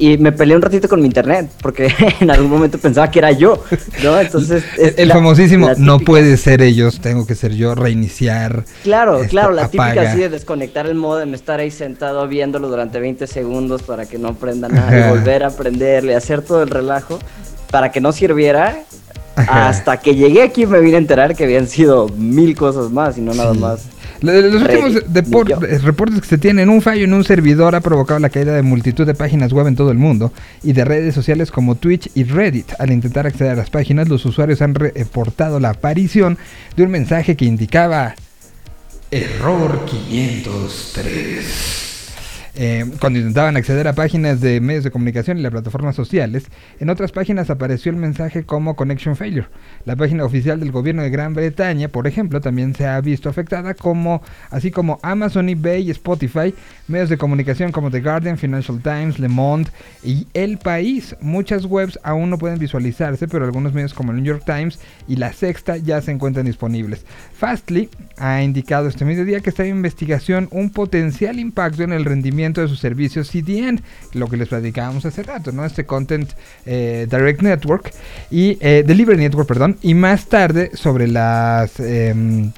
Y 0.01 0.17
me 0.17 0.31
peleé 0.31 0.55
un 0.55 0.61
ratito 0.61 0.87
con 0.87 1.01
mi 1.01 1.07
internet, 1.07 1.51
porque 1.61 1.93
en 2.21 2.31
algún 2.31 2.49
momento 2.49 2.77
pensaba 2.77 3.11
que 3.11 3.19
era 3.19 3.31
yo, 3.33 3.61
¿no? 4.01 4.17
Entonces... 4.17 4.63
El, 4.77 4.85
es 4.87 4.97
el 4.97 5.07
la- 5.09 5.13
famosísimo, 5.15 5.67
la 5.67 5.75
no 5.75 5.97
típica- 5.97 6.05
puede 6.05 6.37
ser 6.37 6.61
ellos, 6.61 7.01
tengo 7.01 7.27
que 7.27 7.35
ser 7.35 7.53
yo, 7.53 7.75
reiniciar. 7.75 8.63
Claro, 8.83 9.19
claro, 9.29 9.51
la 9.51 9.65
típica 9.65 9.91
apaga. 9.91 10.09
así 10.11 10.21
de 10.21 10.29
desconectar 10.29 10.87
el 10.87 10.95
modem, 10.95 11.33
estar 11.33 11.59
ahí 11.59 11.69
sentado 11.69 12.25
viéndolo 12.29 12.69
durante 12.69 13.01
20 13.01 13.27
segundos 13.27 13.83
para 13.83 14.05
que 14.05 14.17
no 14.17 14.35
prenda 14.35 14.69
nada, 14.69 15.07
y 15.07 15.09
volver 15.09 15.43
a 15.43 15.49
prenderle, 15.49 16.15
hacer 16.15 16.43
todo 16.43 16.63
el 16.63 16.69
relajo 16.69 17.19
para 17.71 17.91
que 17.91 18.01
no 18.01 18.11
sirviera. 18.11 18.79
Ajá. 19.35 19.69
Hasta 19.69 19.97
que 20.01 20.15
llegué 20.15 20.41
aquí 20.43 20.65
me 20.65 20.79
vine 20.81 20.95
a 20.95 20.99
enterar 20.99 21.33
que 21.35 21.45
habían 21.45 21.67
sido 21.67 22.09
mil 22.09 22.55
cosas 22.57 22.91
más 22.91 23.17
y 23.17 23.21
no 23.21 23.33
nada 23.33 23.53
más. 23.53 23.85
Lo- 24.21 24.33
Los 24.33 24.61
últimos 24.63 24.95
eh, 24.97 25.79
reportes 25.81 26.19
que 26.19 26.27
se 26.27 26.37
tienen, 26.37 26.67
un 26.67 26.81
fallo 26.81 27.05
en 27.05 27.13
un 27.13 27.23
servidor 27.23 27.73
ha 27.73 27.79
provocado 27.79 28.19
la 28.19 28.29
caída 28.29 28.53
de 28.53 28.63
multitud 28.63 29.05
de 29.07 29.13
páginas 29.13 29.53
web 29.53 29.67
en 29.67 29.77
todo 29.77 29.91
el 29.91 29.97
mundo 29.97 30.33
y 30.61 30.73
de 30.73 30.83
redes 30.83 31.15
sociales 31.15 31.51
como 31.51 31.75
Twitch 31.75 32.09
y 32.15 32.25
Reddit. 32.25 32.73
Al 32.79 32.91
intentar 32.91 33.27
acceder 33.27 33.53
a 33.53 33.55
las 33.55 33.69
páginas, 33.69 34.09
los 34.09 34.25
usuarios 34.25 34.61
han 34.61 34.75
reportado 34.75 35.61
la 35.61 35.69
aparición 35.69 36.37
de 36.75 36.83
un 36.83 36.91
mensaje 36.91 37.37
que 37.37 37.45
indicaba 37.45 38.13
Error 39.09 39.85
503. 39.85 41.88
Eh, 42.61 42.83
cuando 42.99 43.19
intentaban 43.19 43.55
acceder 43.55 43.87
a 43.87 43.93
páginas 43.93 44.41
de 44.41 44.59
medios 44.59 44.83
de 44.83 44.91
comunicación 44.91 45.37
y 45.37 45.41
las 45.41 45.53
plataformas 45.53 45.95
sociales, 45.95 46.47
en 46.81 46.89
otras 46.89 47.13
páginas 47.13 47.49
apareció 47.49 47.89
el 47.89 47.95
mensaje 47.95 48.43
como 48.43 48.75
Connection 48.75 49.15
Failure. 49.15 49.47
La 49.85 49.95
página 49.95 50.25
oficial 50.25 50.59
del 50.59 50.73
gobierno 50.73 51.01
de 51.01 51.09
Gran 51.09 51.33
Bretaña, 51.33 51.87
por 51.87 52.05
ejemplo, 52.05 52.41
también 52.41 52.75
se 52.75 52.85
ha 52.85 52.99
visto 52.99 53.29
afectada, 53.29 53.75
como, 53.75 54.21
así 54.49 54.71
como 54.71 54.99
Amazon, 55.03 55.47
eBay 55.47 55.89
Spotify, 55.91 56.53
medios 56.89 57.07
de 57.07 57.17
comunicación 57.17 57.71
como 57.71 57.91
The 57.91 58.01
Guardian, 58.01 58.37
Financial 58.37 58.81
Times, 58.81 59.19
Le 59.19 59.29
Monde 59.29 59.69
y 60.03 60.27
El 60.33 60.57
País. 60.57 61.15
Muchas 61.21 61.63
webs 61.63 61.97
aún 62.03 62.29
no 62.29 62.37
pueden 62.37 62.59
visualizarse, 62.59 63.29
pero 63.29 63.45
algunos 63.45 63.73
medios 63.73 63.93
como 63.93 64.11
el 64.11 64.17
New 64.17 64.25
York 64.25 64.43
Times 64.45 64.81
y 65.07 65.15
La 65.15 65.31
Sexta 65.31 65.77
ya 65.77 66.01
se 66.01 66.11
encuentran 66.11 66.45
disponibles. 66.45 67.05
Fastly 67.31 67.89
ha 68.17 68.43
indicado 68.43 68.89
este 68.89 69.05
mediodía 69.05 69.39
que 69.39 69.49
está 69.49 69.63
en 69.63 69.77
investigación 69.77 70.49
un 70.51 70.71
potencial 70.71 71.39
impacto 71.39 71.83
en 71.83 71.93
el 71.93 72.03
rendimiento 72.03 72.48
de 72.53 72.67
sus 72.67 72.79
servicios 72.79 73.29
CDN, 73.29 73.81
lo 74.13 74.27
que 74.27 74.37
les 74.37 74.47
platicábamos 74.47 75.05
hace 75.05 75.23
rato, 75.23 75.51
¿no? 75.51 75.65
Este 75.65 75.85
Content 75.85 76.29
eh, 76.65 77.07
Direct 77.09 77.41
Network 77.41 77.93
y 78.29 78.57
eh, 78.61 78.83
Delivery 78.85 79.17
Network, 79.17 79.47
perdón, 79.47 79.77
y 79.81 79.93
más 79.93 80.27
tarde 80.27 80.71
sobre 80.73 81.07
las 81.07 81.79
em, 81.79 82.51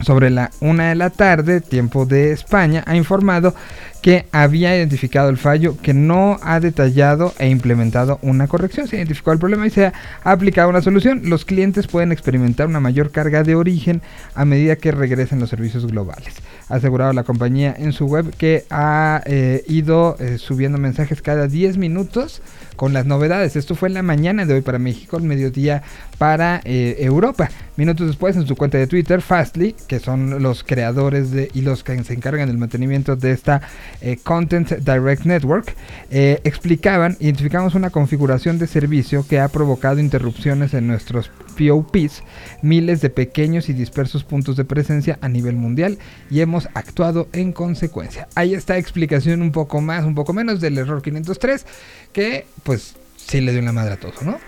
sobre 0.00 0.30
la 0.30 0.50
una 0.60 0.90
de 0.90 0.94
la 0.94 1.10
tarde, 1.10 1.60
tiempo 1.60 2.06
de 2.06 2.32
España, 2.32 2.84
ha 2.86 2.96
informado 2.96 3.54
que 4.04 4.26
había 4.32 4.76
identificado 4.76 5.30
el 5.30 5.38
fallo, 5.38 5.78
que 5.80 5.94
no 5.94 6.36
ha 6.42 6.60
detallado 6.60 7.32
e 7.38 7.48
implementado 7.48 8.18
una 8.20 8.48
corrección. 8.48 8.86
Se 8.86 8.96
identificó 8.96 9.32
el 9.32 9.38
problema 9.38 9.66
y 9.66 9.70
se 9.70 9.86
ha 9.86 9.94
aplicado 10.24 10.68
una 10.68 10.82
solución. 10.82 11.22
Los 11.24 11.46
clientes 11.46 11.86
pueden 11.86 12.12
experimentar 12.12 12.66
una 12.66 12.80
mayor 12.80 13.12
carga 13.12 13.42
de 13.42 13.54
origen 13.54 14.02
a 14.34 14.44
medida 14.44 14.76
que 14.76 14.92
regresen 14.92 15.40
los 15.40 15.48
servicios 15.48 15.86
globales. 15.86 16.34
Asegurado 16.68 17.14
la 17.14 17.24
compañía 17.24 17.74
en 17.78 17.94
su 17.94 18.04
web 18.04 18.34
que 18.36 18.66
ha 18.68 19.22
eh, 19.24 19.64
ido 19.68 20.18
eh, 20.18 20.36
subiendo 20.36 20.76
mensajes 20.76 21.22
cada 21.22 21.46
10 21.46 21.78
minutos 21.78 22.42
con 22.76 22.92
las 22.92 23.06
novedades. 23.06 23.56
Esto 23.56 23.74
fue 23.74 23.88
en 23.88 23.94
la 23.94 24.02
mañana 24.02 24.44
de 24.44 24.54
hoy 24.54 24.60
para 24.60 24.78
México, 24.78 25.16
el 25.16 25.22
mediodía 25.22 25.82
para 26.18 26.60
eh, 26.64 26.96
Europa. 26.98 27.50
Minutos 27.76 28.06
después, 28.06 28.36
en 28.36 28.46
su 28.46 28.56
cuenta 28.56 28.78
de 28.78 28.86
Twitter, 28.86 29.20
Fastly, 29.20 29.74
que 29.88 29.98
son 29.98 30.42
los 30.42 30.62
creadores 30.62 31.30
de, 31.30 31.50
y 31.54 31.62
los 31.62 31.82
que 31.82 32.02
se 32.04 32.14
encargan 32.14 32.48
del 32.48 32.58
mantenimiento 32.58 33.16
de 33.16 33.32
esta 33.32 33.62
eh, 34.00 34.18
Content 34.22 34.70
Direct 34.70 35.24
Network, 35.24 35.74
eh, 36.10 36.40
explicaban, 36.44 37.16
identificamos 37.20 37.74
una 37.74 37.90
configuración 37.90 38.58
de 38.58 38.66
servicio 38.66 39.26
que 39.26 39.40
ha 39.40 39.48
provocado 39.48 40.00
interrupciones 40.00 40.74
en 40.74 40.86
nuestros 40.86 41.30
POPs, 41.58 42.22
miles 42.62 43.00
de 43.00 43.10
pequeños 43.10 43.68
y 43.68 43.72
dispersos 43.72 44.24
puntos 44.24 44.56
de 44.56 44.64
presencia 44.64 45.18
a 45.20 45.28
nivel 45.28 45.56
mundial 45.56 45.98
y 46.30 46.40
hemos 46.40 46.68
actuado 46.74 47.28
en 47.32 47.52
consecuencia. 47.52 48.28
Ahí 48.34 48.54
está 48.54 48.78
explicación 48.78 49.42
un 49.42 49.52
poco 49.52 49.80
más, 49.80 50.04
un 50.04 50.14
poco 50.14 50.32
menos 50.32 50.60
del 50.60 50.78
error 50.78 51.02
503, 51.02 51.66
que 52.12 52.46
pues 52.62 52.96
sí 53.16 53.40
le 53.40 53.52
dio 53.52 53.62
la 53.62 53.72
madre 53.72 53.94
a 53.94 53.96
todo, 53.96 54.14
¿no? 54.22 54.38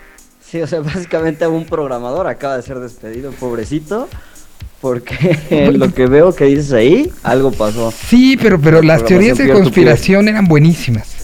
Sí, 0.41 0.61
o 0.61 0.67
sea, 0.67 0.79
básicamente 0.81 1.47
un 1.47 1.65
programador 1.65 2.27
acaba 2.27 2.55
de 2.57 2.63
ser 2.63 2.79
despedido, 2.79 3.31
pobrecito, 3.31 4.07
porque 4.81 5.71
lo 5.73 5.93
que 5.93 6.05
veo 6.07 6.33
que 6.35 6.45
dices 6.45 6.71
ahí, 6.73 7.11
algo 7.23 7.51
pasó. 7.51 7.91
Sí, 7.91 8.37
pero, 8.41 8.59
pero 8.59 8.81
las 8.81 9.03
teorías 9.05 9.37
de 9.37 9.51
conspiración 9.51 10.27
eran 10.27 10.47
buenísimas. 10.47 11.15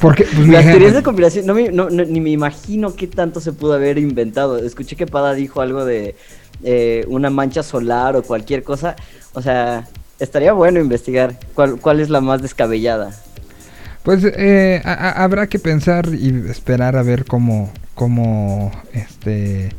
Porque, 0.00 0.24
pues, 0.24 0.46
Las 0.48 0.64
teorías 0.64 0.94
de 0.94 1.02
conspiración, 1.02 1.46
no 1.46 1.54
me- 1.54 1.70
no- 1.72 1.90
no- 1.90 2.04
ni 2.04 2.20
me 2.20 2.30
imagino 2.30 2.94
qué 2.94 3.06
tanto 3.06 3.40
se 3.40 3.52
pudo 3.52 3.72
haber 3.74 3.98
inventado. 3.98 4.58
Escuché 4.58 4.94
que 4.96 5.06
Pada 5.06 5.34
dijo 5.34 5.60
algo 5.60 5.84
de 5.84 6.14
eh, 6.62 7.04
una 7.08 7.30
mancha 7.30 7.62
solar 7.62 8.16
o 8.16 8.22
cualquier 8.22 8.62
cosa. 8.62 8.96
O 9.34 9.42
sea, 9.42 9.86
estaría 10.20 10.52
bueno 10.52 10.78
investigar 10.80 11.38
cuál, 11.54 11.78
cuál 11.80 12.00
es 12.00 12.10
la 12.10 12.20
más 12.20 12.42
descabellada. 12.42 13.10
Pues 14.02 14.22
eh, 14.24 14.80
a- 14.84 14.92
a- 14.92 15.24
habrá 15.24 15.48
que 15.48 15.58
pensar 15.58 16.08
y 16.14 16.28
esperar 16.48 16.96
a 16.96 17.02
ver 17.02 17.24
cómo, 17.24 17.70
cómo, 17.94 18.70
este, 18.92 19.70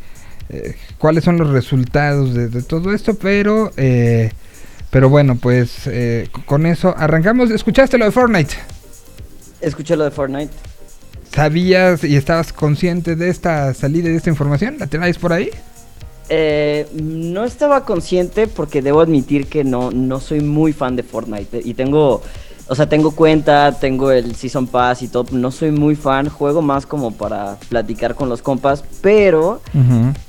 eh, 0.50 0.76
cuáles 0.98 1.24
son 1.24 1.38
los 1.38 1.50
resultados 1.50 2.34
de, 2.34 2.48
de 2.48 2.64
todo 2.64 2.94
esto, 2.94 3.16
pero, 3.16 3.72
eh, 3.78 4.32
pero 4.90 5.10
bueno, 5.10 5.36
pues 5.36 5.88
eh, 5.88 6.30
con 6.46 6.66
eso 6.66 6.94
arrancamos. 6.98 7.52
¿Escuchaste 7.52 7.98
lo 7.98 8.06
de 8.06 8.12
Fortnite? 8.12 8.56
Escuché 9.62 9.96
lo 9.96 10.04
de 10.04 10.12
Fortnite. 10.12 10.54
¿Sabías 11.34 12.04
y 12.04 12.16
estabas 12.16 12.54
consciente 12.54 13.16
de 13.16 13.30
esta 13.30 13.74
salida 13.74 14.10
y 14.10 14.12
de 14.12 14.18
esta 14.18 14.30
información? 14.30 14.78
¿La 14.80 14.88
traes 14.88 15.18
por 15.18 15.34
ahí? 15.34 15.50
Eh, 16.30 16.88
no 16.94 17.46
estaba 17.46 17.86
consciente 17.86 18.48
porque 18.48 18.82
debo 18.82 19.02
admitir 19.02 19.48
que 19.48 19.64
no, 19.64 19.92
no 19.92 20.20
soy 20.20 20.42
muy 20.42 20.74
fan 20.74 20.96
de 20.96 21.04
Fortnite. 21.04 21.62
Y 21.64 21.74
tengo, 21.74 22.22
o 22.70 22.76
sea, 22.76 22.88
tengo 22.90 23.12
cuenta, 23.12 23.72
tengo 23.80 24.12
el 24.12 24.36
Season 24.36 24.68
Pass 24.68 25.02
y 25.02 25.08
todo. 25.08 25.26
No 25.32 25.52
soy 25.52 25.72
muy 25.72 25.96
fan, 25.96 26.30
juego 26.30 26.62
más 26.62 26.86
como 26.86 27.12
para 27.12 27.58
platicar 27.70 28.16
con 28.16 28.30
los 28.30 28.42
compas. 28.42 28.84
Pero 29.02 29.62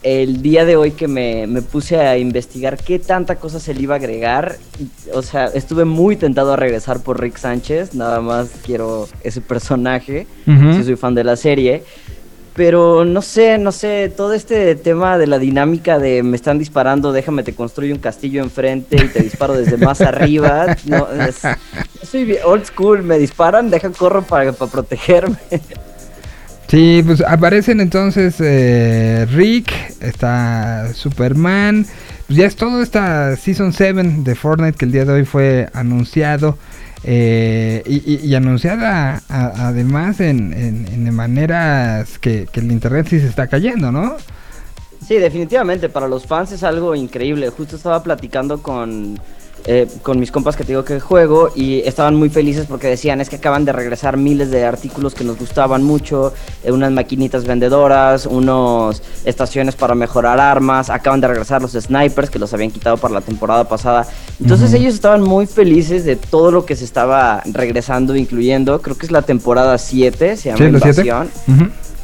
el 0.02 0.42
día 0.42 0.64
de 0.64 0.76
hoy 0.76 0.92
que 0.92 1.08
me, 1.08 1.46
me 1.46 1.62
puse 1.62 1.98
a 1.98 2.16
investigar 2.16 2.76
qué 2.76 2.98
tanta 2.98 3.36
cosa 3.36 3.58
se 3.58 3.74
le 3.74 3.82
iba 3.82 3.94
a 3.94 3.98
agregar, 3.98 4.56
o 5.14 5.22
sea, 5.22 5.46
estuve 5.46 5.84
muy 5.84 6.16
tentado 6.16 6.52
a 6.52 6.56
regresar 6.56 7.02
por 7.02 7.20
Rick 7.20 7.38
Sánchez. 7.38 7.94
Nada 7.94 8.20
más 8.20 8.50
quiero 8.64 9.08
ese 9.22 9.40
personaje. 9.40 10.26
Si 10.46 10.84
soy 10.84 10.96
fan 10.96 11.14
de 11.14 11.24
la 11.24 11.36
serie. 11.36 11.84
Pero 12.58 13.04
no 13.04 13.22
sé, 13.22 13.56
no 13.56 13.70
sé, 13.70 14.12
todo 14.16 14.34
este 14.34 14.74
tema 14.74 15.16
de 15.16 15.28
la 15.28 15.38
dinámica 15.38 16.00
de 16.00 16.24
me 16.24 16.34
están 16.34 16.58
disparando, 16.58 17.12
déjame 17.12 17.44
te 17.44 17.54
construyo 17.54 17.94
un 17.94 18.00
castillo 18.00 18.42
enfrente 18.42 18.96
y 18.96 19.06
te 19.06 19.22
disparo 19.22 19.56
desde 19.56 19.76
más 19.76 20.00
arriba. 20.00 20.76
No, 20.84 21.06
soy 22.02 22.36
old 22.44 22.64
school, 22.64 23.04
me 23.04 23.16
disparan, 23.16 23.70
dejan 23.70 23.92
corro 23.92 24.22
para, 24.22 24.52
para 24.52 24.70
protegerme. 24.70 25.36
Sí, 26.66 27.02
pues 27.06 27.20
aparecen 27.20 27.80
entonces 27.80 28.34
eh, 28.40 29.24
Rick, 29.30 29.72
está 30.00 30.92
Superman, 30.94 31.86
pues 32.26 32.38
ya 32.38 32.46
es 32.46 32.56
todo 32.56 32.82
esta 32.82 33.36
Season 33.36 33.72
7 33.72 34.02
de 34.18 34.34
Fortnite 34.34 34.76
que 34.76 34.84
el 34.84 34.92
día 34.92 35.04
de 35.04 35.12
hoy 35.12 35.24
fue 35.24 35.68
anunciado 35.74 36.58
eh, 37.04 37.82
y, 37.86 38.14
y- 38.14 38.26
y 38.26 38.34
anunciada 38.34 39.22
además 39.28 40.20
en, 40.20 40.52
en- 40.52 40.86
en 40.88 41.14
maneras 41.14 42.18
que, 42.18 42.46
que 42.52 42.60
el 42.60 42.72
internet 42.72 43.06
sí 43.08 43.20
se 43.20 43.28
está 43.28 43.46
cayendo, 43.46 43.92
¿no? 43.92 44.16
Sí, 45.06 45.14
definitivamente, 45.16 45.88
para 45.88 46.06
los 46.08 46.26
fans 46.26 46.52
es 46.52 46.62
algo 46.62 46.94
increíble. 46.94 47.48
Justo 47.50 47.76
estaba 47.76 48.02
platicando 48.02 48.62
con, 48.62 49.18
eh, 49.66 49.86
con 50.02 50.18
mis 50.18 50.30
compas 50.30 50.56
que 50.56 50.64
te 50.64 50.72
digo 50.72 50.84
que 50.84 51.00
juego 51.00 51.50
y 51.54 51.80
estaban 51.80 52.14
muy 52.14 52.30
felices 52.30 52.66
porque 52.66 52.86
decían 52.86 53.20
es 53.20 53.28
que 53.28 53.36
acaban 53.36 53.64
de 53.64 53.72
regresar 53.72 54.16
miles 54.16 54.50
de 54.50 54.64
artículos 54.64 55.14
que 55.14 55.24
nos 55.24 55.38
gustaban 55.38 55.82
mucho, 55.82 56.32
eh, 56.64 56.72
unas 56.72 56.90
maquinitas 56.92 57.44
vendedoras, 57.44 58.26
unos 58.26 59.02
estaciones 59.24 59.74
para 59.76 59.94
mejorar 59.94 60.40
armas, 60.40 60.90
acaban 60.90 61.20
de 61.20 61.28
regresar 61.28 61.60
los 61.60 61.72
snipers 61.72 62.30
que 62.30 62.38
los 62.38 62.52
habían 62.54 62.70
quitado 62.70 62.96
para 62.96 63.14
la 63.14 63.20
temporada 63.20 63.68
pasada. 63.68 64.06
Entonces 64.40 64.72
ellos 64.72 64.94
estaban 64.94 65.22
muy 65.22 65.46
felices 65.46 66.04
de 66.04 66.16
todo 66.16 66.50
lo 66.50 66.64
que 66.64 66.76
se 66.76 66.84
estaba 66.84 67.42
regresando, 67.52 68.16
incluyendo, 68.16 68.80
creo 68.80 68.96
que 68.96 69.06
es 69.06 69.12
la 69.12 69.22
temporada 69.22 69.76
7, 69.78 70.36
se 70.36 70.48
llama 70.48 70.58
Sí. 70.58 70.64
Invasión. 70.64 71.30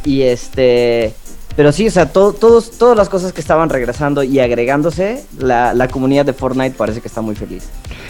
Y 0.04 0.22
este. 0.22 1.14
Pero 1.56 1.70
sí, 1.70 1.86
o 1.86 1.90
sea, 1.90 2.06
todo, 2.06 2.32
todos, 2.32 2.72
todas 2.78 2.96
las 2.96 3.08
cosas 3.08 3.32
que 3.32 3.40
estaban 3.40 3.68
regresando 3.70 4.24
y 4.24 4.40
agregándose, 4.40 5.22
la, 5.38 5.72
la 5.72 5.86
comunidad 5.88 6.26
de 6.26 6.32
Fortnite 6.32 6.74
parece 6.76 7.00
que 7.00 7.06
está 7.08 7.20
muy 7.20 7.36
feliz. 7.36 7.64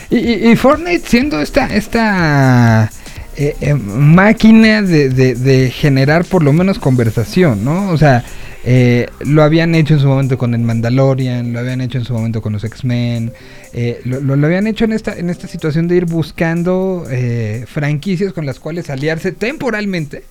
Y, 0.08 0.16
y- 0.16 0.50
y 0.50 0.56
Fortnite 0.56 1.06
siendo 1.06 1.40
esta, 1.40 1.66
esta 1.66 2.90
eh, 3.36 3.54
eh, 3.60 3.74
máquina 3.74 4.80
de, 4.80 5.10
de- 5.10 5.34
de 5.34 5.70
generar 5.70 6.24
por 6.24 6.42
lo 6.42 6.52
menos 6.54 6.78
conversación, 6.78 7.64
¿no? 7.66 7.90
O 7.90 7.98
sea, 7.98 8.24
eh, 8.64 9.08
lo 9.20 9.42
habían 9.42 9.74
hecho 9.74 9.92
en 9.92 10.00
su 10.00 10.06
momento 10.06 10.38
con 10.38 10.54
el 10.54 10.60
Mandalorian, 10.62 11.52
lo 11.52 11.58
habían 11.58 11.82
hecho 11.82 11.98
en 11.98 12.04
su 12.06 12.14
momento 12.14 12.40
con 12.40 12.54
los 12.54 12.64
X-Men, 12.64 13.30
eh, 13.74 14.00
lo, 14.04 14.20
lo- 14.20 14.36
lo 14.36 14.46
habían 14.46 14.66
hecho 14.66 14.86
en 14.86 14.92
esta, 14.94 15.14
en 15.18 15.28
esta 15.28 15.48
situación 15.48 15.86
de 15.86 15.96
ir 15.96 16.06
buscando 16.06 17.04
eh, 17.10 17.66
franquicias 17.68 18.32
con 18.32 18.46
las 18.46 18.58
cuales 18.58 18.88
aliarse 18.88 19.32
temporalmente. 19.32 20.24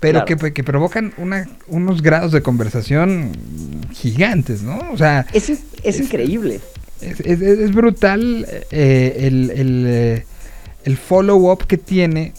Pero 0.00 0.24
Claro. 0.24 0.38
que, 0.40 0.52
que 0.52 0.62
provocan 0.64 1.12
una, 1.18 1.48
unos 1.66 2.02
grados 2.02 2.30
de 2.32 2.40
conversación 2.42 3.32
gigantes, 3.92 4.62
¿no? 4.62 4.78
O 4.92 4.96
sea, 4.96 5.26
Es, 5.32 5.50
es 5.82 6.00
increíble. 6.00 6.60
es, 7.00 7.18
es- 7.20 7.40
es 7.42 7.74
brutal 7.74 8.46
eh, 8.70 9.16
el, 9.26 9.50
el, 9.50 9.84
eh, 9.88 10.24
el 10.84 10.96
follow-up 10.96 11.66
que 11.66 11.78
tiene 11.78 12.32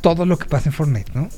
todo 0.00 0.26
lo 0.26 0.38
que 0.38 0.46
pasa 0.46 0.68
en 0.70 0.72
Fortnite, 0.72 1.12
¿no? 1.14 1.28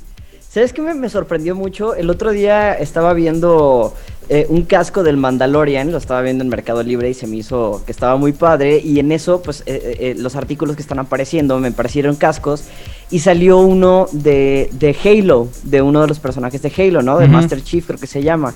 ¿Sabes 0.52 0.72
qué 0.72 0.82
me, 0.82 0.94
me 0.94 1.09
sorprendió 1.09 1.55
mucho? 1.55 1.94
El 1.94 2.10
otro 2.10 2.32
día 2.32 2.74
estaba 2.74 3.14
viendo 3.14 3.94
eh, 4.28 4.47
un 4.48 4.62
casco 4.62 5.05
del 5.05 5.16
Mandalorian, 5.16 5.93
lo 5.93 5.98
estaba 5.98 6.22
viendo 6.22 6.43
en 6.43 6.51
Mercado 6.51 6.82
Libre 6.82 7.09
y 7.09 7.14
se 7.14 7.28
me 7.28 7.36
hizo 7.36 7.82
que 7.86 7.93
estaba 7.93 8.16
muy 8.16 8.32
padre. 8.32 8.81
Y 8.81 8.98
en 8.98 9.12
eso, 9.12 9.43
pues 9.43 9.62
eh, 9.66 9.97
eh, 10.01 10.14
los 10.18 10.35
artículos 10.35 10.74
que 10.74 10.82
están 10.82 10.98
apareciendo 10.98 11.60
me 11.60 11.70
parecieron 11.70 12.16
cascos. 12.16 12.64
Y 13.12 13.20
salió 13.20 13.59
uno 13.59 14.09
de, 14.10 14.70
de 14.72 14.97
Halo, 15.05 15.47
de 15.62 15.82
uno 15.82 16.01
de 16.01 16.09
los 16.09 16.18
personajes 16.18 16.60
de 16.62 16.72
Halo, 16.77 17.01
¿no? 17.02 17.18
De. 17.18 17.28
Master 17.28 17.62
Chief, 17.62 17.86
creo 17.86 18.01
que 18.01 18.09
se 18.09 18.20
llama. 18.20 18.52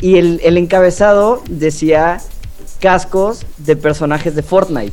Y 0.00 0.16
el, 0.16 0.40
el 0.42 0.58
encabezado 0.58 1.44
decía 1.48 2.20
cascos 2.80 3.46
de 3.58 3.76
personajes 3.76 4.34
de 4.34 4.42
Fortnite. 4.42 4.92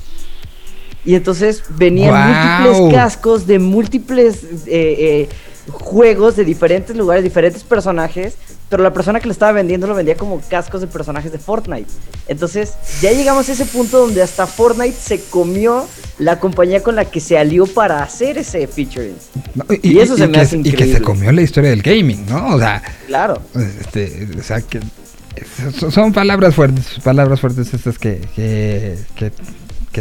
Y 1.08 1.16
entonces 1.16 1.64
venían 1.70 2.62
múltiples 2.62 2.94
cascos 2.94 3.48
de 3.48 3.60
múltiples 3.60 4.44
eh, 4.44 4.68
eh, 4.68 5.30
juegos 5.70 6.36
de 6.36 6.46
diferentes 6.46 6.96
lugares, 6.96 7.24
diferentes 7.24 7.64
personajes, 7.64 8.36
pero 8.70 8.84
la 8.84 8.92
persona 8.94 9.20
que 9.20 9.28
lo 9.28 9.32
estaba 9.32 9.52
vendiendo 9.54 9.88
lo 9.88 9.96
vendía 9.96 10.16
como 10.18 10.42
cascos 10.50 10.82
de 10.82 10.88
personajes 10.88 11.32
de 11.32 11.40
Fortnite. 11.40 11.90
Entonces 12.28 12.74
ya 13.02 13.12
llegamos 13.12 13.48
a 13.48 13.54
ese 13.54 13.66
punto 13.66 14.00
donde 14.00 14.22
hasta 14.22 14.46
Fortnite 14.46 14.96
se 14.96 15.22
comió 15.30 15.88
la 16.20 16.40
compañía 16.40 16.84
con 16.84 16.96
la 16.96 17.06
que 17.06 17.20
se 17.22 17.38
alió 17.38 17.66
para 17.66 18.04
hacer 18.04 18.38
ese 18.38 18.68
featuring. 18.68 19.16
No, 19.56 19.66
Y 19.82 20.00
eso 20.00 20.18
se 20.18 20.28
me 20.28 20.34
que, 20.34 20.40
hace 20.42 20.58
y 20.58 20.64
que 20.64 20.70
se 20.70 20.76
increíble. 20.76 21.02
comió 21.02 21.32
la 21.32 21.42
historia 21.42 21.70
del 21.70 21.82
gaming, 21.82 22.26
¿no? 22.28 22.56
O 22.56 22.60
sea, 22.60 22.82
Claro. 23.08 23.42
este, 23.56 24.28
o 24.38 24.44
sea 24.44 24.62
que 24.62 24.80
son- 25.80 25.92
son 25.92 26.14
palabras 26.14 26.56
fuertes, 26.56 26.86
palabras 27.04 27.40
fuertes 27.40 27.74
estas 27.74 27.98
que, 28.00 28.20
que, 28.36 28.98
que- 29.16 29.32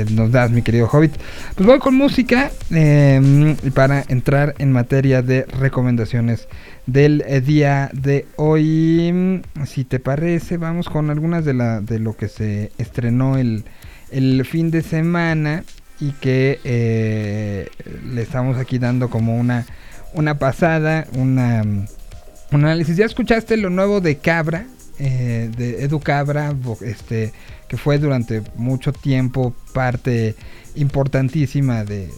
que 0.04 0.12
nos 0.12 0.30
das, 0.30 0.50
mi 0.50 0.62
querido 0.62 0.88
Hobbit. 0.92 1.14
Pues 1.54 1.66
voy 1.66 1.78
con 1.78 1.94
música 1.94 2.50
eh, 2.70 3.56
para 3.74 4.04
entrar 4.08 4.54
en 4.58 4.72
materia 4.72 5.22
de 5.22 5.44
recomendaciones 5.44 6.48
del 6.86 7.24
eh, 7.26 7.40
día 7.40 7.90
de 7.94 8.26
hoy. 8.36 9.42
Si 9.64 9.84
te 9.84 9.98
parece, 9.98 10.58
vamos 10.58 10.88
con 10.88 11.08
algunas 11.08 11.44
de, 11.46 11.54
la, 11.54 11.80
de 11.80 11.98
lo 11.98 12.14
que 12.14 12.28
se 12.28 12.72
estrenó 12.76 13.38
el, 13.38 13.64
el 14.10 14.44
fin 14.44 14.70
de 14.70 14.82
semana 14.82 15.64
y 15.98 16.10
que 16.12 16.60
eh, 16.64 17.68
le 18.12 18.20
estamos 18.20 18.58
aquí 18.58 18.78
dando 18.78 19.08
como 19.08 19.38
una, 19.38 19.64
una 20.12 20.38
pasada, 20.38 21.06
una, 21.14 21.62
un 21.62 22.64
análisis. 22.64 22.98
¿Ya 22.98 23.06
escuchaste 23.06 23.56
lo 23.56 23.70
nuevo 23.70 24.02
de 24.02 24.18
Cabra? 24.18 24.66
Eh, 24.98 25.50
de 25.54 25.84
Edu 25.84 26.00
Cabra, 26.00 26.54
este, 26.80 27.32
que 27.68 27.76
fue 27.76 27.98
durante 27.98 28.42
mucho 28.56 28.92
tiempo 28.92 29.54
parte 29.74 30.34
importantísima 30.74 31.84
de, 31.84 32.10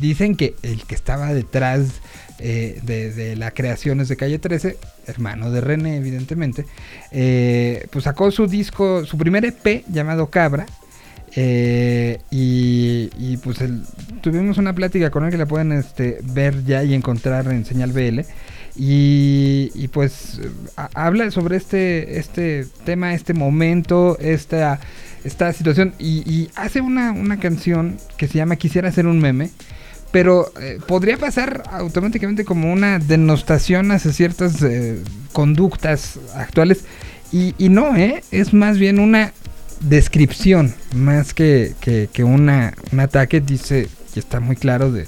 dicen 0.00 0.36
que 0.36 0.54
el 0.62 0.84
que 0.84 0.94
estaba 0.94 1.34
detrás 1.34 2.00
eh, 2.38 2.80
de, 2.82 3.12
de 3.12 3.34
la 3.34 3.50
creaciones 3.50 4.08
de 4.08 4.16
Calle 4.16 4.38
13, 4.38 4.76
hermano 5.06 5.50
de 5.50 5.60
René 5.60 5.96
evidentemente, 5.96 6.66
eh, 7.10 7.86
pues 7.90 8.04
sacó 8.04 8.30
su 8.30 8.46
disco, 8.46 9.04
su 9.04 9.18
primer 9.18 9.44
EP 9.44 9.84
llamado 9.88 10.28
Cabra, 10.28 10.66
y, 12.30 13.36
pues 13.38 13.58
tuvimos 14.22 14.58
una 14.58 14.74
plática 14.74 15.10
con 15.10 15.24
él 15.24 15.30
que 15.30 15.36
la 15.36 15.46
pueden 15.46 15.72
este, 15.72 16.18
ver 16.22 16.64
ya 16.64 16.82
y 16.82 16.94
encontrar 16.94 17.48
en 17.48 17.64
Señal 17.64 17.92
BL. 17.92 18.20
Y, 18.78 19.70
y 19.74 19.88
pues 19.88 20.40
a- 20.76 20.90
habla 20.94 21.30
sobre 21.30 21.56
este, 21.56 22.18
este 22.18 22.66
tema, 22.84 23.14
este 23.14 23.32
momento, 23.34 24.18
esta, 24.20 24.80
esta 25.24 25.52
situación. 25.52 25.94
Y, 25.98 26.50
hace 26.56 26.80
una, 26.80 27.12
una 27.12 27.38
canción 27.38 27.96
que 28.16 28.28
se 28.28 28.34
llama 28.34 28.56
Quisiera 28.56 28.92
ser 28.92 29.06
un 29.06 29.18
meme. 29.20 29.50
Pero 30.12 30.52
eh, 30.60 30.78
podría 30.86 31.16
pasar 31.18 31.64
automáticamente 31.70 32.44
como 32.44 32.72
una 32.72 32.98
denostación 32.98 33.90
hacia 33.90 34.12
ciertas 34.12 34.62
eh, 34.62 34.98
conductas 35.32 36.18
actuales. 36.34 36.84
Y, 37.32 37.54
y 37.58 37.68
no, 37.70 37.96
¿eh? 37.96 38.22
Es 38.30 38.54
más 38.54 38.78
bien 38.78 38.98
una 39.00 39.32
descripción, 39.80 40.74
más 40.94 41.34
que, 41.34 41.74
que, 41.80 42.08
que 42.12 42.24
una, 42.24 42.72
un 42.92 43.00
ataque. 43.00 43.40
Dice, 43.40 43.88
y 44.14 44.18
está 44.18 44.38
muy 44.40 44.56
claro 44.56 44.92
de 44.92 45.06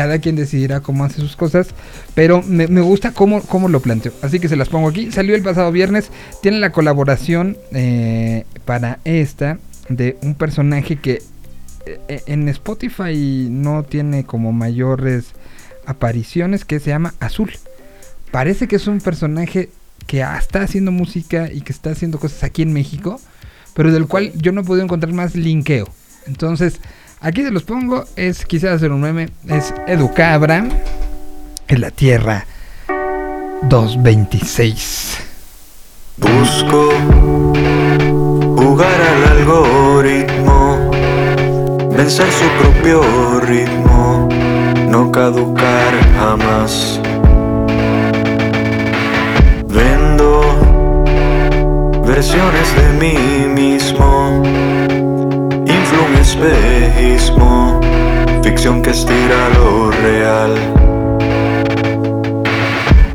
cada 0.00 0.18
quien 0.18 0.34
decidirá 0.34 0.80
cómo 0.80 1.04
hace 1.04 1.20
sus 1.20 1.36
cosas. 1.36 1.74
Pero 2.14 2.42
me, 2.42 2.64
gusta 2.80 3.12
cómo, 3.12 3.42
cómo 3.42 3.68
lo 3.68 3.80
planteo. 3.80 4.12
Así 4.22 4.40
que 4.40 4.48
se 4.48 4.56
las 4.56 4.70
pongo 4.70 4.88
aquí. 4.88 5.12
Salió 5.12 5.34
el 5.34 5.42
pasado 5.42 5.70
viernes. 5.72 6.10
Tiene 6.40 6.58
la 6.58 6.72
colaboración 6.72 7.58
eh, 7.72 8.46
para 8.64 8.98
esta 9.04 9.58
de 9.90 10.16
un 10.22 10.36
personaje 10.36 10.96
que 10.96 11.22
eh, 11.84 12.22
en 12.24 12.48
Spotify 12.48 13.48
no 13.50 13.82
tiene 13.82 14.24
como 14.24 14.52
mayores 14.52 15.32
apariciones 15.84 16.64
que 16.64 16.80
se 16.80 16.88
llama 16.88 17.12
Azul. 17.20 17.52
Parece 18.30 18.68
que 18.68 18.76
es 18.76 18.86
un 18.86 19.02
personaje 19.02 19.68
que 20.06 20.22
está 20.22 20.62
haciendo 20.62 20.92
música 20.92 21.52
y 21.52 21.60
que 21.60 21.72
está 21.72 21.90
haciendo 21.90 22.18
cosas 22.18 22.42
aquí 22.42 22.62
en 22.62 22.72
México, 22.72 23.20
pero 23.74 23.92
del 23.92 24.06
cual 24.06 24.32
yo 24.34 24.50
no 24.52 24.62
he 24.62 24.64
podido 24.64 24.82
encontrar 24.82 25.12
más 25.12 25.34
linkeo. 25.34 25.86
Entonces, 26.26 26.80
aquí 27.20 27.42
se 27.42 27.50
los 27.50 27.64
pongo, 27.64 28.04
es 28.16 28.44
quizás 28.46 28.76
hacer 28.76 28.92
un 28.92 29.00
meme, 29.00 29.28
es 29.48 29.74
Educabra 29.86 30.64
en 31.68 31.80
la 31.80 31.90
Tierra 31.90 32.46
226. 33.62 35.18
Busco 36.16 36.90
jugar 38.56 39.00
al 39.00 39.24
algoritmo, 39.38 40.90
vencer 41.90 42.26
su 42.32 42.48
propio 42.62 43.40
ritmo, 43.40 44.28
no 44.88 45.10
caducar 45.12 45.94
jamás. 46.18 47.00
Vendo 49.68 50.42
versiones 52.04 52.76
de 52.76 52.88
mí 52.98 53.46
mismo, 53.54 54.42
espejismo, 56.30 57.80
ficción 58.42 58.82
que 58.82 58.90
estira 58.90 59.48
lo 59.58 59.90
real. 59.90 60.54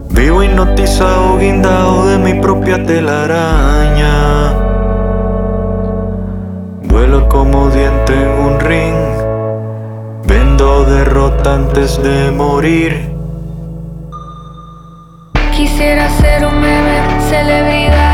Vivo 0.10 0.44
hipnotizado 0.44 1.38
guindado 1.38 2.08
de 2.08 2.18
mi 2.18 2.34
propia 2.42 2.84
telaraña. 2.86 4.54
Vuelo 6.84 7.30
como 7.30 7.70
diente 7.70 8.14
en 8.14 8.32
un 8.48 8.60
ring, 8.60 8.96
vendo 10.26 10.84
derrota 10.84 11.56
antes 11.56 12.02
de 12.04 12.32
morir. 12.32 13.12
Quisiera 15.56 16.10
ser 16.10 16.46
un 16.46 16.60
meme, 16.60 16.98
celebridad 17.30 18.05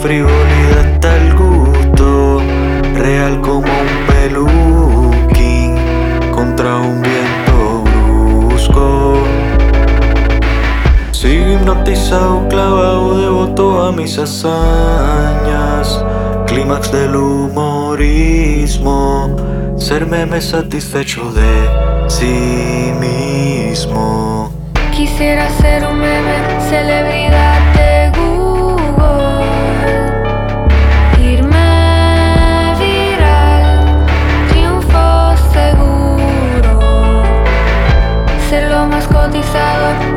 frivolidad 0.00 0.86
está 0.94 1.16
el 1.16 1.34
gusto, 1.34 2.40
real 2.94 3.40
como 3.40 3.66
un 3.66 4.06
peluquín 4.06 5.74
contra 6.32 6.76
un 6.76 7.02
viento 7.02 7.82
brusco. 7.84 9.14
Sigo 11.10 11.52
hipnotizado, 11.54 12.46
clavado, 12.48 13.18
devoto 13.18 13.82
a 13.86 13.92
mis 13.92 14.18
hazañas. 14.18 16.04
Clímax 16.46 16.92
del 16.92 17.16
humorismo. 17.16 18.16
Ser 19.76 20.06
meme 20.06 20.40
satisfecho 20.40 21.32
de 21.32 21.68
sí 22.08 22.92
mismo. 23.00 24.52
Quisiera 24.92 25.50
ser 25.60 25.84
un 25.86 25.98
meme, 25.98 26.60
celebridad 26.68 27.74
de 27.74 27.87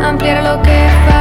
ampliar 0.03 0.43
lo 0.43 0.61
que 0.61 0.71
facturo. 1.05 1.20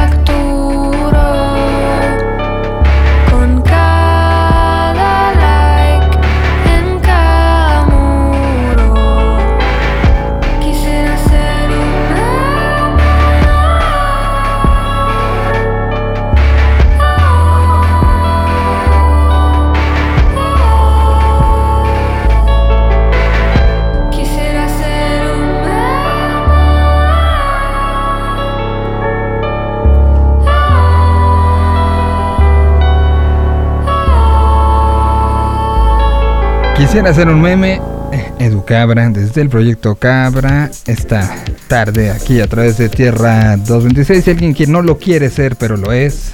Quisiera 36.91 37.11
hacer 37.11 37.29
un 37.29 37.41
meme. 37.41 37.79
eh, 38.11 38.33
Edu 38.39 38.65
Cabra, 38.65 39.09
desde 39.09 39.39
el 39.39 39.47
proyecto 39.47 39.95
Cabra, 39.95 40.69
esta 40.85 41.41
tarde 41.69 42.11
aquí 42.11 42.41
a 42.41 42.47
través 42.47 42.77
de 42.77 42.89
Tierra 42.89 43.55
226. 43.55 44.25
Si 44.25 44.29
alguien 44.29 44.53
que 44.53 44.67
no 44.67 44.81
lo 44.81 44.97
quiere 44.97 45.29
ser, 45.29 45.55
pero 45.55 45.77
lo 45.77 45.93
es. 45.93 46.31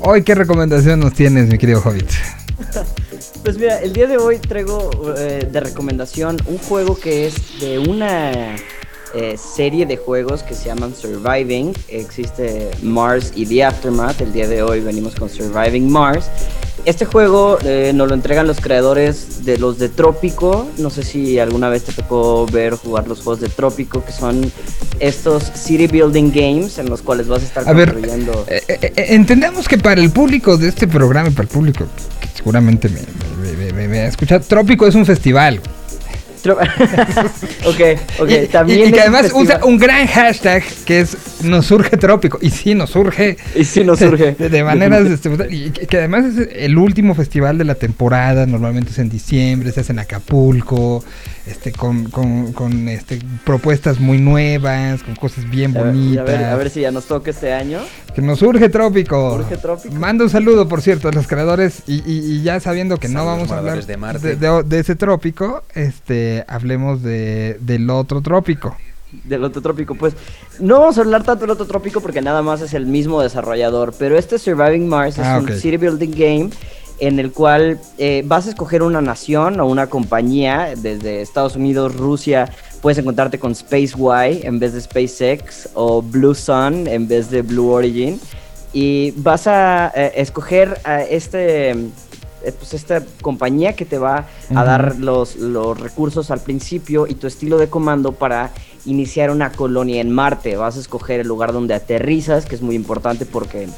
Hoy, 0.00 0.22
¿qué 0.22 0.34
recomendación 0.34 1.00
nos 1.00 1.14
tienes, 1.14 1.48
mi 1.48 1.56
querido 1.56 1.80
Hobbit? 1.82 2.10
Pues 3.42 3.56
mira, 3.58 3.78
el 3.80 3.94
día 3.94 4.06
de 4.06 4.18
hoy 4.18 4.38
traigo 4.38 4.90
eh, 5.16 5.48
de 5.50 5.60
recomendación 5.60 6.36
un 6.46 6.58
juego 6.58 6.98
que 6.98 7.26
es 7.26 7.58
de 7.60 7.78
una 7.78 8.56
eh, 9.14 9.36
serie 9.36 9.86
de 9.86 9.96
juegos 9.96 10.42
que 10.42 10.54
se 10.54 10.66
llaman 10.66 10.94
Surviving. 10.94 11.72
Existe 11.88 12.70
Mars 12.82 13.32
y 13.34 13.46
The 13.46 13.64
Aftermath. 13.64 14.20
El 14.20 14.32
día 14.32 14.48
de 14.48 14.62
hoy 14.62 14.80
venimos 14.80 15.14
con 15.14 15.30
Surviving 15.30 15.90
Mars. 15.90 16.28
Este 16.84 17.06
juego 17.06 17.58
eh, 17.64 17.92
nos 17.94 18.08
lo 18.08 18.14
entregan 18.14 18.46
los 18.46 18.60
creadores 18.60 19.44
de 19.46 19.56
los 19.56 19.78
de 19.78 19.88
Trópico. 19.88 20.68
No 20.76 20.90
sé 20.90 21.02
si 21.02 21.38
alguna 21.38 21.70
vez 21.70 21.84
te 21.84 21.92
tocó 21.92 22.46
ver 22.46 22.74
jugar 22.74 23.08
los 23.08 23.22
juegos 23.22 23.40
de 23.40 23.48
Trópico, 23.48 24.04
que 24.04 24.12
son 24.12 24.52
estos 25.00 25.44
City 25.54 25.86
Building 25.86 26.30
Games 26.30 26.76
en 26.78 26.90
los 26.90 27.00
cuales 27.00 27.26
vas 27.26 27.42
a 27.42 27.46
estar 27.46 27.66
A 27.68 27.72
ver, 27.72 27.92
construyendo. 27.94 28.44
Eh, 28.48 28.62
eh, 28.68 28.92
eh, 28.96 29.06
entendemos 29.14 29.66
que 29.66 29.78
para 29.78 30.00
el 30.02 30.10
público 30.10 30.58
de 30.58 30.68
este 30.68 30.86
programa 30.86 31.28
y 31.28 31.32
para 31.32 31.44
el 31.44 31.48
público 31.48 31.86
que 32.20 32.28
seguramente 32.36 32.90
me, 32.90 33.00
me- 33.40 33.56
me- 33.56 33.72
me- 33.72 33.88
me 33.88 34.00
ha 34.00 34.06
escuchado, 34.08 34.44
Trópico 34.46 34.86
es 34.86 34.94
un 34.94 35.06
festival. 35.06 35.60
Ok, 37.66 37.80
ok. 38.20 38.30
Y- 38.30 38.46
También 38.48 38.80
y, 38.80 38.82
y 38.84 38.92
que 38.92 39.00
además 39.00 39.30
usa 39.34 39.60
un 39.64 39.78
gran 39.78 40.06
hashtag 40.06 40.62
que 40.84 41.00
es 41.00 41.16
nos 41.42 41.66
surge 41.66 41.96
trópico. 41.96 42.38
Y 42.40 42.50
sí, 42.50 42.74
nos 42.74 42.90
surge. 42.90 43.36
Y 43.54 43.64
sí 43.64 43.84
nos 43.84 43.98
surge. 43.98 44.32
De, 44.38 44.48
de 44.48 44.64
maneras. 44.64 45.06
este, 45.06 45.30
y 45.50 45.70
que, 45.70 45.86
que 45.86 45.96
además 45.98 46.24
es 46.24 46.48
el 46.54 46.78
último 46.78 47.14
festival 47.14 47.58
de 47.58 47.64
la 47.64 47.74
temporada. 47.74 48.46
Normalmente 48.46 48.90
es 48.90 48.98
en 48.98 49.08
diciembre, 49.10 49.70
se 49.72 49.80
hace 49.80 49.92
en 49.92 49.98
Acapulco. 50.00 51.04
Este, 51.46 51.72
con, 51.72 52.04
con, 52.10 52.54
con 52.54 52.88
este, 52.88 53.18
propuestas 53.44 54.00
muy 54.00 54.16
nuevas, 54.16 55.02
con 55.02 55.14
cosas 55.14 55.48
bien 55.50 55.76
A 55.76 55.82
ver, 55.82 55.94
y 55.94 55.98
bonitas. 55.98 56.20
a 56.20 56.32
ver, 56.32 56.44
a 56.44 56.56
ver 56.56 56.70
si 56.70 56.80
ya 56.80 56.90
nos 56.90 57.04
toca 57.04 57.30
este 57.32 57.52
año. 57.52 57.80
Que 58.14 58.22
nos 58.22 58.38
surge 58.38 58.70
trópico. 58.70 59.36
Surge 59.36 59.58
Trópico. 59.58 59.94
Manda 59.94 60.24
un 60.24 60.30
saludo, 60.30 60.68
por 60.68 60.80
cierto, 60.80 61.08
a 61.08 61.12
los 61.12 61.26
creadores. 61.26 61.82
Y, 61.86 61.96
y- 62.10 62.36
y 62.36 62.42
ya 62.42 62.60
sabiendo 62.60 62.96
que 62.96 63.08
no 63.08 63.26
vamos 63.26 63.50
a 63.50 63.58
hablar 63.58 63.74
moradores 63.76 63.86
de 63.86 63.96
Marte. 63.98 64.36
de, 64.36 64.36
de- 64.36 64.62
de 64.62 64.78
ese 64.78 64.96
trópico, 64.96 65.64
este, 65.74 66.44
hablemos 66.48 67.02
de, 67.02 67.33
del 67.60 67.90
otro 67.90 68.20
trópico. 68.20 68.76
Del 69.24 69.44
otro 69.44 69.62
trópico, 69.62 69.94
pues 69.94 70.14
no 70.58 70.80
vamos 70.80 70.98
a 70.98 71.02
hablar 71.02 71.22
tanto 71.22 71.42
del 71.42 71.50
otro 71.50 71.66
trópico 71.66 72.00
porque 72.00 72.20
nada 72.20 72.42
más 72.42 72.60
es 72.62 72.74
el 72.74 72.86
mismo 72.86 73.22
desarrollador, 73.22 73.94
pero 73.96 74.18
este 74.18 74.38
Surviving 74.40 74.88
Mars 74.88 75.18
Ah, 75.20 75.36
es 75.38 75.44
ok. 75.44 75.50
un 75.50 75.56
city 75.56 75.76
building 75.76 76.10
game 76.10 76.50
en 76.98 77.18
el 77.20 77.30
cual 77.32 77.78
eh, 77.98 78.22
vas 78.26 78.46
a 78.46 78.50
escoger 78.50 78.82
una 78.82 79.00
nación 79.00 79.60
o 79.60 79.66
una 79.66 79.86
compañía 79.88 80.74
desde 80.76 81.22
Estados 81.22 81.54
Unidos, 81.54 81.94
Rusia, 81.96 82.50
puedes 82.82 82.98
encontrarte 82.98 83.38
con 83.38 83.52
Space 83.52 83.94
Y 83.96 84.46
en 84.46 84.58
vez 84.58 84.72
de 84.72 84.80
SpaceX 84.80 85.68
o 85.74 86.02
Blue 86.02 86.34
Sun 86.34 86.86
en 86.88 87.06
vez 87.06 87.30
de 87.30 87.42
Blue 87.42 87.70
Origin 87.70 88.20
y 88.72 89.12
vas 89.16 89.46
a 89.46 89.92
eh, 89.94 90.12
escoger 90.16 90.78
a 90.84 91.02
este 91.02 91.76
pues 92.52 92.74
esta 92.74 93.02
compañía 93.22 93.74
que 93.74 93.84
te 93.84 93.98
va 93.98 94.26
a 94.54 94.64
dar 94.64 94.96
los, 94.98 95.36
los 95.36 95.78
recursos 95.80 96.30
al 96.30 96.40
principio 96.40 97.06
y 97.06 97.14
tu 97.14 97.26
estilo 97.26 97.58
de 97.58 97.68
comando 97.68 98.12
para 98.12 98.50
iniciar 98.86 99.30
una 99.30 99.52
colonia 99.52 100.00
en 100.00 100.10
Marte. 100.10 100.56
Vas 100.56 100.76
a 100.76 100.80
escoger 100.80 101.20
el 101.20 101.26
lugar 101.28 101.52
donde 101.52 101.74
aterrizas, 101.74 102.44
que 102.44 102.54
es 102.54 102.62
muy 102.62 102.74
importante 102.74 103.24
porque 103.26 103.68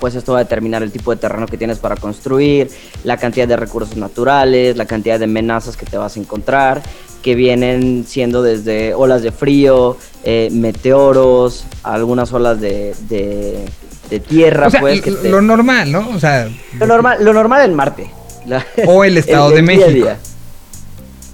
pues 0.00 0.14
esto 0.16 0.32
va 0.32 0.40
a 0.40 0.44
determinar 0.44 0.82
el 0.82 0.92
tipo 0.92 1.12
de 1.12 1.16
terreno 1.16 1.46
que 1.46 1.56
tienes 1.56 1.78
para 1.78 1.96
construir, 1.96 2.68
la 3.04 3.16
cantidad 3.16 3.48
de 3.48 3.56
recursos 3.56 3.96
naturales, 3.96 4.76
la 4.76 4.84
cantidad 4.84 5.18
de 5.18 5.24
amenazas 5.24 5.76
que 5.78 5.86
te 5.86 5.96
vas 5.96 6.16
a 6.16 6.20
encontrar, 6.20 6.82
que 7.22 7.34
vienen 7.34 8.04
siendo 8.06 8.42
desde 8.42 8.92
olas 8.92 9.22
de 9.22 9.32
frío, 9.32 9.96
eh, 10.24 10.50
meteoros, 10.52 11.64
algunas 11.82 12.32
olas 12.34 12.60
de, 12.60 12.94
de- 13.08 13.64
de 14.10 14.20
tierra, 14.20 14.66
O 14.66 14.70
sea, 14.70 14.80
pues. 14.80 15.00
que 15.00 15.10
lo, 15.10 15.16
te- 15.18 15.28
lo 15.30 15.40
normal, 15.42 15.90
¿no? 15.92 16.08
O 16.10 16.20
sea, 16.20 16.48
lo 16.78 16.86
normal, 16.86 17.18
lo 17.24 17.32
normal 17.32 17.62
en 17.68 17.74
Marte. 17.74 18.10
La- 18.46 18.64
O 18.86 19.04
el 19.04 19.16
Estado 19.18 19.50
de 19.50 19.62
México. 19.62 19.88
día. 19.90 20.18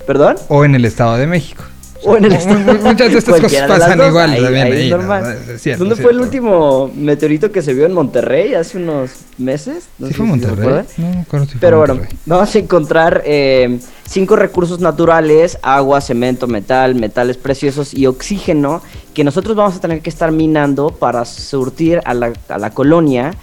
¿Perdón? 0.06 0.36
o 0.48 0.64
en 0.64 0.74
el 0.74 0.84
Estado 0.84 1.16
de 1.16 1.26
México. 1.26 1.62
O 2.04 2.16
en 2.16 2.24
el 2.24 2.30
Muchas 2.32 3.12
de 3.12 3.18
estas 3.18 3.40
cosas 3.40 3.68
pasan 3.68 3.98
dos, 3.98 4.08
igual 4.08 4.30
ahí- 4.30 4.42
también 4.42 4.66
ahí 4.66 4.72
ahí. 4.72 4.84
es 4.84 4.90
¿no? 4.90 4.96
normal. 4.98 5.38
Es 5.54 5.60
cierto, 5.62 5.78
¿Dónde 5.84 5.94
es 5.96 6.00
fue 6.00 6.12
el 6.12 6.20
último 6.20 6.90
meteorito 6.94 7.52
que 7.52 7.62
se 7.62 7.74
vio 7.74 7.86
en 7.86 7.92
Monterrey 7.92 8.54
hace 8.54 8.78
unos 8.78 9.10
meses? 9.38 9.84
No 9.98 10.08
¿Sí 10.08 10.14
fue 10.14 10.24
si 10.24 10.30
Monterrey? 10.30 10.84
No 10.96 11.08
me 11.10 11.20
acuerdo 11.20 11.46
si 11.46 11.52
fue 11.52 11.60
Pero 11.60 11.78
bueno, 11.78 11.94
Monterrey. 11.94 12.18
vamos 12.26 12.54
a 12.54 12.58
encontrar 12.58 13.22
eh, 13.26 13.78
cinco 14.08 14.36
recursos 14.36 14.80
naturales, 14.80 15.58
agua, 15.62 16.00
cemento, 16.00 16.46
metal, 16.46 16.94
metales 16.94 17.36
preciosos 17.36 17.92
y 17.92 18.06
oxígeno 18.06 18.82
que 19.14 19.24
nosotros 19.24 19.54
vamos 19.56 19.76
a 19.76 19.80
tener 19.80 20.00
que 20.00 20.10
estar 20.10 20.32
minando 20.32 20.90
para 20.90 21.24
surtir 21.24 22.00
a 22.04 22.14
la, 22.14 22.32
a 22.48 22.58
la 22.58 22.70
colonia 22.70 23.34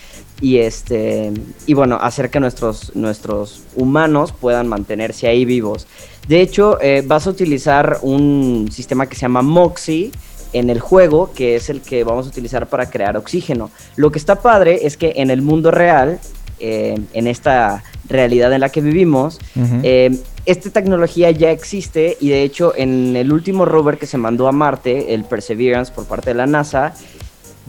y 0.41 0.57
este 0.57 1.31
y 1.65 1.73
bueno 1.73 1.97
hacer 2.01 2.29
que 2.29 2.39
nuestros 2.39 2.95
nuestros 2.95 3.63
humanos 3.75 4.33
puedan 4.33 4.67
mantenerse 4.67 5.27
ahí 5.27 5.45
vivos. 5.45 5.87
De 6.27 6.41
hecho 6.41 6.79
eh, 6.81 7.03
vas 7.05 7.27
a 7.27 7.31
utilizar 7.31 7.99
un 8.01 8.69
sistema 8.71 9.07
que 9.07 9.15
se 9.15 9.21
llama 9.21 9.41
Moxie 9.41 10.11
en 10.53 10.69
el 10.69 10.79
juego 10.79 11.31
que 11.33 11.55
es 11.55 11.69
el 11.69 11.81
que 11.81 12.03
vamos 12.03 12.27
a 12.27 12.29
utilizar 12.29 12.67
para 12.67 12.89
crear 12.89 13.17
oxígeno. 13.17 13.71
Lo 13.95 14.11
que 14.11 14.19
está 14.19 14.41
padre 14.41 14.85
es 14.85 14.97
que 14.97 15.13
en 15.15 15.29
el 15.31 15.41
mundo 15.41 15.71
real 15.71 16.19
eh, 16.59 16.99
en 17.13 17.27
esta 17.27 17.83
realidad 18.09 18.53
en 18.53 18.61
la 18.61 18.69
que 18.69 18.81
vivimos 18.81 19.39
eh, 19.83 20.17
esta 20.45 20.69
tecnología 20.69 21.29
ya 21.29 21.51
existe 21.51 22.17
y 22.21 22.29
de 22.29 22.43
hecho 22.43 22.73
en 22.75 23.15
el 23.15 23.33
último 23.33 23.65
rover 23.65 23.97
que 23.97 24.05
se 24.05 24.17
mandó 24.17 24.47
a 24.47 24.51
Marte 24.51 25.13
el 25.13 25.25
Perseverance 25.25 25.91
por 25.91 26.05
parte 26.05 26.29
de 26.29 26.35
la 26.35 26.47
NASA 26.47 26.93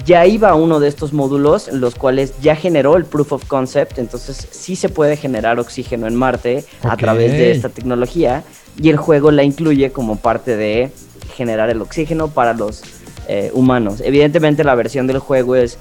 ya 0.05 0.27
iba 0.27 0.55
uno 0.55 0.81
de 0.81 0.89
estos 0.89 1.12
módulos, 1.12 1.69
los 1.73 1.95
cuales 1.95 2.35
ya 2.41 2.57
generó 2.57 2.97
el 2.97 3.05
proof 3.05 3.33
of 3.33 3.45
concept, 3.47 3.99
entonces 3.99 4.49
sí 4.51 4.77
se 4.77 4.89
puede 4.89 5.16
generar 5.16 5.59
oxígeno 5.59 6.07
en 6.07 6.15
Marte 6.15 6.65
a 6.83 6.97
través 6.97 7.33
de 7.33 7.51
esta 7.51 7.69
tecnología 7.69 8.45
y 8.81 8.91
el 8.91 8.97
juego 8.97 9.31
la 9.31 9.43
incluye 9.43 9.91
como 9.91 10.16
parte 10.16 10.57
de 10.57 10.91
generar 11.35 11.70
el 11.70 11.83
oxígeno 11.83 12.29
para 12.29 12.55
los 12.55 12.83
eh, 13.29 13.51
humanos. 13.55 14.01
Evidentemente 14.05 14.65
la 14.65 14.75
versión 14.75 15.07
del 15.07 15.19
juego 15.19 15.57
es 15.57 15.79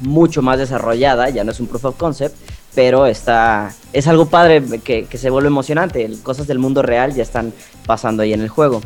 mucho 0.00 0.42
más 0.42 0.58
desarrollada, 0.58 1.30
ya 1.30 1.44
no 1.44 1.52
es 1.52 1.60
un 1.60 1.66
proof 1.66 1.84
of 1.84 1.96
concept, 1.96 2.36
pero 2.74 3.06
está 3.06 3.72
es 3.92 4.08
algo 4.08 4.26
padre 4.26 4.62
que, 4.82 5.04
que 5.04 5.18
se 5.18 5.30
vuelve 5.30 5.48
emocionante, 5.48 6.10
cosas 6.22 6.46
del 6.46 6.58
mundo 6.58 6.82
real 6.82 7.14
ya 7.14 7.22
están 7.22 7.52
pasando 7.86 8.22
ahí 8.22 8.32
en 8.32 8.40
el 8.40 8.48
juego. 8.48 8.80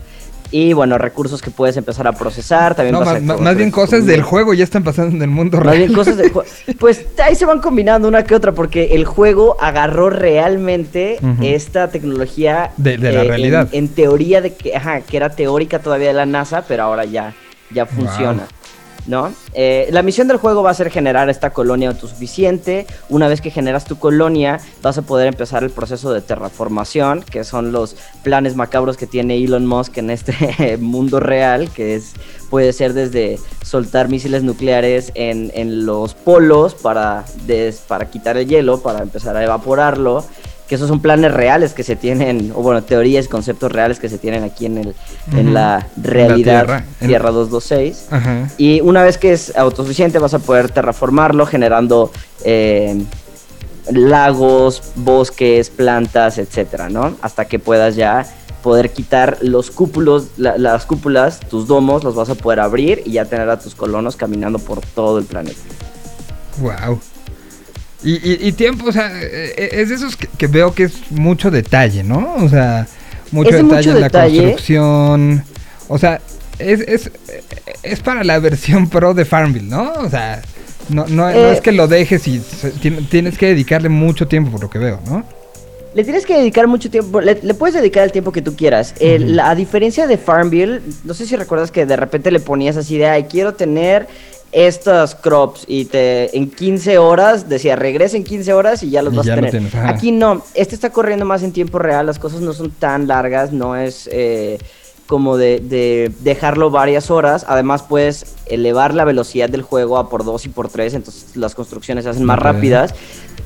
Y 0.50 0.72
bueno, 0.72 0.96
recursos 0.96 1.42
que 1.42 1.50
puedes 1.50 1.76
empezar 1.76 2.06
a 2.06 2.12
procesar, 2.12 2.74
también 2.74 2.94
No, 2.94 3.00
más, 3.04 3.20
más- 3.22 3.56
bien 3.56 3.70
cosas 3.70 4.06
del 4.06 4.22
juego 4.22 4.54
ya 4.54 4.64
están 4.64 4.82
pasando 4.82 5.14
en 5.14 5.20
el 5.22 5.28
mundo 5.28 5.58
más 5.58 5.66
real. 5.66 5.78
bien 5.78 5.92
cosas 5.92 6.16
del. 6.16 6.32
Pues 6.78 7.04
ahí 7.22 7.34
se 7.34 7.44
van 7.44 7.60
combinando 7.60 8.08
una 8.08 8.24
que 8.24 8.34
otra, 8.34 8.52
porque 8.52 8.94
el 8.94 9.04
juego 9.04 9.56
agarró 9.60 10.08
realmente 10.08 11.18
esta 11.42 11.88
tecnología 11.90 12.70
De- 12.78 12.96
de 12.96 13.12
la 13.12 13.22
en- 13.22 13.28
realidad. 13.28 13.68
En, 13.72 13.88
teoría 13.88 14.40
de 14.40 14.54
que, 14.54 14.74
ajá, 14.74 15.00
que 15.02 15.16
era 15.18 15.28
teórica 15.30 15.80
todavía 15.80 16.08
de 16.08 16.14
la 16.14 16.24
NASA, 16.26 16.64
pero 16.66 16.84
ahora 16.84 17.04
ya, 17.04 17.34
ya 17.70 17.84
funciona. 17.84 18.46
¿No? 19.08 19.32
Eh, 19.54 19.88
la 19.90 20.02
misión 20.02 20.28
del 20.28 20.36
juego 20.36 20.62
va 20.62 20.70
a 20.70 20.74
ser 20.74 20.90
generar 20.90 21.30
esta 21.30 21.48
colonia 21.50 21.88
autosuficiente. 21.88 22.86
Una 23.08 23.26
vez 23.26 23.40
que 23.40 23.50
generas 23.50 23.86
tu 23.86 23.98
colonia, 23.98 24.60
vas 24.82 24.98
a 24.98 25.02
poder 25.02 25.28
empezar 25.28 25.64
el 25.64 25.70
proceso 25.70 26.12
de 26.12 26.20
terraformación, 26.20 27.22
que 27.22 27.42
son 27.42 27.72
los 27.72 27.96
planes 28.22 28.54
macabros 28.54 28.98
que 28.98 29.06
tiene 29.06 29.42
Elon 29.42 29.64
Musk 29.64 29.96
en 29.96 30.10
este 30.10 30.76
mundo 30.80 31.20
real, 31.20 31.70
que 31.70 31.94
es 31.94 32.12
puede 32.50 32.72
ser 32.74 32.92
desde 32.92 33.38
soltar 33.64 34.08
misiles 34.08 34.42
nucleares 34.42 35.10
en, 35.14 35.50
en 35.54 35.86
los 35.86 36.14
polos 36.14 36.74
para, 36.74 37.24
des- 37.46 37.78
para 37.88 38.10
quitar 38.10 38.36
el 38.36 38.46
hielo, 38.46 38.80
para 38.80 39.00
empezar 39.02 39.36
a 39.36 39.44
evaporarlo, 39.44 40.24
que 40.68 40.74
esos 40.74 40.86
son 40.88 41.00
planes 41.00 41.32
reales 41.32 41.72
que 41.72 41.82
se 41.82 41.96
tienen, 41.96 42.52
o 42.54 42.62
bueno, 42.62 42.82
teorías 42.82 43.24
y 43.24 43.28
conceptos 43.28 43.72
reales 43.72 43.98
que 43.98 44.08
se 44.10 44.18
tienen 44.18 44.44
aquí 44.44 44.66
en, 44.66 44.76
el, 44.78 44.94
en 45.32 45.54
la 45.54 45.86
En 45.96 46.02
la 46.02 46.08
realidad 46.10 46.64
Tierra, 46.64 46.84
en- 47.00 47.08
Tierra 47.08 47.30
226. 47.30 48.06
Ajá. 48.10 48.48
Y 48.58 48.80
una 48.82 49.02
vez 49.02 49.16
que 49.16 49.32
es 49.32 49.56
autosuficiente 49.56 50.18
vas 50.18 50.34
a 50.34 50.38
poder 50.40 50.70
terraformarlo 50.70 51.46
generando 51.46 52.12
eh, 52.44 53.00
lagos, 53.90 54.82
bosques, 54.96 55.70
plantas, 55.70 56.38
etcétera, 56.38 56.88
¿no? 56.88 57.16
Hasta 57.22 57.46
que 57.46 57.58
puedas 57.58 57.96
ya 57.96 58.26
poder 58.62 58.90
quitar 58.90 59.38
los 59.40 59.70
cúpulos, 59.70 60.28
la- 60.36 60.58
las 60.58 60.84
cúpulas, 60.84 61.40
tus 61.40 61.66
domos, 61.66 62.04
los 62.04 62.14
vas 62.14 62.28
a 62.28 62.34
poder 62.34 62.60
abrir 62.60 63.02
y 63.06 63.12
ya 63.12 63.24
tener 63.24 63.48
a 63.48 63.58
tus 63.58 63.74
colonos 63.74 64.16
caminando 64.16 64.58
por 64.58 64.80
todo 64.80 65.18
el 65.18 65.24
planeta. 65.24 65.58
Wow. 66.60 67.00
Y, 68.02 68.12
y- 68.14 68.48
y 68.48 68.52
tiempo, 68.52 68.86
o 68.88 68.92
sea, 68.92 69.10
eh, 69.22 69.54
eh, 69.56 69.68
es 69.72 69.88
de 69.88 69.96
esos 69.96 70.16
que, 70.16 70.28
que 70.28 70.46
veo 70.46 70.72
que 70.72 70.84
es 70.84 71.10
mucho 71.10 71.50
detalle, 71.50 72.04
¿no? 72.04 72.36
O 72.36 72.48
sea, 72.48 72.86
mucho 73.32 73.50
Es 73.50 73.56
de 73.56 73.62
detalle 73.64 73.76
mucho 73.88 73.90
en 73.90 74.00
la 74.00 74.06
detalle. 74.06 74.38
construcción. 74.42 75.44
O 75.88 75.98
sea, 75.98 76.20
es, 76.60 76.80
es, 76.80 77.10
es 77.82 78.00
para 78.00 78.22
la 78.24 78.38
versión 78.40 78.88
pro 78.88 79.14
de 79.14 79.24
Farmville, 79.24 79.68
¿no? 79.68 79.92
O 79.94 80.08
sea, 80.08 80.42
no, 80.90 81.06
no, 81.08 81.30
no 81.32 81.48
Eh, 81.50 81.52
es 81.54 81.60
que 81.60 81.72
lo 81.72 81.88
dejes 81.88 82.26
y 82.28 82.40
tienes 83.10 83.36
que 83.36 83.46
dedicarle 83.46 83.88
mucho 83.88 84.28
tiempo 84.28 84.52
por 84.52 84.62
lo 84.62 84.70
que 84.70 84.78
veo, 84.78 85.00
¿no? 85.06 85.24
Le 85.94 86.04
tienes 86.04 86.24
que 86.26 86.36
dedicar 86.36 86.68
mucho 86.68 86.90
tiempo, 86.90 87.20
le, 87.20 87.40
le 87.42 87.54
puedes 87.54 87.74
dedicar 87.74 88.04
el 88.04 88.12
tiempo 88.12 88.30
que 88.30 88.42
tú 88.42 88.54
quieras. 88.54 88.94
El- 89.00 89.24
Ujú. 89.24 89.32
la- 89.32 89.50
a 89.50 89.54
diferencia 89.56 90.06
de 90.06 90.18
Farmville, 90.18 90.82
no 91.02 91.14
sé 91.14 91.26
si 91.26 91.34
recuerdas 91.34 91.72
que 91.72 91.84
de 91.86 91.96
repente 91.96 92.30
le 92.30 92.38
ponías 92.40 92.76
así 92.76 92.96
de, 92.98 93.06
ay, 93.06 93.24
quiero 93.24 93.54
tener 93.54 94.06
estas 94.52 95.14
crops 95.14 95.64
y 95.66 95.84
te 95.84 96.36
en 96.36 96.50
15 96.50 96.98
horas, 96.98 97.48
decía, 97.48 97.76
regresa 97.76 98.16
en 98.16 98.24
15 98.24 98.52
horas 98.54 98.82
y 98.82 98.90
ya 98.90 99.02
los 99.02 99.12
Y 99.12 99.16
vas 99.16 99.26
ya 99.26 99.34
a 99.34 99.36
tener. 99.36 99.76
Aquí 99.84 100.12
no, 100.12 100.42
este 100.54 100.74
está 100.74 100.90
corriendo 100.90 101.24
más 101.24 101.42
en 101.42 101.52
tiempo 101.52 101.78
real, 101.78 102.06
las 102.06 102.18
cosas 102.18 102.40
no 102.40 102.52
son 102.52 102.70
tan 102.70 103.06
largas, 103.06 103.52
no 103.52 103.76
es 103.76 104.08
eh, 104.12 104.58
como 105.06 105.36
de, 105.36 105.60
de 105.60 106.12
dejarlo 106.20 106.70
varias 106.70 107.10
horas. 107.10 107.44
Además 107.48 107.82
puedes 107.82 108.36
elevar 108.46 108.94
la 108.94 109.04
velocidad 109.04 109.48
del 109.48 109.62
juego 109.62 109.98
a 109.98 110.08
por 110.08 110.24
2 110.24 110.46
y 110.46 110.48
por 110.48 110.68
3, 110.68 110.94
entonces 110.94 111.36
las 111.36 111.54
construcciones 111.54 112.04
se 112.04 112.10
hacen 112.10 112.24
más 112.24 112.38
rápidas. 112.38 112.94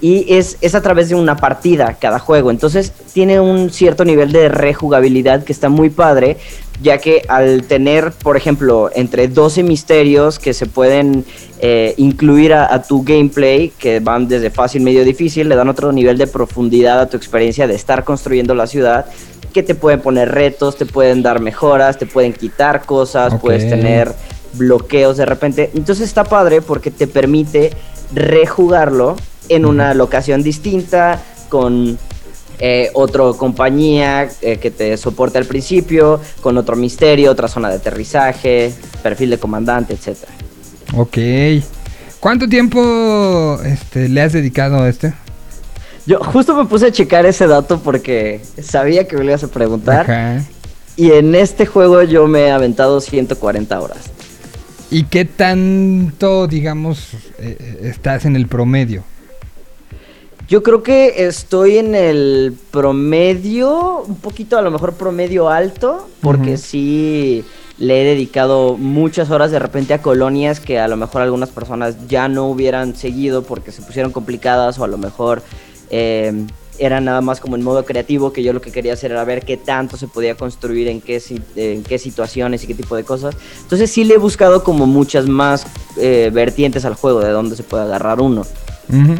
Y 0.00 0.34
es, 0.34 0.58
es 0.60 0.74
a 0.74 0.82
través 0.82 1.08
de 1.08 1.14
una 1.14 1.36
partida 1.36 1.96
cada 2.00 2.18
juego. 2.18 2.50
Entonces 2.50 2.92
tiene 3.12 3.38
un 3.38 3.70
cierto 3.70 4.04
nivel 4.04 4.32
de 4.32 4.48
rejugabilidad 4.48 5.44
que 5.44 5.52
está 5.52 5.68
muy 5.68 5.90
padre. 5.90 6.38
Ya 6.82 6.98
que 6.98 7.22
al 7.28 7.62
tener, 7.64 8.12
por 8.12 8.36
ejemplo, 8.36 8.90
entre 8.94 9.28
12 9.28 9.62
misterios 9.62 10.38
que 10.38 10.52
se 10.52 10.66
pueden 10.66 11.24
eh, 11.60 11.94
incluir 11.96 12.52
a, 12.52 12.74
a 12.74 12.82
tu 12.82 13.04
gameplay, 13.04 13.70
que 13.78 14.00
van 14.00 14.26
desde 14.26 14.50
fácil, 14.50 14.82
medio, 14.82 15.04
difícil, 15.04 15.48
le 15.48 15.54
dan 15.54 15.68
otro 15.68 15.92
nivel 15.92 16.18
de 16.18 16.26
profundidad 16.26 17.00
a 17.00 17.08
tu 17.08 17.16
experiencia 17.16 17.66
de 17.66 17.74
estar 17.74 18.04
construyendo 18.04 18.54
la 18.54 18.66
ciudad. 18.66 19.06
Que 19.52 19.62
te 19.62 19.74
pueden 19.74 20.00
poner 20.00 20.30
retos, 20.30 20.76
te 20.76 20.86
pueden 20.86 21.22
dar 21.22 21.40
mejoras, 21.40 21.98
te 21.98 22.06
pueden 22.06 22.32
quitar 22.32 22.84
cosas, 22.84 23.34
puedes 23.40 23.68
tener 23.68 24.12
bloqueos 24.54 25.16
de 25.16 25.26
repente. 25.26 25.70
Entonces 25.74 26.08
está 26.08 26.24
padre 26.24 26.62
porque 26.62 26.90
te 26.90 27.06
permite 27.06 27.70
rejugarlo 28.14 29.16
en 29.48 29.66
una 29.66 29.94
locación 29.94 30.42
distinta, 30.42 31.22
con 31.48 31.98
eh, 32.64 32.90
otra 32.94 33.24
compañía 33.36 34.28
eh, 34.40 34.58
que 34.58 34.70
te 34.70 34.96
soporte 34.96 35.36
al 35.36 35.46
principio, 35.46 36.20
con 36.40 36.56
otro 36.56 36.76
misterio, 36.76 37.32
otra 37.32 37.48
zona 37.48 37.68
de 37.68 37.74
aterrizaje, 37.74 38.72
perfil 39.02 39.30
de 39.30 39.38
comandante, 39.38 39.94
etc. 39.94 40.18
Ok. 40.96 41.18
¿Cuánto 42.20 42.48
tiempo 42.48 43.58
este, 43.64 44.08
le 44.08 44.22
has 44.22 44.32
dedicado 44.32 44.78
a 44.78 44.88
este? 44.88 45.12
Yo 46.06 46.20
justo 46.20 46.54
me 46.54 46.64
puse 46.66 46.86
a 46.86 46.92
checar 46.92 47.26
ese 47.26 47.48
dato 47.48 47.80
porque 47.80 48.40
sabía 48.62 49.08
que 49.08 49.16
me 49.16 49.24
lo 49.24 49.30
ibas 49.30 49.42
a 49.42 49.48
preguntar. 49.48 50.08
Ajá. 50.08 50.44
Y 50.96 51.10
en 51.10 51.34
este 51.34 51.66
juego 51.66 52.04
yo 52.04 52.28
me 52.28 52.42
he 52.42 52.50
aventado 52.52 53.00
140 53.00 53.80
horas. 53.80 53.98
¿Y 54.88 55.02
qué 55.04 55.24
tanto, 55.24 56.46
digamos, 56.46 57.14
eh, 57.38 57.56
eh, 57.58 57.78
estás 57.84 58.24
en 58.24 58.36
el 58.36 58.46
promedio? 58.46 59.02
Yo 60.52 60.62
creo 60.62 60.82
que 60.82 61.26
estoy 61.26 61.78
en 61.78 61.94
el 61.94 62.54
promedio, 62.70 64.02
un 64.02 64.16
poquito 64.16 64.58
a 64.58 64.60
lo 64.60 64.70
mejor 64.70 64.92
promedio 64.92 65.48
alto, 65.48 66.10
porque 66.20 66.58
sí 66.58 67.42
le 67.78 68.02
he 68.02 68.04
dedicado 68.04 68.76
muchas 68.76 69.30
horas 69.30 69.50
de 69.50 69.58
repente 69.58 69.94
a 69.94 70.02
colonias 70.02 70.60
que 70.60 70.78
a 70.78 70.88
lo 70.88 70.98
mejor 70.98 71.22
algunas 71.22 71.48
personas 71.48 72.06
ya 72.06 72.28
no 72.28 72.48
hubieran 72.48 72.94
seguido 72.94 73.44
porque 73.44 73.72
se 73.72 73.80
pusieron 73.80 74.12
complicadas 74.12 74.78
o 74.78 74.84
a 74.84 74.88
lo 74.88 74.98
mejor 74.98 75.42
eh, 75.88 76.44
eran 76.78 77.06
nada 77.06 77.22
más 77.22 77.40
como 77.40 77.56
en 77.56 77.62
modo 77.62 77.86
creativo, 77.86 78.34
que 78.34 78.42
yo 78.42 78.52
lo 78.52 78.60
que 78.60 78.70
quería 78.70 78.92
hacer 78.92 79.12
era 79.12 79.24
ver 79.24 79.46
qué 79.46 79.56
tanto 79.56 79.96
se 79.96 80.06
podía 80.06 80.34
construir, 80.34 80.86
en 80.86 81.00
qué, 81.00 81.22
en 81.56 81.82
qué 81.82 81.98
situaciones 81.98 82.62
y 82.62 82.66
qué 82.66 82.74
tipo 82.74 82.94
de 82.94 83.04
cosas. 83.04 83.34
Entonces 83.62 83.90
sí 83.90 84.04
le 84.04 84.16
he 84.16 84.18
buscado 84.18 84.62
como 84.62 84.84
muchas 84.84 85.26
más 85.26 85.66
eh, 85.96 86.30
vertientes 86.30 86.84
al 86.84 86.92
juego, 86.92 87.20
de 87.20 87.30
dónde 87.30 87.56
se 87.56 87.62
puede 87.62 87.84
agarrar 87.84 88.20
uno. 88.20 88.42
Ujú. 88.90 89.14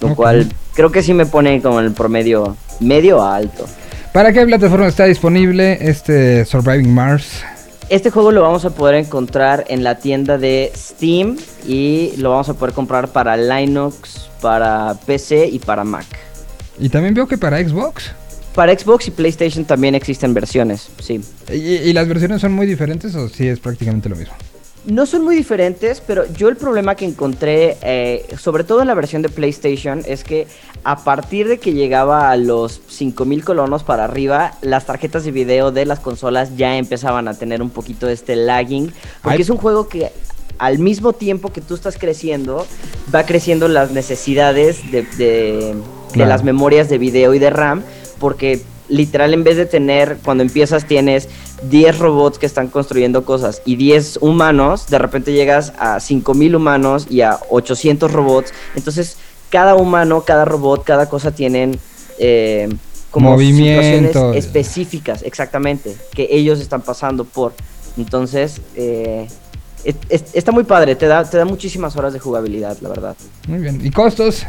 Lo 0.00 0.14
cual 0.14 0.48
creo 0.78 0.92
que 0.92 1.02
sí 1.02 1.12
me 1.12 1.26
pone 1.26 1.60
como 1.60 1.80
en 1.80 1.86
el 1.86 1.92
promedio 1.92 2.56
medio 2.78 3.20
a 3.20 3.34
alto. 3.34 3.66
¿Para 4.12 4.32
qué 4.32 4.46
plataforma 4.46 4.86
está 4.86 5.06
disponible 5.06 5.76
este 5.80 6.44
Surviving 6.44 6.94
Mars? 6.94 7.42
Este 7.88 8.10
juego 8.12 8.30
lo 8.30 8.42
vamos 8.42 8.64
a 8.64 8.70
poder 8.70 8.94
encontrar 8.94 9.64
en 9.70 9.82
la 9.82 9.96
tienda 9.96 10.38
de 10.38 10.70
Steam 10.76 11.36
y 11.66 12.12
lo 12.18 12.30
vamos 12.30 12.48
a 12.48 12.54
poder 12.54 12.76
comprar 12.76 13.08
para 13.08 13.36
Linux, 13.36 14.30
para 14.40 14.94
PC 15.04 15.48
y 15.48 15.58
para 15.58 15.82
Mac. 15.82 16.06
Y 16.78 16.90
también 16.90 17.12
veo 17.12 17.26
que 17.26 17.38
para 17.38 17.58
Xbox. 17.58 18.12
Para 18.54 18.72
Xbox 18.78 19.08
y 19.08 19.10
PlayStation 19.10 19.64
también 19.64 19.96
existen 19.96 20.32
versiones, 20.32 20.90
sí. 21.00 21.20
¿Y, 21.52 21.56
y 21.56 21.92
las 21.92 22.06
versiones 22.06 22.40
son 22.40 22.52
muy 22.52 22.68
diferentes 22.68 23.16
o 23.16 23.28
sí 23.28 23.48
es 23.48 23.58
prácticamente 23.58 24.08
lo 24.08 24.14
mismo? 24.14 24.34
No 24.86 25.04
son 25.04 25.22
muy 25.24 25.36
diferentes, 25.36 26.00
pero 26.06 26.24
yo 26.32 26.48
el 26.48 26.56
problema 26.56 26.94
que 26.94 27.04
encontré, 27.04 27.76
eh, 27.82 28.26
sobre 28.38 28.64
todo 28.64 28.80
en 28.80 28.86
la 28.86 28.94
versión 28.94 29.20
de 29.20 29.28
PlayStation, 29.28 30.02
es 30.06 30.24
que 30.24 30.46
a 30.82 31.04
partir 31.04 31.46
de 31.46 31.58
que 31.58 31.74
llegaba 31.74 32.30
a 32.30 32.36
los 32.36 32.80
5000 32.88 33.44
colonos 33.44 33.82
para 33.82 34.04
arriba, 34.04 34.52
las 34.62 34.86
tarjetas 34.86 35.24
de 35.24 35.32
video 35.32 35.72
de 35.72 35.84
las 35.84 36.00
consolas 36.00 36.56
ya 36.56 36.76
empezaban 36.78 37.28
a 37.28 37.34
tener 37.34 37.60
un 37.60 37.68
poquito 37.70 38.06
de 38.06 38.14
este 38.14 38.34
lagging. 38.36 38.92
Porque 39.22 39.36
Ay. 39.36 39.42
es 39.42 39.50
un 39.50 39.58
juego 39.58 39.88
que 39.88 40.10
al 40.58 40.78
mismo 40.78 41.12
tiempo 41.12 41.52
que 41.52 41.60
tú 41.60 41.74
estás 41.74 41.98
creciendo, 41.98 42.66
va 43.14 43.26
creciendo 43.26 43.68
las 43.68 43.90
necesidades 43.90 44.90
de, 44.90 45.02
de- 45.18 45.74
las 46.14 46.42
memorias 46.44 46.88
de 46.88 46.96
video 46.98 47.34
y 47.34 47.38
de 47.38 47.50
RAM, 47.50 47.82
porque 48.18 48.62
literal 48.88 49.34
en 49.34 49.44
vez 49.44 49.56
de 49.56 49.66
tener, 49.66 50.18
cuando 50.24 50.42
empiezas 50.42 50.84
tienes 50.86 51.28
10 51.68 51.98
robots 51.98 52.38
que 52.38 52.46
están 52.46 52.68
construyendo 52.68 53.24
cosas 53.24 53.62
y 53.64 53.76
10 53.76 54.18
humanos, 54.20 54.86
de 54.88 54.98
repente 54.98 55.32
llegas 55.32 55.72
a 55.78 56.00
5000 56.00 56.54
humanos 56.56 57.06
y 57.10 57.20
a 57.22 57.38
800 57.50 58.12
robots, 58.12 58.52
entonces 58.74 59.16
cada 59.50 59.74
humano, 59.76 60.22
cada 60.26 60.44
robot, 60.44 60.84
cada 60.84 61.08
cosa 61.08 61.30
tienen 61.30 61.78
eh, 62.18 62.68
como 63.10 63.30
Movimientos. 63.32 63.84
situaciones 63.84 64.44
específicas, 64.44 65.22
exactamente, 65.22 65.96
que 66.14 66.28
ellos 66.30 66.60
están 66.60 66.82
pasando 66.82 67.24
por. 67.24 67.54
Entonces, 67.96 68.60
eh, 68.76 69.26
es- 69.84 69.96
es- 70.10 70.24
está 70.34 70.52
muy 70.52 70.64
padre, 70.64 70.94
te 70.94 71.06
da, 71.06 71.24
te 71.24 71.38
da 71.38 71.44
muchísimas 71.46 71.96
horas 71.96 72.12
de 72.12 72.18
jugabilidad, 72.18 72.76
la 72.80 72.88
verdad. 72.90 73.16
Muy 73.46 73.58
bien. 73.60 73.80
¿Y 73.84 73.90
costos? 73.90 74.44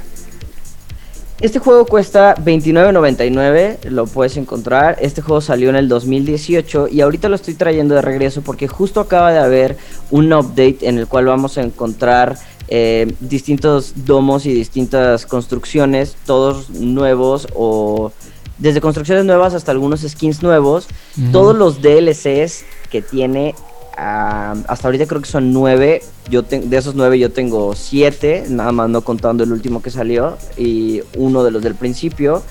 Este 1.41 1.59
juego 1.59 1.85
cuesta 1.85 2.35
$29.99, 2.35 3.85
lo 3.85 4.07
puedes 4.07 4.35
encontrar. 4.35 4.97
Este 4.99 5.21
juego 5.21 5.39
salió 5.39 5.69
en 5.69 5.77
el 5.77 5.87
2018 5.87 6.89
y 6.89 6.99
ahorita 6.99 7.29
lo 7.29 7.35
estoy 7.35 7.53
trayendo 7.53 7.95
de 7.95 8.01
regreso 8.01 8.41
porque 8.41 8.67
justo 8.67 8.99
acaba 8.99 9.31
de 9.31 9.39
haber 9.39 9.77
un 10.11 10.33
update 10.33 10.79
en 10.81 10.97
el 10.97 11.07
cual 11.07 11.25
vamos 11.25 11.57
a 11.57 11.61
encontrar 11.61 12.37
eh, 12.67 13.15
distintos 13.21 14.05
domos 14.05 14.45
y 14.45 14.53
distintas 14.53 15.25
construcciones, 15.25 16.17
todos 16.25 16.69
nuevos 16.71 17.47
o 17.55 18.11
desde 18.57 18.81
construcciones 18.81 19.23
nuevas 19.23 19.53
hasta 19.53 19.71
algunos 19.71 20.01
skins 20.01 20.43
nuevos. 20.43 20.87
Todos 21.31 21.55
los 21.55 21.81
DLCs 21.81 22.65
que 22.91 23.01
tiene 23.01 23.55
hasta 24.01 24.87
ahorita 24.87 25.05
creo 25.07 25.21
que 25.21 25.27
son 25.29 25.51
nueve. 25.53 26.01
Yo 26.29 26.43
te- 26.43 26.59
de 26.59 26.77
esos 26.77 26.95
nueve 26.95 27.19
yo 27.19 27.31
tengo 27.31 27.75
siete, 27.75 28.45
nada 28.49 28.71
más 28.71 28.89
no 28.89 29.01
contando 29.01 29.43
el 29.43 29.51
último 29.51 29.81
que 29.81 29.89
salió 29.89 30.37
y 30.57 31.01
uno 31.17 31.43
de 31.43 31.51
los 31.51 31.61
del 31.61 31.75
principio. 31.75 32.43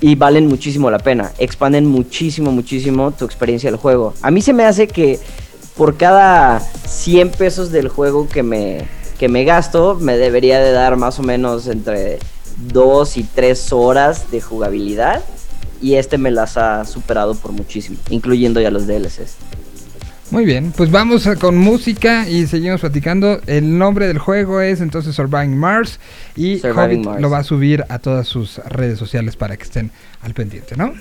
Y 0.00 0.16
valen 0.16 0.48
muchísimo 0.48 0.90
la 0.90 0.98
pena. 0.98 1.30
Expanden 1.38 1.86
muchísimo, 1.86 2.50
muchísimo 2.50 3.12
tu 3.12 3.24
experiencia 3.24 3.70
del 3.70 3.78
juego. 3.78 4.14
A 4.22 4.30
mí 4.32 4.42
se 4.42 4.52
me 4.52 4.64
hace 4.64 4.88
que 4.88 5.20
por 5.76 5.96
cada 5.96 6.58
100 6.60 7.30
pesos 7.30 7.70
del 7.70 7.88
juego 7.88 8.28
que 8.28 8.42
me, 8.42 8.86
que 9.18 9.28
me 9.28 9.44
gasto, 9.44 9.96
me 10.00 10.16
debería 10.16 10.58
de 10.60 10.72
dar 10.72 10.96
más 10.96 11.18
o 11.20 11.22
menos 11.22 11.68
entre 11.68 12.18
2 12.72 13.16
y 13.16 13.22
3 13.22 13.72
horas 13.72 14.30
de 14.32 14.40
jugabilidad. 14.40 15.22
Y 15.80 15.94
este 15.94 16.18
me 16.18 16.30
las 16.32 16.56
ha 16.56 16.84
superado 16.84 17.34
por 17.34 17.52
muchísimo, 17.52 17.96
incluyendo 18.10 18.60
ya 18.60 18.70
los 18.72 18.86
DLCs. 18.86 19.36
Muy 20.32 20.46
bien, 20.46 20.72
pues 20.74 20.90
vamos 20.90 21.26
a- 21.26 21.36
con 21.36 21.58
música 21.58 22.26
y 22.26 22.46
seguimos 22.46 22.80
platicando. 22.80 23.40
El 23.46 23.76
nombre 23.76 24.06
del 24.06 24.18
juego 24.18 24.62
es 24.62 24.80
entonces 24.80 25.14
Surviving 25.14 25.56
Mars 25.58 26.00
y 26.34 26.58
Surviving 26.58 27.00
Hobbit 27.00 27.04
Mars. 27.06 27.20
lo 27.20 27.28
va 27.30 27.38
a 27.38 27.44
subir 27.44 27.84
a 27.90 27.98
todas 27.98 28.26
sus 28.28 28.56
redes 28.66 28.98
sociales 28.98 29.36
para 29.36 29.58
que 29.58 29.64
estén 29.64 29.90
al 30.22 30.32
pendiente, 30.32 30.74
¿no? 30.74 30.94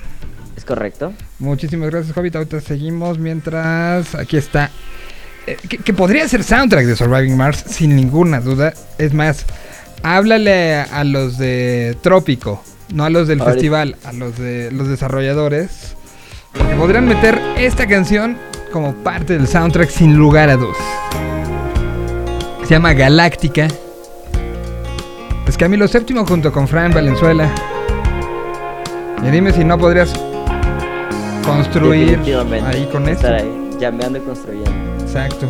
Es 0.57 0.65
correcto. 0.65 1.13
Muchísimas 1.39 1.89
gracias, 1.91 2.15
Hobbit. 2.17 2.35
Ahorita 2.35 2.59
seguimos 2.59 3.19
mientras 3.19 4.15
aquí 4.15 4.35
está. 4.35 4.69
eh, 5.47 5.57
que, 5.67 5.77
que 5.77 5.93
podría 5.93 6.27
ser 6.27 6.43
soundtrack 6.43 6.85
de 6.85 6.95
Surviving 6.97 7.37
Mars, 7.37 7.63
sin 7.67 7.95
ninguna 7.95 8.41
duda. 8.41 8.73
Es 8.97 9.13
más, 9.13 9.45
háblale 10.03 10.75
a, 10.75 11.03
los 11.05 11.37
de 11.37 11.97
Trópico, 12.01 12.61
no 12.93 13.05
a 13.05 13.09
los 13.09 13.27
del 13.29 13.39
Ahorita. 13.39 13.53
festival, 13.53 13.95
a 14.03 14.11
los 14.11 14.37
de 14.37 14.71
los 14.71 14.89
desarrolladores. 14.89 15.95
Que 16.53 16.75
podrían 16.75 17.07
meter 17.07 17.39
esta 17.57 17.87
canción 17.87 18.37
como 18.71 18.93
parte 18.93 19.37
del 19.37 19.47
soundtrack 19.47 19.89
sin 19.89 20.15
lugar 20.17 20.49
a 20.49 20.55
dudas. 20.55 20.77
Se 22.63 22.69
llama 22.69 22.93
Galáctica. 22.93 23.67
Es 25.47 25.57
Camilo 25.57 25.85
VII 25.87 26.25
junto 26.27 26.51
con 26.51 26.67
Fran 26.67 26.93
Valenzuela. 26.93 27.49
Y 29.23 29.29
dime 29.29 29.51
si 29.51 29.63
no 29.63 29.77
podrías 29.77 30.13
construir 31.45 32.19
ahí 32.65 32.87
con 32.91 33.07
esto. 33.09 33.27
Ahí, 33.27 33.69
llameando 33.79 34.19
y 34.19 34.21
construyendo. 34.21 34.71
Exacto. 35.01 35.47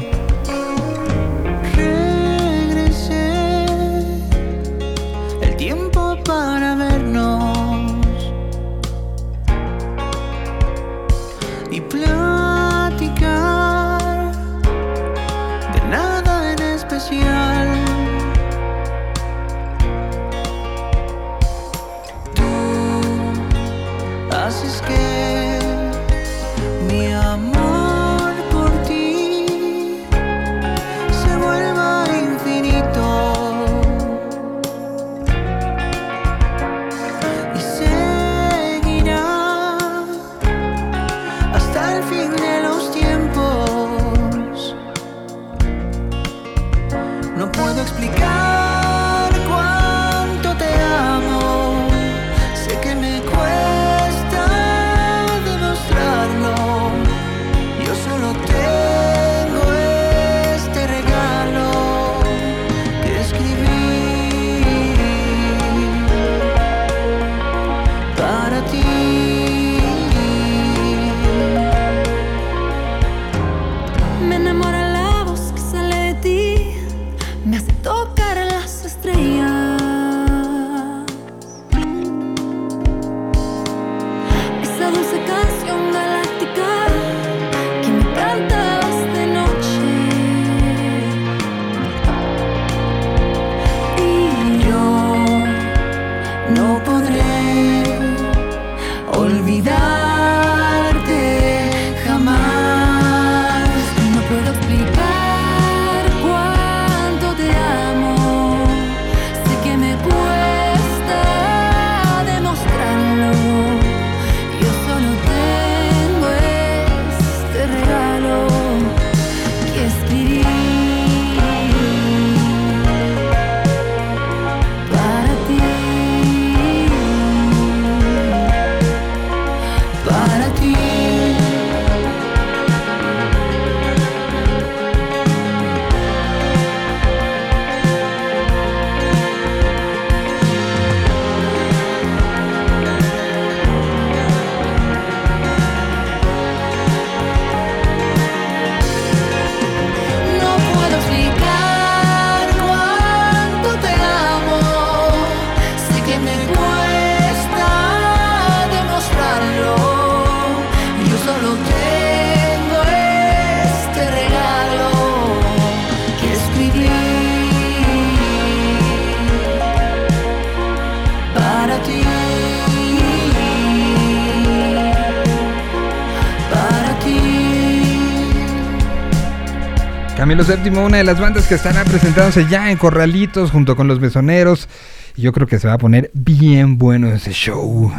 último, 180.71 180.85
una 180.85 180.97
de 180.97 181.03
las 181.03 181.19
bandas 181.19 181.47
que 181.47 181.55
estará 181.55 181.83
presentándose 181.83 182.45
ya 182.49 182.71
en 182.71 182.77
Corralitos 182.77 183.51
junto 183.51 183.75
con 183.75 183.87
los 183.87 183.99
Mesoneros. 183.99 184.69
Y 185.17 185.23
yo 185.23 185.33
creo 185.33 185.45
que 185.45 185.59
se 185.59 185.67
va 185.67 185.73
a 185.73 185.77
poner 185.77 186.11
bien 186.13 186.77
bueno 186.77 187.07
ese 187.09 187.31
show. 187.31 187.91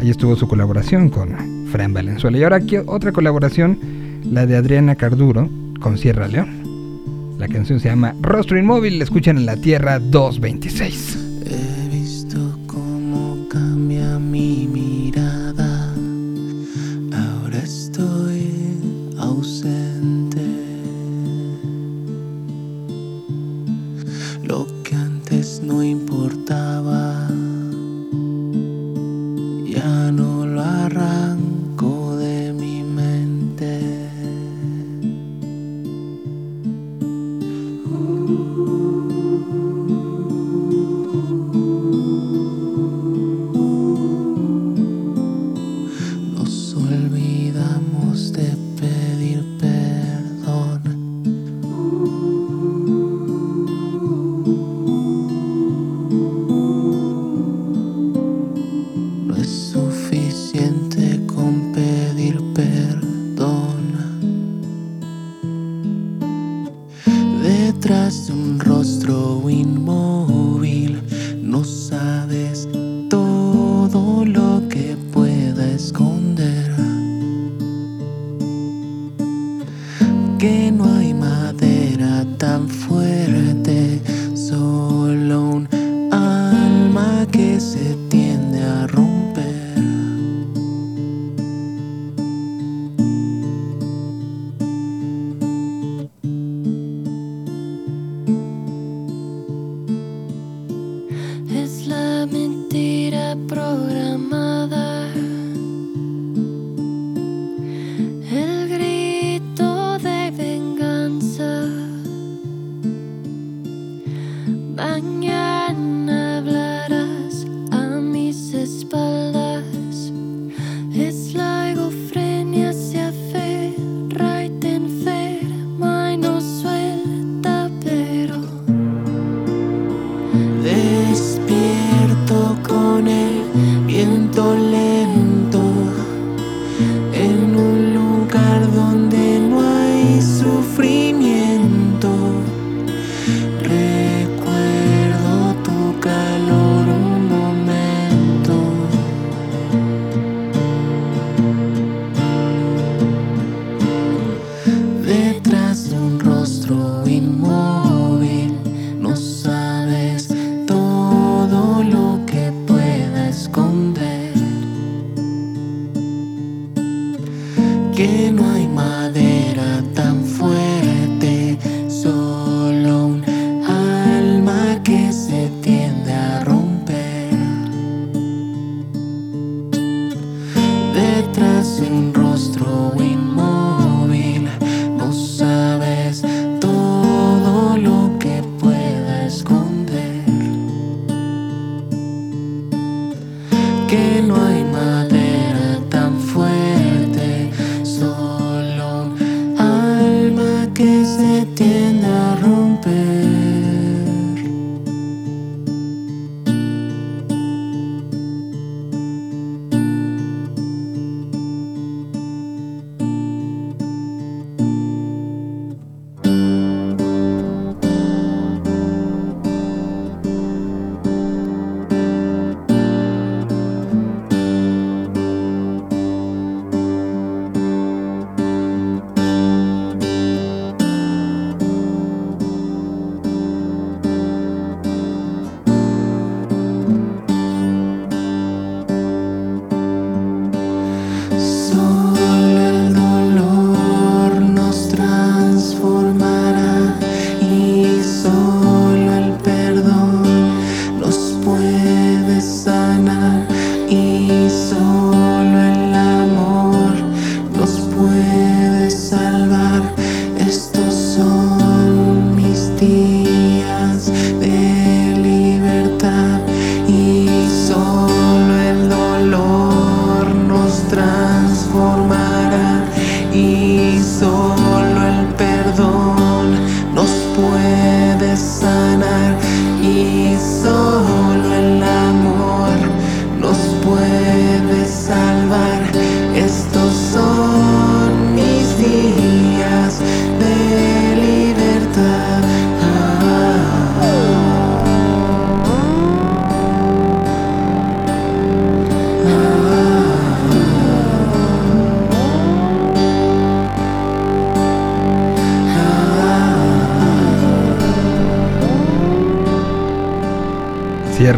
Ahí 0.00 0.10
estuvo 0.10 0.34
su 0.34 0.48
colaboración 0.48 1.10
con 1.10 1.68
Fran 1.70 1.94
Valenzuela. 1.94 2.38
Y 2.38 2.42
ahora 2.42 2.56
aquí 2.56 2.76
otra 2.86 3.12
colaboración, 3.12 3.78
la 4.24 4.46
de 4.46 4.56
Adriana 4.56 4.96
Carduro 4.96 5.48
con 5.80 5.96
Sierra 5.96 6.26
León. 6.26 7.36
La 7.38 7.46
canción 7.46 7.78
se 7.78 7.88
llama 7.88 8.14
Rostro 8.20 8.58
Inmóvil, 8.58 8.98
la 8.98 9.04
escuchan 9.04 9.38
en 9.38 9.46
la 9.46 9.56
Tierra 9.56 10.00
226. 10.00 11.18
He 11.46 11.88
visto 11.88 12.58
cómo 12.66 13.46
cambia 13.48 14.18
mi 14.18 14.66
mirada. 14.66 15.94
Ahora 17.12 17.58
estoy 17.58 18.50
ausente. 19.18 19.77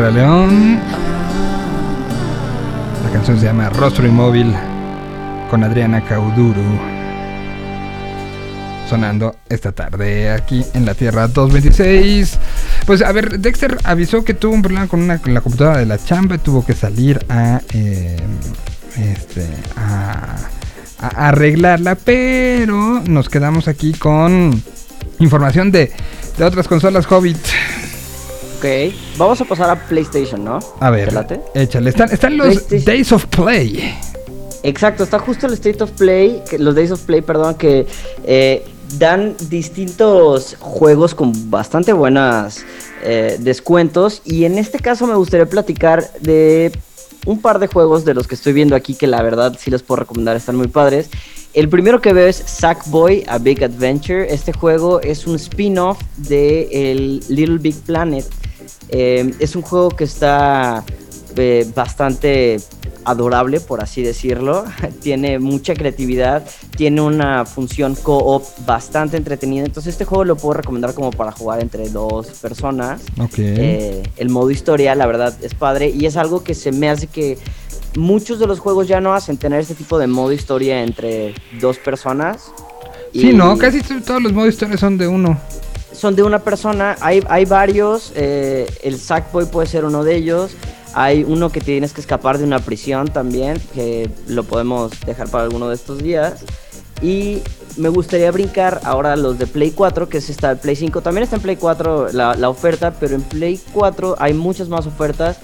León. 0.08 0.78
La 3.04 3.10
canción 3.12 3.38
se 3.38 3.44
llama 3.44 3.68
Rostro 3.68 4.06
Inmóvil 4.06 4.54
con 5.50 5.62
Adriana 5.62 6.02
Cauduro. 6.02 6.62
Sonando 8.88 9.36
esta 9.50 9.72
tarde 9.72 10.30
aquí 10.30 10.64
en 10.72 10.86
la 10.86 10.94
Tierra 10.94 11.28
226. 11.28 12.38
Pues 12.86 13.02
a 13.02 13.12
ver, 13.12 13.40
Dexter 13.40 13.76
avisó 13.84 14.24
que 14.24 14.32
tuvo 14.32 14.54
un 14.54 14.62
problema 14.62 14.88
con, 14.88 15.02
una, 15.02 15.20
la 15.26 15.42
computadora 15.42 15.78
de 15.78 15.86
la 15.86 16.02
chamba 16.02 16.36
y 16.36 16.38
tuvo 16.38 16.64
que 16.64 16.72
salir 16.72 17.24
a, 17.28 17.60
eh, 17.74 18.16
este, 18.96 19.46
a, 19.76 20.36
a 20.98 21.28
arreglarla, 21.28 21.96
pero 21.96 23.02
nos 23.06 23.28
quedamos 23.28 23.68
aquí 23.68 23.92
con 23.92 24.62
información 25.18 25.70
de, 25.70 25.92
de 26.38 26.44
otras 26.44 26.66
consolas 26.66 27.06
Hobbit. 27.10 27.49
Ok, 28.60 28.92
vamos 29.16 29.40
a 29.40 29.46
pasar 29.46 29.70
a 29.70 29.88
PlayStation, 29.88 30.44
¿no? 30.44 30.58
A 30.80 30.90
ver, 30.90 31.08
échale. 31.54 31.88
Están, 31.88 32.10
están 32.12 32.36
los. 32.36 32.68
Days 32.84 33.10
of 33.10 33.24
Play. 33.26 33.94
Exacto, 34.62 35.02
está 35.02 35.18
justo 35.18 35.46
el 35.46 35.54
State 35.54 35.82
of 35.82 35.92
Play, 35.92 36.42
que- 36.48 36.58
los 36.58 36.74
Days 36.74 36.90
of 36.90 37.00
Play, 37.00 37.22
perdón, 37.22 37.54
que 37.54 37.86
eh, 38.26 38.62
dan 38.98 39.34
distintos 39.48 40.56
juegos 40.60 41.14
con 41.14 41.50
bastante 41.50 41.94
buenas 41.94 42.66
eh, 43.02 43.38
descuentos. 43.40 44.20
Y 44.26 44.44
en 44.44 44.58
este 44.58 44.78
caso 44.78 45.06
me 45.06 45.14
gustaría 45.14 45.46
platicar 45.46 46.12
de 46.20 46.70
un 47.24 47.40
par 47.40 47.60
de 47.60 47.66
juegos 47.66 48.04
de 48.04 48.12
los 48.12 48.26
que 48.26 48.34
estoy 48.34 48.52
viendo 48.52 48.76
aquí 48.76 48.94
que 48.94 49.06
la 49.06 49.22
verdad 49.22 49.56
sí 49.58 49.70
les 49.70 49.82
puedo 49.82 50.00
recomendar, 50.00 50.36
están 50.36 50.56
muy 50.56 50.68
padres. 50.68 51.08
El 51.54 51.70
primero 51.70 52.02
que 52.02 52.12
veo 52.12 52.26
es 52.28 52.36
Sackboy, 52.36 53.24
A 53.26 53.38
Big 53.38 53.64
Adventure. 53.64 54.32
Este 54.32 54.52
juego 54.52 55.00
es 55.00 55.26
un 55.26 55.36
spin-off 55.36 55.98
de 56.18 56.92
el 56.92 57.24
Little 57.30 57.56
Big 57.58 57.74
Planet. 57.86 58.26
Eh, 58.90 59.34
es 59.38 59.56
un 59.56 59.62
juego 59.62 59.90
que 59.90 60.04
está 60.04 60.84
eh, 61.36 61.66
bastante 61.74 62.58
adorable, 63.04 63.60
por 63.60 63.82
así 63.82 64.02
decirlo. 64.02 64.64
tiene 65.02 65.38
mucha 65.38 65.74
creatividad, 65.74 66.44
tiene 66.76 67.00
una 67.00 67.44
función 67.44 67.94
co-op 67.94 68.44
bastante 68.66 69.16
entretenida. 69.16 69.64
Entonces 69.64 69.94
este 69.94 70.04
juego 70.04 70.24
lo 70.24 70.36
puedo 70.36 70.54
recomendar 70.54 70.94
como 70.94 71.10
para 71.10 71.32
jugar 71.32 71.60
entre 71.60 71.88
dos 71.88 72.28
personas. 72.28 73.02
Eh, 73.38 74.02
el 74.16 74.28
modo 74.28 74.50
historia, 74.50 74.94
la 74.94 75.06
verdad, 75.06 75.36
es 75.42 75.54
padre 75.54 75.88
y 75.88 76.06
es 76.06 76.16
algo 76.16 76.42
que 76.42 76.54
se 76.54 76.72
me 76.72 76.88
hace 76.88 77.06
que 77.06 77.38
muchos 77.96 78.38
de 78.38 78.46
los 78.46 78.60
juegos 78.60 78.88
ya 78.88 79.00
no 79.00 79.14
hacen 79.14 79.36
tener 79.36 79.60
este 79.60 79.74
tipo 79.74 79.98
de 79.98 80.06
modo 80.06 80.32
historia 80.32 80.82
entre 80.82 81.34
dos 81.60 81.78
personas. 81.78 82.52
Sí, 83.12 83.32
no, 83.32 83.58
casi 83.58 83.82
todos 83.82 84.22
los 84.22 84.32
modos 84.32 84.50
historia 84.50 84.76
son 84.76 84.96
de 84.96 85.08
uno. 85.08 85.36
Son 85.92 86.16
de 86.16 86.22
una 86.22 86.38
persona. 86.38 86.96
Hay, 87.00 87.22
hay 87.28 87.44
varios. 87.44 88.12
eh, 88.14 88.66
el 88.82 88.98
Sackboy 88.98 89.46
puede 89.46 89.66
ser 89.66 89.84
uno 89.84 90.04
de 90.04 90.16
ellos. 90.16 90.52
Hay 90.94 91.24
uno 91.24 91.50
que 91.50 91.60
tienes 91.60 91.92
que 91.92 92.00
escapar 92.00 92.38
de 92.38 92.44
una 92.44 92.58
prisión 92.58 93.08
también, 93.08 93.60
que 93.74 94.10
lo 94.26 94.42
podemos 94.42 94.90
dejar 95.06 95.28
para 95.28 95.44
alguno 95.44 95.68
de 95.68 95.76
estos 95.76 95.98
días. 95.98 96.40
Y 97.00 97.42
me 97.76 97.88
gustaría 97.88 98.30
brincar 98.30 98.80
ahora 98.84 99.14
los 99.16 99.38
de 99.38 99.46
Play 99.46 99.70
4, 99.70 100.08
que 100.08 100.18
es 100.18 100.28
esta 100.30 100.50
el 100.50 100.58
Play 100.58 100.76
5. 100.76 101.00
También 101.00 101.22
está 101.22 101.36
en 101.36 101.42
Play 101.42 101.56
4 101.56 102.08
la, 102.12 102.34
la 102.34 102.48
oferta, 102.48 102.92
pero 102.98 103.14
en 103.14 103.22
Play 103.22 103.60
4 103.72 104.16
hay 104.18 104.34
muchas 104.34 104.68
más 104.68 104.86
ofertas. 104.86 105.38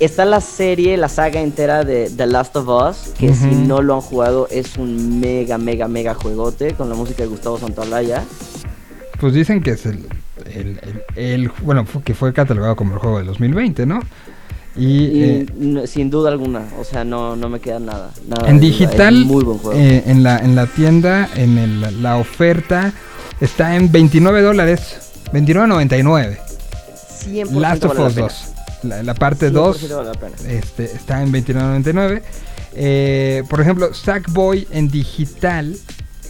Está 0.00 0.24
la 0.24 0.40
serie, 0.40 0.96
la 0.96 1.08
saga 1.08 1.40
entera 1.40 1.84
de 1.84 2.10
The 2.10 2.26
Last 2.26 2.56
of 2.56 2.66
Us, 2.68 3.12
que 3.18 3.34
si 3.34 3.46
no 3.54 3.82
lo 3.82 3.94
han 3.94 4.00
jugado 4.00 4.48
es 4.50 4.76
un 4.76 5.20
mega, 5.20 5.58
mega, 5.58 5.86
mega 5.86 6.14
juegote 6.14 6.74
con 6.74 6.88
la 6.88 6.94
música 6.94 7.22
de 7.22 7.28
Gustavo 7.28 7.58
Santaolalla. 7.58 8.24
Pues 9.22 9.34
dicen 9.34 9.62
que 9.62 9.70
es 9.70 9.86
el, 9.86 10.00
el, 10.52 10.80
el- 10.82 11.02
el- 11.14 11.50
bueno, 11.62 11.86
fue- 11.86 12.02
que 12.02 12.12
fue 12.12 12.32
catalogado 12.32 12.74
como 12.74 12.94
el 12.94 12.98
juego 12.98 13.18
de 13.20 13.24
2020, 13.24 13.86
¿no? 13.86 14.00
Y, 14.76 14.86
Y 14.86 15.22
eh, 15.22 15.46
no- 15.56 15.86
sin 15.86 16.10
duda 16.10 16.30
alguna, 16.30 16.64
o 16.80 16.82
sea, 16.84 17.04
no, 17.04 17.36
no 17.36 17.48
me 17.48 17.60
queda 17.60 17.78
nada. 17.78 18.10
nada 18.26 18.48
en 18.50 18.58
digital, 18.58 19.14
es 19.14 19.22
un 19.22 19.28
muy 19.28 19.44
buen 19.44 19.58
juego. 19.58 19.78
eh, 19.78 20.02
en, 20.06 20.24
la, 20.24 20.38
en 20.38 20.56
la 20.56 20.66
tienda, 20.66 21.28
en 21.36 21.56
el- 21.56 22.02
la 22.02 22.16
oferta, 22.16 22.92
está 23.40 23.76
en 23.76 23.92
29 23.92 24.42
dólares, 24.42 25.12
29.99. 25.32 26.38
100% 27.24 27.60
Last 27.60 27.84
of 27.84 27.92
Us 27.98 28.14
pena. 28.14 28.26
2. 28.26 28.44
La, 28.82 29.02
la 29.04 29.14
parte 29.14 29.50
100% 29.50 29.52
2 29.52 29.88
vale 29.94 30.04
la 30.08 30.12
pena. 30.14 30.36
este, 30.48 30.84
está 30.84 31.22
en 31.22 31.30
29.99. 31.32 32.22
Eh, 32.74 33.44
por 33.48 33.60
ejemplo, 33.60 33.94
Sackboy 33.94 34.66
en 34.72 34.88
digital 34.90 35.76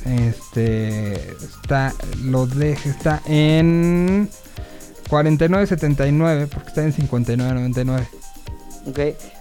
este 0.04 1.14
está 1.42 1.92
lo 2.22 2.46
deja 2.46 2.90
está 2.90 3.22
en 3.26 4.28
49.79 5.08 6.48
porque 6.48 6.68
está 6.68 6.82
en 6.82 6.92
59.99. 6.94 8.06
Ok, 8.84 8.98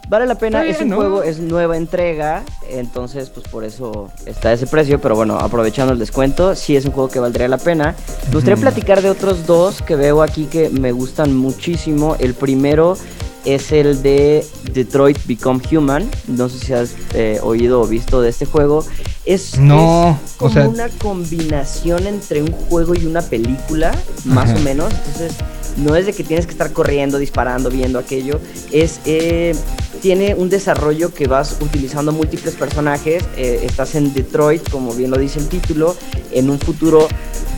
vale 0.07 0.27
la 0.27 0.35
pena, 0.35 0.59
Está 0.59 0.69
es 0.69 0.77
bien, 0.77 0.83
un 0.83 0.89
¿no? 0.91 0.95
juego, 0.97 1.23
es 1.23 1.39
nueva 1.39 1.75
entrega, 1.75 2.43
entonces 2.69 3.31
pues 3.31 3.47
por 3.47 3.63
eso 3.63 4.11
está 4.27 4.53
ese 4.53 4.67
precio, 4.67 5.01
pero 5.01 5.15
bueno, 5.15 5.39
aprovechando 5.39 5.93
el 5.93 5.97
descuento, 5.99 6.53
sí 6.55 6.75
es 6.75 6.85
un 6.85 6.91
juego 6.91 7.09
que 7.09 7.19
valdría 7.19 7.47
la 7.47 7.57
pena. 7.57 7.95
Me 8.27 8.35
gustaría 8.35 8.57
platicar 8.61 9.01
de 9.01 9.09
otros 9.09 9.47
dos 9.47 9.81
que 9.81 9.95
veo 9.95 10.21
aquí 10.21 10.45
que 10.45 10.69
me 10.69 10.91
gustan 10.91 11.35
muchísimo. 11.35 12.15
El 12.19 12.35
primero 12.35 12.97
es 13.43 13.71
el 13.71 14.03
de 14.03 14.45
Detroit 14.73 15.17
Become 15.25 15.61
Human, 15.71 16.07
no 16.27 16.47
sé 16.47 16.59
si 16.59 16.73
has 16.73 16.93
eh, 17.15 17.39
oído 17.41 17.81
o 17.81 17.87
visto 17.87 18.21
de 18.21 18.29
este 18.29 18.45
juego. 18.45 18.85
Es, 19.25 19.57
No, 19.59 20.19
es 20.25 20.31
o 20.33 20.37
como 20.39 20.53
sea- 20.53 20.67
una 20.67 20.89
combinación 20.89 22.07
entre 22.07 22.41
un 22.41 22.51
juego 22.51 22.95
y 22.95 23.05
una 23.05 23.21
película, 23.21 23.91
más 24.25 24.49
Ajá. 24.49 24.59
o 24.59 24.61
menos. 24.63 24.91
Entonces, 24.93 25.33
no 25.77 25.95
es 25.95 26.05
de 26.05 26.13
que 26.13 26.23
tienes 26.23 26.45
que 26.47 26.51
estar 26.53 26.71
corriendo, 26.73 27.17
disparando, 27.17 27.69
viendo 27.69 27.99
aquello. 27.99 28.39
Es, 28.71 28.99
eh, 29.05 29.55
tiene 30.01 30.33
un 30.35 30.49
desarrollo 30.49 31.13
que 31.13 31.27
vas 31.27 31.57
utilizando 31.61 32.11
múltiples 32.11 32.55
personajes. 32.55 33.23
eh, 33.37 33.61
estás 33.63 33.95
en 33.95 34.13
Detroit, 34.13 34.67
como 34.69 34.93
bien 34.93 35.11
lo 35.11 35.17
dice 35.17 35.39
el 35.39 35.47
título, 35.47 35.95
en 36.31 36.49
un 36.49 36.59
futuro 36.59 37.07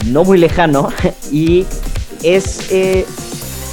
no 0.07 0.23
muy 0.26 0.38
lejano. 0.38 0.90
y 1.31 1.65
es. 2.23 2.60
eh, 2.72 3.06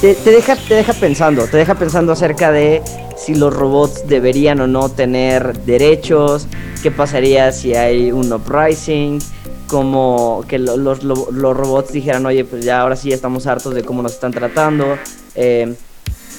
te, 0.01 0.31
deja, 0.31 0.55
te 0.55 0.73
deja 0.75 0.93
pensando, 0.93 1.45
te 1.47 1.57
deja 1.57 1.75
pensando 1.75 2.11
acerca 2.11 2.51
de 2.51 2.81
si 3.15 3.35
los 3.35 3.53
robots 3.53 4.07
deberían 4.07 4.59
o 4.61 4.67
no 4.67 4.89
tener 4.89 5.59
derechos, 5.59 6.47
qué 6.81 6.89
pasaría 6.91 7.51
si 7.51 7.75
hay 7.75 8.11
un 8.11 8.31
uprising, 8.33 9.19
como 9.67 10.43
que 10.47 10.57
lo- 10.59 10.75
los, 10.77 11.03
lo- 11.03 11.29
los 11.31 11.55
robots 11.55 11.93
dijeran, 11.93 12.25
oye, 12.25 12.43
pues 12.45 12.65
ya 12.65 12.81
ahora 12.81 12.95
sí 12.95 13.11
estamos 13.13 13.45
hartos 13.47 13.73
de 13.75 13.83
cómo 13.83 14.01
nos 14.01 14.13
están 14.13 14.31
tratando, 14.31 14.97
eh, 15.35 15.75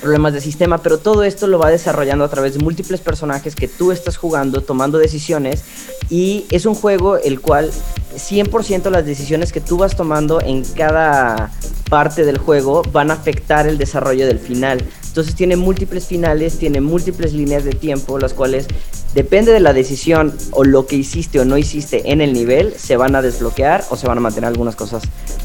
problemas 0.02 0.34
de 0.34 0.40
sistema, 0.40 0.78
pero 0.78 0.98
todo 0.98 1.22
esto 1.22 1.46
lo 1.46 1.58
va 1.58 1.70
desarrollando 1.70 2.24
a 2.24 2.28
través 2.28 2.54
de 2.54 2.58
múltiples 2.58 3.00
personajes 3.00 3.54
que 3.54 3.68
tú 3.68 3.92
estás 3.92 4.16
jugando, 4.16 4.60
tomando 4.60 4.98
decisiones, 4.98 5.62
y 6.10 6.44
es 6.50 6.66
un 6.66 6.74
juego 6.74 7.16
el 7.16 7.40
cual 7.40 7.70
100% 8.16 8.90
las 8.90 9.06
decisiones 9.06 9.52
que 9.52 9.60
tú 9.60 9.78
vas 9.78 9.96
tomando 9.96 10.40
en 10.40 10.64
cada 10.64 11.50
parte 11.88 12.24
del 12.24 12.38
juego 12.38 12.82
van 12.92 13.10
a 13.10 13.14
afectar 13.14 13.66
el 13.66 13.78
desarrollo 13.78 14.26
del 14.26 14.38
final. 14.38 14.84
Entonces 15.06 15.34
tiene 15.34 15.56
múltiples 15.56 16.06
finales, 16.06 16.58
tiene 16.58 16.80
múltiples 16.80 17.32
líneas 17.32 17.64
de 17.64 17.72
tiempo, 17.72 18.18
las 18.18 18.32
cuales 18.32 18.66
depende 19.14 19.52
de 19.52 19.60
la 19.60 19.72
decisión 19.72 20.34
o 20.52 20.64
lo 20.64 20.86
que 20.86 20.96
hiciste 20.96 21.38
o 21.38 21.44
no 21.44 21.58
hiciste 21.58 22.10
en 22.10 22.20
el 22.20 22.32
nivel, 22.32 22.72
se 22.76 22.96
van 22.96 23.14
a 23.14 23.22
desbloquear 23.22 23.84
o 23.90 23.96
se 23.96 24.06
van 24.06 24.18
a 24.18 24.20
mantener 24.22 24.48
algunas 24.48 24.74
cosas 24.74 25.02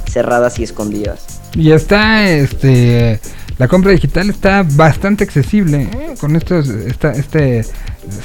cerradas 0.09 0.57
y 0.59 0.63
escondidas. 0.63 1.41
Y 1.53 1.71
está, 1.71 2.29
este, 2.29 3.19
la 3.57 3.67
compra 3.67 3.91
digital 3.91 4.29
está 4.29 4.63
bastante 4.63 5.23
accesible 5.23 5.89
¿eh? 5.91 6.15
con 6.19 6.35
estos, 6.35 6.69
esta, 6.69 7.11
este 7.11 7.65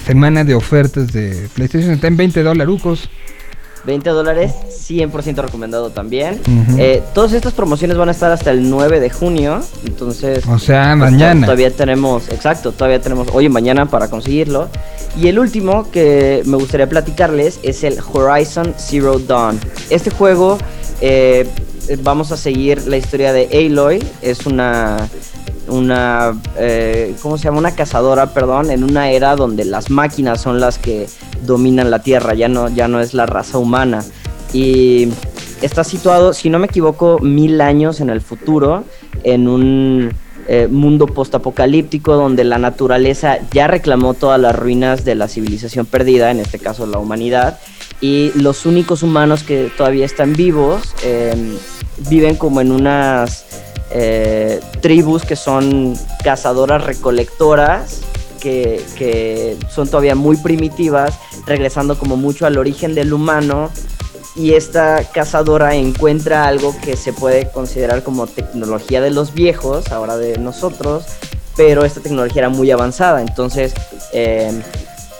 semana 0.05 0.45
de 0.45 0.55
ofertas 0.55 1.13
de 1.13 1.49
PlayStation 1.55 1.93
está 1.93 2.07
en 2.07 2.17
20 2.17 2.43
dólares. 2.43 3.09
20 3.85 4.11
dólares, 4.11 4.53
100% 4.89 5.43
recomendado 5.43 5.91
también. 5.91 6.41
Eh, 6.79 7.03
todas 7.15 7.33
estas 7.33 7.53
promociones 7.53 7.97
van 7.97 8.09
a 8.09 8.13
estar 8.13 8.31
hasta 8.31 8.51
el 8.51 8.71
9 8.71 9.01
de 9.01 9.11
junio, 9.11 9.61
entonces... 9.85 10.47
O 10.47 10.59
sea, 10.59 10.95
pues, 10.97 11.11
mañana. 11.11 11.47
Todavía 11.47 11.71
tenemos, 11.71 12.29
exacto, 12.29 12.73
todavía 12.73 13.01
tenemos 13.01 13.29
hoy 13.33 13.47
y 13.47 13.49
mañana 13.49 13.87
para 13.87 14.09
conseguirlo. 14.09 14.69
Y 15.17 15.27
el 15.27 15.39
último 15.39 15.91
que 15.91 16.43
me 16.45 16.57
gustaría 16.57 16.89
platicarles 16.89 17.59
es 17.63 17.83
el 17.83 17.99
Horizon 18.13 18.75
Zero 18.79 19.19
Dawn. 19.19 19.59
Este 19.91 20.11
juego, 20.11 20.59
eh, 21.01 21.47
vamos 22.03 22.33
a 22.33 22.37
seguir 22.37 22.87
la 22.87 22.97
historia 22.97 23.33
de 23.33 23.49
Aloy, 23.53 24.03
es 24.21 24.47
una... 24.47 25.09
Una, 25.69 26.37
eh, 26.59 27.15
¿cómo 27.23 27.39
se 27.39 27.45
llama? 27.45 27.59
Una 27.59 27.75
cazadora, 27.75 28.35
perdón, 28.35 28.73
en 28.73 28.83
una 28.83 29.11
era 29.11 29.37
donde 29.37 29.65
las 29.65 29.91
máquinas 29.91 30.41
son 30.43 30.59
las 30.59 30.77
que 30.77 31.07
dominan 31.47 31.89
la 31.89 32.03
Tierra, 32.03 32.35
ya 32.35 32.49
no, 32.49 32.69
ya 32.69 32.89
no 32.89 33.01
es 33.01 33.15
la 33.15 33.27
raza 33.27 33.59
humana. 33.59 34.05
Y 34.53 35.09
está 35.63 35.85
situado, 35.85 36.33
si 36.35 36.51
no 36.51 36.59
me 36.59 36.67
equivoco, 36.67 37.21
mil 37.21 37.61
años 37.61 38.01
en 38.01 38.11
el 38.11 38.21
futuro, 38.21 38.85
en 39.23 39.47
un 39.47 40.13
eh, 40.49 40.67
mundo 40.69 41.07
postapocalíptico 41.07 42.15
donde 42.15 42.43
la 42.43 42.59
naturaleza 42.59 43.39
ya 43.53 43.69
reclamó 43.69 44.15
todas 44.15 44.41
las 44.41 44.57
ruinas 44.59 45.05
de 45.05 45.15
la 45.15 45.29
civilización 45.29 45.87
perdida, 45.87 46.33
en 46.33 46.41
este 46.41 46.59
caso 46.59 46.87
la 46.87 46.99
humanidad, 46.99 47.61
y 48.01 48.33
los 48.35 48.67
únicos 48.67 49.05
humanos 49.05 49.45
que 49.45 49.71
todavía 49.79 50.05
están 50.05 50.33
vivos 50.33 50.93
eh, 51.05 51.57
viven 51.99 52.37
como 52.37 52.61
en 52.61 52.73
unas 52.73 53.45
eh, 53.91 54.61
tribus 54.81 55.25
que 55.25 55.37
son 55.37 55.95
cazadoras 56.25 56.85
recolectoras, 56.85 58.01
que, 58.41 58.85
que 58.97 59.57
son 59.71 59.89
todavía 59.89 60.15
muy 60.15 60.37
primitivas, 60.37 61.15
regresando 61.47 61.99
como 61.99 62.17
mucho 62.17 62.47
al 62.47 62.59
origen 62.59 62.95
del 62.95 63.13
humano. 63.13 63.71
Y 64.35 64.55
esta 64.55 65.05
cazadora 65.13 65.75
encuentra 65.75 66.47
algo 66.47 66.75
que 66.81 66.97
se 66.97 67.13
puede 67.13 67.51
considerar 67.51 68.03
como 68.03 68.27
tecnología 68.27 69.03
de 69.03 69.11
los 69.11 69.35
viejos, 69.35 69.93
ahora 69.93 70.17
de 70.17 70.39
nosotros, 70.39 71.05
pero 71.55 71.85
esta 71.85 72.01
tecnología 72.01 72.41
era 72.41 72.49
muy 72.49 72.71
avanzada. 72.71 73.21
Entonces, 73.21 73.75
eh, 74.15 74.63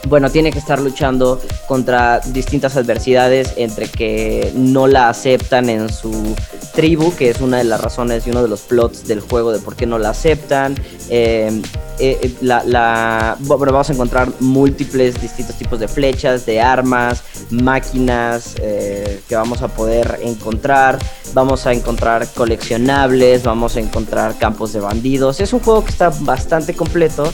bueno, 0.07 0.29
tiene 0.29 0.51
que 0.51 0.59
estar 0.59 0.79
luchando 0.79 1.41
contra 1.67 2.19
distintas 2.19 2.75
adversidades 2.75 3.53
entre 3.55 3.87
que 3.87 4.51
no 4.55 4.87
la 4.87 5.09
aceptan 5.09 5.69
en 5.69 5.89
su 5.89 6.35
tribu, 6.73 7.15
que 7.15 7.29
es 7.29 7.41
una 7.41 7.57
de 7.57 7.63
las 7.63 7.81
razones 7.81 8.25
y 8.27 8.31
uno 8.31 8.41
de 8.41 8.49
los 8.49 8.61
plots 8.61 9.07
del 9.07 9.21
juego 9.21 9.51
de 9.51 9.59
por 9.59 9.75
qué 9.75 9.85
no 9.85 9.97
la 9.97 10.09
aceptan. 10.09 10.75
Eh, 11.09 11.61
eh, 11.99 12.19
eh, 12.23 12.37
vamos 12.41 13.89
a 13.89 13.93
encontrar 13.93 14.31
múltiples 14.39 15.21
distintos 15.21 15.55
tipos 15.57 15.79
de 15.79 15.87
flechas, 15.87 16.45
de 16.45 16.59
armas, 16.59 17.23
máquinas 17.51 18.55
eh, 18.61 19.21
que 19.27 19.35
vamos 19.35 19.61
a 19.61 19.67
poder 19.67 20.19
encontrar. 20.23 20.97
Vamos 21.33 21.65
a 21.65 21.73
encontrar 21.73 22.27
coleccionables, 22.33 23.43
vamos 23.43 23.75
a 23.75 23.79
encontrar 23.79 24.37
campos 24.37 24.73
de 24.73 24.79
bandidos. 24.79 25.39
Es 25.39 25.53
un 25.53 25.59
juego 25.59 25.83
que 25.83 25.91
está 25.91 26.09
bastante 26.21 26.73
completo 26.75 27.31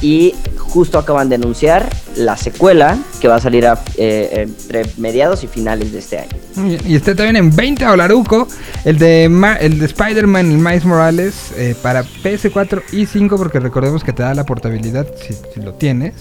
y 0.00 0.34
justo 0.68 0.98
acaban 0.98 1.28
de 1.28 1.36
anunciar 1.36 1.88
la 2.16 2.36
secuela 2.36 2.98
que 3.20 3.28
va 3.28 3.36
a 3.36 3.40
salir 3.40 3.66
a- 3.66 3.80
eh, 3.96 4.46
entre 4.48 4.84
mediados 4.98 5.42
y 5.44 5.46
finales 5.46 5.92
de 5.92 5.98
este 6.00 6.18
año. 6.18 6.78
Y 6.86 6.94
está 6.96 7.14
también 7.14 7.36
en 7.36 7.54
20 7.54 7.84
dolaruco 7.84 8.46
el 8.84 8.98
de, 8.98 9.28
Ma- 9.28 9.56
el 9.56 9.78
de 9.78 9.86
Spider-Man, 9.86 10.50
el 10.50 10.58
Miles 10.58 10.84
Morales, 10.84 11.34
eh, 11.56 11.74
para 11.82 12.02
PS4 12.04 12.82
y 12.92 13.06
5, 13.06 13.36
porque 13.36 13.60
recordemos 13.60 14.02
que 14.04 14.12
te 14.12 14.22
da 14.22 14.34
la 14.34 14.44
portabilidad 14.44 15.06
si, 15.26 15.34
si 15.54 15.60
lo 15.60 15.74
tienes. 15.74 16.14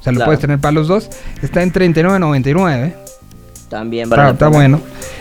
O 0.00 0.02
sea, 0.02 0.12
lo 0.12 0.16
Claro. 0.18 0.28
puedes 0.30 0.40
tener 0.40 0.58
para 0.58 0.72
los 0.72 0.88
dos. 0.88 1.08
Está 1.42 1.62
en 1.62 1.72
39.99. 1.72 2.94
También 3.72 4.08
vale 4.10 4.22
Está, 4.22 4.32
está 4.32 4.48
bueno. 4.48 4.80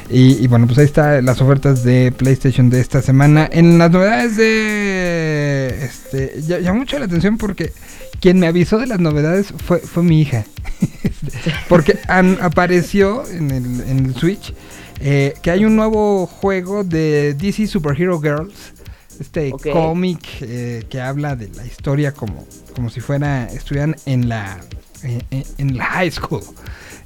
Y, 0.09 0.43
y 0.43 0.47
bueno, 0.47 0.67
pues 0.67 0.77
ahí 0.79 0.85
están 0.85 1.23
las 1.25 1.39
ofertas 1.39 1.83
de 1.85 2.11
PlayStation 2.11 2.69
de 2.69 2.81
esta 2.81 3.01
semana. 3.01 3.49
En 3.49 3.77
las 3.77 3.89
novedades 3.89 4.35
de... 4.35 5.85
Este, 5.85 6.41
llamó 6.61 6.79
mucho 6.79 6.99
la 6.99 7.05
atención 7.05 7.37
porque 7.37 7.71
quien 8.19 8.37
me 8.37 8.47
avisó 8.47 8.77
de 8.77 8.87
las 8.87 8.99
novedades 8.99 9.53
fue, 9.65 9.79
fue 9.79 10.03
mi 10.03 10.21
hija. 10.21 10.43
Este, 11.03 11.53
porque 11.69 11.99
an- 12.07 12.37
apareció 12.41 13.23
en 13.29 13.51
el, 13.51 13.65
en 13.87 14.05
el 14.07 14.15
Switch 14.15 14.53
eh, 14.99 15.33
que 15.41 15.51
hay 15.51 15.63
un 15.65 15.75
nuevo 15.75 16.25
juego 16.25 16.83
de 16.83 17.33
DC 17.35 17.67
Superhero 17.67 18.19
Girls. 18.19 18.73
Este 19.19 19.51
cómic 19.71 20.19
eh, 20.41 20.83
que 20.89 20.99
habla 20.99 21.35
de 21.35 21.49
la 21.49 21.65
historia 21.65 22.11
como, 22.13 22.45
como 22.75 22.89
si 22.89 22.99
fuera, 23.01 23.45
estuvieran 23.45 23.95
en 24.07 24.27
la, 24.29 24.57
en 25.03 25.77
la 25.77 25.85
high 25.85 26.11
school 26.11 26.41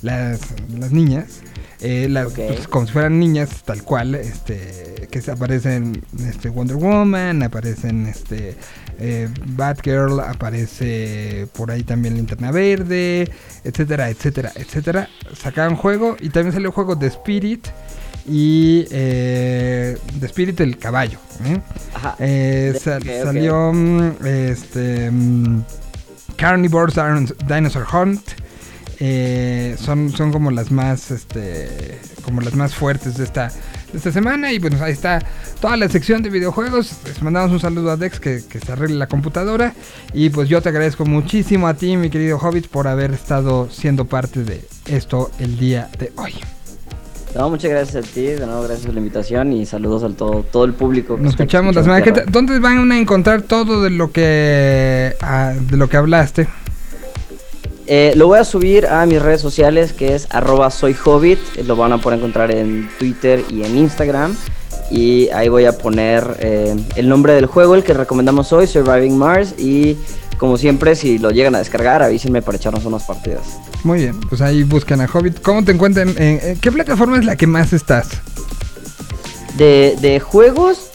las, 0.02 0.40
las 0.78 0.92
niñas. 0.92 1.42
eh, 1.82 2.08
las- 2.10 2.32
pues, 2.34 2.68
como 2.68 2.86
si 2.88 2.94
fueran 2.94 3.20
niñas 3.20 3.50
tal 3.66 3.84
cual 3.84 4.16
este 4.16 5.08
que 5.12 5.20
aparecen 5.32 6.02
este 6.28 6.50
Wonder 6.50 6.78
Woman 6.78 7.44
aparecen 7.44 8.08
este 8.08 8.56
eh, 9.00 9.30
Batgirl 9.46 10.20
aparece 10.22 11.48
por 11.56 11.72
ahí 11.72 11.84
también 11.84 12.16
Linterna 12.16 12.52
Verde 12.52 13.30
etcétera 13.64 14.10
etcétera 14.10 14.52
etcétera 14.56 15.10
sacaron 15.38 15.76
juego 15.76 16.16
y 16.20 16.30
también 16.30 16.54
salió 16.54 16.72
juego 16.72 16.96
de 16.96 17.08
Spirit 17.08 17.68
y 18.28 18.86
eh, 18.92 19.98
de 20.16 20.26
Spirit 20.26 20.60
el 20.62 20.78
caballo 20.78 21.20
¿eh? 21.46 21.60
Ajá. 21.94 22.16
Eh, 22.20 22.74
sal- 22.82 23.04
salió 23.24 23.72
mm, 23.74 24.12
este 24.26 25.12
mm, 25.12 25.64
Carnivores 26.38 26.96
Dinosaur 27.48 27.88
Hunt 27.94 28.22
eh, 29.00 29.76
son, 29.80 30.12
son 30.12 30.32
como 30.32 30.52
las 30.52 30.72
más 30.72 31.12
este 31.12 32.00
como 32.24 32.42
las 32.42 32.56
más 32.56 32.74
fuertes 32.74 33.18
de 33.18 33.26
esta 33.26 33.52
de 33.92 33.98
esta 33.98 34.12
semana. 34.12 34.52
Y 34.52 34.60
bueno 34.60 34.82
ahí 34.84 34.94
está 34.94 35.22
toda 35.60 35.78
la 35.78 35.90
sección 35.90 36.22
de 36.24 36.30
videojuegos. 36.30 36.98
Les 37.06 37.22
mandamos 37.22 37.52
un 37.52 37.60
saludo 37.60 37.92
a 37.92 37.98
Dex 37.98 38.20
que, 38.20 38.44
que 38.48 38.60
se 38.60 38.72
arregle 38.72 38.96
la 38.96 39.08
computadora. 39.08 39.74
Y 40.14 40.30
pues 40.30 40.50
yo 40.50 40.62
te 40.62 40.70
agradezco 40.70 41.06
muchísimo 41.06 41.68
a 41.68 41.74
ti 41.74 41.98
mi 41.98 42.10
querido 42.10 42.38
Hobbit 42.38 42.68
por 42.68 42.88
haber 42.88 43.12
estado 43.12 43.70
siendo 43.70 44.06
parte 44.06 44.44
de 44.44 44.66
esto 44.86 45.32
el 45.40 45.58
día 45.58 45.90
de 46.00 46.12
hoy 46.16 46.34
No, 47.36 47.50
muchas 47.50 47.70
gracias 47.70 48.06
a 48.06 48.08
ti, 48.08 48.22
de 48.28 48.46
nuevo 48.46 48.62
gracias 48.64 48.86
por 48.86 48.94
la 48.94 49.00
invitación 49.02 49.52
y 49.52 49.66
saludos 49.66 50.04
al 50.04 50.16
todo, 50.16 50.46
todo 50.50 50.64
el 50.64 50.74
público. 50.74 51.18
que 51.18 51.22
nos 51.22 51.34
escuchamos 51.34 51.76
la 51.76 51.84
semana 51.84 52.02
que 52.02 52.12
¿dónde 52.30 52.60
van 52.60 52.90
a 52.92 52.98
encontrar 52.98 53.42
todo 53.42 53.84
de 53.84 53.90
lo 53.90 54.10
que 54.12 55.16
ah, 55.22 55.54
de 55.70 55.76
lo 55.76 55.90
que 55.90 55.98
hablaste? 55.98 56.48
Eh, 57.88 58.14
lo 58.16 58.28
voy 58.28 58.40
a 58.40 58.46
subir 58.46 58.88
a 58.88 59.06
mis 59.06 59.22
redes 59.22 59.42
sociales 59.42 59.92
que 59.92 60.16
es 60.16 60.28
arroba 60.32 60.72
soy 60.72 60.96
hobbit. 61.04 61.40
eh, 61.58 61.64
Lo 61.66 61.76
van 61.76 61.92
a 61.92 61.98
poder 62.00 62.20
encontrar 62.20 62.52
en 62.52 62.90
Twitter 62.98 63.44
y 63.50 63.64
en 63.64 63.78
Instagram. 63.78 64.34
Y 64.90 65.30
ahí 65.30 65.50
voy 65.50 65.66
a 65.66 65.78
poner 65.78 66.38
eh, 66.40 66.76
el 66.96 67.10
nombre 67.10 67.34
del 67.34 67.48
juego, 67.48 67.76
el 67.76 67.84
que 67.84 67.94
recomendamos 67.94 68.54
hoy, 68.54 68.66
Surviving 68.66 69.18
Mars. 69.18 69.54
Y 69.60 69.98
como 70.38 70.58
siempre, 70.58 70.96
si 70.96 71.18
lo 71.18 71.32
llegan 71.32 71.56
a 71.56 71.60
descargar, 71.60 72.04
avísenme 72.04 72.42
para 72.42 72.58
echarnos 72.58 72.86
unas 72.86 73.04
partidas. 73.04 73.42
Muy 73.84 74.00
bien, 74.00 74.20
pues 74.22 74.42
ahí 74.42 74.64
buscan 74.64 75.02
a 75.02 75.06
Hobbit. 75.12 75.42
¿Cómo 75.42 75.64
te 75.64 75.72
encuentran? 75.72 76.10
en- 76.18 76.40
en 76.44 76.60
¿Qué 76.60 76.72
plataforma 76.72 77.18
es 77.18 77.26
la 77.26 77.36
que 77.36 77.48
más 77.48 77.72
estás? 77.74 78.08
De, 79.58 79.96
de 80.02 80.20
juegos, 80.20 80.90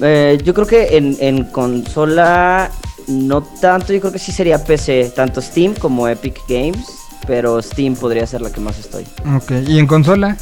eh, 0.00 0.38
yo 0.42 0.54
creo 0.54 0.66
que 0.66 0.96
en, 0.96 1.16
en 1.20 1.44
consola 1.44 2.70
no 3.08 3.42
tanto, 3.42 3.92
yo 3.92 4.00
creo 4.00 4.12
que 4.12 4.18
sí 4.18 4.32
sería 4.32 4.64
PC, 4.64 5.12
tanto 5.14 5.42
Steam 5.42 5.74
como 5.74 6.08
Epic 6.08 6.38
Games, 6.48 6.86
pero 7.26 7.60
Steam 7.60 7.94
podría 7.96 8.26
ser 8.26 8.40
la 8.40 8.50
que 8.50 8.60
más 8.60 8.78
estoy. 8.78 9.04
Ok, 9.36 9.52
¿y 9.68 9.78
en 9.78 9.86
consola? 9.86 10.36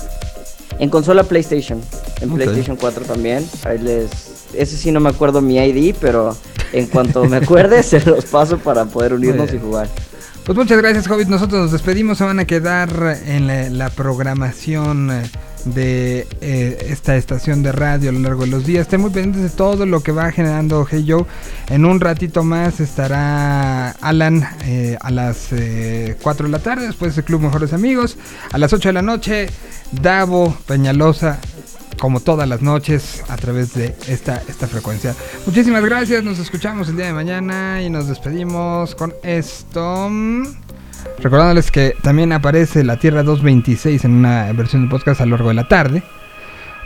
En 0.79 0.89
consola 0.91 1.25
PlayStation, 1.25 1.81
en. 2.21 2.31
PlayStation 2.33 2.77
4 2.77 3.05
también. 3.05 3.45
Ahí 3.65 3.79
les, 3.79 4.11
ese 4.55 4.77
sí 4.77 4.93
no 4.93 5.01
me 5.01 5.09
acuerdo 5.09 5.41
mi 5.41 5.57
ID, 5.57 5.95
pero 6.01 6.37
en 6.73 6.87
cuanto 6.87 7.25
me 7.25 7.39
acuerde 7.39 7.83
se 7.85 8.01
los 8.01 8.25
paso 8.27 8.59
para 8.59 8.85
poder 8.85 9.15
unirnos 9.15 9.53
y 9.53 9.59
jugar. 9.59 9.89
Pues 10.45 10.57
muchas 10.57 10.79
gracias, 10.79 11.09
Hobbit. 11.09 11.29
Nosotros 11.29 11.61
nos 11.63 11.73
despedimos. 11.73 12.19
Se 12.19 12.25
van 12.25 12.41
a 12.41 12.45
quedar 12.45 13.19
en 13.27 13.47
la, 13.47 13.69
la 13.71 13.91
programación 13.91 15.11
eh, 15.11 15.23
de 15.65 16.27
eh, 16.41 16.87
esta 16.89 17.17
estación 17.17 17.63
de 17.63 17.73
radio 17.73 18.11
a 18.11 18.13
lo 18.13 18.21
largo 18.21 18.43
de 18.43 18.49
los 18.49 18.67
días. 18.67 18.83
Estén 18.83 19.01
muy 19.01 19.11
pendientes 19.11 19.43
de 19.43 19.51
todo 19.51 19.87
lo 19.87 20.03
que 20.03 20.13
va 20.13 20.33
generando 20.33 20.87
Hey 20.89 21.05
Joe. 21.07 21.25
En 21.69 21.85
un 21.85 22.01
ratito 22.01 22.43
más 22.43 22.81
estará 22.81 23.91
Alan 23.91 24.47
eh, 24.65 24.97
a 25.01 25.11
las 25.11 25.53
eh, 25.53 26.17
4 26.23 26.47
de 26.47 26.53
la 26.53 26.59
tarde. 26.61 26.87
Después 26.87 27.17
el 27.17 27.25
Club 27.25 27.43
Mejores 27.43 27.73
Amigos. 27.73 28.17
A 28.53 28.59
las 28.59 28.73
8 28.73 28.89
de 28.89 28.93
la 28.93 29.03
noche, 29.03 29.49
Davo 29.93 30.57
Peñalosa. 30.67 31.39
Como 31.99 32.21
todas 32.21 32.49
las 32.49 32.63
noches 32.63 33.23
a 33.29 33.37
través 33.37 33.75
de 33.75 33.95
esta, 34.09 34.43
esta 34.49 34.67
frecuencia. 34.67 35.15
Muchísimas 35.47 35.85
gracias. 35.85 36.25
Nos 36.25 36.39
escuchamos 36.39 36.89
el 36.89 36.97
día 36.97 37.07
de 37.07 37.13
mañana 37.13 37.83
y 37.83 37.91
nos 37.91 38.09
despedimos 38.09 38.95
con 38.95 39.13
esto. 39.23 40.11
Recordándoles 41.19 41.71
que 41.71 41.95
también 42.03 42.33
aparece 42.33 42.85
la 42.85 42.99
Tierra 42.99 43.23
226 43.23 44.05
en 44.05 44.13
una 44.13 44.51
versión 44.53 44.85
de 44.85 44.89
podcast 44.89 45.21
a 45.21 45.27
lo 45.27 45.33
largo 45.33 45.49
de 45.49 45.55
la 45.55 45.69
tarde. 45.69 46.03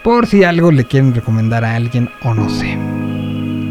Por 0.02 0.26
si 0.26 0.44
algo 0.44 0.70
le 0.70 0.84
quieren 0.84 1.14
recomendar 1.14 1.64
a 1.64 1.76
alguien 1.76 2.10
o 2.22 2.34
no 2.34 2.50
sé. 2.50 2.76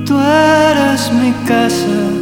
Tú 0.05 0.19
eres 0.19 1.11
mi 1.13 1.31
casa, 1.47 2.12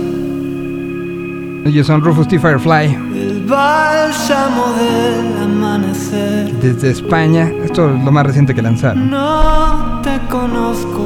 Ellos 1.65 1.87
son 1.87 2.01
Rufus 2.01 2.27
T. 2.27 2.39
Firefly 2.39 3.11
el 3.13 3.45
bálsamo 3.45 4.73
del 4.73 5.43
amanecer. 5.43 6.51
desde 6.61 6.89
España. 6.91 7.51
Esto 7.63 7.93
es 7.93 8.03
lo 8.03 8.11
más 8.11 8.25
reciente 8.25 8.55
que 8.55 8.61
lanzaron. 8.61 9.09
No 9.09 10.01
te 10.01 10.19
conozco 10.29 11.03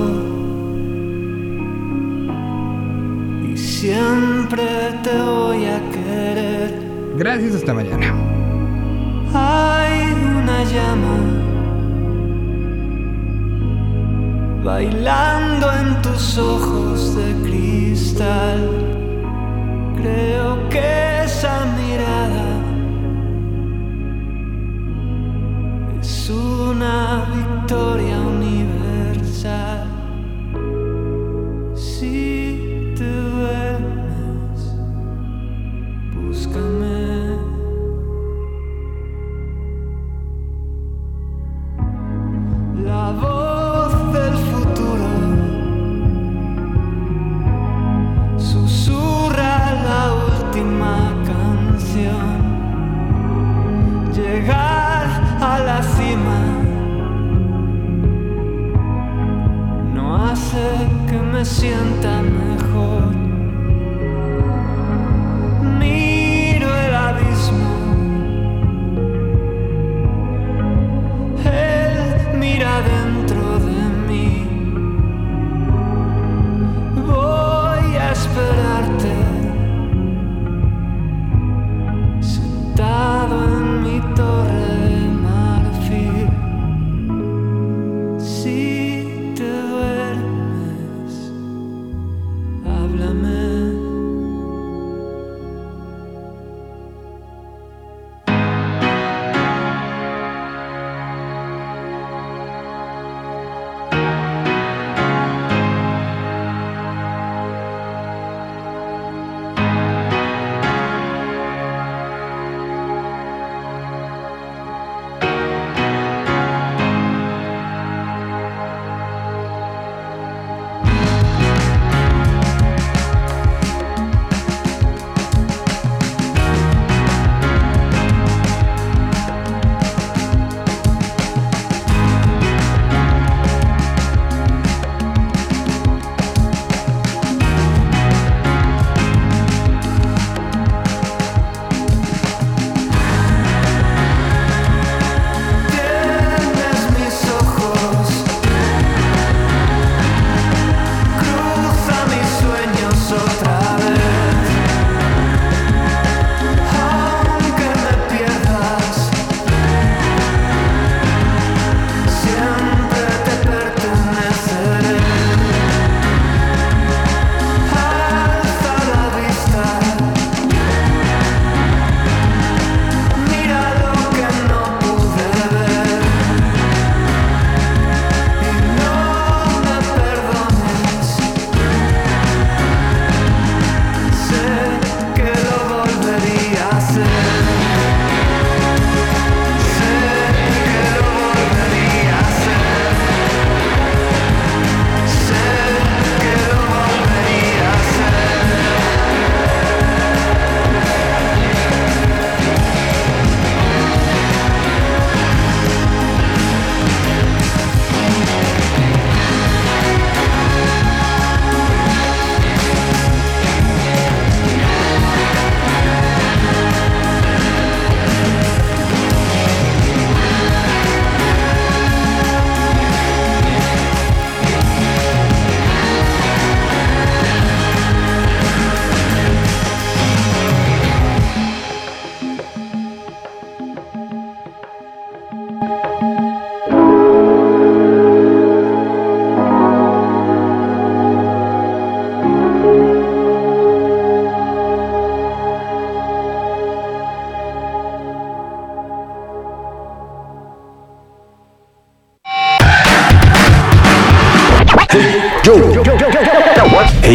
y 3.52 3.58
siempre 3.58 4.64
te 5.04 5.22
voy 5.22 5.66
a 5.66 5.80
querer. 5.92 6.80
Gracias, 7.18 7.56
hasta 7.56 7.74
mañana. 7.74 8.14
Hay 9.34 10.14
una 10.42 10.64
llama 10.64 11.18
bailando 14.64 15.72
en 15.74 16.02
tus 16.02 16.38
ojos 16.38 17.16
de 17.16 17.34
cristal. 17.44 18.85
Creo 20.06 20.70
que 20.70 21.24
esa 21.24 21.66
mirada 21.66 22.48
es 26.00 26.30
una 26.30 27.26
victoria 27.34 28.20
universal. 28.20 29.88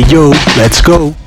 Yo, 0.08 0.30
let's 0.56 0.80
go. 0.80 1.19